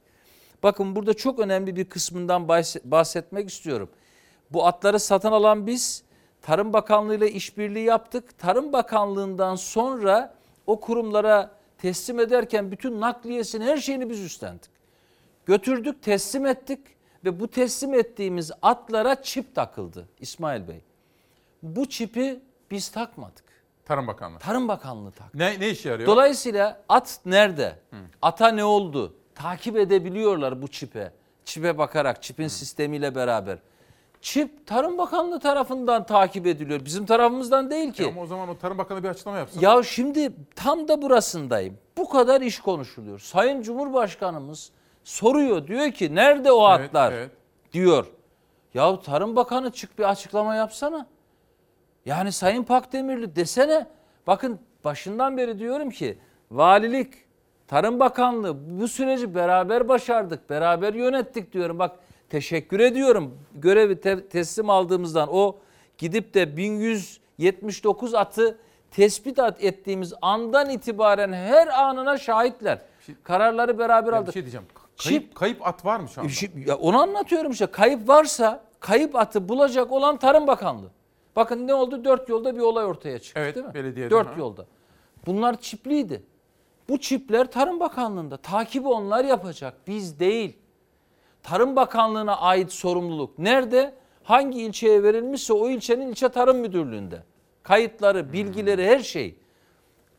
Bakın 0.64 0.96
burada 0.96 1.14
çok 1.14 1.40
önemli 1.40 1.76
bir 1.76 1.86
kısmından 1.86 2.42
bahs- 2.42 2.82
bahsetmek 2.84 3.50
istiyorum. 3.50 3.90
Bu 4.52 4.66
atları 4.66 5.00
satın 5.00 5.32
alan 5.32 5.68
biz 5.68 6.04
Tarım 6.42 6.74
Bakanlığı 6.74 7.16
ile 7.16 7.32
işbirliği 7.32 7.86
yaptık. 7.86 8.38
Tarım 8.38 8.74
Bakanlığı'ndan 8.74 9.56
sonra 9.56 10.34
o 10.68 10.80
kurumlara 10.80 11.52
teslim 11.78 12.20
ederken 12.20 12.72
bütün 12.72 13.02
nakliyesini 13.02 13.64
her 13.64 13.78
şeyini 13.78 14.10
biz 14.10 14.20
üstlendik. 14.20 14.72
Götürdük 15.46 16.04
teslim 16.04 16.46
ettik 16.46 16.80
ve 17.26 17.40
bu 17.40 17.48
teslim 17.48 17.94
ettiğimiz 17.94 18.52
atlara 18.62 19.22
çip 19.22 19.56
takıldı 19.56 20.08
İsmail 20.20 20.68
Bey. 20.68 20.82
Bu 21.64 21.90
çipi 21.90 22.40
biz 22.72 22.90
takmadık. 22.90 23.44
Tarım 23.86 24.08
Bakanlığı. 24.08 24.40
Tarım 24.40 24.68
Bakanlığı 24.68 25.12
taktı. 25.12 25.40
Ne, 25.40 25.60
ne 25.60 25.70
işe 25.70 25.90
yarıyor? 25.90 26.08
Dolayısıyla 26.10 26.82
at 26.90 27.20
nerede? 27.26 27.80
Ata 28.22 28.48
ne 28.48 28.64
oldu? 28.64 29.16
Takip 29.36 29.78
edebiliyorlar 29.78 30.62
bu 30.62 30.68
çipe. 30.68 31.12
Çipe 31.46 31.78
bakarak, 31.78 32.24
çipin 32.24 32.48
sistemiyle 32.48 33.16
beraber. 33.16 33.58
Çip 34.22 34.68
Tarım 34.68 34.98
Bakanlığı 34.98 35.40
tarafından 35.40 36.06
takip 36.06 36.48
ediliyor. 36.48 36.86
Bizim 36.86 37.06
tarafımızdan 37.06 37.70
değil 37.70 37.94
ki. 37.94 38.04
Ya 38.04 38.10
ama 38.10 38.22
o 38.22 38.26
zaman 38.26 38.50
o 38.50 38.58
Tarım 38.58 38.78
Bakanı 38.78 39.04
bir 39.04 39.10
açıklama 39.10 39.38
yapsın. 39.38 39.60
Ya 39.60 39.84
şimdi 39.84 40.32
tam 40.56 40.88
da 40.88 41.02
burasındayım. 41.02 41.78
Bu 41.98 42.10
kadar 42.10 42.42
iş 42.42 42.60
konuşuluyor. 42.60 43.20
Sayın 43.20 43.62
Cumhurbaşkanımız 43.62 44.72
soruyor. 45.04 45.68
Diyor 45.68 45.92
ki 45.92 46.16
nerede 46.16 46.52
o 46.52 46.76
Evet, 46.76 46.90
atlar? 46.90 47.12
evet. 47.12 47.32
Diyor. 47.74 48.06
Ya 48.74 49.00
Tarım 49.00 49.36
Bakanı 49.36 49.72
çık 49.72 50.00
bir 50.00 50.10
açıklama 50.10 50.56
yapsana. 50.56 51.08
Yani 52.06 52.32
Sayın 52.32 52.64
Pakdemirli 52.64 53.36
desene. 53.36 53.88
Bakın 54.28 54.60
başından 54.84 55.38
beri 55.38 55.60
diyorum 55.60 55.90
ki 55.90 56.18
valilik, 56.52 57.14
Tarım 57.68 58.00
Bakanlığı 58.00 58.80
bu 58.82 58.88
süreci 58.88 59.36
beraber 59.36 59.88
başardık, 59.90 60.50
beraber 60.50 60.94
yönettik 60.94 61.54
diyorum. 61.54 61.80
Bak 61.80 62.00
teşekkür 62.30 62.80
ediyorum. 62.80 63.38
Görevi 63.56 64.02
te- 64.02 64.28
teslim 64.28 64.70
aldığımızdan 64.70 65.30
o 65.32 65.56
gidip 65.98 66.34
de 66.34 66.58
1179 66.58 68.14
atı 68.14 68.58
tespit 68.92 69.40
ettiğimiz 69.60 70.14
andan 70.22 70.70
itibaren 70.70 71.34
her 71.34 71.68
anına 71.68 72.18
şahitler. 72.18 72.82
Kararları 73.24 73.80
beraber 73.80 74.14
aldık. 74.14 74.28
bir 74.28 74.34
şey 74.34 74.42
diyeceğim. 74.42 74.66
Kayıp, 75.04 75.36
kayıp 75.36 75.68
at 75.68 75.86
var 75.86 76.00
mı 76.00 76.08
şu 76.10 76.22
anda? 76.22 76.32
Ya 76.68 76.76
onu 76.78 77.02
anlatıyorum 77.02 77.52
işte. 77.52 77.66
Kayıp 77.66 78.08
varsa 78.10 78.64
kayıp 78.80 79.16
atı 79.16 79.50
bulacak 79.50 79.92
olan 79.92 80.18
Tarım 80.18 80.48
Bakanlığı. 80.48 80.90
Bakın 81.40 81.68
ne 81.68 81.74
oldu? 81.74 82.04
Dört 82.06 82.30
yolda 82.30 82.56
bir 82.56 82.60
olay 82.62 82.86
ortaya 82.86 83.20
çıktı 83.20 83.42
Evet, 83.44 83.56
değil 83.56 83.66
mi? 83.66 83.74
belediyeden, 83.74 84.18
Dört 84.18 84.28
ha. 84.28 84.36
yolda. 84.38 84.66
Bunlar 85.26 85.62
çipliydi. 85.62 86.24
Bu 86.90 87.00
çipler 87.00 87.52
Tarım 87.52 87.80
Bakanlığı'nda. 87.80 88.38
Takibi 88.38 88.88
onlar 88.88 89.26
yapacak. 89.26 89.74
Biz 89.88 90.20
değil. 90.20 90.58
Tarım 91.44 91.76
Bakanlığı'na 91.76 92.38
ait 92.38 92.72
sorumluluk 92.72 93.40
nerede? 93.40 93.94
Hangi 94.24 94.62
ilçeye 94.62 95.04
verilmişse 95.04 95.54
o 95.54 95.70
ilçenin 95.70 96.08
ilçe 96.08 96.30
tarım 96.30 96.58
müdürlüğünde. 96.58 97.24
Kayıtları, 97.64 98.34
bilgileri, 98.34 98.86
her 98.86 99.00
şey. 99.00 99.36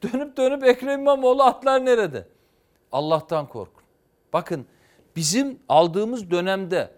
Dönüp 0.03 0.37
dönüp 0.37 0.65
Ekrem 0.65 1.01
İmamoğlu 1.01 1.43
atlar 1.43 1.85
nerede? 1.85 2.29
Allah'tan 2.93 3.49
korkun. 3.49 3.83
Bakın 4.33 4.67
bizim 5.17 5.59
aldığımız 5.69 6.31
dönemde 6.31 6.91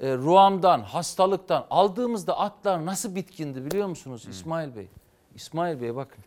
e, 0.00 0.16
ruamdan, 0.16 0.80
hastalıktan 0.80 1.66
aldığımızda 1.70 2.38
atlar 2.38 2.86
nasıl 2.86 3.14
bitkindi 3.14 3.64
biliyor 3.64 3.88
musunuz 3.88 4.26
İsmail 4.30 4.76
Bey? 4.76 4.86
İsmail 5.34 5.80
Bey 5.80 5.96
bakın. 5.96 6.24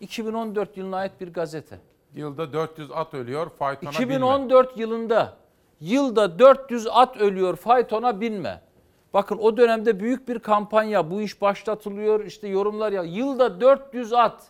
2014 0.00 0.76
yılına 0.76 0.96
ait 0.96 1.12
bir 1.20 1.32
gazete. 1.32 1.78
Yılda 2.14 2.52
400 2.52 2.90
at 2.92 3.14
ölüyor, 3.14 3.50
faytona 3.50 3.90
binme. 3.90 4.04
2014 4.04 4.78
yılında 4.78 5.36
yılda 5.80 6.38
400 6.38 6.86
at 6.90 7.16
ölüyor 7.16 7.56
faytona 7.56 8.20
binme. 8.20 8.60
Bakın 9.14 9.38
o 9.38 9.56
dönemde 9.56 10.00
büyük 10.00 10.28
bir 10.28 10.38
kampanya 10.38 11.10
bu 11.10 11.22
iş 11.22 11.40
başlatılıyor 11.40 12.24
işte 12.24 12.48
yorumlar 12.48 12.92
ya 12.92 13.02
yılda 13.02 13.60
400 13.60 14.12
at. 14.12 14.46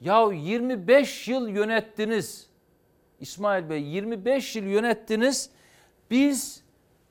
Ya 0.00 0.32
25 0.32 1.28
yıl 1.28 1.48
yönettiniz. 1.48 2.46
İsmail 3.20 3.70
Bey 3.70 3.82
25 3.82 4.56
yıl 4.56 4.64
yönettiniz. 4.64 5.50
Biz 6.10 6.63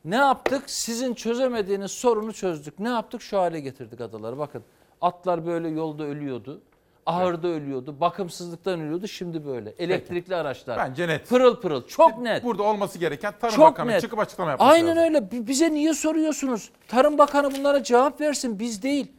ne 0.06 0.16
yaptık? 0.16 0.64
Sizin 0.70 1.14
çözemediğiniz 1.14 1.92
sorunu 1.92 2.34
çözdük. 2.34 2.80
Ne 2.80 2.90
yaptık? 2.90 3.22
Şu 3.22 3.38
hale 3.40 3.60
getirdik 3.60 4.02
adaları. 4.02 4.38
Bakın 4.38 4.64
atlar 5.02 5.46
böyle 5.46 5.70
yolda 5.70 6.04
ölüyordu. 6.04 6.62
Ahırda 7.06 7.48
ölüyordu. 7.48 8.00
Bakımsızlıktan 8.02 8.80
ölüyordu. 8.82 9.08
Şimdi 9.08 9.46
böyle. 9.46 9.70
Elektrikli 9.70 10.36
araçlar. 10.36 10.78
Bence 10.78 11.08
net. 11.08 11.30
Pırıl 11.30 11.62
pırıl. 11.62 11.88
Çok 11.88 12.18
net. 12.18 12.44
Burada 12.44 12.64
olması 12.64 13.00
gereken 13.00 13.34
Tarım 13.42 13.56
Çok 13.56 13.66
Bakanı 13.66 13.92
net. 13.92 14.02
çıkıp 14.02 14.20
açıklama 14.20 14.50
yapması 14.52 14.72
Aynen 14.72 14.88
lazım. 14.88 15.04
öyle. 15.04 15.32
Bi- 15.32 15.48
Bize 15.48 15.74
niye 15.74 15.94
soruyorsunuz? 15.94 16.70
Tarım 16.88 17.18
Bakanı 17.18 17.56
bunlara 17.56 17.84
cevap 17.84 18.22
versin. 18.22 18.60
Biz 18.60 18.84
değil. 18.84 19.12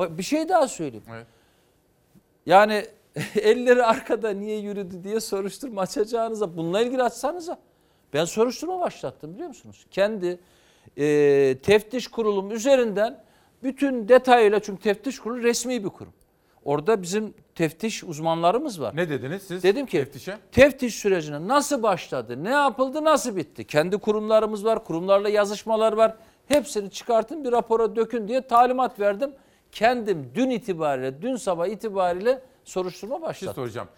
Bir 0.00 0.22
şey 0.22 0.48
daha 0.48 0.68
söyleyeyim. 0.68 1.04
Evet. 1.14 1.26
Yani 2.46 2.84
elleri 3.34 3.84
arkada 3.84 4.30
niye 4.30 4.58
yürüdü 4.58 5.04
diye 5.04 5.20
soruşturma 5.20 5.80
açacağınıza 5.80 6.56
bununla 6.56 6.80
ilgili 6.80 7.02
açsanıza. 7.02 7.58
Ben 8.12 8.24
soruşturma 8.24 8.80
başlattım 8.80 9.34
biliyor 9.34 9.48
musunuz? 9.48 9.86
Kendi 9.90 10.38
e, 10.96 11.58
teftiş 11.62 12.08
kurulum 12.08 12.50
üzerinden 12.50 13.24
bütün 13.62 14.08
detayıyla 14.08 14.60
çünkü 14.60 14.82
teftiş 14.82 15.18
kurulu 15.18 15.42
resmi 15.42 15.84
bir 15.84 15.88
kurum. 15.88 16.12
Orada 16.64 17.02
bizim 17.02 17.34
teftiş 17.54 18.04
uzmanlarımız 18.04 18.80
var. 18.80 18.96
Ne 18.96 19.08
dediniz 19.08 19.42
siz? 19.42 19.62
Dedim 19.62 19.86
ki 19.86 19.98
teftişe? 19.98 20.36
teftiş 20.52 20.94
sürecine 20.94 21.48
nasıl 21.48 21.82
başladı, 21.82 22.44
ne 22.44 22.50
yapıldı, 22.50 23.04
nasıl 23.04 23.36
bitti? 23.36 23.64
Kendi 23.66 23.98
kurumlarımız 23.98 24.64
var, 24.64 24.84
kurumlarla 24.84 25.28
yazışmalar 25.28 25.92
var. 25.92 26.16
Hepsini 26.46 26.90
çıkartın 26.90 27.44
bir 27.44 27.52
rapora 27.52 27.96
dökün 27.96 28.28
diye 28.28 28.40
talimat 28.46 29.00
verdim. 29.00 29.30
Kendim 29.72 30.30
dün 30.34 30.50
itibariyle, 30.50 31.22
dün 31.22 31.36
sabah 31.36 31.66
itibariyle 31.66 32.42
soruşturma 32.64 33.16
şey 33.16 33.22
başlattım. 33.22 33.54
soracağım. 33.54 33.88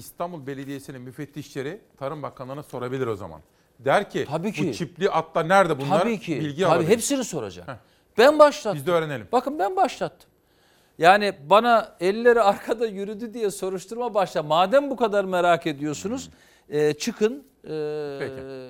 İstanbul 0.00 0.46
Belediyesi'nin 0.46 1.00
müfettişleri 1.02 1.80
Tarım 1.98 2.22
Bakanlığı'na 2.22 2.62
sorabilir 2.62 3.06
o 3.06 3.16
zaman. 3.16 3.40
Der 3.78 4.10
ki, 4.10 4.26
Tabii 4.30 4.52
ki. 4.52 4.68
bu 4.68 4.72
çipli 4.72 5.10
atlar 5.10 5.48
nerede 5.48 5.80
bunlar? 5.80 6.00
Tabii 6.00 6.20
ki. 6.20 6.40
Bilgi 6.40 6.62
Tabii 6.62 6.72
alabilir. 6.72 6.88
hepsini 6.88 7.24
soracak. 7.24 7.78
Ben 8.18 8.38
başlattım. 8.38 8.78
Biz 8.78 8.86
de 8.86 8.90
öğrenelim. 8.90 9.28
Bakın 9.32 9.58
ben 9.58 9.76
başlattım. 9.76 10.30
Yani 10.98 11.34
bana 11.50 11.96
elleri 12.00 12.42
arkada 12.42 12.86
yürüdü 12.86 13.34
diye 13.34 13.50
soruşturma 13.50 14.14
başla. 14.14 14.42
Madem 14.42 14.90
bu 14.90 14.96
kadar 14.96 15.24
merak 15.24 15.66
ediyorsunuz 15.66 16.30
e, 16.68 16.92
çıkın 16.92 17.44
e, 17.64 17.68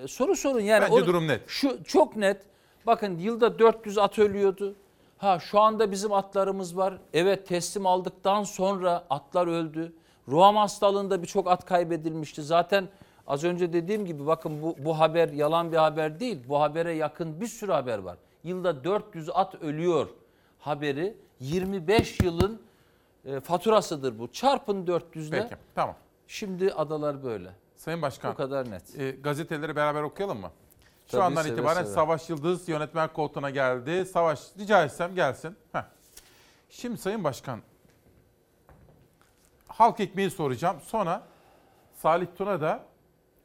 soru 0.09 0.37
sorun. 0.37 0.61
Yani 0.61 0.85
Bence 0.91 1.07
durum 1.07 1.29
net. 1.29 1.41
Şu 1.47 1.85
çok 1.85 2.17
net. 2.17 2.43
Bakın 2.87 3.19
yılda 3.19 3.59
400 3.59 3.99
at 3.99 4.19
ölüyordu. 4.19 4.75
Ha 5.19 5.39
şu 5.39 5.61
anda 5.61 5.91
bizim 5.91 6.13
atlarımız 6.13 6.77
var. 6.77 6.99
Evet 7.13 7.47
teslim 7.49 7.87
aldıktan 7.87 8.43
sonra 8.43 9.05
atlar 9.11 9.47
öldü. 9.47 9.93
Ruam 10.29 10.57
hastalığında 10.57 11.23
birçok 11.23 11.51
at 11.51 11.65
kaybedilmişti. 11.65 12.43
Zaten 12.43 12.89
az 13.27 13.45
önce 13.45 13.73
dediğim 13.73 14.07
gibi 14.07 14.27
bakın 14.27 14.63
bu, 14.63 14.77
bu 14.79 14.99
haber 14.99 15.29
yalan 15.29 15.73
bir 15.73 15.77
haber 15.77 16.21
değil. 16.21 16.39
Bu 16.49 16.61
habere 16.61 16.93
yakın 16.93 17.41
bir 17.41 17.47
sürü 17.47 17.73
haber 17.73 17.99
var. 17.99 18.17
Yılda 18.45 18.85
400 18.85 19.31
at 19.35 19.55
ölüyor 19.55 20.09
haberi 20.59 21.17
25 21.41 22.21
yılın 22.21 22.63
e, 23.25 23.41
faturasıdır 23.41 24.19
bu. 24.19 24.33
Çarpın 24.33 24.87
400'le. 24.87 25.31
Peki 25.31 25.55
tamam. 25.75 25.97
Şimdi 26.27 26.73
adalar 26.73 27.25
böyle. 27.25 27.51
Sayın 27.77 28.03
Başkan. 28.03 28.33
Bu 28.33 28.37
kadar 28.37 28.71
net. 28.71 29.01
E, 29.01 29.11
gazeteleri 29.11 29.77
beraber 29.77 30.03
okuyalım 30.03 30.41
mı? 30.41 30.51
Şu 31.07 31.13
Tabii, 31.13 31.23
andan 31.23 31.43
seve 31.43 31.53
itibaren 31.53 31.83
seve. 31.83 31.95
Savaş 31.95 32.31
Yıldız 32.31 32.69
yönetmen 32.69 33.13
koltuğuna 33.13 33.51
geldi. 33.51 34.07
Savaş 34.07 34.41
rica 34.59 34.85
etsem 34.85 35.15
gelsin. 35.15 35.57
Heh. 35.73 35.83
Şimdi 36.71 36.99
Sayın 36.99 37.25
Başkan 37.25 37.61
halk 39.71 40.01
ekmeği 40.01 40.31
soracağım. 40.31 40.77
Sonra 40.83 41.23
Salih 41.93 42.27
Tuna 42.39 42.61
da 42.61 42.85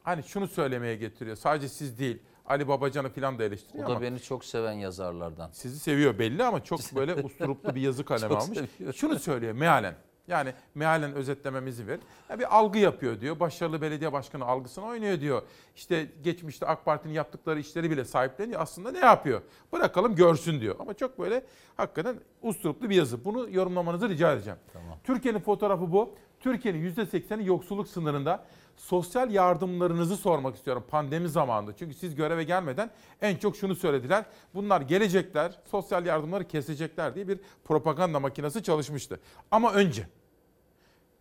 hani 0.02 0.22
şunu 0.22 0.48
söylemeye 0.48 0.96
getiriyor. 0.96 1.36
Sadece 1.36 1.68
siz 1.68 1.98
değil 1.98 2.18
Ali 2.46 2.68
Babacan'ı 2.68 3.08
falan 3.08 3.38
da 3.38 3.42
O 3.42 3.46
eleştiriyor 3.46 3.88
da 3.88 3.92
ama 3.92 4.02
beni 4.02 4.20
çok 4.22 4.44
seven 4.44 4.72
yazarlardan. 4.72 5.50
sizi 5.52 5.78
seviyor 5.78 6.18
belli 6.18 6.44
ama 6.44 6.64
çok 6.64 6.80
böyle 6.94 7.14
usturuplu 7.24 7.74
bir 7.74 7.80
yazı 7.80 8.04
kalemi 8.04 8.28
Çok 8.32 8.42
almış. 8.42 8.58
seviyor. 8.58 8.92
Şunu 8.92 9.18
söylüyor 9.18 9.52
mealen. 9.52 9.94
Yani 10.28 10.54
mealen 10.74 11.12
özetlememizi 11.12 11.86
ver. 11.86 11.98
Ya 12.30 12.38
bir 12.38 12.56
algı 12.56 12.78
yapıyor 12.78 13.20
diyor. 13.20 13.40
Başarılı 13.40 13.80
belediye 13.80 14.12
başkanı 14.12 14.44
algısını 14.44 14.84
oynuyor 14.84 15.20
diyor. 15.20 15.42
İşte 15.76 16.08
geçmişte 16.24 16.66
AK 16.66 16.84
Parti'nin 16.84 17.14
yaptıkları 17.14 17.60
işleri 17.60 17.90
bile 17.90 18.04
sahipleniyor. 18.04 18.60
Aslında 18.60 18.90
ne 18.90 18.98
yapıyor? 18.98 19.42
Bırakalım 19.72 20.14
görsün 20.14 20.60
diyor. 20.60 20.76
Ama 20.78 20.94
çok 20.94 21.18
böyle 21.18 21.44
hakikaten 21.76 22.16
usturuplu 22.42 22.90
bir 22.90 22.96
yazı. 22.96 23.24
Bunu 23.24 23.50
yorumlamanızı 23.50 24.08
rica 24.08 24.32
edeceğim. 24.32 24.58
Tamam. 24.72 24.98
Türkiye'nin 25.04 25.40
fotoğrafı 25.40 25.92
bu. 25.92 26.14
Türkiye'nin 26.40 26.94
%80'i 26.94 27.46
yoksulluk 27.46 27.88
sınırında. 27.88 28.44
Sosyal 28.76 29.30
yardımlarınızı 29.30 30.16
sormak 30.16 30.56
istiyorum 30.56 30.84
pandemi 30.88 31.28
zamanında. 31.28 31.76
Çünkü 31.76 31.94
siz 31.94 32.14
göreve 32.14 32.44
gelmeden 32.44 32.90
en 33.22 33.36
çok 33.36 33.56
şunu 33.56 33.74
söylediler. 33.74 34.24
Bunlar 34.54 34.80
gelecekler, 34.80 35.58
sosyal 35.70 36.06
yardımları 36.06 36.48
kesecekler 36.48 37.14
diye 37.14 37.28
bir 37.28 37.40
propaganda 37.64 38.20
makinesi 38.20 38.62
çalışmıştı. 38.62 39.20
Ama 39.50 39.72
önce 39.72 40.06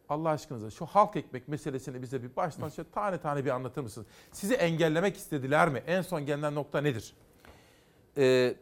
Allah 0.09 0.29
aşkınıza 0.29 0.69
şu 0.69 0.85
halk 0.85 1.15
ekmek 1.15 1.47
meselesini 1.47 2.01
bize 2.01 2.23
bir 2.23 2.35
baştan 2.35 2.69
şöyle 2.69 2.89
tane 2.89 3.17
tane 3.17 3.45
bir 3.45 3.49
anlatır 3.49 3.81
mısınız? 3.81 4.07
Sizi 4.31 4.53
engellemek 4.53 5.17
istediler 5.17 5.69
mi? 5.69 5.83
En 5.87 6.01
son 6.01 6.25
gelinen 6.25 6.55
nokta 6.55 6.81
nedir? 6.81 7.13
Ee, 8.17 8.55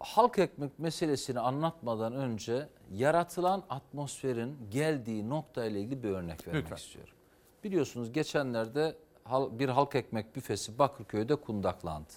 halk 0.00 0.38
ekmek 0.38 0.78
meselesini 0.78 1.40
anlatmadan 1.40 2.12
önce 2.12 2.68
yaratılan 2.92 3.62
atmosferin 3.70 4.56
geldiği 4.70 5.28
noktayla 5.28 5.80
ilgili 5.80 6.02
bir 6.02 6.10
örnek 6.10 6.46
vermek 6.46 6.62
Lütfen. 6.62 6.76
istiyorum. 6.76 7.14
Biliyorsunuz 7.64 8.12
geçenlerde 8.12 8.96
bir 9.50 9.68
halk 9.68 9.94
ekmek 9.94 10.36
büfesi 10.36 10.78
Bakırköy'de 10.78 11.36
kundaklandı. 11.36 12.12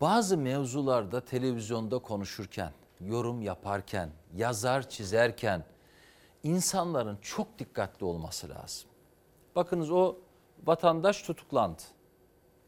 Bazı 0.00 0.38
mevzularda 0.38 1.24
televizyonda 1.24 1.98
konuşurken, 1.98 2.72
yorum 3.00 3.42
yaparken, 3.42 4.10
yazar 4.36 4.88
çizerken 4.88 5.64
insanların 6.42 7.18
çok 7.22 7.58
dikkatli 7.58 8.04
olması 8.06 8.48
lazım. 8.48 8.88
Bakınız 9.56 9.90
o 9.90 10.16
vatandaş 10.66 11.22
tutuklandı. 11.22 11.82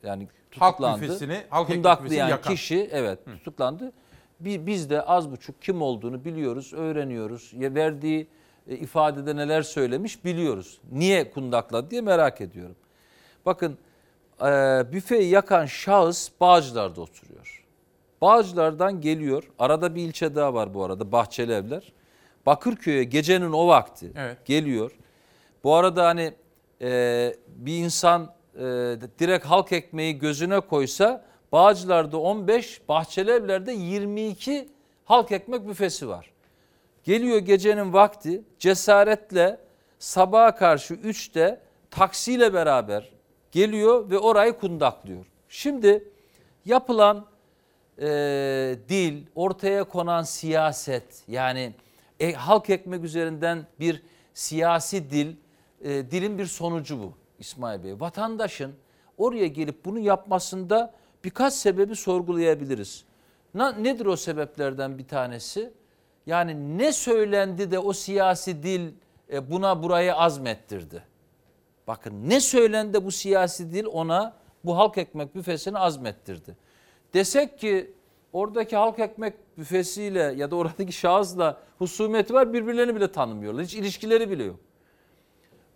Yani 0.02 0.28
Halk 0.58 0.72
tutuklandı. 0.76 1.06
halk 1.50 1.64
ekmek 1.70 1.76
Kundaklayan 1.76 2.04
büfesini 2.04 2.30
yakan. 2.30 2.52
kişi 2.54 2.88
evet 2.92 3.24
tutuklandı. 3.26 3.92
Bi- 4.40 4.66
Biz 4.66 4.90
de 4.90 5.02
az 5.02 5.30
buçuk 5.30 5.62
kim 5.62 5.82
olduğunu 5.82 6.24
biliyoruz, 6.24 6.72
öğreniyoruz. 6.72 7.52
Verdiği 7.54 8.28
e, 8.68 8.76
ifadede 8.76 9.36
neler 9.36 9.62
söylemiş 9.62 10.24
biliyoruz. 10.24 10.80
Niye 10.92 11.30
kundakladı 11.30 11.90
diye 11.90 12.00
merak 12.00 12.40
ediyorum. 12.40 12.76
Bakın 13.46 13.78
e, 14.40 14.46
büfeyi 14.92 15.30
yakan 15.30 15.66
şahıs 15.66 16.30
Bağcılar'da 16.40 17.00
oturuyor. 17.00 17.64
Bağcılar'dan 18.20 19.00
geliyor. 19.00 19.50
Arada 19.58 19.94
bir 19.94 20.02
ilçe 20.02 20.34
daha 20.34 20.54
var 20.54 20.74
bu 20.74 20.84
arada 20.84 21.12
Bahçeli 21.12 21.52
Evler. 21.52 21.92
Bakırköy'e 22.46 23.04
gecenin 23.04 23.52
o 23.52 23.66
vakti 23.68 24.12
Evet. 24.16 24.46
geliyor. 24.46 24.92
Bu 25.64 25.74
arada 25.74 26.06
hani 26.06 26.34
e, 26.82 27.34
bir 27.46 27.76
insan 27.78 28.32
e, 28.54 28.60
direkt 29.18 29.46
halk 29.46 29.72
ekmeği 29.72 30.18
gözüne 30.18 30.60
koysa 30.60 31.24
Bağcılar'da 31.52 32.18
15, 32.18 32.88
Bahçeli 32.88 33.30
Evler'de 33.30 33.72
22 33.72 34.68
halk 35.04 35.32
ekmek 35.32 35.68
büfesi 35.68 36.08
var. 36.08 36.30
Geliyor 37.04 37.38
gecenin 37.38 37.92
vakti 37.92 38.42
cesaretle 38.58 39.60
sabaha 39.98 40.54
karşı 40.54 40.94
3'te 40.94 41.60
taksiyle 41.90 42.54
beraber 42.54 43.10
geliyor 43.52 44.10
ve 44.10 44.18
orayı 44.18 44.52
kundaklıyor. 44.52 45.26
Şimdi 45.48 46.04
yapılan 46.64 47.26
e, 47.98 48.06
dil, 48.88 49.22
ortaya 49.34 49.84
konan 49.84 50.22
siyaset 50.22 51.04
yani 51.28 51.72
e, 52.24 52.32
halk 52.32 52.70
ekmek 52.70 53.04
üzerinden 53.04 53.66
bir 53.80 54.02
siyasi 54.34 55.10
dil, 55.10 55.36
e, 55.80 56.10
dilin 56.10 56.38
bir 56.38 56.46
sonucu 56.46 56.98
bu 56.98 57.12
İsmail 57.38 57.84
Bey. 57.84 58.00
Vatandaşın 58.00 58.74
oraya 59.18 59.46
gelip 59.46 59.84
bunu 59.84 59.98
yapmasında 59.98 60.94
birkaç 61.24 61.54
sebebi 61.54 61.96
sorgulayabiliriz. 61.96 63.04
Na, 63.54 63.72
nedir 63.72 64.06
o 64.06 64.16
sebeplerden 64.16 64.98
bir 64.98 65.08
tanesi? 65.08 65.72
Yani 66.26 66.78
ne 66.78 66.92
söylendi 66.92 67.70
de 67.70 67.78
o 67.78 67.92
siyasi 67.92 68.62
dil 68.62 68.92
e, 69.32 69.50
buna 69.50 69.82
burayı 69.82 70.14
azmettirdi? 70.14 71.02
Bakın 71.86 72.28
ne 72.28 72.40
söylendi 72.40 73.04
bu 73.04 73.10
siyasi 73.10 73.72
dil 73.72 73.84
ona 73.86 74.36
bu 74.64 74.76
halk 74.76 74.98
ekmek 74.98 75.34
büfesini 75.34 75.78
azmettirdi. 75.78 76.56
Desek 77.14 77.58
ki 77.58 77.92
oradaki 78.34 78.76
halk 78.76 78.98
ekmek 78.98 79.34
büfesiyle 79.58 80.34
ya 80.36 80.50
da 80.50 80.56
oradaki 80.56 80.92
şahısla 80.92 81.60
husumeti 81.78 82.34
var 82.34 82.52
birbirlerini 82.52 82.96
bile 82.96 83.12
tanımıyorlar. 83.12 83.64
Hiç 83.64 83.74
ilişkileri 83.74 84.30
bile 84.30 84.44
yok. 84.44 84.60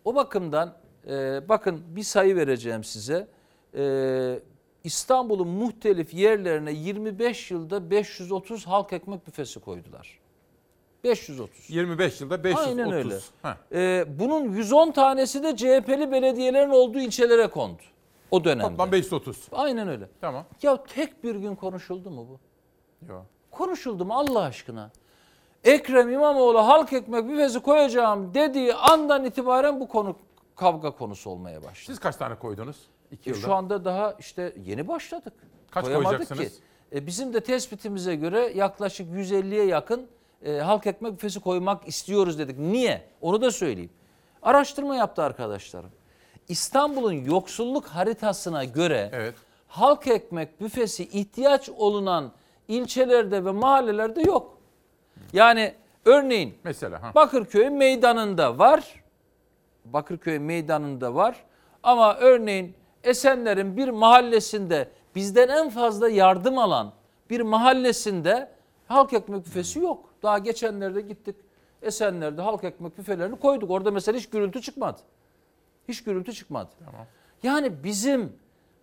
O 0.04 0.14
bakımdan 0.14 0.74
e, 1.06 1.48
bakın 1.48 1.82
bir 1.88 2.02
sayı 2.02 2.36
vereceğim 2.36 2.84
size. 2.84 3.28
E, 3.74 4.40
İstanbul'un 4.84 5.48
muhtelif 5.48 6.14
yerlerine 6.14 6.72
25 6.72 7.50
yılda 7.50 7.90
530 7.90 8.66
halk 8.66 8.92
ekmek 8.92 9.26
büfesi 9.26 9.60
koydular. 9.60 10.18
530. 11.04 11.70
25 11.70 12.20
yılda 12.20 12.44
530. 12.44 12.68
Aynen 12.68 12.92
öyle. 12.92 13.18
Ee, 13.72 14.04
bunun 14.18 14.52
110 14.52 14.90
tanesi 14.90 15.42
de 15.42 15.56
CHP'li 15.56 16.12
belediyelerin 16.12 16.70
olduğu 16.70 16.98
ilçelere 16.98 17.46
kondu 17.46 17.82
o 18.30 18.44
dönemde. 18.44 18.68
Toplam 18.68 18.92
530. 18.92 19.48
Aynen 19.52 19.88
öyle. 19.88 20.08
Tamam. 20.20 20.44
Ya 20.62 20.84
tek 20.84 21.24
bir 21.24 21.34
gün 21.34 21.54
konuşuldu 21.54 22.10
mu 22.10 22.26
bu? 22.30 22.47
Yok. 23.08 23.26
Konuşuldu 23.50 24.04
mu 24.04 24.14
Allah 24.14 24.40
aşkına? 24.42 24.90
Ekrem 25.64 26.10
İmamoğlu 26.12 26.58
halk 26.66 26.92
ekmek 26.92 27.28
büfesi 27.28 27.60
koyacağım 27.60 28.34
dediği 28.34 28.74
andan 28.74 29.24
itibaren 29.24 29.80
bu 29.80 29.88
konu 29.88 30.16
kavga 30.56 30.90
konusu 30.90 31.30
olmaya 31.30 31.58
başladı. 31.62 31.84
Siz 31.86 31.98
kaç 31.98 32.16
tane 32.16 32.34
koydunuz? 32.34 32.76
İki 33.12 33.30
E, 33.30 33.32
yılda. 33.32 33.46
Şu 33.46 33.54
anda 33.54 33.84
daha 33.84 34.12
işte 34.18 34.52
yeni 34.64 34.88
başladık. 34.88 35.32
Kaç 35.70 35.84
Koyamadık 35.84 36.08
koyacaksınız? 36.08 36.58
Ki. 36.58 36.64
E, 36.94 37.06
bizim 37.06 37.34
de 37.34 37.40
tespitimize 37.40 38.14
göre 38.16 38.52
yaklaşık 38.54 39.08
150'ye 39.10 39.64
yakın 39.64 40.06
e, 40.44 40.58
halk 40.58 40.86
ekmek 40.86 41.12
büfesi 41.12 41.40
koymak 41.40 41.88
istiyoruz 41.88 42.38
dedik. 42.38 42.58
Niye? 42.58 43.08
Onu 43.20 43.42
da 43.42 43.50
söyleyeyim. 43.50 43.90
Araştırma 44.42 44.96
yaptı 44.96 45.22
arkadaşlarım. 45.22 45.90
İstanbul'un 46.48 47.12
yoksulluk 47.12 47.86
haritasına 47.86 48.64
göre 48.64 49.10
halk 49.68 50.06
ekmek 50.06 50.60
büfesi 50.60 51.04
ihtiyaç 51.04 51.68
olunan 51.68 52.32
ilçelerde 52.68 53.44
ve 53.44 53.50
mahallelerde 53.50 54.22
yok. 54.22 54.58
Yani 55.32 55.74
örneğin 56.04 56.54
Mesela 56.64 57.02
ha. 57.02 57.14
Bakırköy 57.14 57.70
meydanında 57.70 58.58
var. 58.58 59.04
Bakırköy 59.84 60.38
meydanında 60.38 61.14
var. 61.14 61.44
Ama 61.82 62.16
örneğin 62.16 62.74
Esenler'in 63.04 63.76
bir 63.76 63.88
mahallesinde 63.88 64.88
bizden 65.14 65.48
en 65.48 65.70
fazla 65.70 66.08
yardım 66.08 66.58
alan 66.58 66.92
bir 67.30 67.40
mahallesinde 67.40 68.50
halk 68.86 69.12
ekmek 69.12 69.44
büfesi 69.46 69.78
yok. 69.78 70.14
Daha 70.22 70.38
geçenlerde 70.38 71.00
gittik 71.00 71.36
Esenler'de 71.82 72.42
halk 72.42 72.64
ekmek 72.64 72.98
büfelerini 72.98 73.36
koyduk. 73.36 73.70
Orada 73.70 73.90
mesela 73.90 74.18
hiç 74.18 74.30
gürültü 74.30 74.62
çıkmadı. 74.62 74.98
Hiç 75.88 76.04
gürültü 76.04 76.32
çıkmadı. 76.32 76.70
Yani 77.42 77.84
bizim 77.84 78.32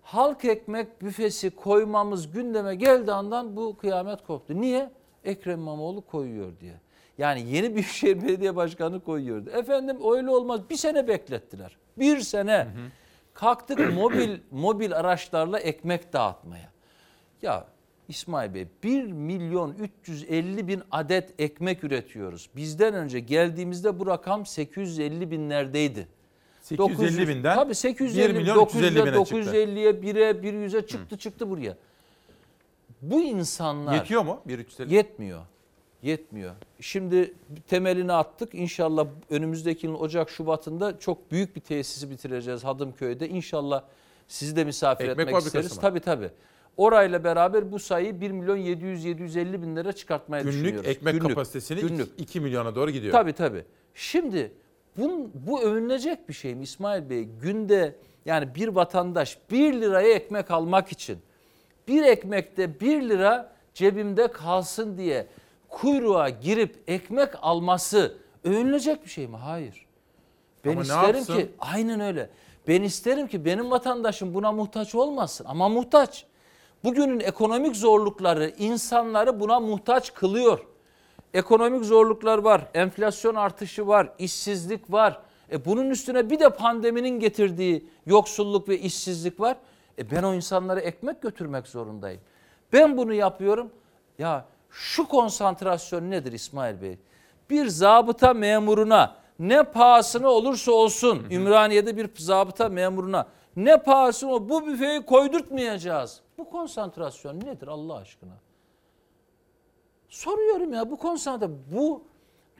halk 0.05 0.45
ekmek 0.45 1.01
büfesi 1.01 1.49
koymamız 1.49 2.31
gündeme 2.31 2.75
geldiği 2.75 3.11
andan 3.11 3.55
bu 3.55 3.77
kıyamet 3.77 4.23
koptu. 4.23 4.61
Niye? 4.61 4.91
Ekrem 5.23 5.59
İmamoğlu 5.59 6.01
koyuyor 6.01 6.59
diye. 6.59 6.73
Yani 7.17 7.41
yeni 7.41 7.75
Büyükşehir 7.75 8.21
Belediye 8.21 8.55
Başkanı 8.55 9.03
koyuyordu. 9.03 9.49
Efendim 9.49 9.97
öyle 10.13 10.29
olmaz. 10.29 10.61
Bir 10.69 10.75
sene 10.75 11.07
beklettiler. 11.07 11.77
Bir 11.97 12.19
sene. 12.19 12.67
Kalktık 13.33 13.79
mobil 13.93 14.39
mobil 14.51 14.95
araçlarla 14.97 15.59
ekmek 15.59 16.13
dağıtmaya. 16.13 16.69
Ya 17.41 17.67
İsmail 18.07 18.53
Bey 18.53 18.67
1 18.83 19.03
milyon 19.11 19.73
350 19.73 20.67
bin 20.67 20.81
adet 20.91 21.33
ekmek 21.39 21.83
üretiyoruz. 21.83 22.49
Bizden 22.55 22.93
önce 22.93 23.19
geldiğimizde 23.19 23.99
bu 23.99 24.07
rakam 24.07 24.45
850 24.45 25.31
binlerdeydi. 25.31 26.07
850 26.65 27.27
binden 27.27 27.55
Tabii 27.55 27.75
850 27.75 28.29
1 28.29 28.39
milyon 28.39 28.65
350 28.65 28.99
900'e, 28.99 29.05
bine 29.05 29.25
çıktı. 29.25 29.57
950'ye 29.57 29.91
1'e 29.91 30.31
100'e 30.31 30.87
çıktı 30.87 31.17
çıktı 31.17 31.49
buraya. 31.49 31.77
Bu 33.01 33.21
insanlar 33.21 33.93
Yetiyor 33.93 34.23
mu? 34.23 34.41
1 34.45 34.59
350. 34.59 34.93
Yetmiyor. 34.93 35.41
Yetmiyor. 36.03 36.55
Şimdi 36.79 37.33
temelini 37.67 38.13
attık. 38.13 38.55
İnşallah 38.55 39.07
önümüzdeki 39.29 39.87
yılın 39.87 39.99
Ocak 39.99 40.29
Şubat'ında 40.29 40.99
çok 40.99 41.31
büyük 41.31 41.55
bir 41.55 41.61
tesisi 41.61 42.11
bitireceğiz 42.11 42.63
Hadımköy'de. 42.63 43.29
İnşallah 43.29 43.83
sizi 44.27 44.55
de 44.55 44.63
misafir 44.63 45.09
Ekmek 45.09 45.27
etmek 45.27 45.43
isteriz. 45.43 45.75
mı? 45.75 45.81
Tabii 45.81 45.99
tabii. 45.99 46.29
Orayla 46.77 47.23
beraber 47.23 47.71
bu 47.71 47.79
sayıyı 47.79 48.21
1 48.21 48.31
milyon 48.31 48.57
700-750 48.57 49.61
bin 49.61 49.75
lira 49.75 49.93
çıkartmaya 49.93 50.41
Günlük 50.43 50.53
düşünüyoruz. 50.53 50.89
ekmek 50.89 51.21
kapasitesini 51.21 51.81
Günlük. 51.81 52.09
2 52.17 52.39
milyona 52.39 52.75
doğru 52.75 52.91
gidiyor. 52.91 53.11
Tabii 53.11 53.33
tabii. 53.33 53.63
Şimdi 53.93 54.51
bu, 54.97 55.29
bu 55.33 55.61
övünülecek 55.61 56.29
bir 56.29 56.33
şey 56.33 56.55
mi 56.55 56.63
İsmail 56.63 57.09
Bey? 57.09 57.23
Günde 57.23 57.95
yani 58.25 58.55
bir 58.55 58.67
vatandaş 58.67 59.37
1 59.51 59.73
liraya 59.73 60.13
ekmek 60.13 60.51
almak 60.51 60.91
için 60.91 61.19
bir 61.87 62.03
ekmekte 62.03 62.79
1 62.79 63.09
lira 63.09 63.55
cebimde 63.73 64.27
kalsın 64.27 64.97
diye 64.97 65.27
kuyruğa 65.69 66.29
girip 66.29 66.83
ekmek 66.87 67.29
alması 67.41 68.17
övünülecek 68.43 69.03
bir 69.03 69.09
şey 69.09 69.27
mi? 69.27 69.37
Hayır. 69.37 69.85
Ben 70.65 70.71
Ama 70.71 70.81
isterim 70.81 71.25
ki 71.25 71.51
aynen 71.59 71.99
öyle. 71.99 72.29
Ben 72.67 72.81
isterim 72.81 73.27
ki 73.27 73.45
benim 73.45 73.71
vatandaşım 73.71 74.33
buna 74.33 74.51
muhtaç 74.51 74.95
olmasın 74.95 75.45
ama 75.47 75.69
muhtaç. 75.69 76.25
Bugünün 76.83 77.19
ekonomik 77.19 77.75
zorlukları 77.75 78.53
insanları 78.57 79.39
buna 79.39 79.59
muhtaç 79.59 80.13
kılıyor. 80.13 80.65
Ekonomik 81.33 81.85
zorluklar 81.85 82.37
var, 82.37 82.67
enflasyon 82.73 83.35
artışı 83.35 83.87
var, 83.87 84.09
işsizlik 84.19 84.91
var. 84.91 85.21
E 85.51 85.65
bunun 85.65 85.89
üstüne 85.89 86.29
bir 86.29 86.39
de 86.39 86.49
pandeminin 86.49 87.19
getirdiği 87.19 87.89
yoksulluk 88.05 88.69
ve 88.69 88.79
işsizlik 88.79 89.39
var. 89.39 89.57
E 89.99 90.11
ben 90.11 90.23
o 90.23 90.33
insanlara 90.33 90.79
ekmek 90.79 91.21
götürmek 91.21 91.67
zorundayım. 91.67 92.21
Ben 92.73 92.97
bunu 92.97 93.13
yapıyorum. 93.13 93.71
Ya 94.19 94.45
şu 94.69 95.07
konsantrasyon 95.07 96.11
nedir 96.11 96.31
İsmail 96.31 96.81
Bey? 96.81 96.97
Bir 97.49 97.67
zabıta 97.67 98.33
memuruna 98.33 99.15
ne 99.39 99.63
pahasına 99.63 100.29
olursa 100.29 100.71
olsun 100.71 101.25
Ümraniye'de 101.31 101.97
bir 101.97 102.09
zabıta 102.15 102.69
memuruna 102.69 103.27
ne 103.55 103.83
pahasına 103.83 104.49
bu 104.49 104.67
büfeyi 104.67 105.05
koydurtmayacağız. 105.05 106.21
Bu 106.37 106.49
konsantrasyon 106.49 107.39
nedir 107.39 107.67
Allah 107.67 107.95
aşkına? 107.95 108.33
Soruyorum 110.15 110.73
ya 110.73 110.91
bu 110.91 110.97
konsantre 110.97 111.49
bu 111.71 112.03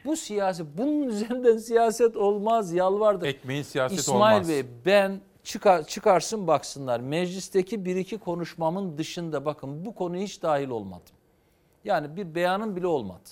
bu 0.06 0.16
siyaset 0.16 0.68
bunun 0.78 1.04
üzerinden 1.08 1.58
siyaset 1.58 2.18
olmaz 2.18 2.74
yalvardım. 2.74 3.28
Ekmeğin 3.28 3.64
siyaseti 3.64 4.02
İsmail 4.02 4.36
olmaz. 4.36 4.50
Bey 4.50 4.66
ben 4.86 5.22
çıkar, 5.44 5.88
çıkarsın 5.88 6.48
baksınlar 6.48 7.00
meclisteki 7.00 7.86
bir 7.86 7.96
iki 7.96 8.18
konuşmamın 8.18 8.98
dışında 8.98 9.46
bakın 9.46 9.86
bu 9.86 9.96
konuya 9.96 10.24
hiç 10.24 10.42
dahil 10.42 10.70
olmadım. 10.70 11.16
Yani 11.86 12.16
bir 12.16 12.36
beyanım 12.36 12.76
bile 12.76 12.88
olmadı. 12.88 13.30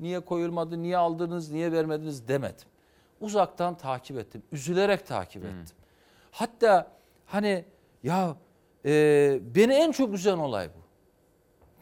Niye 0.00 0.20
koyulmadı, 0.20 0.82
niye 0.82 0.96
aldınız, 0.96 1.50
niye 1.50 1.72
vermediniz 1.72 2.28
demedim. 2.28 2.68
Uzaktan 3.20 3.76
takip 3.76 4.18
ettim, 4.18 4.42
üzülerek 4.52 5.06
takip 5.06 5.44
ettim. 5.44 5.76
Hatta 6.30 6.90
hani 7.26 7.64
ya 8.02 8.36
e, 8.84 9.40
beni 9.54 9.72
en 9.72 9.92
çok 9.92 10.14
üzen 10.14 10.38
olay 10.38 10.68
bu. 10.68 10.79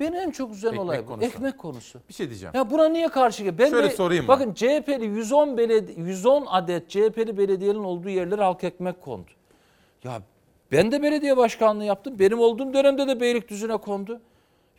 Beni 0.00 0.16
en 0.16 0.30
çok 0.30 0.52
üzen 0.52 0.68
Ekmek 0.68 0.82
olay 0.84 1.02
bu. 1.02 1.06
konusu. 1.06 1.26
Ekmek 1.26 1.58
konusu. 1.58 2.00
Bir 2.08 2.14
şey 2.14 2.28
diyeceğim. 2.28 2.52
Ya 2.56 2.70
buna 2.70 2.88
niye 2.88 3.08
karşı 3.08 3.42
gel? 3.42 3.58
Ben 3.58 3.70
Şöyle 3.70 3.90
de- 3.90 3.96
sorayım 3.96 4.24
mı? 4.24 4.28
Bakın 4.28 4.54
CHP'li 4.54 5.04
110 5.06 5.56
beledi 5.58 5.94
110 6.00 6.46
adet 6.46 6.88
CHP'li 6.90 7.38
belediyenin 7.38 7.84
olduğu 7.84 8.08
yerlere 8.08 8.42
halk 8.42 8.64
ekmek 8.64 9.00
kondu. 9.02 9.30
Ya 10.04 10.22
ben 10.72 10.92
de 10.92 11.02
belediye 11.02 11.36
başkanlığı 11.36 11.84
yaptım. 11.84 12.18
Benim 12.18 12.40
olduğum 12.40 12.72
dönemde 12.74 13.08
de 13.08 13.20
Beylikdüzü'ne 13.20 13.76
kondu. 13.76 14.20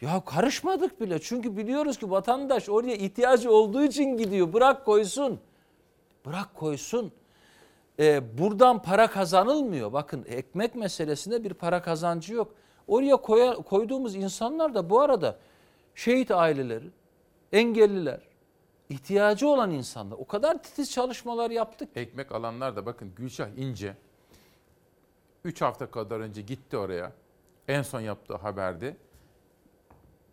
Ya 0.01 0.21
karışmadık 0.25 1.01
bile. 1.01 1.19
Çünkü 1.21 1.57
biliyoruz 1.57 1.97
ki 1.97 2.11
vatandaş 2.11 2.69
oraya 2.69 2.95
ihtiyacı 2.95 3.51
olduğu 3.51 3.83
için 3.83 4.17
gidiyor. 4.17 4.53
Bırak 4.53 4.85
koysun. 4.85 5.39
Bırak 6.25 6.55
koysun. 6.55 7.11
Ee, 7.99 8.37
buradan 8.37 8.81
para 8.81 9.07
kazanılmıyor. 9.07 9.93
Bakın 9.93 10.25
ekmek 10.29 10.75
meselesinde 10.75 11.43
bir 11.43 11.53
para 11.53 11.81
kazancı 11.81 12.33
yok. 12.33 12.53
Oraya 12.89 13.17
koya, 13.17 13.53
koyduğumuz 13.53 14.15
insanlar 14.15 14.75
da 14.75 14.89
bu 14.89 15.01
arada 15.01 15.37
şehit 15.95 16.31
aileleri, 16.31 16.91
engelliler, 17.51 18.21
ihtiyacı 18.89 19.47
olan 19.47 19.71
insanlar. 19.71 20.17
O 20.17 20.27
kadar 20.27 20.63
titiz 20.63 20.91
çalışmalar 20.91 21.51
yaptık. 21.51 21.89
Ekmek 21.95 22.31
alanlar 22.31 22.75
da 22.75 22.85
bakın 22.85 23.11
Gülşah 23.15 23.47
İnce 23.57 23.95
3 25.43 25.61
hafta 25.61 25.91
kadar 25.91 26.19
önce 26.19 26.41
gitti 26.41 26.77
oraya. 26.77 27.11
En 27.67 27.81
son 27.81 27.99
yaptığı 27.99 28.35
haberde 28.35 28.97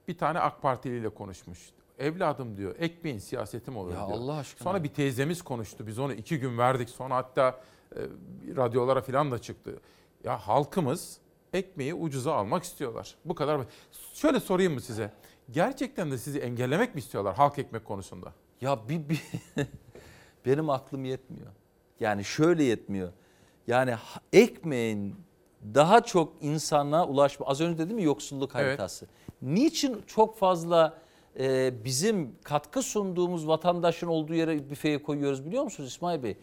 bir 0.09 0.19
tane 0.19 0.41
AK 0.41 0.63
Partili 0.63 0.99
ile 0.99 1.09
konuşmuş. 1.09 1.71
Evladım 1.99 2.57
diyor 2.57 2.75
ekmeğin 2.79 3.19
siyaseti 3.19 3.71
mi 3.71 3.79
olur 3.79 3.91
Ya 3.93 3.97
diyor. 3.97 4.19
Allah 4.19 4.37
aşkına. 4.37 4.65
Sonra 4.65 4.85
bir 4.85 4.89
teyzemiz 4.89 5.43
konuştu. 5.43 5.87
Biz 5.87 5.99
onu 5.99 6.13
iki 6.13 6.39
gün 6.39 6.59
verdik. 6.59 6.89
Sonra 6.89 7.17
hatta 7.17 7.61
e, 7.97 8.01
radyolara 8.57 9.01
falan 9.03 9.31
da 9.31 9.39
çıktı. 9.39 9.81
Ya 10.25 10.39
halkımız 10.39 11.21
ekmeği 11.53 11.95
ucuza 11.95 12.35
almak 12.35 12.63
istiyorlar. 12.65 13.15
Bu 13.25 13.35
kadar. 13.35 13.61
Şöyle 14.15 14.41
sorayım 14.41 14.75
mı 14.75 14.81
size? 14.81 15.13
Gerçekten 15.51 16.11
de 16.11 16.19
sizi 16.19 16.39
engellemek 16.39 16.95
mi 16.95 16.99
istiyorlar 16.99 17.35
halk 17.35 17.59
ekmek 17.59 17.85
konusunda? 17.85 18.33
Ya 18.61 18.89
bir, 18.89 19.09
bir 19.09 19.23
benim 20.47 20.71
aklım 20.71 21.05
yetmiyor. 21.05 21.47
Yani 22.01 22.25
şöyle 22.25 22.65
yetmiyor. 22.65 23.13
Yani 23.67 23.95
ekmeğin 24.33 25.15
daha 25.75 26.01
çok 26.01 26.33
insana 26.41 27.07
ulaşma. 27.07 27.47
Az 27.47 27.61
önce 27.61 27.79
dedim 27.79 27.99
ya 27.99 28.05
yoksulluk 28.05 28.51
Evet. 28.55 28.67
haritası. 28.67 29.07
Niçin 29.43 30.03
çok 30.07 30.39
fazla 30.39 30.99
e, 31.39 31.73
bizim 31.85 32.35
katkı 32.45 32.83
sunduğumuz 32.83 33.49
vatandaşın 33.49 34.07
olduğu 34.07 34.35
yere 34.35 34.71
büfeye 34.71 35.03
koyuyoruz 35.03 35.47
biliyor 35.47 35.63
musunuz 35.65 35.89
İsmail 35.89 36.23
Bey? 36.23 36.37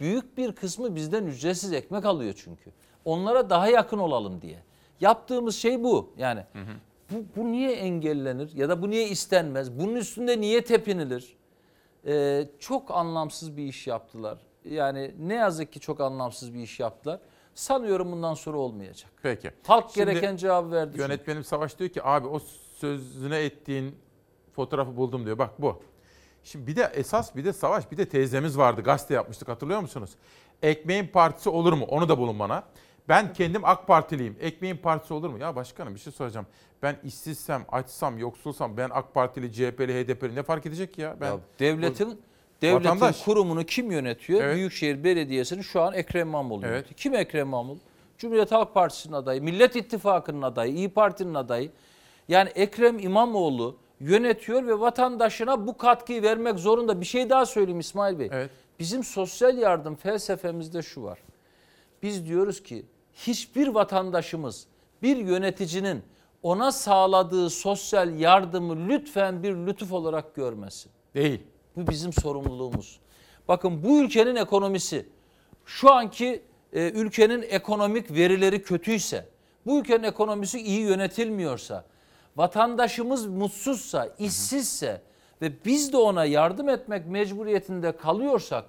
Büyük 0.00 0.36
bir 0.38 0.52
kısmı 0.52 0.96
bizden 0.96 1.26
ücretsiz 1.26 1.72
ekmek 1.72 2.04
alıyor 2.04 2.34
çünkü. 2.36 2.70
Onlara 3.04 3.50
daha 3.50 3.68
yakın 3.68 3.98
olalım 3.98 4.42
diye. 4.42 4.62
Yaptığımız 5.00 5.56
şey 5.56 5.82
bu. 5.82 6.12
Yani 6.16 6.44
bu, 7.10 7.24
bu 7.36 7.52
niye 7.52 7.72
engellenir 7.72 8.54
ya 8.54 8.68
da 8.68 8.82
bu 8.82 8.90
niye 8.90 9.08
istenmez? 9.08 9.78
Bunun 9.78 9.96
üstünde 9.96 10.40
niye 10.40 10.64
tepinilir? 10.64 11.36
Ee, 12.06 12.48
çok 12.58 12.90
anlamsız 12.90 13.56
bir 13.56 13.64
iş 13.64 13.86
yaptılar. 13.86 14.38
Yani 14.64 15.14
ne 15.18 15.34
yazık 15.34 15.72
ki 15.72 15.80
çok 15.80 16.00
anlamsız 16.00 16.54
bir 16.54 16.60
iş 16.60 16.80
yaptılar. 16.80 17.20
Sanıyorum 17.54 18.12
bundan 18.12 18.34
sonra 18.34 18.58
olmayacak. 18.58 19.10
Peki. 19.22 19.50
Halk 19.66 19.90
Şimdi 19.94 20.10
gereken 20.10 20.36
cevabı 20.36 20.72
verdi. 20.72 20.98
Yönetmenim 20.98 21.44
Savaş 21.44 21.78
diyor 21.78 21.90
ki 21.90 22.02
abi 22.02 22.26
o 22.26 22.38
sözüne 22.78 23.38
ettiğin 23.38 23.96
fotoğrafı 24.52 24.96
buldum 24.96 25.26
diyor. 25.26 25.38
Bak 25.38 25.50
bu. 25.62 25.82
Şimdi 26.44 26.66
bir 26.66 26.76
de 26.76 26.92
esas 26.94 27.36
bir 27.36 27.44
de 27.44 27.52
Savaş 27.52 27.90
bir 27.92 27.96
de 27.96 28.08
teyzemiz 28.08 28.58
vardı. 28.58 28.80
Gazete 28.80 29.14
yapmıştık 29.14 29.48
hatırlıyor 29.48 29.80
musunuz? 29.80 30.10
Ekmeğin 30.62 31.06
partisi 31.06 31.50
olur 31.50 31.72
mu? 31.72 31.84
Onu 31.88 32.08
da 32.08 32.18
bulun 32.18 32.38
bana. 32.38 32.64
Ben 33.08 33.32
kendim 33.32 33.64
AK 33.64 33.86
Partiliyim. 33.86 34.36
Ekmeğin 34.40 34.76
partisi 34.76 35.14
olur 35.14 35.30
mu? 35.30 35.38
Ya 35.38 35.56
başkanım 35.56 35.94
bir 35.94 36.00
şey 36.00 36.12
soracağım. 36.12 36.46
Ben 36.82 36.96
işsizsem, 37.04 37.64
açsam, 37.72 38.18
yoksulsam 38.18 38.76
ben 38.76 38.90
AK 38.92 39.14
Partili, 39.14 39.52
CHP'li, 39.52 40.04
HDP'li 40.04 40.34
ne 40.34 40.42
fark 40.42 40.66
edecek 40.66 40.94
ki 40.94 41.00
ya? 41.00 41.16
Ben 41.20 41.26
Ya 41.26 41.38
devletin 41.58 42.20
devletin 42.62 42.84
Vatandaş. 42.88 43.24
kurumunu 43.24 43.64
kim 43.64 43.90
yönetiyor? 43.90 44.42
Evet. 44.42 44.56
Büyükşehir 44.56 45.04
Belediyesi'ni 45.04 45.64
şu 45.64 45.80
an 45.82 45.94
Ekrem 45.94 46.28
İmamoğlu 46.28 46.60
Evet. 46.64 46.72
yönetiyor. 46.74 46.96
Kim 46.96 47.14
Ekrem 47.14 47.46
İmamoğlu? 47.46 47.78
Cumhuriyet 48.18 48.52
Halk 48.52 48.74
Partisi'nin 48.74 49.12
adayı, 49.12 49.42
Millet 49.42 49.76
İttifakı'nın 49.76 50.42
adayı, 50.42 50.74
İyi 50.74 50.88
Parti'nin 50.88 51.34
adayı. 51.34 51.70
Yani 52.28 52.48
Ekrem 52.48 52.98
İmamoğlu 52.98 53.76
yönetiyor 54.00 54.66
ve 54.66 54.80
vatandaşına 54.80 55.66
bu 55.66 55.76
katkıyı 55.76 56.22
vermek 56.22 56.58
zorunda. 56.58 57.00
Bir 57.00 57.06
şey 57.06 57.30
daha 57.30 57.46
söyleyeyim 57.46 57.80
İsmail 57.80 58.18
Bey. 58.18 58.30
Bizim 58.78 59.04
sosyal 59.04 59.58
yardım 59.58 59.94
felsefemizde 59.94 60.82
şu 60.82 61.02
var. 61.02 61.18
Biz 62.02 62.26
diyoruz 62.26 62.62
ki 62.62 62.86
hiçbir 63.14 63.68
vatandaşımız 63.68 64.66
bir 65.02 65.16
yöneticinin 65.16 66.02
ona 66.42 66.72
sağladığı 66.72 67.50
sosyal 67.50 68.18
yardımı 68.18 68.88
lütfen 68.88 69.42
bir 69.42 69.54
lütuf 69.54 69.92
olarak 69.92 70.34
görmesin. 70.34 70.92
Değil. 71.14 71.40
Bu 71.76 71.90
bizim 71.90 72.12
sorumluluğumuz. 72.12 73.00
Bakın 73.48 73.82
bu 73.82 73.98
ülkenin 73.98 74.36
ekonomisi 74.36 75.06
şu 75.64 75.92
anki 75.92 76.42
e, 76.72 76.90
ülkenin 76.90 77.42
ekonomik 77.42 78.10
verileri 78.10 78.62
kötüyse, 78.62 79.28
bu 79.66 79.80
ülkenin 79.80 80.02
ekonomisi 80.02 80.60
iyi 80.60 80.80
yönetilmiyorsa, 80.80 81.84
vatandaşımız 82.36 83.26
mutsuzsa, 83.26 84.08
işsizse 84.18 85.02
ve 85.42 85.64
biz 85.64 85.92
de 85.92 85.96
ona 85.96 86.24
yardım 86.24 86.68
etmek 86.68 87.06
mecburiyetinde 87.06 87.96
kalıyorsak 87.96 88.64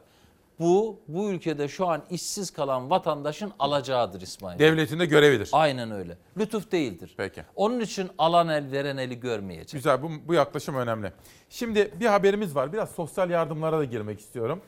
bu 0.61 0.99
bu 1.07 1.29
ülkede 1.29 1.67
şu 1.67 1.87
an 1.87 2.03
işsiz 2.09 2.51
kalan 2.51 2.89
vatandaşın 2.89 3.53
alacağıdır 3.59 4.21
İsmail. 4.21 4.59
Devletin 4.59 4.99
de 4.99 5.05
görevidir. 5.05 5.49
Aynen 5.51 5.91
öyle. 5.91 6.17
Lütuf 6.37 6.71
değildir. 6.71 7.13
Peki. 7.17 7.43
Onun 7.55 7.79
için 7.79 8.09
alan 8.17 8.47
el 8.49 8.71
veren 8.71 8.97
eli 8.97 9.19
görmeyecek. 9.19 9.71
Güzel 9.71 10.03
bu, 10.03 10.09
bu 10.27 10.33
yaklaşım 10.33 10.75
önemli. 10.75 11.13
Şimdi 11.49 11.93
bir 11.99 12.05
haberimiz 12.05 12.55
var. 12.55 12.73
Biraz 12.73 12.89
sosyal 12.89 13.29
yardımlara 13.29 13.79
da 13.79 13.85
girmek 13.85 14.19
istiyorum. 14.19 14.61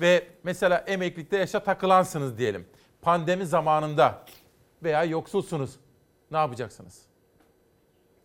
Ve 0.00 0.26
mesela 0.42 0.78
emeklilikte 0.78 1.36
yaşa 1.36 1.60
takılansınız 1.60 2.38
diyelim. 2.38 2.66
Pandemi 3.02 3.46
zamanında 3.46 4.24
veya 4.82 5.04
yoksulsunuz. 5.04 5.70
Ne 6.30 6.36
yapacaksınız? 6.36 7.02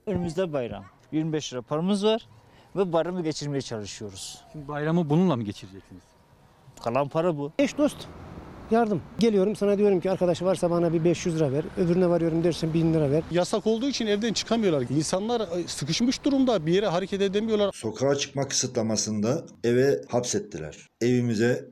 Önümüzde 0.07 0.53
bayram. 0.53 0.85
25 1.11 1.53
lira 1.53 1.61
paramız 1.61 2.05
var. 2.05 2.27
ve 2.75 2.93
bayramı 2.93 3.23
geçirmeye 3.23 3.61
çalışıyoruz. 3.61 4.41
Şimdi 4.51 4.67
bayramı 4.67 5.09
bununla 5.09 5.35
mı 5.35 5.43
geçireceksiniz? 5.43 6.10
Kalan 6.83 7.09
para 7.09 7.37
bu. 7.37 7.51
Eş 7.59 7.77
dost 7.77 7.97
yardım. 8.71 9.01
Geliyorum 9.19 9.55
sana 9.55 9.77
diyorum 9.77 9.99
ki 9.99 10.11
arkadaş 10.11 10.41
varsa 10.41 10.71
bana 10.71 10.93
bir 10.93 11.03
500 11.03 11.35
lira 11.35 11.51
ver. 11.51 11.63
Öbürüne 11.77 12.09
varıyorum 12.09 12.43
dersen 12.43 12.73
1000 12.73 12.93
lira 12.93 13.11
ver. 13.11 13.23
Yasak 13.31 13.67
olduğu 13.67 13.87
için 13.89 14.07
evden 14.07 14.33
çıkamıyorlar. 14.33 14.85
İnsanlar 14.89 15.41
e, 15.41 15.67
sıkışmış 15.67 16.23
durumda 16.23 16.65
bir 16.65 16.73
yere 16.73 16.87
hareket 16.87 17.21
edemiyorlar. 17.21 17.71
Sokağa 17.73 18.15
çıkma 18.15 18.47
kısıtlamasında 18.47 19.45
eve 19.63 20.01
hapsettiler. 20.09 20.87
Evimize 21.01 21.65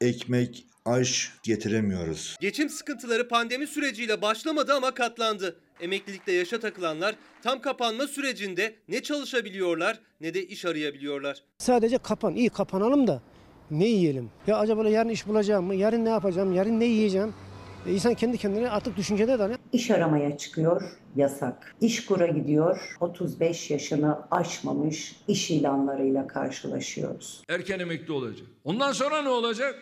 ekmek, 0.00 0.66
aş 0.84 1.32
getiremiyoruz. 1.42 2.36
Geçim 2.40 2.68
sıkıntıları 2.68 3.28
pandemi 3.28 3.66
süreciyle 3.66 4.22
başlamadı 4.22 4.74
ama 4.74 4.94
katlandı. 4.94 5.56
Emeklilikte 5.80 6.32
yaşa 6.32 6.60
takılanlar 6.60 7.14
tam 7.42 7.60
kapanma 7.60 8.06
sürecinde 8.06 8.76
ne 8.88 9.02
çalışabiliyorlar 9.02 10.00
ne 10.20 10.34
de 10.34 10.46
iş 10.46 10.64
arayabiliyorlar. 10.64 11.42
Sadece 11.58 11.98
kapan. 11.98 12.34
iyi 12.34 12.48
kapanalım 12.48 13.06
da 13.06 13.22
ne 13.70 13.86
yiyelim? 13.86 14.30
Ya 14.46 14.58
acaba 14.58 14.88
yarın 14.88 15.08
iş 15.08 15.26
bulacağım 15.26 15.64
mı? 15.64 15.74
Yarın 15.74 16.04
ne 16.04 16.08
yapacağım? 16.08 16.54
Yarın 16.54 16.80
ne 16.80 16.84
yiyeceğim? 16.84 17.34
E 17.86 17.92
insan 17.92 18.14
kendi 18.14 18.38
kendine 18.38 18.70
artık 18.70 18.96
düşüncede 18.96 19.38
de 19.38 19.58
İş 19.72 19.90
aramaya 19.90 20.38
çıkıyor, 20.38 20.82
yasak. 21.16 21.76
İşkur'a 21.80 22.26
gidiyor, 22.26 22.96
35 23.00 23.70
yaşını 23.70 24.18
aşmamış 24.30 25.16
iş 25.28 25.50
ilanlarıyla 25.50 26.26
karşılaşıyoruz. 26.26 27.42
Erken 27.48 27.78
emekli 27.78 28.12
olacak. 28.12 28.46
Ondan 28.64 28.92
sonra 28.92 29.22
ne 29.22 29.28
olacak? 29.28 29.74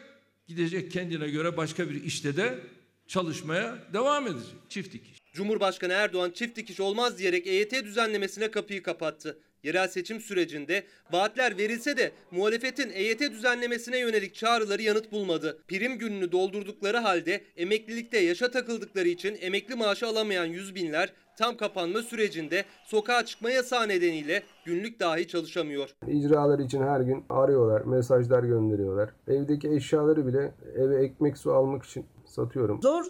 Gidecek 0.47 0.91
kendine 0.91 1.29
göre 1.29 1.57
başka 1.57 1.91
bir 1.91 2.05
işte 2.05 2.37
de 2.37 2.59
çalışmaya 3.07 3.75
devam 3.93 4.27
edecek. 4.27 4.55
Çift 4.69 4.93
dikiş. 4.93 5.19
Cumhurbaşkanı 5.33 5.93
Erdoğan 5.93 6.31
çift 6.31 6.57
dikiş 6.57 6.81
olmaz 6.81 7.19
diyerek 7.19 7.47
EYT 7.47 7.73
düzenlemesine 7.85 8.51
kapıyı 8.51 8.83
kapattı. 8.83 9.39
Yerel 9.65 9.89
seçim 9.89 10.21
sürecinde 10.21 10.83
vaatler 11.13 11.59
verilse 11.59 11.97
de 11.97 12.13
muhalefetin 12.31 12.91
EYT 12.91 13.21
düzenlemesine 13.21 13.99
yönelik 13.99 14.35
çağrıları 14.35 14.83
yanıt 14.83 15.13
bulmadı. 15.13 15.59
Prim 15.69 15.99
gününü 15.99 16.33
doldurdukları 16.33 16.99
halde 16.99 17.41
emeklilikte 17.57 18.19
yaşa 18.19 18.51
takıldıkları 18.51 19.09
için 19.09 19.37
emekli 19.41 19.75
maaşı 19.75 20.07
alamayan 20.07 20.45
yüz 20.45 20.75
binler 20.75 21.13
tam 21.39 21.57
kapanma 21.57 22.03
sürecinde 22.03 22.65
sokağa 22.85 23.25
çıkma 23.25 23.51
yasağı 23.51 23.89
nedeniyle 23.89 24.43
günlük 24.65 25.01
dahi 25.01 25.29
çalışamıyor. 25.29 25.91
İcralar 26.09 26.59
için 26.59 26.83
her 26.83 27.01
gün 27.01 27.25
arıyorlar, 27.31 27.83
mesajlar 27.83 28.43
gönderiyorlar. 28.43 29.11
Evdeki 29.29 29.69
eşyaları 29.69 30.27
bile 30.27 30.55
eve 30.77 31.05
ekmek 31.05 31.39
su 31.39 31.53
almak 31.53 31.85
için 31.85 32.07
satıyorum. 32.27 32.83
Zor 32.83 33.05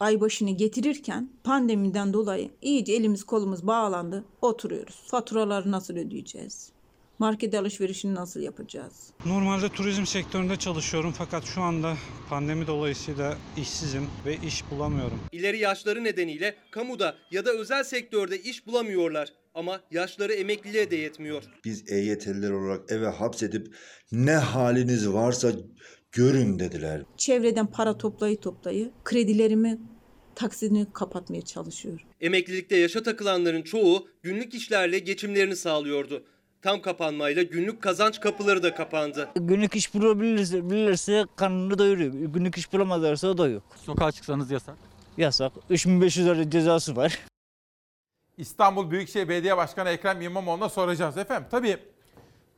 ay 0.00 0.20
başını 0.20 0.50
getirirken 0.50 1.30
pandemiden 1.44 2.12
dolayı 2.12 2.50
iyice 2.62 2.92
elimiz 2.92 3.24
kolumuz 3.24 3.66
bağlandı. 3.66 4.24
Oturuyoruz. 4.42 5.02
Faturaları 5.06 5.70
nasıl 5.70 5.96
ödeyeceğiz? 5.96 6.72
Market 7.18 7.54
alışverişini 7.54 8.14
nasıl 8.14 8.40
yapacağız? 8.40 8.92
Normalde 9.26 9.68
turizm 9.68 10.06
sektöründe 10.06 10.56
çalışıyorum 10.56 11.14
fakat 11.18 11.44
şu 11.44 11.62
anda 11.62 11.96
pandemi 12.28 12.66
dolayısıyla 12.66 13.36
işsizim 13.56 14.06
ve 14.26 14.36
iş 14.46 14.70
bulamıyorum. 14.70 15.20
İleri 15.32 15.58
yaşları 15.58 16.04
nedeniyle 16.04 16.54
kamuda 16.70 17.16
ya 17.30 17.44
da 17.46 17.50
özel 17.52 17.84
sektörde 17.84 18.42
iş 18.42 18.66
bulamıyorlar. 18.66 19.32
Ama 19.54 19.80
yaşları 19.90 20.32
emekliliğe 20.32 20.90
de 20.90 20.96
yetmiyor. 20.96 21.42
Biz 21.64 21.92
EYT'liler 21.92 22.50
olarak 22.50 22.92
eve 22.92 23.06
hapsedip 23.08 23.74
ne 24.12 24.32
haliniz 24.34 25.12
varsa 25.12 25.52
görün 26.12 26.58
dediler. 26.58 27.02
Çevreden 27.16 27.66
para 27.66 27.98
toplayı 27.98 28.40
toplayı 28.40 28.90
kredilerimi 29.04 29.78
taksidini 30.34 30.86
kapatmaya 30.92 31.42
çalışıyorum. 31.42 32.06
Emeklilikte 32.20 32.76
yaşa 32.76 33.02
takılanların 33.02 33.62
çoğu 33.62 34.08
günlük 34.22 34.54
işlerle 34.54 34.98
geçimlerini 34.98 35.56
sağlıyordu. 35.56 36.24
Tam 36.62 36.82
kapanmayla 36.82 37.42
günlük 37.42 37.82
kazanç 37.82 38.20
kapıları 38.20 38.62
da 38.62 38.74
kapandı. 38.74 39.28
Günlük 39.36 39.76
iş 39.76 39.94
bulabilirse 39.94 40.70
bilirse 40.70 41.24
karnını 41.36 41.78
doyuruyor. 41.78 42.12
Günlük 42.12 42.58
iş 42.58 42.72
bulamazlarsa 42.72 43.28
o 43.28 43.38
da 43.38 43.48
yok. 43.48 43.62
Sokağa 43.76 44.12
çıksanız 44.12 44.50
yasak. 44.50 44.76
Yasak. 45.16 45.52
3500 45.70 46.26
lira 46.26 46.50
cezası 46.50 46.96
var. 46.96 47.18
İstanbul 48.38 48.90
Büyükşehir 48.90 49.28
Belediye 49.28 49.56
Başkanı 49.56 49.88
Ekrem 49.88 50.20
İmamoğlu'na 50.20 50.68
soracağız 50.68 51.18
efendim. 51.18 51.48
Tabii 51.50 51.78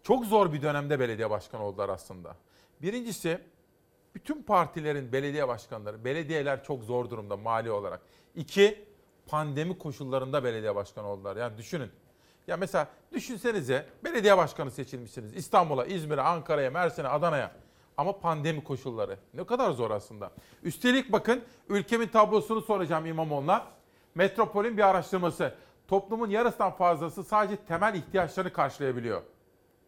çok 0.03 0.25
zor 0.25 0.53
bir 0.53 0.63
dönemde 0.63 1.01
belediye 1.01 1.31
başkanı 1.31 1.65
oldular 1.65 1.89
aslında. 1.89 2.37
Birincisi 2.83 3.41
bütün 4.15 4.43
partilerin 4.43 5.13
belediye 5.13 5.49
başkanları, 5.49 6.05
belediyeler 6.05 6.65
çok 6.65 6.85
zor 6.85 7.11
durumda 7.11 7.37
mali 7.37 7.71
olarak. 7.71 8.01
İki, 8.35 8.85
pandemi 9.27 9.79
koşullarında 9.79 10.45
belediye 10.45 10.75
başkanı 10.75 11.07
oldular. 11.07 11.37
Yani 11.37 11.59
düşünün. 11.59 11.91
Ya 12.47 12.57
mesela 12.57 12.89
düşünsenize 13.13 13.87
belediye 14.05 14.37
başkanı 14.37 14.71
seçilmişsiniz. 14.71 15.37
İstanbul'a, 15.37 15.85
İzmir'e, 15.85 16.21
Ankara'ya, 16.23 16.71
Mersin'e, 16.71 17.09
Adana'ya. 17.09 17.53
Ama 17.97 18.19
pandemi 18.19 18.65
koşulları. 18.65 19.19
Ne 19.35 19.47
kadar 19.47 19.71
zor 19.71 19.91
aslında. 19.91 20.31
Üstelik 20.63 21.13
bakın 21.13 21.43
ülkemin 21.69 22.09
tablosunu 22.09 22.61
soracağım 22.61 23.07
İmamoğlu'na. 23.07 23.67
Metropol'ün 24.15 24.77
bir 24.77 24.83
araştırması. 24.83 25.55
Toplumun 25.89 26.31
yarısından 26.31 26.71
fazlası 26.71 27.25
sadece 27.25 27.57
temel 27.57 27.95
ihtiyaçlarını 27.95 28.53
karşılayabiliyor. 28.53 29.23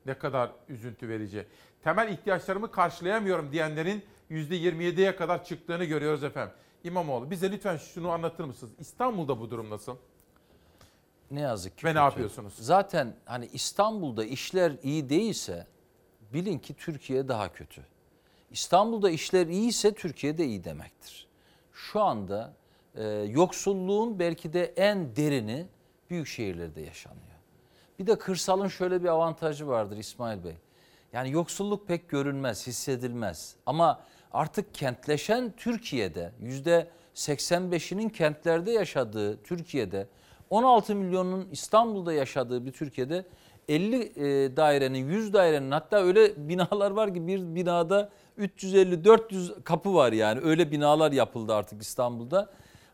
Ne 0.07 0.15
kadar 0.15 0.51
üzüntü 0.69 1.09
verici. 1.09 1.47
Temel 1.85 2.09
ihtiyaçlarımı 2.09 2.70
karşılayamıyorum 2.70 3.52
diyenlerin 3.52 4.05
%27'ye 4.31 5.16
kadar 5.16 5.44
çıktığını 5.44 5.85
görüyoruz 5.85 6.24
efendim. 6.24 6.55
İmamoğlu 6.85 7.31
bize 7.31 7.52
lütfen 7.52 7.77
şunu 7.77 8.11
anlatır 8.11 8.44
mısınız? 8.44 8.73
İstanbul'da 8.78 9.40
bu 9.40 9.51
durum 9.51 9.70
nasıl? 9.70 9.97
Ne 11.31 11.40
yazık 11.40 11.78
ki. 11.78 11.86
Ve 11.86 11.90
ne 11.90 11.93
kötü. 11.93 12.05
yapıyorsunuz? 12.05 12.55
Zaten 12.56 13.15
hani 13.24 13.47
İstanbul'da 13.47 14.24
işler 14.24 14.73
iyi 14.82 15.09
değilse 15.09 15.66
bilin 16.32 16.59
ki 16.59 16.74
Türkiye 16.74 17.28
daha 17.28 17.52
kötü. 17.52 17.82
İstanbul'da 18.51 19.11
işler 19.11 19.47
iyiyse 19.47 19.94
Türkiye'de 19.94 20.44
iyi 20.47 20.65
demektir. 20.65 21.27
Şu 21.73 22.01
anda 22.01 22.55
e, 22.94 23.05
yoksulluğun 23.09 24.19
belki 24.19 24.52
de 24.52 24.65
en 24.65 25.16
derini 25.16 25.66
büyük 26.11 26.27
şehirlerde 26.27 26.81
yaşanıyor. 26.81 27.20
Bir 27.98 28.06
de 28.06 28.19
kırsalın 28.19 28.69
şöyle 28.69 29.02
bir 29.02 29.09
avantajı 29.09 29.66
vardır 29.66 29.97
İsmail 29.97 30.44
Bey. 30.44 30.56
Yani 31.15 31.31
yoksulluk 31.31 31.89
pek 31.89 32.09
görünmez, 32.09 32.66
hissedilmez. 32.66 33.57
Ama 33.66 34.01
artık 34.32 34.74
kentleşen 34.74 35.53
Türkiye'de 35.57 36.32
yüzde 36.41 36.89
85'inin 37.15 38.09
kentlerde 38.09 38.70
yaşadığı 38.70 39.43
Türkiye'de 39.43 40.09
16 40.51 40.95
milyonun 40.95 41.49
İstanbul'da 41.53 42.12
yaşadığı 42.12 42.66
bir 42.66 42.73
Türkiye'de 42.73 43.24
50 43.69 43.97
e, 43.97 44.57
dairenin 44.57 44.99
100 44.99 45.32
dairenin 45.32 45.70
hatta 45.70 45.97
öyle 45.97 46.49
binalar 46.49 46.91
var 46.91 47.15
ki 47.15 47.27
bir 47.27 47.55
binada 47.55 48.11
350-400 48.39 49.62
kapı 49.62 49.95
var 49.95 50.12
yani 50.12 50.41
öyle 50.41 50.73
binalar 50.73 51.12
yapıldı 51.12 51.55
artık 51.55 51.82
İstanbul'da. 51.82 52.51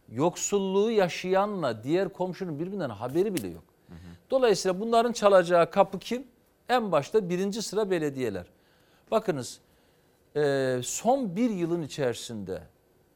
Yoksulluğu 0.08 0.90
yaşayanla 0.90 1.84
diğer 1.84 2.08
komşunun 2.08 2.58
birbirinden 2.58 2.90
haberi 2.90 3.34
bile 3.34 3.48
yok. 3.48 3.64
Dolayısıyla 4.30 4.80
bunların 4.80 5.12
çalacağı 5.12 5.70
kapı 5.70 5.98
kim? 5.98 6.24
En 6.70 6.92
başta 6.92 7.28
birinci 7.28 7.62
sıra 7.62 7.90
belediyeler. 7.90 8.46
Bakınız 9.10 9.60
e, 10.36 10.76
son 10.82 11.36
bir 11.36 11.50
yılın 11.50 11.82
içerisinde 11.82 12.62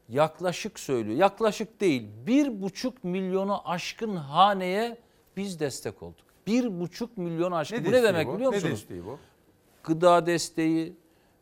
yaklaşık 0.09 0.79
söylüyor. 0.79 1.17
Yaklaşık 1.17 1.81
değil 1.81 2.07
bir 2.27 2.61
buçuk 2.61 3.03
milyonu 3.03 3.69
aşkın 3.69 4.15
haneye 4.15 4.97
biz 5.37 5.59
destek 5.59 6.03
olduk. 6.03 6.25
Bir 6.47 6.79
buçuk 6.79 7.17
milyon 7.17 7.51
aşkın. 7.51 7.77
Ne 7.77 7.85
bu 7.85 7.91
ne 7.91 8.03
demek 8.03 8.27
bu? 8.27 8.35
biliyor 8.35 8.51
Ne 8.51 8.55
musunuz? 8.55 8.79
desteği 8.79 9.05
bu? 9.05 9.19
Gıda 9.83 10.25
desteği, 10.25 10.93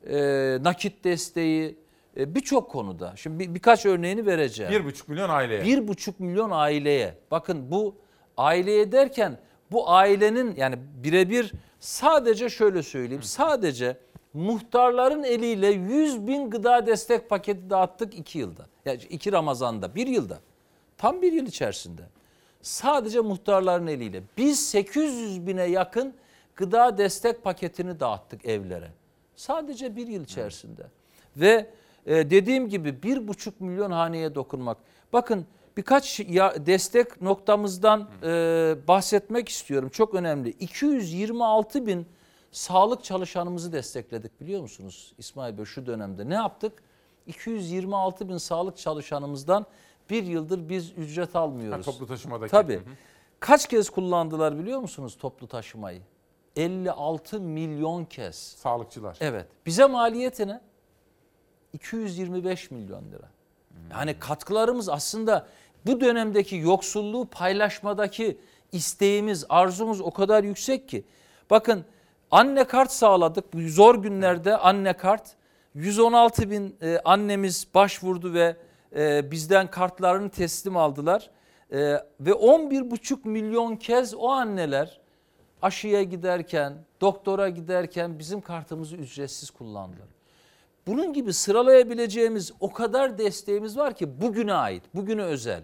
e, 0.08 0.18
nakit 0.64 1.04
desteği, 1.04 1.78
e, 2.18 2.36
birçok 2.36 2.72
konuda. 2.72 3.14
Şimdi 3.16 3.40
bir, 3.40 3.56
birkaç 3.56 3.86
örneğini 3.86 4.26
vereceğim. 4.26 4.72
Bir 4.72 4.86
buçuk 4.86 5.10
milyon 5.10 5.30
aileye. 5.30 5.66
Bir 5.66 5.88
buçuk 5.88 6.20
milyon 6.20 6.52
aileye. 6.52 7.18
Bakın 7.32 7.72
bu 7.72 7.96
aileye 8.38 8.92
derken 8.92 9.38
bu 9.74 9.90
ailenin 9.90 10.56
yani 10.56 10.76
birebir 11.04 11.52
sadece 11.80 12.50
şöyle 12.50 12.84
söyleyeyim. 12.84 13.24
Sadece 13.24 13.98
muhtarların 14.34 15.24
eliyle 15.24 15.68
100 15.68 16.28
bin 16.28 16.50
gıda 16.50 16.86
destek 16.86 17.30
paketi 17.30 17.70
dağıttık 17.70 18.18
iki 18.18 18.40
yılda. 18.40 18.66
Yani 18.86 19.00
iki 19.10 19.32
Ramazan'da, 19.32 19.96
bir 19.96 20.08
yılda. 20.08 20.40
Tam 20.98 21.22
bir 21.22 21.34
yıl 21.34 21.46
içerisinde. 21.46 22.02
Sadece 22.62 23.20
muhtarların 23.20 23.88
eliyle. 23.88 24.24
Biz 24.38 24.70
800 24.70 25.48
bine 25.48 25.64
yakın 25.64 26.14
gıda 26.56 26.98
destek 26.98 27.44
paketini 27.44 28.00
dağıttık 28.00 28.46
evlere. 28.46 28.92
Sadece 29.36 29.96
bir 29.96 30.08
yıl 30.08 30.24
içerisinde. 30.24 30.84
Ve 31.38 31.70
e, 32.06 32.30
dediğim 32.30 32.70
gibi 32.70 33.04
bir 33.04 33.28
buçuk 33.28 33.62
milyon 33.62 33.92
haneye 33.92 34.36
dokunmak. 34.36 34.78
Bakın 35.14 35.46
birkaç 35.78 36.20
ya, 36.20 36.66
destek 36.66 37.22
noktamızdan 37.22 38.10
e, 38.24 38.76
bahsetmek 38.88 39.50
istiyorum. 39.50 39.90
Çok 39.90 40.14
önemli. 40.16 40.50
226 40.50 41.88
bin 41.88 42.08
sağlık 42.52 43.04
çalışanımızı 43.04 43.74
destekledik 43.74 44.42
biliyor 44.42 44.62
musunuz 44.62 45.14
İsmail 45.18 45.58
Bey 45.58 45.66
şu 45.66 45.86
dönemde. 45.86 46.30
Ne 46.30 46.34
yaptık? 46.34 46.84
226 47.28 48.30
bin 48.30 48.38
sağlık 48.38 48.78
çalışanımızdan 48.78 49.66
bir 50.10 50.24
yıldır 50.24 50.70
biz 50.70 50.92
ücret 50.92 51.36
almıyoruz. 51.36 51.88
Ha, 51.88 51.92
toplu 51.92 52.08
taşımadaki. 52.08 52.52
Tabii. 52.52 52.76
Hı 52.76 52.80
hı. 52.80 52.94
Kaç 53.40 53.68
kez 53.68 53.90
kullandılar 53.90 54.60
biliyor 54.60 54.80
musunuz 54.80 55.18
toplu 55.20 55.48
taşımayı? 55.48 56.02
56 56.56 57.40
milyon 57.40 58.06
kez. 58.06 58.36
Sağlıkçılar. 58.36 59.18
Evet. 59.22 59.48
Bize 59.66 59.86
maliyeti 59.86 60.48
ne? 60.48 60.62
225 61.74 62.72
milyon 62.72 63.12
lira. 63.12 63.30
Yani 63.92 64.20
katkılarımız 64.20 64.90
aslında 64.90 65.48
bu 65.86 66.02
dönemdeki 66.02 66.56
yoksulluğu 66.56 67.26
paylaşmadaki 67.26 68.38
isteğimiz, 68.72 69.46
arzumuz 69.50 70.02
o 70.02 70.12
kadar 70.12 70.44
yüksek 70.44 70.90
ki. 70.90 71.04
Bakın 71.50 71.86
anne 72.32 72.64
kart 72.64 72.92
sağladık. 72.92 73.46
Zor 73.56 73.96
günlerde 73.96 74.58
anne 74.58 74.94
kart. 74.94 75.36
116 75.74 76.50
bin 76.50 76.76
e, 76.82 77.00
annemiz 77.06 77.68
başvurdu 77.74 78.34
ve 78.34 78.56
e, 78.96 79.32
bizden 79.32 79.68
kartlarını 79.68 80.30
teslim 80.30 80.78
aldılar. 80.78 81.30
E, 81.72 81.80
ve 82.20 82.32
11,5 82.32 83.28
milyon 83.28 83.76
kez 83.76 84.14
o 84.14 84.30
anneler 84.30 85.00
aşıya 85.62 86.04
giderken, 86.04 86.74
doktora 87.02 87.50
giderken 87.50 88.20
bizim 88.20 88.42
kartımızı 88.42 88.96
ücretsiz 88.96 89.50
kullandılar. 89.50 90.08
Bunun 90.88 91.14
gibi 91.14 91.34
sıralayabileceğimiz 91.34 92.52
o 92.60 92.74
kadar 92.74 93.18
desteğimiz 93.18 93.78
var 93.78 93.96
ki 93.96 94.22
bugüne 94.22 94.54
ait, 94.54 94.84
bugüne 94.96 95.24
özel. 95.24 95.64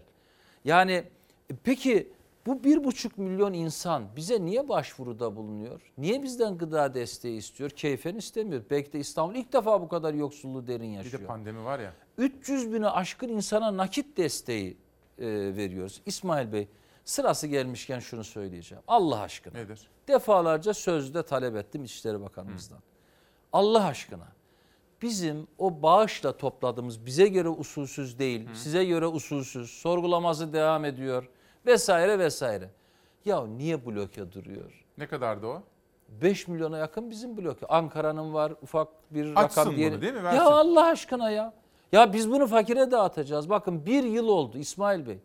Yani 0.66 0.92
e, 0.92 1.56
peki 1.64 2.14
bu 2.46 2.64
bir 2.64 2.84
buçuk 2.84 3.18
milyon 3.18 3.54
insan 3.54 4.04
bize 4.16 4.46
niye 4.46 4.70
başvuruda 4.70 5.36
bulunuyor? 5.36 5.82
Niye 5.98 6.24
bizden 6.24 6.58
gıda 6.58 6.94
desteği 6.94 7.38
istiyor? 7.38 7.70
Keyfen 7.70 8.16
istemiyor. 8.16 8.64
Belki 8.70 8.94
de 8.94 9.00
İstanbul 9.00 9.36
ilk 9.36 9.54
defa 9.54 9.82
bu 9.82 9.88
kadar 9.88 10.14
yoksulluğu 10.14 10.68
derin 10.68 10.92
Bir 10.92 10.98
yaşıyor. 10.98 11.22
de 11.22 11.26
pandemi 11.26 11.64
var 11.66 11.80
ya. 11.80 11.94
300 12.18 12.74
bini 12.74 12.88
aşkın 12.88 13.30
insana 13.30 13.78
nakit 13.78 14.18
desteği 14.18 14.78
e, 15.18 15.26
veriyoruz. 15.56 16.02
İsmail 16.06 16.52
Bey 16.54 16.68
sırası 17.06 17.48
gelmişken 17.48 18.00
şunu 18.00 18.24
söyleyeceğim. 18.24 18.84
Allah 18.88 19.20
aşkına. 19.22 19.54
Nedir? 19.58 19.88
Defalarca 20.08 20.74
sözde 20.74 21.24
talep 21.24 21.56
ettim 21.56 21.84
İçişleri 21.84 22.22
Bakanımızdan. 22.22 22.80
Allah 23.54 23.86
aşkına 23.86 24.28
bizim 25.02 25.48
o 25.58 25.82
bağışla 25.82 26.38
topladığımız 26.38 27.06
bize 27.06 27.28
göre 27.28 27.50
usulsüz 27.50 28.20
değil, 28.20 28.50
size 28.54 28.86
göre 28.86 29.08
usulsüz, 29.08 29.70
sorgulaması 29.70 30.54
devam 30.54 30.86
ediyor 30.86 31.30
vesaire 31.66 32.20
vesaire. 32.20 32.70
Ya 33.26 33.46
niye 33.48 33.86
bloke 33.86 34.32
duruyor? 34.32 34.86
Ne 34.98 35.08
kadardı 35.08 35.48
o? 35.48 35.64
5 36.22 36.48
milyona 36.48 36.78
yakın 36.78 37.10
bizim 37.12 37.38
bloke. 37.38 37.66
Ankara'nın 37.66 38.34
var 38.34 38.54
ufak 38.62 38.88
bir 39.12 39.36
Açsın 39.36 39.62
rakam 39.62 39.66
bunu 39.68 39.76
diyelim. 39.78 40.02
değil 40.02 40.14
mi? 40.14 40.18
Ya 40.18 40.24
Versin. 40.24 40.40
Allah 40.46 40.86
aşkına 40.86 41.32
ya. 41.32 41.54
Ya 41.92 42.14
biz 42.14 42.32
bunu 42.32 42.48
fakire 42.48 42.92
dağıtacağız. 42.92 43.50
Bakın 43.50 43.86
bir 43.86 44.04
yıl 44.04 44.28
oldu 44.28 44.58
İsmail 44.58 45.08
Bey. 45.08 45.20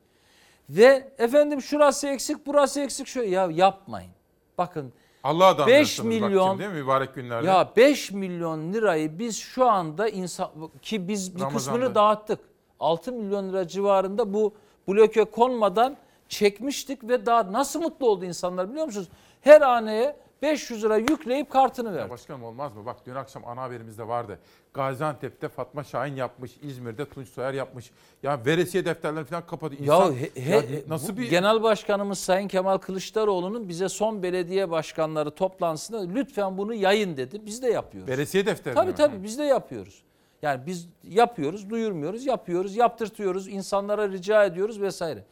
Ve 0.71 1.13
efendim 1.19 1.63
şurası 1.63 2.07
eksik 2.09 2.47
burası 2.47 2.81
eksik 2.81 3.07
şöyle. 3.07 3.31
Ya 3.31 3.49
yapmayın. 3.53 4.11
Bakın 4.59 4.93
Allah'a 5.25 5.59
da 5.59 5.67
5 5.67 6.01
anlıyorsunuz 6.01 6.23
bak 6.23 6.31
milyon 6.31 6.59
değil 6.59 6.71
mi 6.71 6.77
mübarek 6.83 7.15
günlerde? 7.15 7.47
ya 7.47 7.73
5 7.77 8.11
milyon 8.11 8.73
lirayı 8.73 9.19
biz 9.19 9.37
şu 9.39 9.71
anda 9.71 10.09
insan 10.09 10.51
ki 10.83 11.09
biz 11.09 11.37
bir 11.37 11.41
Ramazan'da. 11.41 11.59
kısmını 11.59 11.95
dağıttık. 11.95 12.39
6 12.81 13.13
milyon 13.13 13.49
lira 13.49 13.69
civarında 13.69 14.35
bu 14.35 14.55
bloke 14.89 15.25
konmadan 15.25 15.97
çekmiştik 16.29 17.09
ve 17.09 17.27
daha 17.27 17.53
nasıl 17.53 17.81
mutlu 17.83 18.09
oldu 18.09 18.25
insanlar 18.25 18.71
biliyor 18.71 18.87
musunuz? 18.87 19.09
Her 19.41 19.61
haneye 19.61 20.17
500 20.45 20.85
lira 20.85 20.97
yükleyip 20.97 21.51
kartını 21.51 21.89
Ya 21.89 21.95
verdik. 21.95 22.11
başkanım 22.11 22.45
olmaz 22.45 22.75
mı? 22.77 22.87
Bak 22.87 22.97
dün 23.07 23.15
akşam 23.15 23.43
ana 23.47 23.63
haberimizde 23.63 24.09
vardı. 24.09 24.39
Gaziantep'te 24.75 25.49
Fatma 25.49 25.85
Şahin 25.85 26.17
yapmış, 26.17 26.53
İzmir'de 26.63 27.05
Tunç 27.09 27.29
Soyer 27.29 27.53
yapmış. 27.55 27.91
Ya 28.23 28.41
veresiye 28.47 28.85
defterlerini 28.85 29.25
falan 29.27 29.47
kapadı. 29.47 29.75
İnsan, 29.75 30.13
ya, 30.13 30.19
he- 30.19 30.41
he- 30.45 30.55
ya 30.55 30.61
nasıl 30.89 31.17
bir 31.17 31.31
Genel 31.31 31.63
Başkanımız 31.63 32.19
Sayın 32.19 32.49
Kemal 32.49 32.79
Kılıçdaroğlu'nun 32.79 33.69
bize 33.69 33.89
son 33.89 34.23
belediye 34.23 34.71
başkanları 34.71 35.31
toplantısında 35.31 36.01
lütfen 36.13 36.59
bunu 36.59 36.75
yayın 36.75 37.17
dedi. 37.17 37.47
Biz 37.47 37.63
de 37.63 37.69
yapıyoruz. 37.71 38.11
veresiye 38.11 38.47
defteri 38.47 38.75
Tabii 38.75 38.91
mi? 38.91 38.95
tabii 38.97 39.23
biz 39.23 39.39
de 39.39 39.45
yapıyoruz. 39.45 40.03
Yani 40.43 40.67
biz 40.67 40.89
yapıyoruz, 41.09 41.71
duyurmuyoruz, 41.71 42.27
yapıyoruz, 42.27 42.77
yaptırtıyoruz, 42.77 43.49
insanlara 43.49 44.09
rica 44.09 44.45
ediyoruz 44.45 44.81
vesaire. 44.81 45.25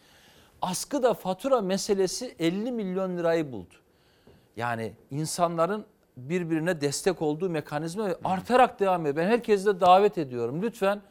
Askıda 0.63 1.15
fatura 1.15 1.61
meselesi 1.61 2.35
50 2.39 2.73
milyon 2.73 3.19
lirayı 3.19 3.53
buldu. 3.53 3.75
Yani 4.57 4.93
insanların 5.11 5.85
birbirine 6.17 6.81
destek 6.81 7.23
olduğu 7.23 7.51
mekanizma 7.51 8.15
artarak 8.25 8.81
devam 8.81 9.07
ediyor. 9.07 9.17
Ben 9.17 9.31
herkese 9.31 9.67
de 9.67 9.81
davet 9.81 10.19
ediyorum. 10.19 10.63
Lütfen 10.63 11.03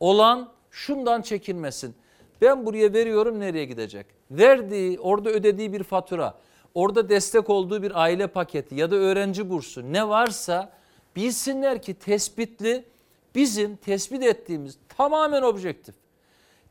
olan 0.00 0.52
şundan 0.70 1.22
çekinmesin. 1.22 1.94
Ben 2.40 2.66
buraya 2.66 2.92
veriyorum 2.92 3.40
nereye 3.40 3.64
gidecek? 3.64 4.06
Verdiği, 4.30 5.00
orada 5.00 5.30
ödediği 5.30 5.72
bir 5.72 5.82
fatura, 5.82 6.34
orada 6.74 7.08
destek 7.08 7.50
olduğu 7.50 7.82
bir 7.82 8.02
aile 8.02 8.26
paketi 8.26 8.74
ya 8.74 8.90
da 8.90 8.96
öğrenci 8.96 9.50
bursu 9.50 9.92
ne 9.92 10.08
varsa 10.08 10.72
bilsinler 11.16 11.82
ki 11.82 11.94
tespitli 11.94 12.84
bizim 13.34 13.76
tespit 13.76 14.22
ettiğimiz 14.22 14.78
tamamen 14.96 15.42
objektif. 15.42 15.94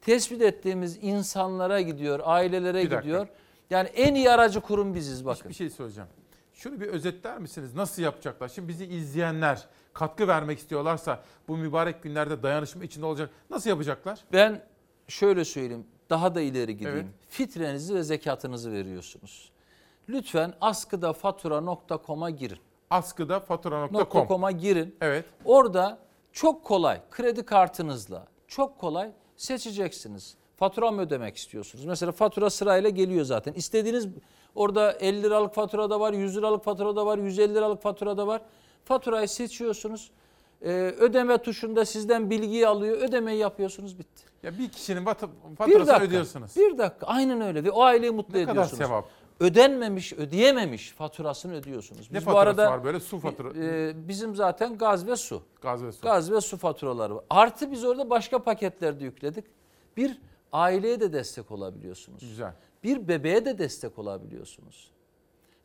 Tespit 0.01 0.41
ettiğimiz 0.41 0.99
insanlara 1.01 1.81
gidiyor, 1.81 2.19
ailelere 2.23 2.83
gidiyor. 2.83 3.27
Yani 3.69 3.87
en 3.87 4.15
iyi 4.15 4.31
aracı 4.31 4.61
kurum 4.61 4.95
biziz 4.95 5.25
bakın. 5.25 5.49
Bir 5.49 5.55
şey 5.55 5.69
söyleyeceğim. 5.69 6.09
Şunu 6.53 6.79
bir 6.79 6.87
özetler 6.87 7.37
misiniz? 7.37 7.75
Nasıl 7.75 8.01
yapacaklar? 8.01 8.47
Şimdi 8.47 8.67
bizi 8.67 8.85
izleyenler 8.85 9.67
katkı 9.93 10.27
vermek 10.27 10.59
istiyorlarsa 10.59 11.23
bu 11.47 11.57
mübarek 11.57 12.03
günlerde 12.03 12.43
dayanışma 12.43 12.83
içinde 12.83 13.05
olacak. 13.05 13.29
Nasıl 13.49 13.69
yapacaklar? 13.69 14.19
Ben 14.33 14.65
şöyle 15.07 15.45
söyleyeyim, 15.45 15.87
daha 16.09 16.35
da 16.35 16.41
ileri 16.41 16.77
gideyim. 16.77 16.97
Evet. 16.97 17.05
Fitrenizi 17.29 17.95
ve 17.95 18.03
zekatınızı 18.03 18.71
veriyorsunuz. 18.71 19.51
Lütfen 20.09 20.53
askıdafatura.com'a 20.61 22.29
girin. 22.29 22.59
Askıda 22.89 23.39
fatura.com. 23.39 24.27
.com'a 24.27 24.51
girin. 24.51 24.95
Evet. 25.01 25.25
Orada 25.45 25.99
çok 26.31 26.65
kolay 26.65 27.01
kredi 27.11 27.45
kartınızla 27.45 28.27
çok 28.47 28.77
kolay 28.77 29.11
seçeceksiniz. 29.37 30.37
Fatura 30.59 30.91
mı 30.91 31.01
ödemek 31.01 31.37
istiyorsunuz? 31.37 31.85
Mesela 31.85 32.11
fatura 32.11 32.49
sırayla 32.49 32.89
geliyor 32.89 33.25
zaten. 33.25 33.53
İstediğiniz 33.53 34.07
orada 34.55 34.91
50 34.91 35.23
liralık 35.23 35.53
fatura 35.53 35.89
da 35.89 35.99
var, 35.99 36.13
100 36.13 36.37
liralık 36.37 36.63
fatura 36.63 36.95
da 36.95 37.05
var, 37.05 37.17
150 37.17 37.55
liralık 37.55 37.81
fatura 37.81 38.17
da 38.17 38.27
var. 38.27 38.41
Faturayı 38.85 39.27
seçiyorsunuz. 39.27 40.11
Ee, 40.61 40.69
ödeme 40.99 41.37
tuşunda 41.37 41.85
sizden 41.85 42.29
bilgiyi 42.29 42.67
alıyor. 42.67 42.97
Ödemeyi 42.97 43.39
yapıyorsunuz 43.39 43.99
bitti. 43.99 44.23
Ya 44.43 44.57
bir 44.57 44.69
kişinin 44.69 45.05
Bir 45.05 45.13
faturasını 45.55 45.87
dakika, 45.87 46.05
ödüyorsunuz. 46.05 46.55
Bir 46.55 46.77
dakika 46.77 47.05
aynen 47.07 47.41
öyle 47.41 47.63
ve 47.63 47.71
o 47.71 47.81
aileyi 47.83 48.11
mutlu 48.11 48.33
Ne 48.37 48.41
kadar 48.41 48.51
ediyorsunuz. 48.51 48.77
sevap. 48.77 49.05
Ödenmemiş, 49.39 50.13
ödeyememiş 50.13 50.91
faturasını 50.91 51.53
ödüyorsunuz. 51.55 52.11
Ne 52.11 52.17
Biz 52.17 52.23
faturası 52.25 52.57
var 52.57 52.83
böyle? 52.83 52.99
Su 52.99 53.17
fatura- 53.17 53.89
e, 53.89 54.07
bizim 54.07 54.35
zaten 54.35 54.77
gaz 54.77 55.07
ve 55.07 55.15
su. 55.15 55.41
Gaz 55.61 55.83
ve 55.83 55.91
su. 55.91 56.01
Gaz 56.01 56.31
ve 56.31 56.41
su 56.41 56.57
faturaları 56.57 57.15
var. 57.15 57.23
Artı 57.29 57.71
biz 57.71 57.83
orada 57.85 58.09
başka 58.09 58.39
paketler 58.43 58.99
de 58.99 59.03
yükledik. 59.03 59.45
Bir 59.97 60.17
aileye 60.53 60.99
de 60.99 61.13
destek 61.13 61.51
olabiliyorsunuz. 61.51 62.19
Güzel. 62.21 62.53
Bir 62.83 63.07
bebeğe 63.07 63.45
de 63.45 63.57
destek 63.57 63.99
olabiliyorsunuz. 63.99 64.91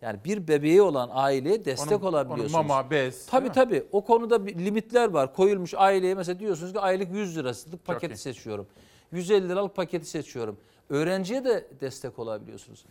Yani 0.02 0.20
bir 0.24 0.48
bebeği 0.48 0.82
olan 0.82 1.10
aileye 1.12 1.64
destek 1.64 1.98
Onun- 2.02 2.08
olabiliyorsunuz. 2.08 2.54
onun 2.54 2.66
mama, 2.66 2.90
bez, 2.90 3.26
Tabii 3.26 3.52
tabii. 3.52 3.86
O 3.92 4.04
konuda 4.04 4.46
bir 4.46 4.58
limitler 4.58 5.08
var. 5.08 5.34
Koyulmuş 5.34 5.74
aileye 5.74 6.14
mesela 6.14 6.38
diyorsunuz 6.38 6.72
ki 6.72 6.80
aylık 6.80 7.12
100 7.14 7.36
lirasılık 7.36 7.84
paketi 7.84 8.16
seçiyorum. 8.16 8.66
150 9.12 9.48
liralık 9.48 9.76
paketi 9.76 10.06
seçiyorum. 10.06 10.56
Öğrenciye 10.88 11.44
de 11.44 11.66
destek 11.80 12.18
olabiliyorsunuz. 12.18 12.84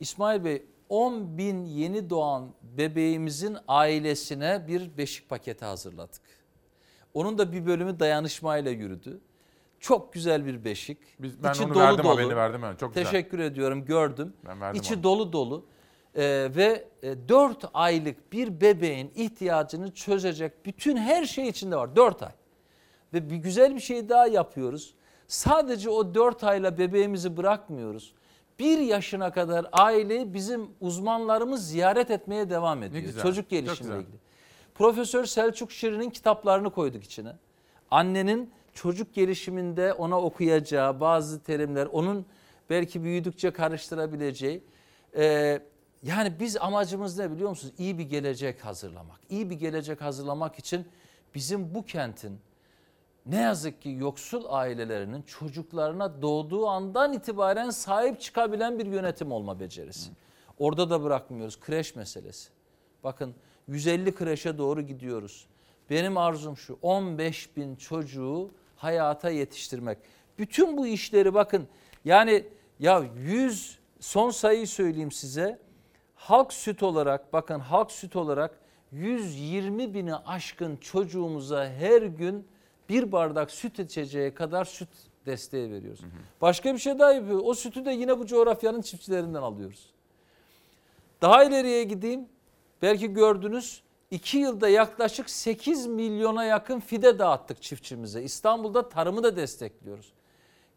İsmail 0.00 0.44
Bey 0.44 0.62
10 0.88 1.38
bin 1.38 1.64
yeni 1.64 2.10
doğan 2.10 2.50
bebeğimizin 2.62 3.56
ailesine 3.68 4.64
bir 4.68 4.96
beşik 4.96 5.28
paketi 5.28 5.64
hazırladık. 5.64 6.20
Onun 7.14 7.38
da 7.38 7.52
bir 7.52 7.66
bölümü 7.66 8.00
dayanışmayla 8.00 8.70
yürüdü. 8.70 9.20
Çok 9.80 10.12
güzel 10.12 10.46
bir 10.46 10.64
beşik. 10.64 10.98
Biz- 11.18 11.42
ben 11.42 11.52
İçi 11.52 11.64
onu 11.64 11.74
dolu 11.74 11.80
verdim, 11.82 12.04
dolu. 12.04 12.14
haberini 12.14 12.36
verdim 12.36 12.60
ben. 12.62 12.76
Çok 12.76 12.94
güzel. 12.94 13.04
Teşekkür 13.10 13.38
ediyorum 13.38 13.84
gördüm. 13.84 14.32
Ben 14.46 14.60
verdim 14.60 14.80
İçi 14.80 14.94
onu. 14.94 15.02
dolu 15.02 15.32
dolu. 15.32 15.64
Ee, 16.16 16.48
ve 16.56 16.88
4 17.28 17.64
aylık 17.74 18.32
bir 18.32 18.60
bebeğin 18.60 19.12
ihtiyacını 19.14 19.94
çözecek 19.94 20.66
bütün 20.66 20.96
her 20.96 21.24
şey 21.24 21.48
içinde 21.48 21.76
var. 21.76 21.96
4 21.96 22.22
ay. 22.22 22.32
Ve 23.14 23.30
bir 23.30 23.36
güzel 23.36 23.74
bir 23.74 23.80
şey 23.80 24.08
daha 24.08 24.26
yapıyoruz. 24.26 24.94
Sadece 25.28 25.90
o 25.90 26.14
4 26.14 26.44
ayla 26.44 26.78
bebeğimizi 26.78 27.36
bırakmıyoruz. 27.36 28.14
1 28.58 28.78
yaşına 28.78 29.32
kadar 29.32 29.66
aileyi 29.72 30.34
bizim 30.34 30.70
uzmanlarımız 30.80 31.68
ziyaret 31.68 32.10
etmeye 32.10 32.50
devam 32.50 32.82
ediyor. 32.82 33.02
güzel, 33.04 33.22
Çocuk 33.22 33.50
gelişimiyle 33.50 33.98
ilgili. 34.00 34.16
Profesör 34.74 35.24
Selçuk 35.24 35.72
Şirin'in 35.72 36.10
kitaplarını 36.10 36.70
koyduk 36.70 37.04
içine. 37.04 37.32
Annenin 37.90 38.50
çocuk 38.74 39.14
gelişiminde 39.14 39.92
ona 39.92 40.20
okuyacağı 40.20 41.00
bazı 41.00 41.42
terimler, 41.42 41.86
onun 41.86 42.26
belki 42.70 43.04
büyüdükçe 43.04 43.50
karıştırabileceği. 43.50 44.64
Ee, 45.16 45.60
yani 46.02 46.32
biz 46.40 46.56
amacımız 46.56 47.18
ne 47.18 47.30
biliyor 47.30 47.50
musunuz? 47.50 47.74
İyi 47.78 47.98
bir 47.98 48.04
gelecek 48.04 48.64
hazırlamak. 48.64 49.20
İyi 49.30 49.50
bir 49.50 49.54
gelecek 49.54 50.00
hazırlamak 50.00 50.58
için 50.58 50.86
bizim 51.34 51.74
bu 51.74 51.84
kentin 51.84 52.40
ne 53.26 53.36
yazık 53.36 53.82
ki 53.82 53.88
yoksul 53.88 54.44
ailelerinin 54.48 55.22
çocuklarına 55.22 56.22
doğduğu 56.22 56.66
andan 56.66 57.12
itibaren 57.12 57.70
sahip 57.70 58.20
çıkabilen 58.20 58.78
bir 58.78 58.86
yönetim 58.86 59.32
olma 59.32 59.60
becerisi. 59.60 60.10
Orada 60.58 60.90
da 60.90 61.02
bırakmıyoruz 61.02 61.60
kreş 61.60 61.96
meselesi. 61.96 62.50
Bakın 63.04 63.34
150 63.68 64.14
kreşe 64.14 64.58
doğru 64.58 64.82
gidiyoruz. 64.82 65.46
Benim 65.90 66.16
arzum 66.16 66.56
şu 66.56 66.78
15 66.82 67.56
bin 67.56 67.76
çocuğu 67.76 68.50
hayata 68.80 69.30
yetiştirmek. 69.30 69.98
Bütün 70.38 70.76
bu 70.76 70.86
işleri 70.86 71.34
bakın 71.34 71.68
yani 72.04 72.44
ya 72.78 73.04
100 73.16 73.78
son 74.00 74.30
sayıyı 74.30 74.68
söyleyeyim 74.68 75.12
size. 75.12 75.58
Halk 76.14 76.52
süt 76.52 76.82
olarak 76.82 77.32
bakın 77.32 77.58
halk 77.60 77.92
süt 77.92 78.16
olarak 78.16 78.60
120 78.92 79.94
bini 79.94 80.14
aşkın 80.14 80.76
çocuğumuza 80.76 81.68
her 81.68 82.02
gün 82.02 82.48
bir 82.88 83.12
bardak 83.12 83.50
süt 83.50 83.78
içeceği 83.78 84.34
kadar 84.34 84.64
süt 84.64 84.88
desteği 85.26 85.72
veriyoruz. 85.72 86.00
Başka 86.40 86.74
bir 86.74 86.78
şey 86.78 86.98
daha 86.98 87.12
yapıyor. 87.12 87.40
O 87.44 87.54
sütü 87.54 87.84
de 87.84 87.90
yine 87.90 88.18
bu 88.18 88.26
coğrafyanın 88.26 88.82
çiftçilerinden 88.82 89.42
alıyoruz. 89.42 89.90
Daha 91.22 91.44
ileriye 91.44 91.84
gideyim. 91.84 92.28
Belki 92.82 93.12
gördünüz. 93.12 93.82
2 94.10 94.38
yılda 94.38 94.68
yaklaşık 94.68 95.30
8 95.30 95.86
milyona 95.86 96.44
yakın 96.44 96.80
fide 96.80 97.18
dağıttık 97.18 97.62
çiftçimize. 97.62 98.22
İstanbul'da 98.22 98.88
tarımı 98.88 99.22
da 99.22 99.36
destekliyoruz. 99.36 100.12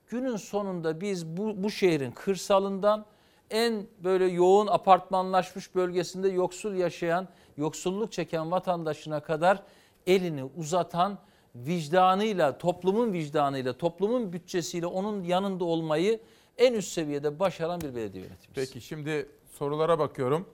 Günün 0.07 0.35
sonunda 0.35 1.01
biz 1.01 1.25
bu, 1.25 1.63
bu 1.63 1.71
şehrin 1.71 2.11
kırsalından 2.11 3.05
en 3.49 3.87
böyle 4.03 4.25
yoğun 4.25 4.67
apartmanlaşmış 4.67 5.75
bölgesinde 5.75 6.29
yoksul 6.29 6.73
yaşayan, 6.73 7.27
yoksulluk 7.57 8.11
çeken 8.11 8.51
vatandaşına 8.51 9.19
kadar 9.19 9.63
elini 10.07 10.43
uzatan 10.43 11.17
vicdanıyla, 11.55 12.57
toplumun 12.57 13.13
vicdanıyla, 13.13 13.73
toplumun 13.73 14.33
bütçesiyle 14.33 14.85
onun 14.85 15.23
yanında 15.23 15.65
olmayı 15.65 16.19
en 16.57 16.73
üst 16.73 16.91
seviyede 16.91 17.39
başaran 17.39 17.81
bir 17.81 17.95
belediye 17.95 18.23
yönetimi. 18.23 18.53
Peki 18.55 18.81
şimdi 18.81 19.29
sorulara 19.51 19.99
bakıyorum. 19.99 20.47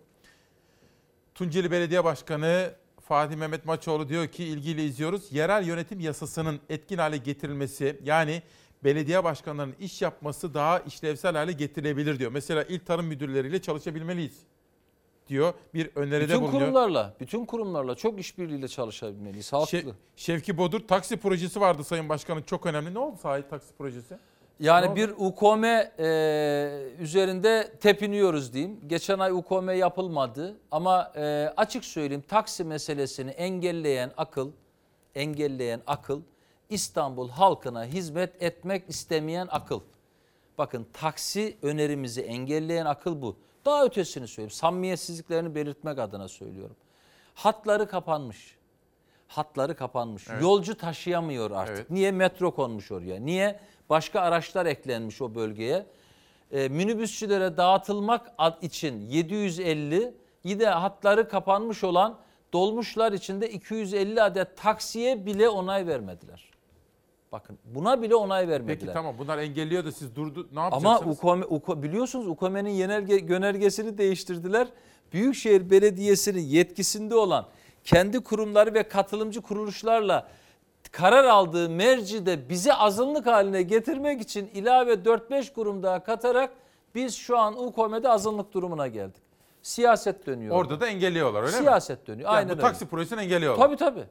Tunceli 1.39 1.71
Belediye 1.71 2.03
Başkanı 2.03 2.73
Fatih 3.01 3.35
Mehmet 3.35 3.65
Maçoğlu 3.65 4.09
diyor 4.09 4.27
ki 4.27 4.43
ilgili 4.45 4.81
izliyoruz. 4.83 5.31
Yerel 5.31 5.67
yönetim 5.67 5.99
yasasının 5.99 6.59
etkin 6.69 6.97
hale 6.97 7.17
getirilmesi 7.17 7.99
yani 8.03 8.41
belediye 8.83 9.23
başkanlarının 9.23 9.75
iş 9.79 10.01
yapması 10.01 10.53
daha 10.53 10.79
işlevsel 10.79 11.35
hale 11.35 11.51
getirilebilir 11.51 12.19
diyor. 12.19 12.31
Mesela 12.31 12.63
il 12.63 12.79
tarım 12.79 13.05
müdürleriyle 13.05 13.61
çalışabilmeliyiz 13.61 14.37
diyor. 15.27 15.53
Bir 15.73 15.89
öneride 15.95 16.27
bütün 16.27 16.41
bulunuyor. 16.41 16.61
kurumlarla, 16.61 17.15
bütün 17.19 17.45
kurumlarla 17.45 17.95
çok 17.95 18.19
işbirliğiyle 18.19 18.67
çalışabilmeliyiz. 18.67 19.53
Haklı. 19.53 19.77
Şe- 19.77 19.93
Şevki 20.15 20.57
Bodur 20.57 20.79
taksi 20.79 21.17
projesi 21.17 21.61
vardı 21.61 21.83
Sayın 21.83 22.09
Başkanım 22.09 22.43
çok 22.43 22.65
önemli. 22.65 22.93
Ne 22.93 22.99
oldu 22.99 23.17
sahi 23.21 23.49
taksi 23.49 23.73
projesi? 23.77 24.19
Yani 24.59 24.95
bir 24.95 25.09
UKOM 25.09 25.63
e, 25.63 25.81
üzerinde 26.99 27.71
tepiniyoruz 27.81 28.53
diyeyim. 28.53 28.79
Geçen 28.87 29.19
ay 29.19 29.31
UKOM 29.31 29.69
yapılmadı 29.77 30.57
ama 30.71 31.11
e, 31.15 31.53
açık 31.57 31.85
söyleyeyim 31.85 32.23
taksi 32.27 32.63
meselesini 32.63 33.29
engelleyen 33.31 34.11
akıl, 34.17 34.51
engelleyen 35.15 35.81
akıl 35.87 36.21
İstanbul 36.69 37.29
halkına 37.29 37.85
hizmet 37.85 38.43
etmek 38.43 38.89
istemeyen 38.89 39.47
akıl. 39.51 39.79
Bakın 40.57 40.87
taksi 40.93 41.57
önerimizi 41.61 42.21
engelleyen 42.21 42.85
akıl 42.85 43.21
bu. 43.21 43.37
Daha 43.65 43.85
ötesini 43.85 44.27
söyleyeyim. 44.27 44.51
Samimiyetsizliklerini 44.51 45.55
belirtmek 45.55 45.99
adına 45.99 46.27
söylüyorum. 46.27 46.75
Hatları 47.33 47.87
kapanmış. 47.87 48.57
Hatları 49.27 49.75
kapanmış. 49.75 50.27
Evet. 50.29 50.41
Yolcu 50.41 50.77
taşıyamıyor 50.77 51.51
artık. 51.51 51.75
Evet. 51.77 51.89
Niye 51.89 52.11
metro 52.11 52.55
konmuş 52.55 52.91
oraya? 52.91 53.19
Niye 53.19 53.59
başka 53.89 54.21
araçlar 54.21 54.65
eklenmiş 54.65 55.21
o 55.21 55.35
bölgeye? 55.35 55.85
Ee, 56.51 56.67
minibüsçülere 56.67 57.57
dağıtılmak 57.57 58.31
için 58.61 59.01
750, 59.01 60.13
yine 60.43 60.65
hatları 60.65 61.29
kapanmış 61.29 61.83
olan 61.83 62.17
dolmuşlar 62.53 63.11
içinde 63.11 63.49
250 63.49 64.21
adet 64.21 64.57
taksiye 64.57 65.25
bile 65.25 65.49
onay 65.49 65.87
vermediler. 65.87 66.49
Bakın 67.31 67.57
buna 67.65 68.01
bile 68.01 68.15
onay 68.15 68.47
vermediler. 68.47 68.79
Peki 68.79 68.93
tamam 68.93 69.15
bunlar 69.17 69.37
engelliyor 69.37 69.85
da 69.85 69.91
siz 69.91 70.15
durdu 70.15 70.47
ne 70.53 70.59
Ama 70.59 70.75
yapacaksınız? 70.89 71.17
UKOME, 71.17 71.45
UKO- 71.45 71.83
biliyorsunuz 71.83 72.27
UKOME'nin 72.27 72.69
yönerge, 72.69 73.15
yönergesini 73.15 73.97
değiştirdiler. 73.97 74.67
Büyükşehir 75.13 75.69
Belediyesi'nin 75.69 76.41
yetkisinde 76.41 77.15
olan 77.15 77.45
kendi 77.83 78.19
kurumları 78.19 78.73
ve 78.73 78.83
katılımcı 78.83 79.41
kuruluşlarla 79.41 80.27
karar 80.91 81.23
aldığı 81.23 81.69
mercide 81.69 82.49
bizi 82.49 82.73
azınlık 82.73 83.25
haline 83.25 83.61
getirmek 83.61 84.21
için 84.21 84.47
ilave 84.47 84.93
4-5 84.93 85.53
kurum 85.53 85.83
daha 85.83 86.03
katarak 86.03 86.51
biz 86.95 87.15
şu 87.15 87.37
an 87.37 87.63
UKOME'de 87.63 88.09
azınlık 88.09 88.53
durumuna 88.53 88.87
geldik. 88.87 89.21
Siyaset 89.61 90.25
dönüyor. 90.25 90.55
Orada 90.55 90.79
da 90.79 90.87
engelliyorlar 90.87 91.43
öyle 91.43 91.55
mi? 91.55 91.61
Siyaset 91.61 92.07
dönüyor. 92.07 92.29
Yani 92.29 92.37
Aynen 92.37 92.49
bu 92.49 92.53
öyle. 92.53 92.61
taksi 92.61 92.85
projesini 92.85 93.21
engelliyorlar. 93.21 93.65
Tabii 93.65 93.77
tabii. 93.77 94.03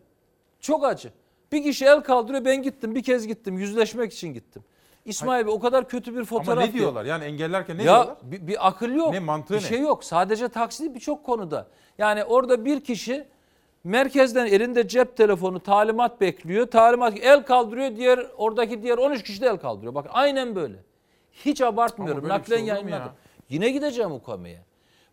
Çok 0.60 0.84
acı. 0.84 1.12
Bir 1.52 1.62
kişi 1.62 1.84
el 1.84 2.00
kaldırıyor 2.00 2.44
ben 2.44 2.62
gittim 2.62 2.94
bir 2.94 3.02
kez 3.02 3.26
gittim 3.26 3.58
yüzleşmek 3.58 4.12
için 4.12 4.28
gittim. 4.34 4.64
İsmail 5.04 5.46
Bey 5.46 5.52
o 5.52 5.60
kadar 5.60 5.88
kötü 5.88 6.16
bir 6.16 6.24
fotoğraf. 6.24 6.58
Ama 6.58 6.66
ne 6.66 6.72
diyorlar? 6.72 7.04
Yani 7.04 7.24
engellerken 7.24 7.78
ne 7.78 7.82
ya 7.82 7.94
diyorlar? 7.94 8.16
bir, 8.22 8.46
bir 8.46 8.68
akıl 8.68 8.90
yok. 8.90 9.12
Ne 9.12 9.20
mantığı 9.20 9.54
bir 9.54 9.62
ne? 9.62 9.66
şey 9.66 9.80
yok. 9.80 10.04
Sadece 10.04 10.48
taksi 10.48 10.94
birçok 10.94 11.24
konuda. 11.24 11.66
Yani 11.98 12.24
orada 12.24 12.64
bir 12.64 12.80
kişi 12.80 13.28
merkezden 13.88 14.46
elinde 14.46 14.88
cep 14.88 15.16
telefonu 15.16 15.60
talimat 15.60 16.20
bekliyor. 16.20 16.66
Talimat 16.66 17.18
el 17.22 17.42
kaldırıyor. 17.42 17.96
Diğer 17.96 18.26
oradaki 18.36 18.82
diğer 18.82 18.98
13 18.98 19.22
kişi 19.22 19.40
de 19.40 19.46
el 19.46 19.56
kaldırıyor. 19.56 19.94
Bak 19.94 20.06
aynen 20.10 20.56
böyle. 20.56 20.76
Hiç 21.32 21.60
abartmıyorum. 21.60 22.24
Bir 22.24 22.28
Naklen 22.28 22.56
şey 22.56 22.66
ya? 22.66 23.14
Yine 23.48 23.70
gideceğim 23.70 24.12
UKOME'ye. 24.12 24.68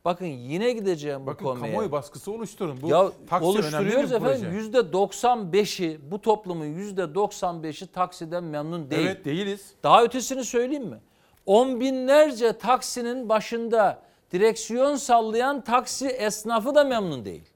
Bakın 0.05 0.25
yine 0.25 0.71
gideceğim 0.71 1.27
Bakın 1.27 1.45
UKOME'ye. 1.45 1.65
kamuoyu 1.65 1.91
baskısı 1.91 2.31
oluşturun. 2.31 2.81
Bu 2.81 2.87
ya 2.87 3.11
taksi 3.29 3.45
oluşturuyoruz 3.45 4.11
efendim. 4.11 4.51
Yüzde 4.53 4.77
95'i 4.77 6.11
bu 6.11 6.21
toplumun 6.21 6.65
yüzde 6.65 7.01
95'i 7.01 7.87
taksiden 7.87 8.43
memnun 8.43 8.89
değil. 8.89 9.07
Evet 9.07 9.25
değiliz. 9.25 9.73
Daha 9.83 10.03
ötesini 10.03 10.43
söyleyeyim 10.43 10.87
mi? 10.87 10.99
On 11.45 11.79
binlerce 11.79 12.53
taksinin 12.53 13.29
başında 13.29 14.01
direksiyon 14.31 14.95
sallayan 14.95 15.61
taksi 15.61 16.07
esnafı 16.07 16.75
da 16.75 16.83
memnun 16.83 17.25
değil. 17.25 17.49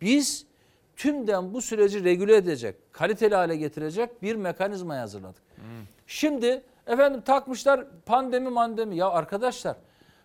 Biz 0.00 0.46
tümden 0.96 1.54
bu 1.54 1.62
süreci 1.62 2.04
regüle 2.04 2.36
edecek, 2.36 2.92
kaliteli 2.92 3.34
hale 3.34 3.56
getirecek 3.56 4.22
bir 4.22 4.36
mekanizma 4.36 4.98
hazırladık. 4.98 5.42
Şimdi 6.06 6.62
efendim 6.86 7.20
takmışlar 7.20 7.86
pandemi 8.06 8.48
mandemi. 8.48 8.96
Ya 8.96 9.08
arkadaşlar 9.08 9.76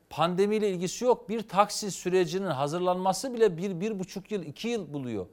pandemiyle 0.09 0.69
ilgisi 0.69 1.05
yok. 1.05 1.29
Bir 1.29 1.41
taksi 1.41 1.91
sürecinin 1.91 2.47
hazırlanması 2.47 3.33
bile 3.33 3.57
bir, 3.57 3.79
bir 3.79 3.99
buçuk 3.99 4.31
yıl, 4.31 4.43
iki 4.43 4.67
yıl 4.67 4.93
buluyor. 4.93 5.25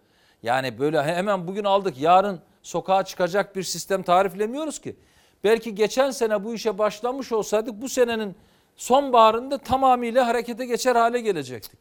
Yani 0.43 0.79
böyle 0.79 1.03
hemen 1.03 1.49
bugün 1.49 1.65
aldık 1.65 1.99
yarın 1.99 2.41
sokağa 2.63 3.05
çıkacak 3.05 3.57
bir 3.57 3.63
sistem 3.63 4.03
tariflemiyoruz 4.03 4.79
ki. 4.79 4.97
Belki 5.45 5.75
geçen 5.75 6.11
sene 6.11 6.45
bu 6.45 6.55
işe 6.55 6.79
başlamış 6.79 7.33
olsaydık 7.33 7.83
bu 7.83 7.89
senenin 7.89 8.37
sonbaharında 8.77 9.59
tamamıyla 9.59 10.27
harekete 10.27 10.67
geçer 10.67 10.97
hale 10.97 11.21
gelecektik. 11.21 11.79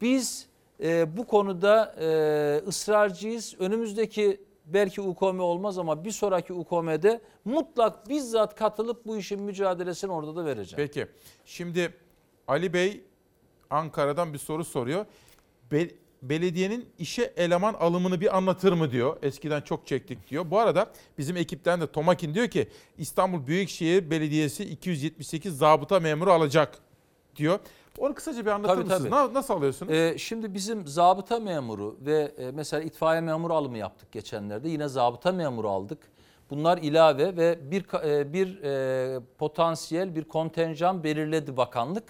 Biz 0.00 0.46
e, 0.84 1.16
bu 1.16 1.26
konuda 1.26 1.94
e, 2.00 2.68
ısrarcıyız. 2.68 3.54
Önümüzdeki 3.58 4.40
belki 4.66 5.00
UKOME 5.00 5.42
olmaz 5.42 5.78
ama 5.78 6.04
bir 6.04 6.10
sonraki 6.10 6.52
UKOME'de 6.52 7.20
mutlak 7.44 8.08
bizzat 8.08 8.54
katılıp 8.54 9.06
bu 9.06 9.16
işin 9.16 9.42
mücadelesini 9.42 10.12
orada 10.12 10.36
da 10.36 10.44
vereceğim. 10.44 10.76
Peki 10.76 11.06
şimdi 11.44 11.94
Ali 12.48 12.72
Bey 12.72 13.00
Ankara'dan 13.70 14.32
bir 14.32 14.38
soru 14.38 14.64
soruyor. 14.64 15.06
Be- 15.72 15.90
belediyenin 16.22 16.88
işe 16.98 17.32
eleman 17.36 17.74
alımını 17.74 18.20
bir 18.20 18.36
anlatır 18.36 18.72
mı 18.72 18.90
diyor. 18.90 19.16
Eskiden 19.22 19.60
çok 19.60 19.86
çektik 19.86 20.30
diyor. 20.30 20.50
Bu 20.50 20.58
arada 20.58 20.90
bizim 21.18 21.36
ekipten 21.36 21.80
de 21.80 21.92
Tomakin 21.92 22.34
diyor 22.34 22.48
ki 22.48 22.68
İstanbul 22.98 23.46
Büyükşehir 23.46 24.10
Belediyesi 24.10 24.64
278 24.64 25.58
zabıta 25.58 26.00
memuru 26.00 26.32
alacak 26.32 26.78
diyor. 27.36 27.58
Onu 27.98 28.14
kısaca 28.14 28.46
bir 28.46 28.50
anlatır 28.50 28.74
Tabii, 28.74 28.84
mısınız? 28.84 29.02
tabii. 29.02 29.10
Na- 29.10 29.34
Nasıl 29.34 29.54
alıyorsunuz? 29.54 29.92
Ee, 29.92 30.14
şimdi 30.18 30.54
bizim 30.54 30.86
zabıta 30.86 31.40
memuru 31.40 31.96
ve 32.00 32.32
e, 32.38 32.50
mesela 32.50 32.82
itfaiye 32.82 33.20
memuru 33.20 33.54
alımı 33.54 33.78
yaptık 33.78 34.12
geçenlerde. 34.12 34.68
Yine 34.68 34.88
zabıta 34.88 35.32
memuru 35.32 35.68
aldık. 35.70 35.98
Bunlar 36.50 36.78
ilave 36.78 37.36
ve 37.36 37.70
bir 37.70 37.84
e, 38.04 38.32
bir 38.32 38.62
e, 38.62 39.20
potansiyel 39.38 40.14
bir 40.16 40.24
kontenjan 40.24 41.04
belirledi 41.04 41.56
bakanlık. 41.56 42.04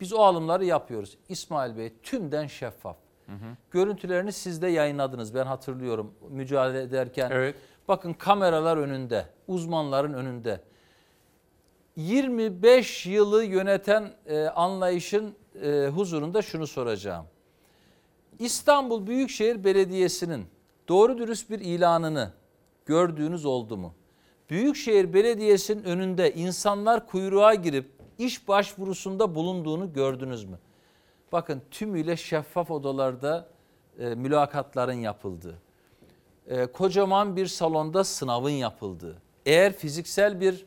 Biz 0.00 0.12
o 0.12 0.18
alımları 0.18 0.64
yapıyoruz. 0.64 1.18
İsmail 1.28 1.76
Bey 1.76 1.92
tümden 2.02 2.46
şeffaf. 2.46 2.96
Görüntülerini 3.70 4.32
siz 4.32 4.62
de 4.62 4.68
yayınladınız. 4.68 5.34
Ben 5.34 5.46
hatırlıyorum 5.46 6.14
mücadele 6.30 6.82
ederken. 6.82 7.30
Evet. 7.30 7.54
Bakın 7.88 8.12
kameralar 8.12 8.76
önünde, 8.76 9.26
uzmanların 9.48 10.12
önünde. 10.12 10.60
25 11.96 13.06
yılı 13.06 13.44
yöneten 13.44 14.10
e, 14.26 14.44
anlayışın 14.44 15.34
e, 15.62 15.86
huzurunda 15.94 16.42
şunu 16.42 16.66
soracağım. 16.66 17.26
İstanbul 18.38 19.06
Büyükşehir 19.06 19.64
Belediyesi'nin 19.64 20.46
doğru 20.88 21.18
dürüst 21.18 21.50
bir 21.50 21.60
ilanını 21.60 22.32
gördüğünüz 22.86 23.44
oldu 23.44 23.76
mu? 23.76 23.94
Büyükşehir 24.50 25.14
Belediyesi'nin 25.14 25.84
önünde 25.84 26.34
insanlar 26.34 27.06
kuyruğa 27.06 27.54
girip 27.54 27.90
iş 28.18 28.48
başvurusunda 28.48 29.34
bulunduğunu 29.34 29.92
gördünüz 29.92 30.44
mü? 30.44 30.58
bakın 31.32 31.62
tümüyle 31.70 32.16
şeffaf 32.16 32.70
odalarda 32.70 33.48
e, 33.98 34.14
mülakatların 34.14 34.92
yapıldığı, 34.92 35.58
e, 36.46 36.66
kocaman 36.66 37.36
bir 37.36 37.46
salonda 37.46 38.04
sınavın 38.04 38.50
yapıldığı, 38.50 39.22
eğer 39.46 39.72
fiziksel 39.72 40.40
bir 40.40 40.66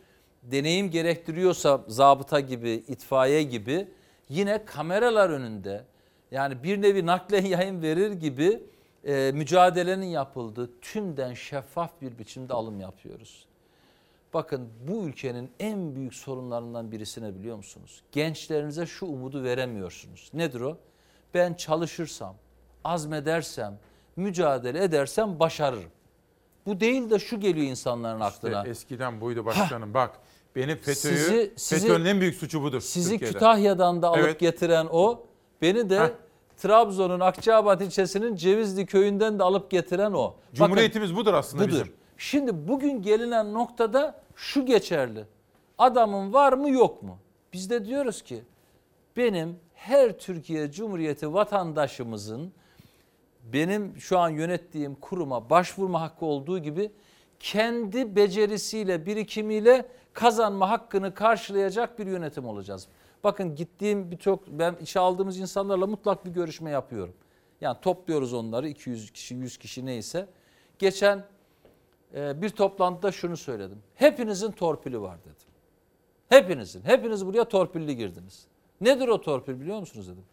deneyim 0.52 0.92
gerektiriyorsa 0.92 1.82
zabıta 1.88 2.40
gibi, 2.40 2.70
itfaiye 2.70 3.44
gibi 3.44 3.88
yine 4.30 4.66
kameralar 4.66 5.30
önünde 5.30 5.86
yani 6.32 6.64
bir 6.64 6.82
nevi 6.82 7.06
naklen 7.06 7.46
yayın 7.46 7.82
verir 7.82 8.12
gibi 8.12 8.64
e, 9.06 9.32
mücadelenin 9.34 10.06
yapıldığı 10.06 10.80
tümden 10.82 11.34
şeffaf 11.34 12.02
bir 12.02 12.20
biçimde 12.20 12.54
alım 12.54 12.80
yapıyoruz. 12.80 13.46
Bakın 14.34 14.70
bu 14.88 15.08
ülkenin 15.08 15.52
en 15.60 15.96
büyük 15.96 16.14
sorunlarından 16.14 16.92
birisine 16.92 17.36
biliyor 17.36 17.58
musunuz? 17.58 18.02
Gençlerinize 18.12 18.86
şu 18.86 19.06
umudu 19.06 19.44
veremiyorsunuz. 19.44 20.30
Nedir 20.34 20.62
o? 20.62 20.78
Ben 21.34 21.54
çalışırsam, 21.54 22.36
azmedersem, 22.84 23.80
mücadele 24.16 24.84
edersem 24.84 25.40
başarırım. 25.40 25.92
Bu 26.66 26.80
değil 26.80 27.10
de 27.10 27.20
şu 27.20 27.40
geliyor 27.40 27.68
insanların 27.68 28.20
aklına. 28.20 28.58
İşte 28.58 28.70
eskiden 28.70 29.22
buydu 29.22 29.46
başkanım. 29.46 29.94
Bak 29.94 30.20
benim 30.56 30.78
FETÖ'yü, 30.78 31.18
Sizi- 31.18 31.54
sizi- 31.56 31.82
FETÖ'nün 31.88 32.06
en 32.06 32.22
büyük 32.22 32.36
suçu 32.36 32.62
budur. 32.64 32.82
Sizi 32.82 33.10
Türkiye'de. 33.10 33.34
Kütahya'dan 33.34 34.02
da 34.02 34.08
alıp 34.10 34.20
Evet. 34.20 34.40
getiren 34.40 34.88
o. 34.92 35.24
Beni 35.62 35.90
de 35.90 36.00
Heh. 36.00 36.10
Trabzon'un 36.58 37.20
Akçabat 37.20 37.82
ilçesinin 37.82 38.36
Cevizli 38.36 38.86
köyünden 38.86 39.40
de 39.40 39.44
alıp 39.44 39.72
getiren 39.72 40.12
o. 40.12 40.36
Cumhuriyetimiz 40.54 41.16
budur 41.16 41.34
aslında 41.34 41.64
budur. 41.64 41.72
bizim. 41.74 41.94
Şimdi 42.18 42.68
bugün 42.68 43.02
gelinen 43.02 43.54
noktada 43.54 44.22
şu 44.36 44.66
geçerli. 44.66 45.26
Adamın 45.78 46.34
var 46.34 46.54
mı 46.54 46.70
yok 46.70 47.04
mu? 47.04 47.18
Biz 47.54 47.70
de 47.70 47.86
diyoruz 47.86 48.22
ki 48.22 48.44
benim 49.18 49.56
her 49.74 50.18
Türkiye 50.20 50.72
Cumhuriyeti 50.72 51.34
vatandaşımızın 51.34 52.52
benim 53.54 53.94
şu 54.00 54.20
an 54.20 54.30
yönettiğim 54.30 54.96
kuruma 54.96 55.50
başvurma 55.50 56.02
hakkı 56.02 56.26
olduğu 56.26 56.60
gibi 56.60 56.92
kendi 57.40 58.16
becerisiyle, 58.16 59.06
birikimiyle 59.06 59.86
kazanma 60.14 60.70
hakkını 60.70 61.14
karşılayacak 61.14 62.00
bir 62.00 62.08
yönetim 62.08 62.46
olacağız. 62.46 62.88
Bakın 63.24 63.56
gittiğim 63.56 64.12
birçok 64.12 64.48
ben 64.48 64.76
işe 64.76 65.00
aldığımız 65.00 65.40
insanlarla 65.40 65.88
mutlak 65.88 66.26
bir 66.26 66.32
görüşme 66.32 66.70
yapıyorum. 66.70 67.14
Yani 67.62 67.78
topluyoruz 67.82 68.34
onları 68.34 68.68
200 68.68 69.12
kişi, 69.12 69.36
100 69.36 69.58
kişi 69.58 69.86
neyse. 69.86 70.28
Geçen 70.80 71.26
e, 72.16 72.42
bir 72.42 72.50
toplantıda 72.50 73.12
şunu 73.12 73.38
söyledim. 73.38 73.78
Hepinizin 73.96 74.52
torpili 74.52 75.02
var 75.02 75.20
dedim. 75.20 75.48
Hepinizin. 76.30 76.82
Hepiniz 76.82 77.26
buraya 77.26 77.44
torpilli 77.44 77.96
girdiniz. 77.96 78.48
Nedir 78.82 79.08
o 79.08 79.22
torpil 79.22 79.60
biliyor 79.60 79.80
musunuz 79.80 80.08
dedim. 80.08 80.26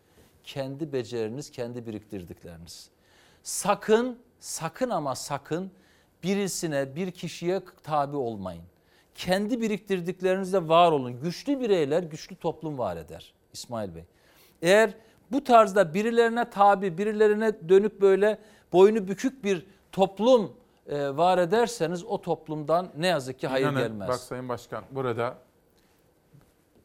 Kendi 0.45 0.93
beceriniz, 0.93 1.51
kendi 1.51 1.87
biriktirdikleriniz. 1.87 2.91
Sakın, 3.43 4.19
sakın 4.39 4.91
ama 4.91 5.15
sakın 5.15 5.71
birisine, 6.23 6.97
bir 6.97 7.11
kişiye 7.11 7.63
tabi 7.83 8.17
olmayın. 8.17 8.65
Kendi 9.21 9.61
biriktirdiklerinizle 9.61 10.69
var 10.69 10.93
olun. 10.93 11.21
Güçlü 11.21 11.61
bireyler 11.61 12.03
güçlü 12.03 12.37
toplum 12.37 12.79
var 12.79 12.97
eder 12.97 13.35
İsmail 13.53 13.95
Bey. 13.95 14.05
Eğer 14.63 14.95
bu 15.33 15.45
tarzda 15.45 15.95
birilerine 15.95 16.51
tabi, 16.51 16.99
birilerine 16.99 17.69
dönük 17.69 18.01
böyle 18.01 18.39
boynu 18.73 19.09
bükük 19.09 19.45
bir 19.45 19.67
toplum 19.93 20.53
e, 20.87 21.17
var 21.17 21.39
ederseniz 21.39 22.05
o 22.05 22.21
toplumdan 22.21 22.89
ne 22.97 23.07
yazık 23.07 23.39
ki 23.39 23.47
hayır 23.47 23.67
İnanın, 23.67 23.83
gelmez. 23.83 24.09
Bak 24.09 24.19
Sayın 24.19 24.49
Başkan 24.49 24.85
burada 24.91 25.39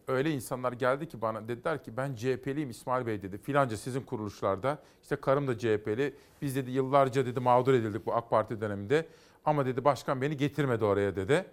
öyle 0.07 0.31
insanlar 0.31 0.71
geldi 0.71 1.07
ki 1.07 1.21
bana 1.21 1.47
dediler 1.47 1.83
ki 1.83 1.97
ben 1.97 2.15
CHP'liyim 2.15 2.69
İsmail 2.69 3.05
Bey 3.05 3.21
dedi. 3.21 3.37
Filanca 3.37 3.77
sizin 3.77 4.01
kuruluşlarda 4.01 4.77
işte 5.01 5.15
karım 5.15 5.47
da 5.47 5.57
CHP'li. 5.57 6.15
Biz 6.41 6.55
dedi 6.55 6.71
yıllarca 6.71 7.25
dedi 7.25 7.39
mağdur 7.39 7.73
edildik 7.73 8.05
bu 8.05 8.13
AK 8.13 8.29
Parti 8.29 8.61
döneminde. 8.61 9.05
Ama 9.45 9.65
dedi 9.65 9.85
başkan 9.85 10.21
beni 10.21 10.37
getirmedi 10.37 10.85
oraya 10.85 11.15
dedi. 11.15 11.45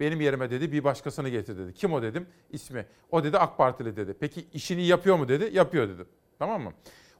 Benim 0.00 0.20
yerime 0.20 0.50
dedi 0.50 0.72
bir 0.72 0.84
başkasını 0.84 1.28
getir 1.28 1.58
dedi. 1.58 1.74
Kim 1.74 1.92
o 1.92 2.02
dedim? 2.02 2.26
İsmi. 2.50 2.86
O 3.10 3.24
dedi 3.24 3.38
AK 3.38 3.58
Partili 3.58 3.96
dedi. 3.96 4.14
Peki 4.20 4.46
işini 4.52 4.86
yapıyor 4.86 5.16
mu 5.16 5.28
dedi? 5.28 5.50
Yapıyor 5.56 5.88
dedim. 5.88 6.06
Tamam 6.38 6.62
mı? 6.62 6.72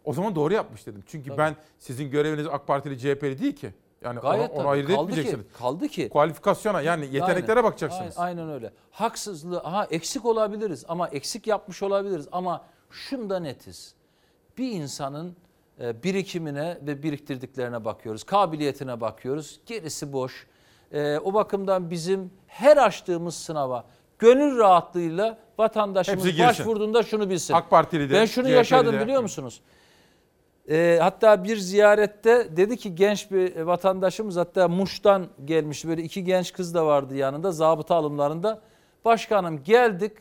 O 0.05 0.13
zaman 0.13 0.35
doğru 0.35 0.55
yapmış 0.55 0.87
dedim. 0.87 1.03
Çünkü 1.07 1.29
Tabii. 1.29 1.39
ben 1.39 1.57
sizin 1.79 2.11
göreviniz 2.11 2.47
AK 2.47 2.67
Partili 2.67 2.99
CHP'li 2.99 3.39
değil 3.39 3.57
ki. 3.57 3.75
Yani 4.03 4.21
Gayet 4.21 4.51
onu, 4.51 4.53
onu 4.53 4.59
tabii. 4.59 4.69
ayırt 4.69 4.89
kaldı 4.89 5.03
etmeyeceksiniz. 5.03 5.47
Ki, 5.47 5.53
kaldı 5.59 5.89
ki. 5.89 6.09
Kualifikasyona 6.09 6.81
yani 6.81 7.05
yeteneklere 7.05 7.51
Aynen. 7.59 7.65
bakacaksınız. 7.65 8.19
Aynen, 8.19 8.39
aynen 8.39 8.55
öyle. 8.55 8.73
Haksızlığı, 8.91 9.61
aha 9.61 9.85
eksik 9.91 10.25
olabiliriz 10.25 10.85
ama 10.89 11.09
eksik 11.09 11.47
yapmış 11.47 11.83
olabiliriz 11.83 12.29
ama 12.33 12.65
şunda 12.91 13.41
netiz. 13.41 13.95
Bir 14.59 14.73
insanın 14.73 15.37
e, 15.81 16.03
birikimine 16.03 16.79
ve 16.83 17.03
biriktirdiklerine 17.03 17.85
bakıyoruz. 17.85 18.25
Kabiliyetine 18.25 19.01
bakıyoruz. 19.01 19.61
Gerisi 19.67 20.13
boş. 20.13 20.47
E, 20.93 21.19
o 21.19 21.35
bakımdan 21.35 21.91
bizim 21.91 22.31
her 22.47 22.77
açtığımız 22.77 23.35
sınava 23.35 23.85
gönül 24.19 24.59
rahatlığıyla 24.59 25.39
vatandaşımız 25.59 26.39
başvurduğunda 26.39 27.03
şunu 27.03 27.31
bilsin. 27.31 27.55
AK 27.55 27.71
Partili 27.71 28.11
de, 28.11 28.15
Ben 28.15 28.25
şunu 28.25 28.45
CHP'li 28.45 28.57
yaşadım 28.57 28.95
de. 28.95 29.01
biliyor 29.01 29.23
musunuz? 29.23 29.61
E, 30.69 30.99
hatta 31.03 31.45
bir 31.45 31.57
ziyarette 31.57 32.57
dedi 32.57 32.77
ki 32.77 32.95
genç 32.95 33.31
bir 33.31 33.61
vatandaşımız 33.61 34.37
hatta 34.37 34.69
Muş'tan 34.69 35.27
gelmiş 35.45 35.85
böyle 35.85 36.03
iki 36.03 36.25
genç 36.25 36.53
kız 36.53 36.75
da 36.75 36.87
vardı 36.87 37.17
yanında 37.17 37.53
zabıta 37.53 37.95
alımlarında. 37.95 38.61
Başkanım 39.05 39.63
geldik 39.63 40.13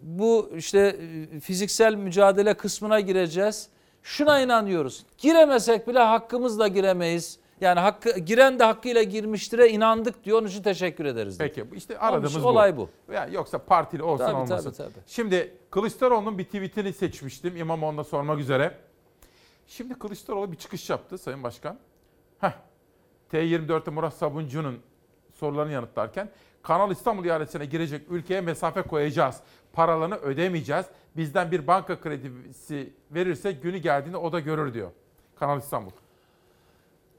bu 0.00 0.50
işte 0.56 0.96
e, 1.36 1.40
fiziksel 1.40 1.94
mücadele 1.94 2.54
kısmına 2.54 3.00
gireceğiz. 3.00 3.68
Şuna 4.02 4.40
inanıyoruz. 4.40 5.06
Giremesek 5.18 5.88
bile 5.88 5.98
hakkımızla 5.98 6.68
giremeyiz. 6.68 7.38
Yani 7.60 7.80
hakkı, 7.80 8.18
giren 8.18 8.58
de 8.58 8.64
hakkıyla 8.64 9.02
girmiştir'e 9.02 9.68
inandık 9.68 10.24
diyor. 10.24 10.38
Onun 10.38 10.48
için 10.48 10.62
teşekkür 10.62 11.04
ederiz. 11.04 11.38
Peki 11.38 11.64
işte 11.74 11.98
aradığımız 11.98 12.30
için 12.30 12.44
bu. 12.44 12.48
olay 12.48 12.76
bu. 12.76 12.88
Yani 13.12 13.34
yoksa 13.34 13.58
partili 13.58 14.02
olsun 14.02 14.24
Tabii, 14.24 14.36
olmasın. 14.36 14.70
tabii, 14.70 14.76
tabii. 14.76 15.04
Şimdi 15.06 15.54
Kılıçdaroğlu'nun 15.70 16.38
bir 16.38 16.44
tweetini 16.44 16.92
seçmiştim 16.92 17.56
İmamoğlu'na 17.56 18.04
sormak 18.04 18.38
üzere. 18.38 18.74
Şimdi 19.66 19.94
Kılıçdaroğlu 19.94 20.52
bir 20.52 20.56
çıkış 20.56 20.90
yaptı 20.90 21.18
Sayın 21.18 21.42
Başkan. 21.42 21.78
Heh. 22.40 22.52
T24'te 23.32 23.90
Murat 23.90 24.14
Sabuncu'nun 24.14 24.78
sorularını 25.34 25.72
yanıtlarken 25.72 26.30
Kanal 26.62 26.90
İstanbul 26.90 27.24
ihalesine 27.24 27.64
girecek 27.66 28.02
ülkeye 28.10 28.40
mesafe 28.40 28.82
koyacağız. 28.82 29.36
Paralarını 29.72 30.16
ödemeyeceğiz. 30.16 30.86
Bizden 31.16 31.50
bir 31.50 31.66
banka 31.66 32.00
kredisi 32.00 32.92
verirse 33.10 33.52
günü 33.52 33.78
geldiğinde 33.78 34.16
o 34.16 34.32
da 34.32 34.40
görür 34.40 34.74
diyor. 34.74 34.90
Kanal 35.36 35.58
İstanbul. 35.58 35.90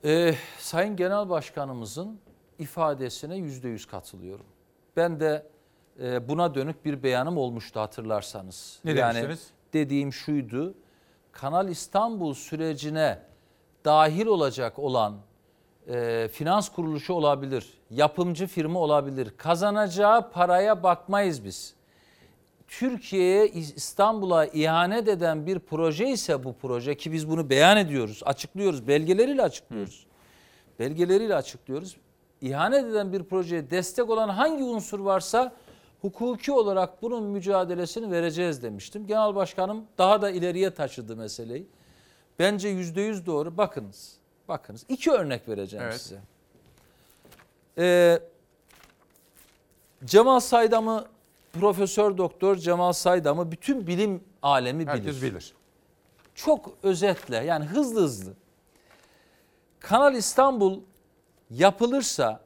Ee, 0.05 0.35
Sayın 0.59 0.95
Genel 0.95 1.29
Başkanımızın 1.29 2.19
ifadesine 2.59 3.35
yüzde 3.35 3.67
yüz 3.69 3.85
katılıyorum. 3.85 4.45
Ben 4.97 5.19
de 5.19 5.47
e, 6.03 6.29
buna 6.29 6.55
dönük 6.55 6.85
bir 6.85 7.03
beyanım 7.03 7.37
olmuştu 7.37 7.79
hatırlarsanız. 7.79 8.79
Ne 8.85 8.91
yani 8.91 9.15
demiştiniz? 9.15 9.47
dediğim 9.73 10.13
şuydu. 10.13 10.73
Kanal 11.31 11.69
İstanbul 11.69 12.33
sürecine 12.33 13.19
dahil 13.85 14.25
olacak 14.25 14.79
olan 14.79 15.17
e, 15.87 16.27
finans 16.31 16.69
kuruluşu 16.69 17.13
olabilir, 17.13 17.73
yapımcı 17.89 18.47
firma 18.47 18.79
olabilir. 18.79 19.33
Kazanacağı 19.37 20.31
paraya 20.31 20.83
bakmayız 20.83 21.45
biz. 21.45 21.75
Türkiye'ye 22.72 23.48
İstanbul'a 23.48 24.45
ihanet 24.45 25.07
eden 25.07 25.45
bir 25.45 25.60
proje 25.60 26.10
ise 26.10 26.43
bu 26.43 26.53
proje 26.53 26.98
ki 26.98 27.11
biz 27.11 27.30
bunu 27.30 27.49
beyan 27.49 27.77
ediyoruz, 27.77 28.22
açıklıyoruz, 28.26 28.88
belgeleriyle 28.88 29.41
açıklıyoruz. 29.41 30.06
Belgeleriyle 30.80 31.35
açıklıyoruz. 31.35 31.98
İhanet 32.41 32.85
eden 32.85 33.14
bir 33.14 33.23
projeye 33.23 33.72
destek 33.72 34.10
olan 34.10 34.30
hangi 34.30 34.64
unsur 34.64 34.99
varsa 34.99 35.56
hukuki 36.02 36.52
olarak 36.52 37.02
bunun 37.02 37.23
mücadelesini 37.23 38.11
vereceğiz 38.11 38.64
demiştim. 38.64 39.07
Genel 39.07 39.35
Başkanım 39.35 39.85
daha 39.98 40.22
da 40.22 40.30
ileriye 40.30 40.73
taşıdı 40.73 41.15
meseleyi. 41.15 41.68
Bence 42.39 42.68
yüzde 42.69 43.02
yüz 43.02 43.26
doğru. 43.26 43.57
Bakınız, 43.57 44.15
bakınız. 44.48 44.85
İki 44.89 45.11
örnek 45.11 45.48
vereceğim 45.49 45.85
Evet. 45.85 46.02
size. 46.02 46.19
Ee, 47.77 48.19
Cemal 50.06 50.39
Saydam'ı 50.39 51.06
Profesör 51.53 52.17
Doktor 52.17 52.55
Cemal 52.55 52.93
Saydam'ı 52.93 53.51
bütün 53.51 53.87
bilim 53.87 54.23
alemi 54.41 54.85
Herkes 54.85 55.21
bilir. 55.21 55.31
bilir. 55.31 55.53
Çok 56.35 56.73
özetle 56.83 57.37
yani 57.37 57.65
hızlı 57.65 58.01
hızlı. 58.01 58.33
Kanal 59.79 60.15
İstanbul 60.15 60.79
yapılırsa 61.49 62.41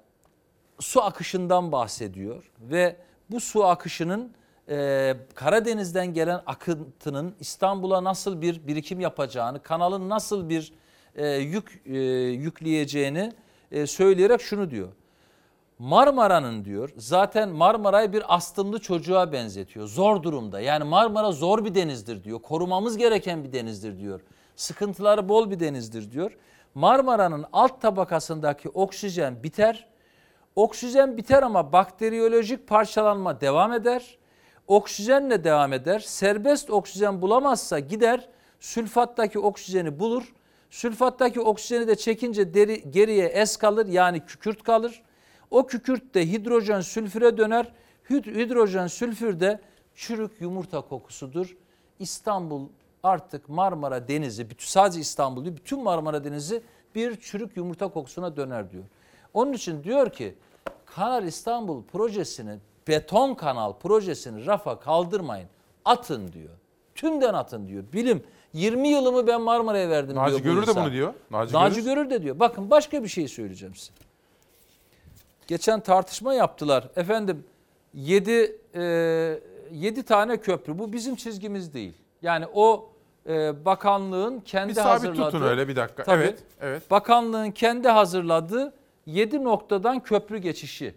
su 0.80 1.04
akışından 1.04 1.72
bahsediyor 1.72 2.52
ve 2.60 2.96
bu 3.32 3.40
su 3.40 3.66
akışının 3.66 4.32
e, 4.70 5.16
Karadeniz'den 5.36 6.14
gelen 6.14 6.42
akıntının 6.46 7.36
İstanbul'a 7.40 8.04
nasıl 8.04 8.42
bir 8.42 8.68
birikim 8.68 9.00
yapacağını, 9.00 9.64
kanalın 9.64 10.10
nasıl 10.10 10.50
bir 10.50 10.74
e, 11.16 11.28
yük 11.28 11.82
e, 11.86 11.98
yükleyeceğini 12.32 13.32
e, 13.72 13.88
söyleyerek 13.88 14.42
şunu 14.42 14.70
diyor. 14.72 14.90
Marmara'nın 15.80 16.66
diyor 16.66 16.90
zaten 16.98 17.50
Marmara'yı 17.50 18.14
bir 18.14 18.36
astımlı 18.36 18.80
çocuğa 18.80 19.32
benzetiyor. 19.32 19.88
Zor 19.88 20.24
durumda. 20.24 20.60
Yani 20.60 20.84
Marmara 20.84 21.32
zor 21.32 21.66
bir 21.66 21.76
denizdir 21.76 22.24
diyor. 22.24 22.42
Korumamız 22.42 22.98
gereken 22.98 23.44
bir 23.44 23.54
denizdir 23.54 24.00
diyor. 24.00 24.22
Sıkıntıları 24.56 25.30
bol 25.30 25.52
bir 25.52 25.60
denizdir 25.60 26.12
diyor. 26.12 26.38
Marmara'nın 26.76 27.46
alt 27.54 27.82
tabakasındaki 27.82 28.70
oksijen 28.70 29.44
biter. 29.44 29.88
Oksijen 30.56 31.18
biter 31.18 31.44
ama 31.44 31.74
bakteriyolojik 31.74 32.68
parçalanma 32.68 33.42
devam 33.42 33.74
eder. 33.74 34.18
Oksijenle 34.68 35.44
devam 35.44 35.74
eder. 35.74 36.00
Serbest 36.00 36.70
oksijen 36.70 37.22
bulamazsa 37.22 37.80
gider 37.80 38.30
sülfattaki 38.60 39.40
oksijeni 39.40 40.00
bulur. 40.00 40.34
Sülfattaki 40.70 41.42
oksijeni 41.42 41.88
de 41.88 41.96
çekince 41.96 42.54
deri, 42.54 42.92
geriye 42.92 43.26
es 43.26 43.58
kalır 43.58 43.88
yani 43.88 44.26
kükürt 44.26 44.64
kalır. 44.64 45.04
O 45.52 45.68
kükürt 45.68 46.14
de 46.16 46.32
hidrojen 46.32 46.82
sülfüre 46.82 47.38
döner. 47.38 47.72
Hid- 48.10 48.36
Hidrojen 48.36 48.88
sülfür 48.88 49.40
de 49.40 49.60
çürük 49.96 50.42
yumurta 50.42 50.82
kokusudur. 50.82 51.56
İstanbul 52.00 52.68
artık 53.04 53.50
Marmara 53.50 54.08
Denizi, 54.08 54.48
sadece 54.60 55.00
İstanbul 55.00 55.46
değil, 55.46 55.56
bütün 55.58 55.84
Marmara 55.84 56.24
Denizi 56.24 56.62
bir 56.96 57.16
çürük 57.20 57.58
yumurta 57.58 57.88
kokusuna 57.88 58.36
döner 58.38 58.72
diyor. 58.72 58.84
Onun 59.34 59.54
için 59.54 59.84
diyor 59.84 60.10
ki 60.10 60.36
Kanal 60.86 61.24
İstanbul 61.24 61.84
projesini, 61.84 62.58
beton 62.88 63.34
kanal 63.34 63.74
projesini 63.74 64.46
rafa 64.46 64.80
kaldırmayın. 64.80 65.48
Atın 65.86 66.32
diyor. 66.34 66.50
Tümden 66.96 67.34
atın 67.34 67.68
diyor. 67.68 67.84
Bilim 67.94 68.24
20 68.54 68.88
yılımı 68.88 69.28
ben 69.28 69.42
Marmara'ya 69.42 69.90
verdim 69.90 70.16
Naci 70.16 70.44
diyor. 70.44 70.56
bu 70.56 70.62
Görür 70.62 70.68
de 70.68 70.76
bunu 70.82 70.92
diyor. 70.92 71.14
Naci 71.32 71.54
Naci, 71.54 71.76
Görür. 71.82 71.86
Görür 71.96 72.10
de 72.10 72.22
diyor. 72.22 72.40
Bakın 72.40 72.70
başka 72.70 73.04
bir 73.04 73.08
şey 73.08 73.28
söyleyeceğim 73.28 73.76
size. 73.76 73.92
Geçen 75.48 75.80
tartışma 75.80 76.34
yaptılar. 76.34 76.88
Efendim 76.96 77.44
7 77.94 78.58
7 79.72 80.04
tane 80.04 80.38
köprü. 80.38 80.80
Bu 80.80 80.94
bizim 80.94 81.16
çizgimiz 81.16 81.74
değil. 81.74 81.94
Yani 82.22 82.46
o 82.54 82.90
e, 83.30 83.66
bakanlığın 83.66 84.40
kendi 84.40 84.70
Bir 84.70 84.74
sabit 84.76 84.90
hazırladığı. 84.92 85.32
tutun 85.32 85.42
öyle 85.42 85.68
bir 85.68 85.76
dakika. 85.76 86.04
Tabii. 86.04 86.24
Evet, 86.24 86.40
evet. 86.62 86.92
Bakanlığın 86.92 87.52
kendi 87.52 87.88
hazırladığı 87.88 88.74
7 89.06 89.44
noktadan 89.44 90.00
köprü 90.00 90.38
geçişi. 90.38 90.96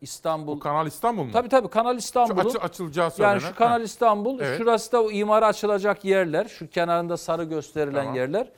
İstanbul. 0.00 0.60
Kanal 0.60 0.86
İstanbul 0.86 1.24
mu? 1.24 1.30
Tabii 1.32 1.48
tabii 1.48 1.68
Kanal 1.68 1.96
İstanbul'un. 1.98 2.42
Şu 2.42 2.48
açı- 2.48 2.58
açılacağı 2.58 3.04
Yani 3.04 3.12
söylenen. 3.12 3.38
şu 3.38 3.54
Kanal 3.54 3.78
Ha. 3.78 3.84
İstanbul, 3.84 4.40
Evet. 4.40 4.58
şurası 4.58 4.92
da 4.92 5.02
o 5.02 5.10
imara 5.10 5.46
açılacak 5.46 6.04
yerler. 6.04 6.44
Şu 6.48 6.70
kenarında 6.70 7.16
sarı 7.16 7.44
gösterilen 7.44 8.00
Tamam. 8.00 8.14
yerler. 8.14 8.48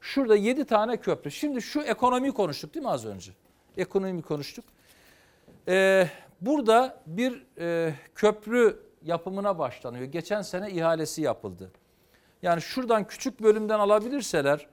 Şurada 0.00 0.36
7 0.36 0.64
tane 0.64 0.96
köprü. 0.96 1.30
Şimdi 1.30 1.62
şu 1.62 1.80
ekonomiyi 1.80 2.32
konuştuk 2.32 2.74
değil 2.74 2.84
mi 2.86 2.90
az 2.90 3.06
önce? 3.06 3.32
Ekonomiyi 3.76 4.22
konuştuk. 4.22 4.64
Ee, 5.68 6.08
burada 6.40 7.02
bir 7.06 7.46
e, 7.58 7.94
köprü 8.14 8.82
yapımına 9.02 9.58
başlanıyor. 9.58 10.04
Geçen 10.04 10.42
sene 10.42 10.70
ihalesi 10.70 11.22
yapıldı. 11.22 11.70
Yani 12.42 12.62
şuradan 12.62 13.06
küçük 13.06 13.42
bölümden 13.42 13.78
alabilirseler 13.78 14.66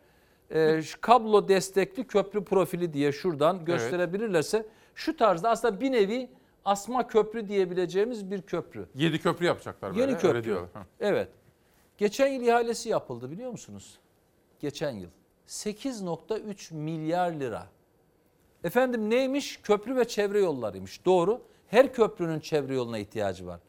e, 0.51 0.81
kablo 1.01 1.47
destekli 1.47 2.07
köprü 2.07 2.43
profili 2.43 2.93
diye 2.93 3.11
şuradan 3.11 3.65
gösterebilirlerse 3.65 4.65
şu 4.95 5.17
tarzda 5.17 5.49
aslında 5.49 5.81
bir 5.81 5.91
nevi 5.91 6.29
asma 6.65 7.07
köprü 7.07 7.47
diyebileceğimiz 7.47 8.31
bir 8.31 8.41
köprü. 8.41 8.87
7 8.95 9.19
köprü 9.19 9.45
yapacaklar 9.45 9.91
böyle. 9.91 10.01
Yeni 10.01 10.11
öyle 10.11 10.21
köprü. 10.21 10.43
diyorlar. 10.43 10.69
Ha. 10.73 10.85
Evet. 10.99 11.29
Geçen 11.97 12.27
yıl 12.27 12.41
ihalesi 12.41 12.89
yapıldı 12.89 13.31
biliyor 13.31 13.51
musunuz? 13.51 13.99
Geçen 14.59 14.91
yıl. 14.91 15.09
8.3 15.47 16.73
milyar 16.73 17.31
lira. 17.31 17.67
Efendim 18.63 19.09
neymiş? 19.09 19.59
Köprü 19.63 19.95
ve 19.95 20.07
çevre 20.07 20.39
yollarıymış. 20.39 21.05
Doğru. 21.05 21.41
Her 21.67 21.93
köprünün 21.93 22.39
çevre 22.39 22.75
yoluna 22.75 22.97
ihtiyacı 22.97 23.47
var. 23.47 23.59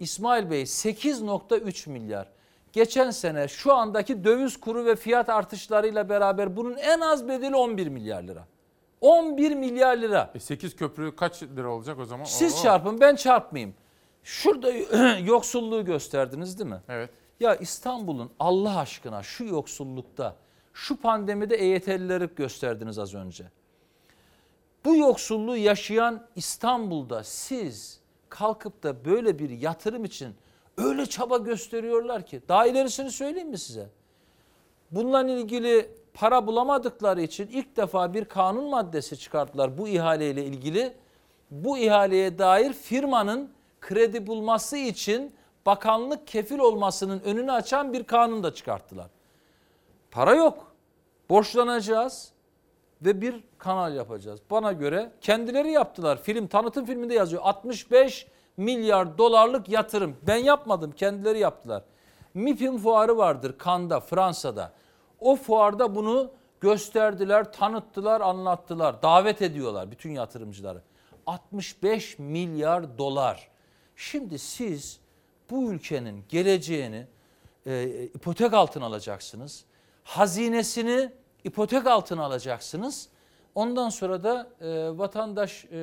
İsmail 0.00 0.50
Bey 0.50 0.62
8.3 0.62 1.90
milyar. 1.90 2.28
Geçen 2.72 3.10
sene 3.10 3.48
şu 3.48 3.74
andaki 3.74 4.24
döviz 4.24 4.60
kuru 4.60 4.84
ve 4.84 4.96
fiyat 4.96 5.28
artışlarıyla 5.28 6.08
beraber 6.08 6.56
bunun 6.56 6.76
en 6.76 7.00
az 7.00 7.28
bedeli 7.28 7.56
11 7.56 7.86
milyar 7.86 8.22
lira. 8.22 8.46
11 9.00 9.54
milyar 9.54 9.96
lira. 9.96 10.30
E 10.34 10.40
8 10.40 10.76
köprü 10.76 11.16
kaç 11.16 11.42
lira 11.42 11.68
olacak 11.70 11.98
o 11.98 12.04
zaman? 12.04 12.24
Siz 12.24 12.58
Oo. 12.58 12.62
çarpın 12.62 13.00
ben 13.00 13.16
çarpmayayım. 13.16 13.74
Şurada 14.24 14.70
yoksulluğu 15.18 15.84
gösterdiniz 15.84 16.58
değil 16.58 16.70
mi? 16.70 16.80
Evet. 16.88 17.10
Ya 17.40 17.56
İstanbul'un 17.56 18.30
Allah 18.40 18.78
aşkına 18.78 19.22
şu 19.22 19.44
yoksullukta, 19.44 20.36
şu 20.74 20.96
pandemide 20.96 21.56
EYT'lileri 21.56 22.28
gösterdiniz 22.36 22.98
az 22.98 23.14
önce. 23.14 23.44
Bu 24.84 24.96
yoksulluğu 24.96 25.56
yaşayan 25.56 26.26
İstanbul'da 26.36 27.24
siz 27.24 28.00
kalkıp 28.28 28.82
da 28.82 29.04
böyle 29.04 29.38
bir 29.38 29.50
yatırım 29.50 30.04
için 30.04 30.34
öyle 30.76 31.06
çaba 31.06 31.36
gösteriyorlar 31.36 32.26
ki. 32.26 32.42
Daha 32.48 32.66
ilerisini 32.66 33.10
söyleyeyim 33.10 33.48
mi 33.48 33.58
size? 33.58 33.88
Bununla 34.90 35.22
ilgili 35.22 35.90
para 36.14 36.46
bulamadıkları 36.46 37.22
için 37.22 37.46
ilk 37.46 37.76
defa 37.76 38.14
bir 38.14 38.24
kanun 38.24 38.70
maddesi 38.70 39.18
çıkarttılar 39.18 39.78
bu 39.78 39.88
ihaleyle 39.88 40.44
ilgili. 40.44 40.92
Bu 41.50 41.78
ihaleye 41.78 42.38
dair 42.38 42.72
firmanın 42.72 43.50
kredi 43.80 44.26
bulması 44.26 44.76
için 44.76 45.34
bakanlık 45.66 46.26
kefil 46.26 46.58
olmasının 46.58 47.20
önünü 47.20 47.52
açan 47.52 47.92
bir 47.92 48.04
kanun 48.04 48.42
da 48.42 48.54
çıkarttılar. 48.54 49.10
Para 50.10 50.34
yok. 50.34 50.72
Borçlanacağız 51.30 52.32
ve 53.02 53.20
bir 53.20 53.44
kanal 53.58 53.94
yapacağız. 53.94 54.40
Bana 54.50 54.72
göre 54.72 55.12
kendileri 55.20 55.70
yaptılar. 55.70 56.22
Film 56.22 56.46
tanıtım 56.46 56.86
filminde 56.86 57.14
yazıyor. 57.14 57.42
65 57.44 58.26
milyar 58.56 59.18
dolarlık 59.18 59.68
yatırım. 59.68 60.16
Ben 60.26 60.36
yapmadım, 60.36 60.92
kendileri 60.92 61.38
yaptılar. 61.38 61.82
MIPIM 62.34 62.78
fuarı 62.78 63.16
vardır 63.16 63.54
Cannes'da, 63.64 64.00
Fransa'da. 64.00 64.72
O 65.20 65.36
fuarda 65.36 65.94
bunu 65.94 66.30
gösterdiler, 66.60 67.52
tanıttılar, 67.52 68.20
anlattılar. 68.20 69.02
Davet 69.02 69.42
ediyorlar 69.42 69.90
bütün 69.90 70.10
yatırımcıları. 70.10 70.82
65 71.26 72.18
milyar 72.18 72.98
dolar. 72.98 73.48
Şimdi 73.96 74.38
siz 74.38 75.00
bu 75.50 75.72
ülkenin 75.72 76.24
geleceğini 76.28 77.06
e, 77.66 77.84
ipotek 78.14 78.52
altına 78.52 78.86
alacaksınız. 78.86 79.64
Hazinesini 80.04 81.12
ipotek 81.44 81.86
altına 81.86 82.24
alacaksınız. 82.24 83.08
Ondan 83.54 83.88
sonra 83.88 84.24
da 84.24 84.48
e, 84.60 84.98
vatandaş 84.98 85.64
e, 85.64 85.78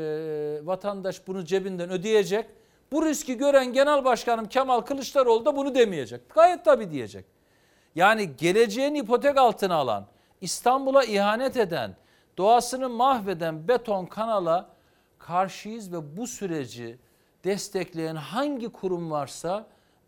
vatandaş 0.64 1.28
bunu 1.28 1.46
cebinden 1.46 1.90
ödeyecek. 1.90 2.46
Bu 2.92 3.06
riski 3.06 3.38
gören 3.38 3.74
Genel 3.74 4.06
Başkanım 4.06 4.46
Kemal 4.46 4.82
Kılıçdaroğlu 4.82 5.46
da 5.46 5.56
bunu 5.56 5.76
demeyecek. 5.76 6.30
Gayet 6.30 6.66
tabii 6.66 6.92
diyecek. 6.92 7.26
Yani 7.96 8.36
geleceğini 8.38 9.00
ipotek 9.00 9.38
altına 9.38 9.76
alan, 9.76 10.08
İstanbul'a 10.42 11.04
ihanet 11.04 11.58
eden, 11.58 11.96
doğasını 12.38 12.90
mahveden 12.90 13.68
beton 13.68 14.06
kanala 14.06 14.70
karşıyız 15.20 15.94
ve 15.94 16.18
bu 16.18 16.28
süreci 16.28 16.98
destekleyen 17.44 18.16
hangi 18.16 18.70
kurum 18.70 19.12
varsa 19.12 19.68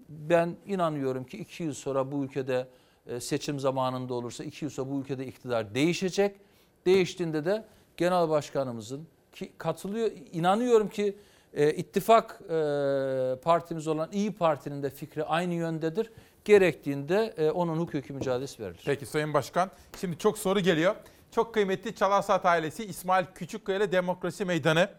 ben 0.10 0.56
inanıyorum 0.66 1.24
ki 1.24 1.38
iki 1.38 1.64
yıl 1.64 1.74
sonra 1.74 2.12
bu 2.12 2.24
ülkede 2.24 2.68
seçim 3.20 3.60
zamanında 3.60 4.14
olursa 4.14 4.44
iki 4.44 4.66
yıl 4.66 4.70
sonra 4.70 4.92
bu 4.92 5.00
ülkede 5.00 5.28
iktidar 5.28 5.76
değişecek. 5.76 6.36
Değiştiğinde 6.86 7.46
de 7.46 7.66
genel 7.98 8.30
başkanımızın 8.30 9.08
ki 9.32 9.52
katılıyor 9.58 10.12
inanıyorum 10.32 10.90
ki 10.90 11.16
e, 11.54 11.74
ittifak 11.74 12.42
e, 12.50 12.56
partimiz 13.44 13.88
olan 13.88 14.10
İyi 14.12 14.32
Parti'nin 14.32 14.84
de 14.84 14.90
fikri 14.90 15.24
aynı 15.24 15.54
yöndedir. 15.54 16.12
Gerektiğinde 16.46 17.34
e, 17.38 17.50
onun 17.52 17.78
hukuki 17.78 18.14
mücadelesi 18.14 18.64
verilir. 18.64 18.82
Peki 18.86 19.06
Sayın 19.06 19.34
Başkan. 19.34 19.72
Şimdi 20.00 20.18
çok 20.18 20.38
soru 20.38 20.60
geliyor. 20.60 20.96
Çok 21.32 21.54
kıymetli 21.54 21.96
Çalarsat 21.96 22.46
ailesi 22.46 22.86
İsmail 22.86 23.26
Küçükkaya 23.36 23.78
ile 23.78 23.92
Demokrasi 23.92 24.46
Meydanı. 24.46 24.90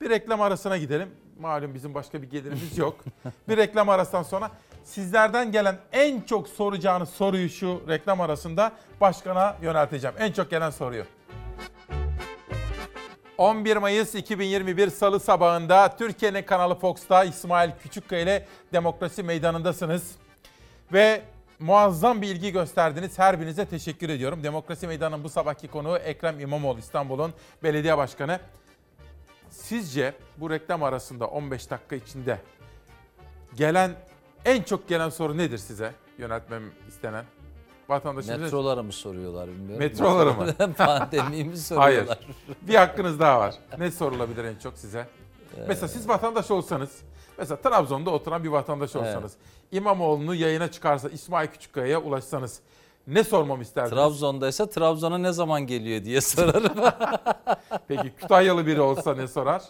Bir 0.00 0.10
reklam 0.10 0.40
arasına 0.40 0.76
gidelim. 0.76 1.08
Malum 1.40 1.74
bizim 1.74 1.94
başka 1.94 2.22
bir 2.22 2.30
gelirimiz 2.30 2.78
yok. 2.78 2.96
bir 3.48 3.56
reklam 3.56 3.88
arasından 3.88 4.22
sonra 4.22 4.50
sizlerden 4.84 5.52
gelen 5.52 5.76
en 5.92 6.20
çok 6.20 6.48
soracağınız 6.48 7.08
soruyu 7.08 7.48
şu 7.48 7.82
reklam 7.88 8.20
arasında 8.20 8.72
başkana 9.00 9.56
yönelteceğim. 9.62 10.16
En 10.18 10.32
çok 10.32 10.50
gelen 10.50 10.70
soruyu. 10.70 11.04
11 13.38 13.76
Mayıs 13.76 14.14
2021 14.14 14.90
Salı 14.90 15.20
sabahında 15.20 15.96
Türkiye'nin 15.98 16.42
kanalı 16.42 16.74
Fox'ta 16.74 17.24
İsmail 17.24 17.70
Küçükkaya 17.82 18.22
ile 18.22 18.46
Demokrasi 18.72 19.22
Meydanı'ndasınız. 19.22 20.10
Ve 20.92 21.22
muazzam 21.58 22.22
bir 22.22 22.28
ilgi 22.28 22.52
gösterdiniz. 22.52 23.18
Her 23.18 23.40
birinize 23.40 23.66
teşekkür 23.66 24.08
ediyorum. 24.08 24.42
Demokrasi 24.42 24.86
Meydanı'nın 24.86 25.24
bu 25.24 25.28
sabahki 25.28 25.68
konuğu 25.68 25.96
Ekrem 25.96 26.40
İmamoğlu 26.40 26.78
İstanbul'un 26.78 27.34
belediye 27.62 27.98
başkanı. 27.98 28.40
Sizce 29.54 30.14
bu 30.36 30.50
reklam 30.50 30.82
arasında 30.82 31.26
15 31.26 31.70
dakika 31.70 31.96
içinde 31.96 32.40
gelen 33.54 33.94
en 34.44 34.62
çok 34.62 34.88
gelen 34.88 35.08
soru 35.08 35.36
nedir 35.36 35.58
size 35.58 35.92
yöneltmem 36.18 36.62
istenen? 36.88 37.24
vatandaşımız... 37.88 38.40
Metroları 38.40 38.82
mı 38.82 38.92
soruyorlar 38.92 39.48
bilmiyorum. 39.48 39.78
Metroları 39.78 40.34
mı? 40.34 40.74
Pandemiyi 40.76 41.44
mi 41.44 41.56
soruyorlar? 41.56 42.06
Hayır. 42.06 42.36
Bir 42.62 42.74
hakkınız 42.74 43.20
daha 43.20 43.40
var. 43.40 43.54
Ne 43.78 43.90
sorulabilir 43.90 44.44
en 44.44 44.56
çok 44.56 44.78
size? 44.78 45.08
Mesela 45.68 45.88
siz 45.88 46.08
vatandaş 46.08 46.50
olsanız, 46.50 47.02
mesela 47.38 47.56
Trabzon'da 47.60 48.10
oturan 48.10 48.44
bir 48.44 48.48
vatandaş 48.48 48.96
Evet. 48.96 49.06
olsanız, 49.06 49.32
İmamoğlu'nu 49.72 50.34
yayına 50.34 50.70
çıkarsa 50.70 51.08
İsmail 51.08 51.48
Küçükkaya'ya 51.48 52.00
ulaşsanız 52.00 52.60
ne 53.06 53.24
sormamı 53.24 53.62
isterdiniz? 53.62 53.90
Trabzon'daysa 53.90 54.66
Trabzon'a 54.70 55.18
ne 55.18 55.32
zaman 55.32 55.66
geliyor 55.66 56.04
diye 56.04 56.20
sorarım. 56.20 56.92
Peki 57.88 58.12
Kütahyalı 58.20 58.66
biri 58.66 58.80
olsa 58.80 59.14
ne 59.14 59.28
sorar? 59.28 59.62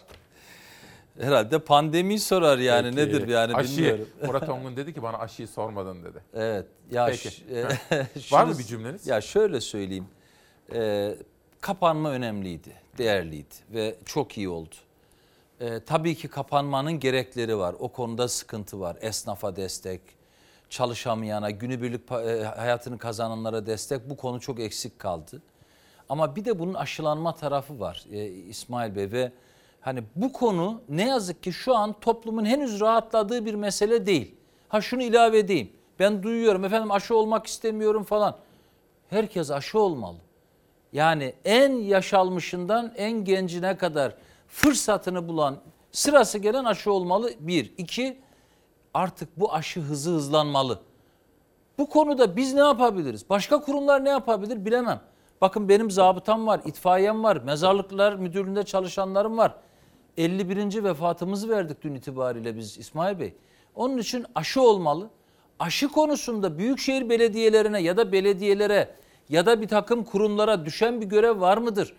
Herhalde 1.19 1.59
pandemiyi 1.59 2.19
sorar 2.19 2.57
yani 2.57 2.85
Peki, 2.95 2.97
nedir 2.97 3.27
yani 3.27 3.55
aşıyı. 3.55 3.77
bilmiyorum. 3.77 4.07
Murat 4.25 4.49
Ongun 4.49 4.75
dedi 4.75 4.93
ki 4.93 5.03
bana 5.03 5.17
aşıyı 5.17 5.47
sormadın 5.47 6.03
dedi. 6.03 6.17
Evet. 6.33 6.65
Ya 6.91 7.05
Peki. 7.05 7.29
e, 7.55 7.63
Var 8.31 8.43
mı 8.45 8.57
bir 8.59 8.63
cümleniz? 8.63 9.07
Ya 9.07 9.21
şöyle 9.21 9.61
söyleyeyim. 9.61 10.07
Ee, 10.73 11.15
kapanma 11.61 12.11
önemliydi, 12.11 12.69
değerliydi 12.97 13.55
ve 13.73 13.95
çok 14.05 14.37
iyi 14.37 14.49
oldu. 14.49 14.75
Ee, 15.61 15.79
tabii 15.85 16.15
ki 16.15 16.27
kapanmanın 16.27 16.99
gerekleri 16.99 17.57
var. 17.57 17.75
O 17.79 17.87
konuda 17.87 18.27
sıkıntı 18.27 18.79
var. 18.79 18.97
Esnafa 19.01 19.55
destek, 19.55 20.01
çalışamayana, 20.75 21.49
günübirlik 21.49 22.11
e, 22.11 22.43
hayatını 22.43 22.97
kazananlara 22.97 23.65
destek. 23.65 24.09
Bu 24.09 24.17
konu 24.17 24.39
çok 24.39 24.59
eksik 24.59 24.99
kaldı. 24.99 25.41
Ama 26.09 26.35
bir 26.35 26.45
de 26.45 26.59
bunun 26.59 26.73
aşılanma 26.73 27.35
tarafı 27.35 27.79
var 27.79 28.05
e, 28.11 28.25
İsmail 28.27 28.95
Bey 28.95 29.11
ve 29.11 29.31
hani 29.81 30.03
bu 30.15 30.31
konu 30.31 30.81
ne 30.89 31.07
yazık 31.07 31.43
ki 31.43 31.53
şu 31.53 31.75
an 31.75 31.95
toplumun 32.01 32.45
henüz 32.45 32.81
rahatladığı 32.81 33.45
bir 33.45 33.53
mesele 33.53 34.05
değil. 34.05 34.35
Ha 34.69 34.81
şunu 34.81 35.03
ilave 35.03 35.39
edeyim. 35.39 35.69
Ben 35.99 36.23
duyuyorum 36.23 36.65
efendim 36.65 36.91
aşı 36.91 37.15
olmak 37.15 37.47
istemiyorum 37.47 38.03
falan. 38.03 38.35
Herkes 39.09 39.51
aşı 39.51 39.79
olmalı. 39.79 40.17
Yani 40.93 41.33
en 41.45 41.73
yaşalmışından 41.73 42.93
en 42.97 43.11
gencine 43.11 43.77
kadar 43.77 44.15
fırsatını 44.47 45.27
bulan, 45.27 45.57
sırası 45.91 46.37
gelen 46.37 46.63
aşı 46.65 46.91
olmalı. 46.91 47.31
Bir. 47.39 47.73
iki 47.77 48.24
artık 48.95 49.39
bu 49.39 49.53
aşı 49.53 49.79
hızı 49.79 50.11
hızlanmalı. 50.11 50.79
Bu 51.77 51.89
konuda 51.89 52.35
biz 52.35 52.53
ne 52.53 52.59
yapabiliriz? 52.59 53.29
Başka 53.29 53.61
kurumlar 53.61 54.05
ne 54.05 54.09
yapabilir 54.09 54.65
bilemem. 54.65 55.01
Bakın 55.41 55.69
benim 55.69 55.91
zabıtam 55.91 56.47
var, 56.47 56.61
itfaiyem 56.65 57.23
var, 57.23 57.37
mezarlıklar 57.37 58.15
müdürlüğünde 58.15 58.63
çalışanlarım 58.63 59.37
var. 59.37 59.55
51. 60.17 60.83
vefatımızı 60.83 61.49
verdik 61.49 61.81
dün 61.81 61.95
itibariyle 61.95 62.55
biz 62.55 62.77
İsmail 62.77 63.19
Bey. 63.19 63.33
Onun 63.75 63.97
için 63.97 64.25
aşı 64.35 64.61
olmalı. 64.61 65.09
Aşı 65.59 65.87
konusunda 65.87 66.57
büyükşehir 66.57 67.09
belediyelerine 67.09 67.81
ya 67.81 67.97
da 67.97 68.11
belediyelere 68.11 68.95
ya 69.29 69.45
da 69.45 69.61
bir 69.61 69.67
takım 69.67 70.03
kurumlara 70.03 70.65
düşen 70.65 71.01
bir 71.01 71.05
görev 71.05 71.41
var 71.41 71.57
mıdır? 71.57 71.93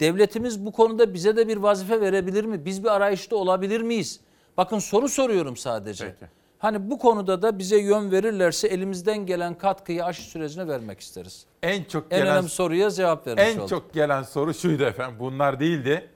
Devletimiz 0.00 0.66
bu 0.66 0.72
konuda 0.72 1.14
bize 1.14 1.36
de 1.36 1.48
bir 1.48 1.56
vazife 1.56 2.00
verebilir 2.00 2.44
mi? 2.44 2.64
Biz 2.64 2.84
bir 2.84 2.88
arayışta 2.88 3.36
olabilir 3.36 3.80
miyiz? 3.80 4.20
Bakın 4.56 4.78
soru 4.78 5.08
soruyorum 5.08 5.56
sadece. 5.56 6.16
Hani 6.58 6.90
bu 6.90 6.98
konuda 6.98 7.42
da 7.42 7.58
bize 7.58 7.78
yön 7.78 8.10
verirlerse 8.10 8.68
elimizden 8.68 9.26
gelen 9.26 9.54
katkıyı 9.58 10.04
aşı 10.04 10.22
sürecine 10.22 10.68
vermek 10.68 11.00
isteriz. 11.00 11.46
En 11.62 11.84
çok 11.84 12.04
En 12.10 12.18
gelen 12.18 12.32
önemli 12.32 12.48
soruya 12.48 12.90
cevap 12.90 13.26
vermiş 13.26 13.44
En 13.44 13.58
olduk. 13.58 13.68
çok 13.68 13.94
gelen 13.94 14.22
soru 14.22 14.54
şuydu 14.54 14.84
efendim. 14.84 15.16
Bunlar 15.20 15.60
değildi. 15.60 16.10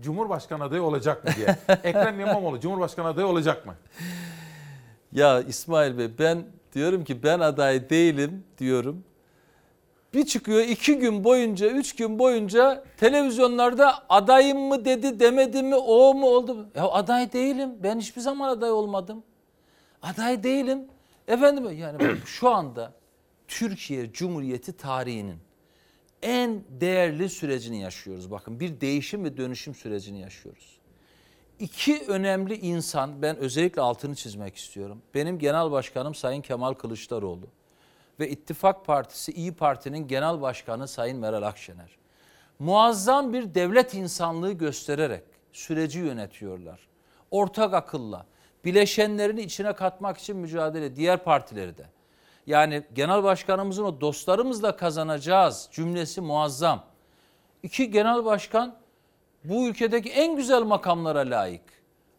Cumhurbaşkanı 0.00 0.64
adayı 0.64 0.82
olacak 0.82 1.24
mı 1.24 1.30
diye. 1.36 1.56
Ekrem 1.84 2.20
İmamoğlu 2.20 2.60
Cumhurbaşkanı 2.60 3.06
adayı 3.06 3.26
olacak 3.26 3.66
mı? 3.66 3.74
Ya 5.12 5.40
İsmail 5.40 5.98
Bey 5.98 6.08
ben 6.18 6.44
diyorum 6.74 7.04
ki 7.04 7.22
ben 7.22 7.40
aday 7.40 7.90
değilim 7.90 8.44
diyorum. 8.58 9.04
Bir 10.14 10.26
çıkıyor 10.26 10.60
iki 10.60 10.98
gün 10.98 11.24
boyunca, 11.24 11.68
üç 11.68 11.96
gün 11.96 12.18
boyunca 12.18 12.84
televizyonlarda 12.96 13.94
adayım 14.08 14.58
mı 14.58 14.84
dedi 14.84 15.20
demedi 15.20 15.62
mi 15.62 15.74
o 15.76 16.14
mu 16.14 16.26
oldu 16.26 16.54
mu? 16.54 16.64
Ya 16.74 16.84
aday 16.88 17.32
değilim 17.32 17.70
ben 17.82 17.98
hiçbir 17.98 18.20
zaman 18.20 18.48
aday 18.48 18.70
olmadım. 18.70 19.22
Aday 20.02 20.42
değilim. 20.42 20.84
Efendim 21.28 21.78
yani 21.78 22.16
şu 22.26 22.48
anda 22.48 22.92
Türkiye 23.48 24.12
Cumhuriyeti 24.12 24.72
tarihinin 24.72 25.38
en 26.22 26.64
değerli 26.68 27.28
sürecini 27.28 27.80
yaşıyoruz. 27.80 28.30
Bakın 28.30 28.60
bir 28.60 28.80
değişim 28.80 29.24
ve 29.24 29.36
dönüşüm 29.36 29.74
sürecini 29.74 30.20
yaşıyoruz. 30.20 30.78
İki 31.58 32.04
önemli 32.08 32.56
insan 32.58 33.22
ben 33.22 33.36
özellikle 33.36 33.82
altını 33.82 34.14
çizmek 34.14 34.56
istiyorum. 34.56 35.02
Benim 35.14 35.38
genel 35.38 35.70
başkanım 35.70 36.14
Sayın 36.14 36.42
Kemal 36.42 36.74
Kılıçdaroğlu 36.74 37.46
ve 38.20 38.30
İttifak 38.30 38.86
Partisi 38.86 39.32
İyi 39.32 39.52
Parti'nin 39.52 40.08
genel 40.08 40.40
başkanı 40.40 40.88
Sayın 40.88 41.18
Meral 41.18 41.42
Akşener. 41.42 41.98
Muazzam 42.58 43.32
bir 43.32 43.54
devlet 43.54 43.94
insanlığı 43.94 44.52
göstererek 44.52 45.24
süreci 45.52 45.98
yönetiyorlar. 45.98 46.88
Ortak 47.30 47.74
akılla, 47.74 48.26
bileşenlerini 48.64 49.40
içine 49.40 49.72
katmak 49.72 50.18
için 50.18 50.36
mücadele 50.36 50.96
diğer 50.96 51.24
partileri 51.24 51.78
de. 51.78 51.86
Yani 52.46 52.82
genel 52.94 53.22
başkanımızın 53.22 53.84
o 53.84 54.00
dostlarımızla 54.00 54.76
kazanacağız 54.76 55.68
cümlesi 55.72 56.20
muazzam. 56.20 56.84
İki 57.62 57.90
genel 57.90 58.24
başkan 58.24 58.74
bu 59.44 59.68
ülkedeki 59.68 60.10
en 60.10 60.36
güzel 60.36 60.62
makamlara 60.62 61.20
layık. 61.20 61.62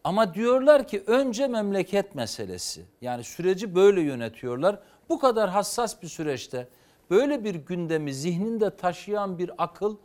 Ama 0.04 0.34
diyorlar 0.34 0.88
ki 0.88 1.04
önce 1.08 1.48
memleket 1.48 2.16
meselesi. 2.16 2.86
Yani 3.02 3.24
süreci 3.24 3.76
böyle 3.76 4.02
yönetiyorlar. 4.02 4.80
Bu 5.10 5.20
kadar 5.20 5.50
hassas 5.50 6.02
bir 6.02 6.08
süreçte 6.08 6.68
böyle 7.10 7.44
bir 7.44 7.56
gündemi 7.56 8.14
zihninde 8.14 8.78
taşıyan 8.78 9.38
bir 9.38 9.52
akıl 9.58 9.98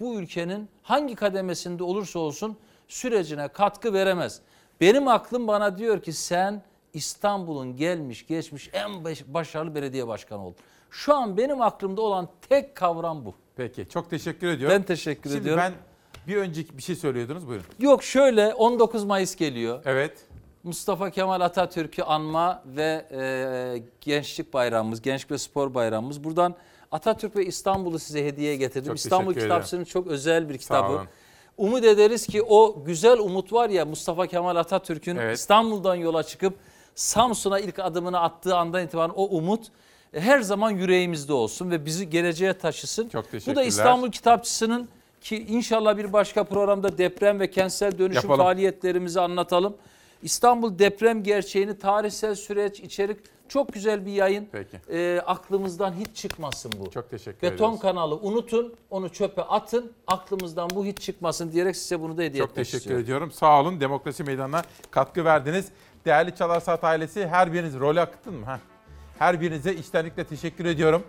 bu 0.00 0.14
ülkenin 0.14 0.68
hangi 0.82 1.14
kademesinde 1.14 1.84
olursa 1.84 2.18
olsun 2.18 2.56
sürecine 2.88 3.48
katkı 3.48 3.92
veremez. 3.92 4.40
Benim 4.82 5.08
aklım 5.08 5.48
bana 5.48 5.78
diyor 5.78 6.02
ki 6.02 6.12
sen 6.12 6.62
İstanbul'un 6.94 7.76
gelmiş 7.76 8.26
geçmiş 8.26 8.70
en 8.72 9.04
baş- 9.04 9.24
başarılı 9.26 9.74
belediye 9.74 10.08
başkanı 10.08 10.46
oldun. 10.46 10.56
Şu 10.90 11.14
an 11.14 11.36
benim 11.36 11.60
aklımda 11.60 12.02
olan 12.02 12.28
tek 12.48 12.74
kavram 12.74 13.24
bu. 13.24 13.34
Peki 13.56 13.88
çok 13.88 14.10
teşekkür 14.10 14.46
ediyorum. 14.46 14.76
Ben 14.78 14.82
teşekkür 14.82 15.30
Şimdi 15.30 15.42
ediyorum. 15.42 15.62
ben 15.64 15.72
bir 16.26 16.36
önceki 16.36 16.78
bir 16.78 16.82
şey 16.82 16.96
söylüyordunuz 16.96 17.48
buyurun. 17.48 17.66
Yok 17.78 18.02
şöyle 18.02 18.54
19 18.54 19.04
Mayıs 19.04 19.36
geliyor. 19.36 19.82
Evet. 19.84 20.26
Mustafa 20.62 21.10
Kemal 21.10 21.40
Atatürk'ü 21.40 22.02
anma 22.02 22.62
ve 22.66 23.06
e, 23.12 23.82
gençlik 24.00 24.52
bayramımız, 24.52 25.02
gençlik 25.02 25.30
ve 25.30 25.38
spor 25.38 25.74
bayramımız. 25.74 26.24
Buradan 26.24 26.54
Atatürk 26.90 27.36
ve 27.36 27.46
İstanbul'u 27.46 27.98
size 27.98 28.26
hediye 28.26 28.56
getirdim. 28.56 28.88
Çok 28.88 28.96
İstanbul 28.96 29.34
teşekkür 29.34 29.46
Kitapçısı'nın 29.48 29.84
çok 29.84 30.06
özel 30.06 30.48
bir 30.48 30.58
kitabı. 30.58 31.02
Umut 31.62 31.84
ederiz 31.84 32.26
ki 32.26 32.42
o 32.42 32.84
güzel 32.86 33.18
umut 33.18 33.52
var 33.52 33.70
ya 33.70 33.84
Mustafa 33.84 34.26
Kemal 34.26 34.56
Atatürk'ün 34.56 35.30
İstanbul'dan 35.30 35.94
yola 35.94 36.22
çıkıp 36.22 36.54
Samsun'a 36.94 37.60
ilk 37.60 37.78
adımını 37.78 38.20
attığı 38.20 38.56
andan 38.56 38.84
itibaren 38.84 39.12
o 39.16 39.24
umut 39.24 39.66
her 40.12 40.40
zaman 40.40 40.70
yüreğimizde 40.70 41.32
olsun 41.32 41.70
ve 41.70 41.86
bizi 41.86 42.10
geleceğe 42.10 42.58
taşısın. 42.58 43.08
Çok 43.08 43.24
Bu 43.24 43.30
teşekkürler. 43.30 43.56
da 43.56 43.62
İstanbul 43.62 44.10
Kitapçısı'nın 44.10 44.88
ki 45.20 45.46
inşallah 45.48 45.96
bir 45.96 46.12
başka 46.12 46.44
programda 46.44 46.98
deprem 46.98 47.40
ve 47.40 47.50
kentsel 47.50 47.98
dönüşüm 47.98 48.22
Yapalım. 48.22 48.40
faaliyetlerimizi 48.40 49.20
anlatalım. 49.20 49.74
İstanbul 50.22 50.78
deprem 50.78 51.22
gerçeğini, 51.22 51.78
tarihsel 51.78 52.34
süreç, 52.34 52.80
içerik 52.80 53.16
çok 53.52 53.72
güzel 53.72 54.06
bir 54.06 54.12
yayın. 54.12 54.48
Peki. 54.52 54.80
Ee, 54.90 55.20
aklımızdan 55.26 55.92
hiç 55.92 56.16
çıkmasın 56.16 56.72
bu. 56.80 56.90
Çok 56.90 57.10
teşekkür 57.10 57.42
Beton 57.42 57.54
ediyoruz. 57.54 57.80
kanalı 57.80 58.16
unutun, 58.16 58.74
onu 58.90 59.08
çöpe 59.08 59.42
atın. 59.42 59.92
Aklımızdan 60.06 60.70
bu 60.74 60.84
hiç 60.84 60.98
çıkmasın 61.00 61.52
diyerek 61.52 61.76
size 61.76 62.00
bunu 62.00 62.18
da 62.18 62.22
hediye 62.22 62.42
Çok 62.42 62.50
etmek 62.50 62.64
teşekkür 62.66 62.78
istiyorum. 62.78 63.04
ediyorum. 63.04 63.30
Sağ 63.30 63.60
olun. 63.60 63.80
Demokrasi 63.80 64.24
Meydanı'na 64.24 64.62
katkı 64.90 65.24
verdiniz. 65.24 65.68
Değerli 66.04 66.34
Çalar 66.34 66.60
Saat 66.60 66.84
ailesi 66.84 67.26
her 67.26 67.52
biriniz 67.52 67.78
rol 67.80 67.96
aktın 67.96 68.34
mı? 68.34 68.46
Heh. 68.46 68.58
Her 69.18 69.40
birinize 69.40 69.74
içtenlikle 69.74 70.24
teşekkür 70.24 70.64
ediyorum. 70.64 71.02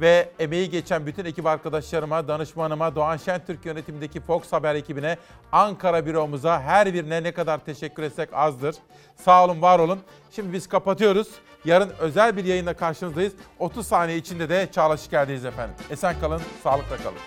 Ve 0.00 0.28
emeği 0.38 0.70
geçen 0.70 1.06
bütün 1.06 1.24
ekip 1.24 1.46
arkadaşlarıma, 1.46 2.28
danışmanıma, 2.28 2.94
Doğan 2.94 3.16
Şentürk 3.16 3.66
yönetimindeki 3.66 4.20
Fox 4.20 4.52
Haber 4.52 4.74
ekibine, 4.74 5.16
Ankara 5.52 6.06
büromuza 6.06 6.60
her 6.60 6.94
birine 6.94 7.22
ne 7.22 7.32
kadar 7.32 7.64
teşekkür 7.64 8.02
etsek 8.02 8.28
azdır. 8.32 8.76
Sağ 9.16 9.44
olun, 9.44 9.62
var 9.62 9.78
olun. 9.78 10.00
Şimdi 10.30 10.52
biz 10.52 10.68
kapatıyoruz. 10.68 11.28
Yarın 11.64 11.90
özel 11.98 12.36
bir 12.36 12.44
yayınla 12.44 12.74
karşınızdayız. 12.74 13.32
30 13.58 13.86
saniye 13.86 14.18
içinde 14.18 14.48
de 14.48 14.68
Çağla 14.72 14.96
Şiker'deyiz 14.96 15.44
efendim. 15.44 15.74
Esen 15.90 16.20
kalın, 16.20 16.42
sağlıkla 16.62 16.96
kalın. 16.96 17.18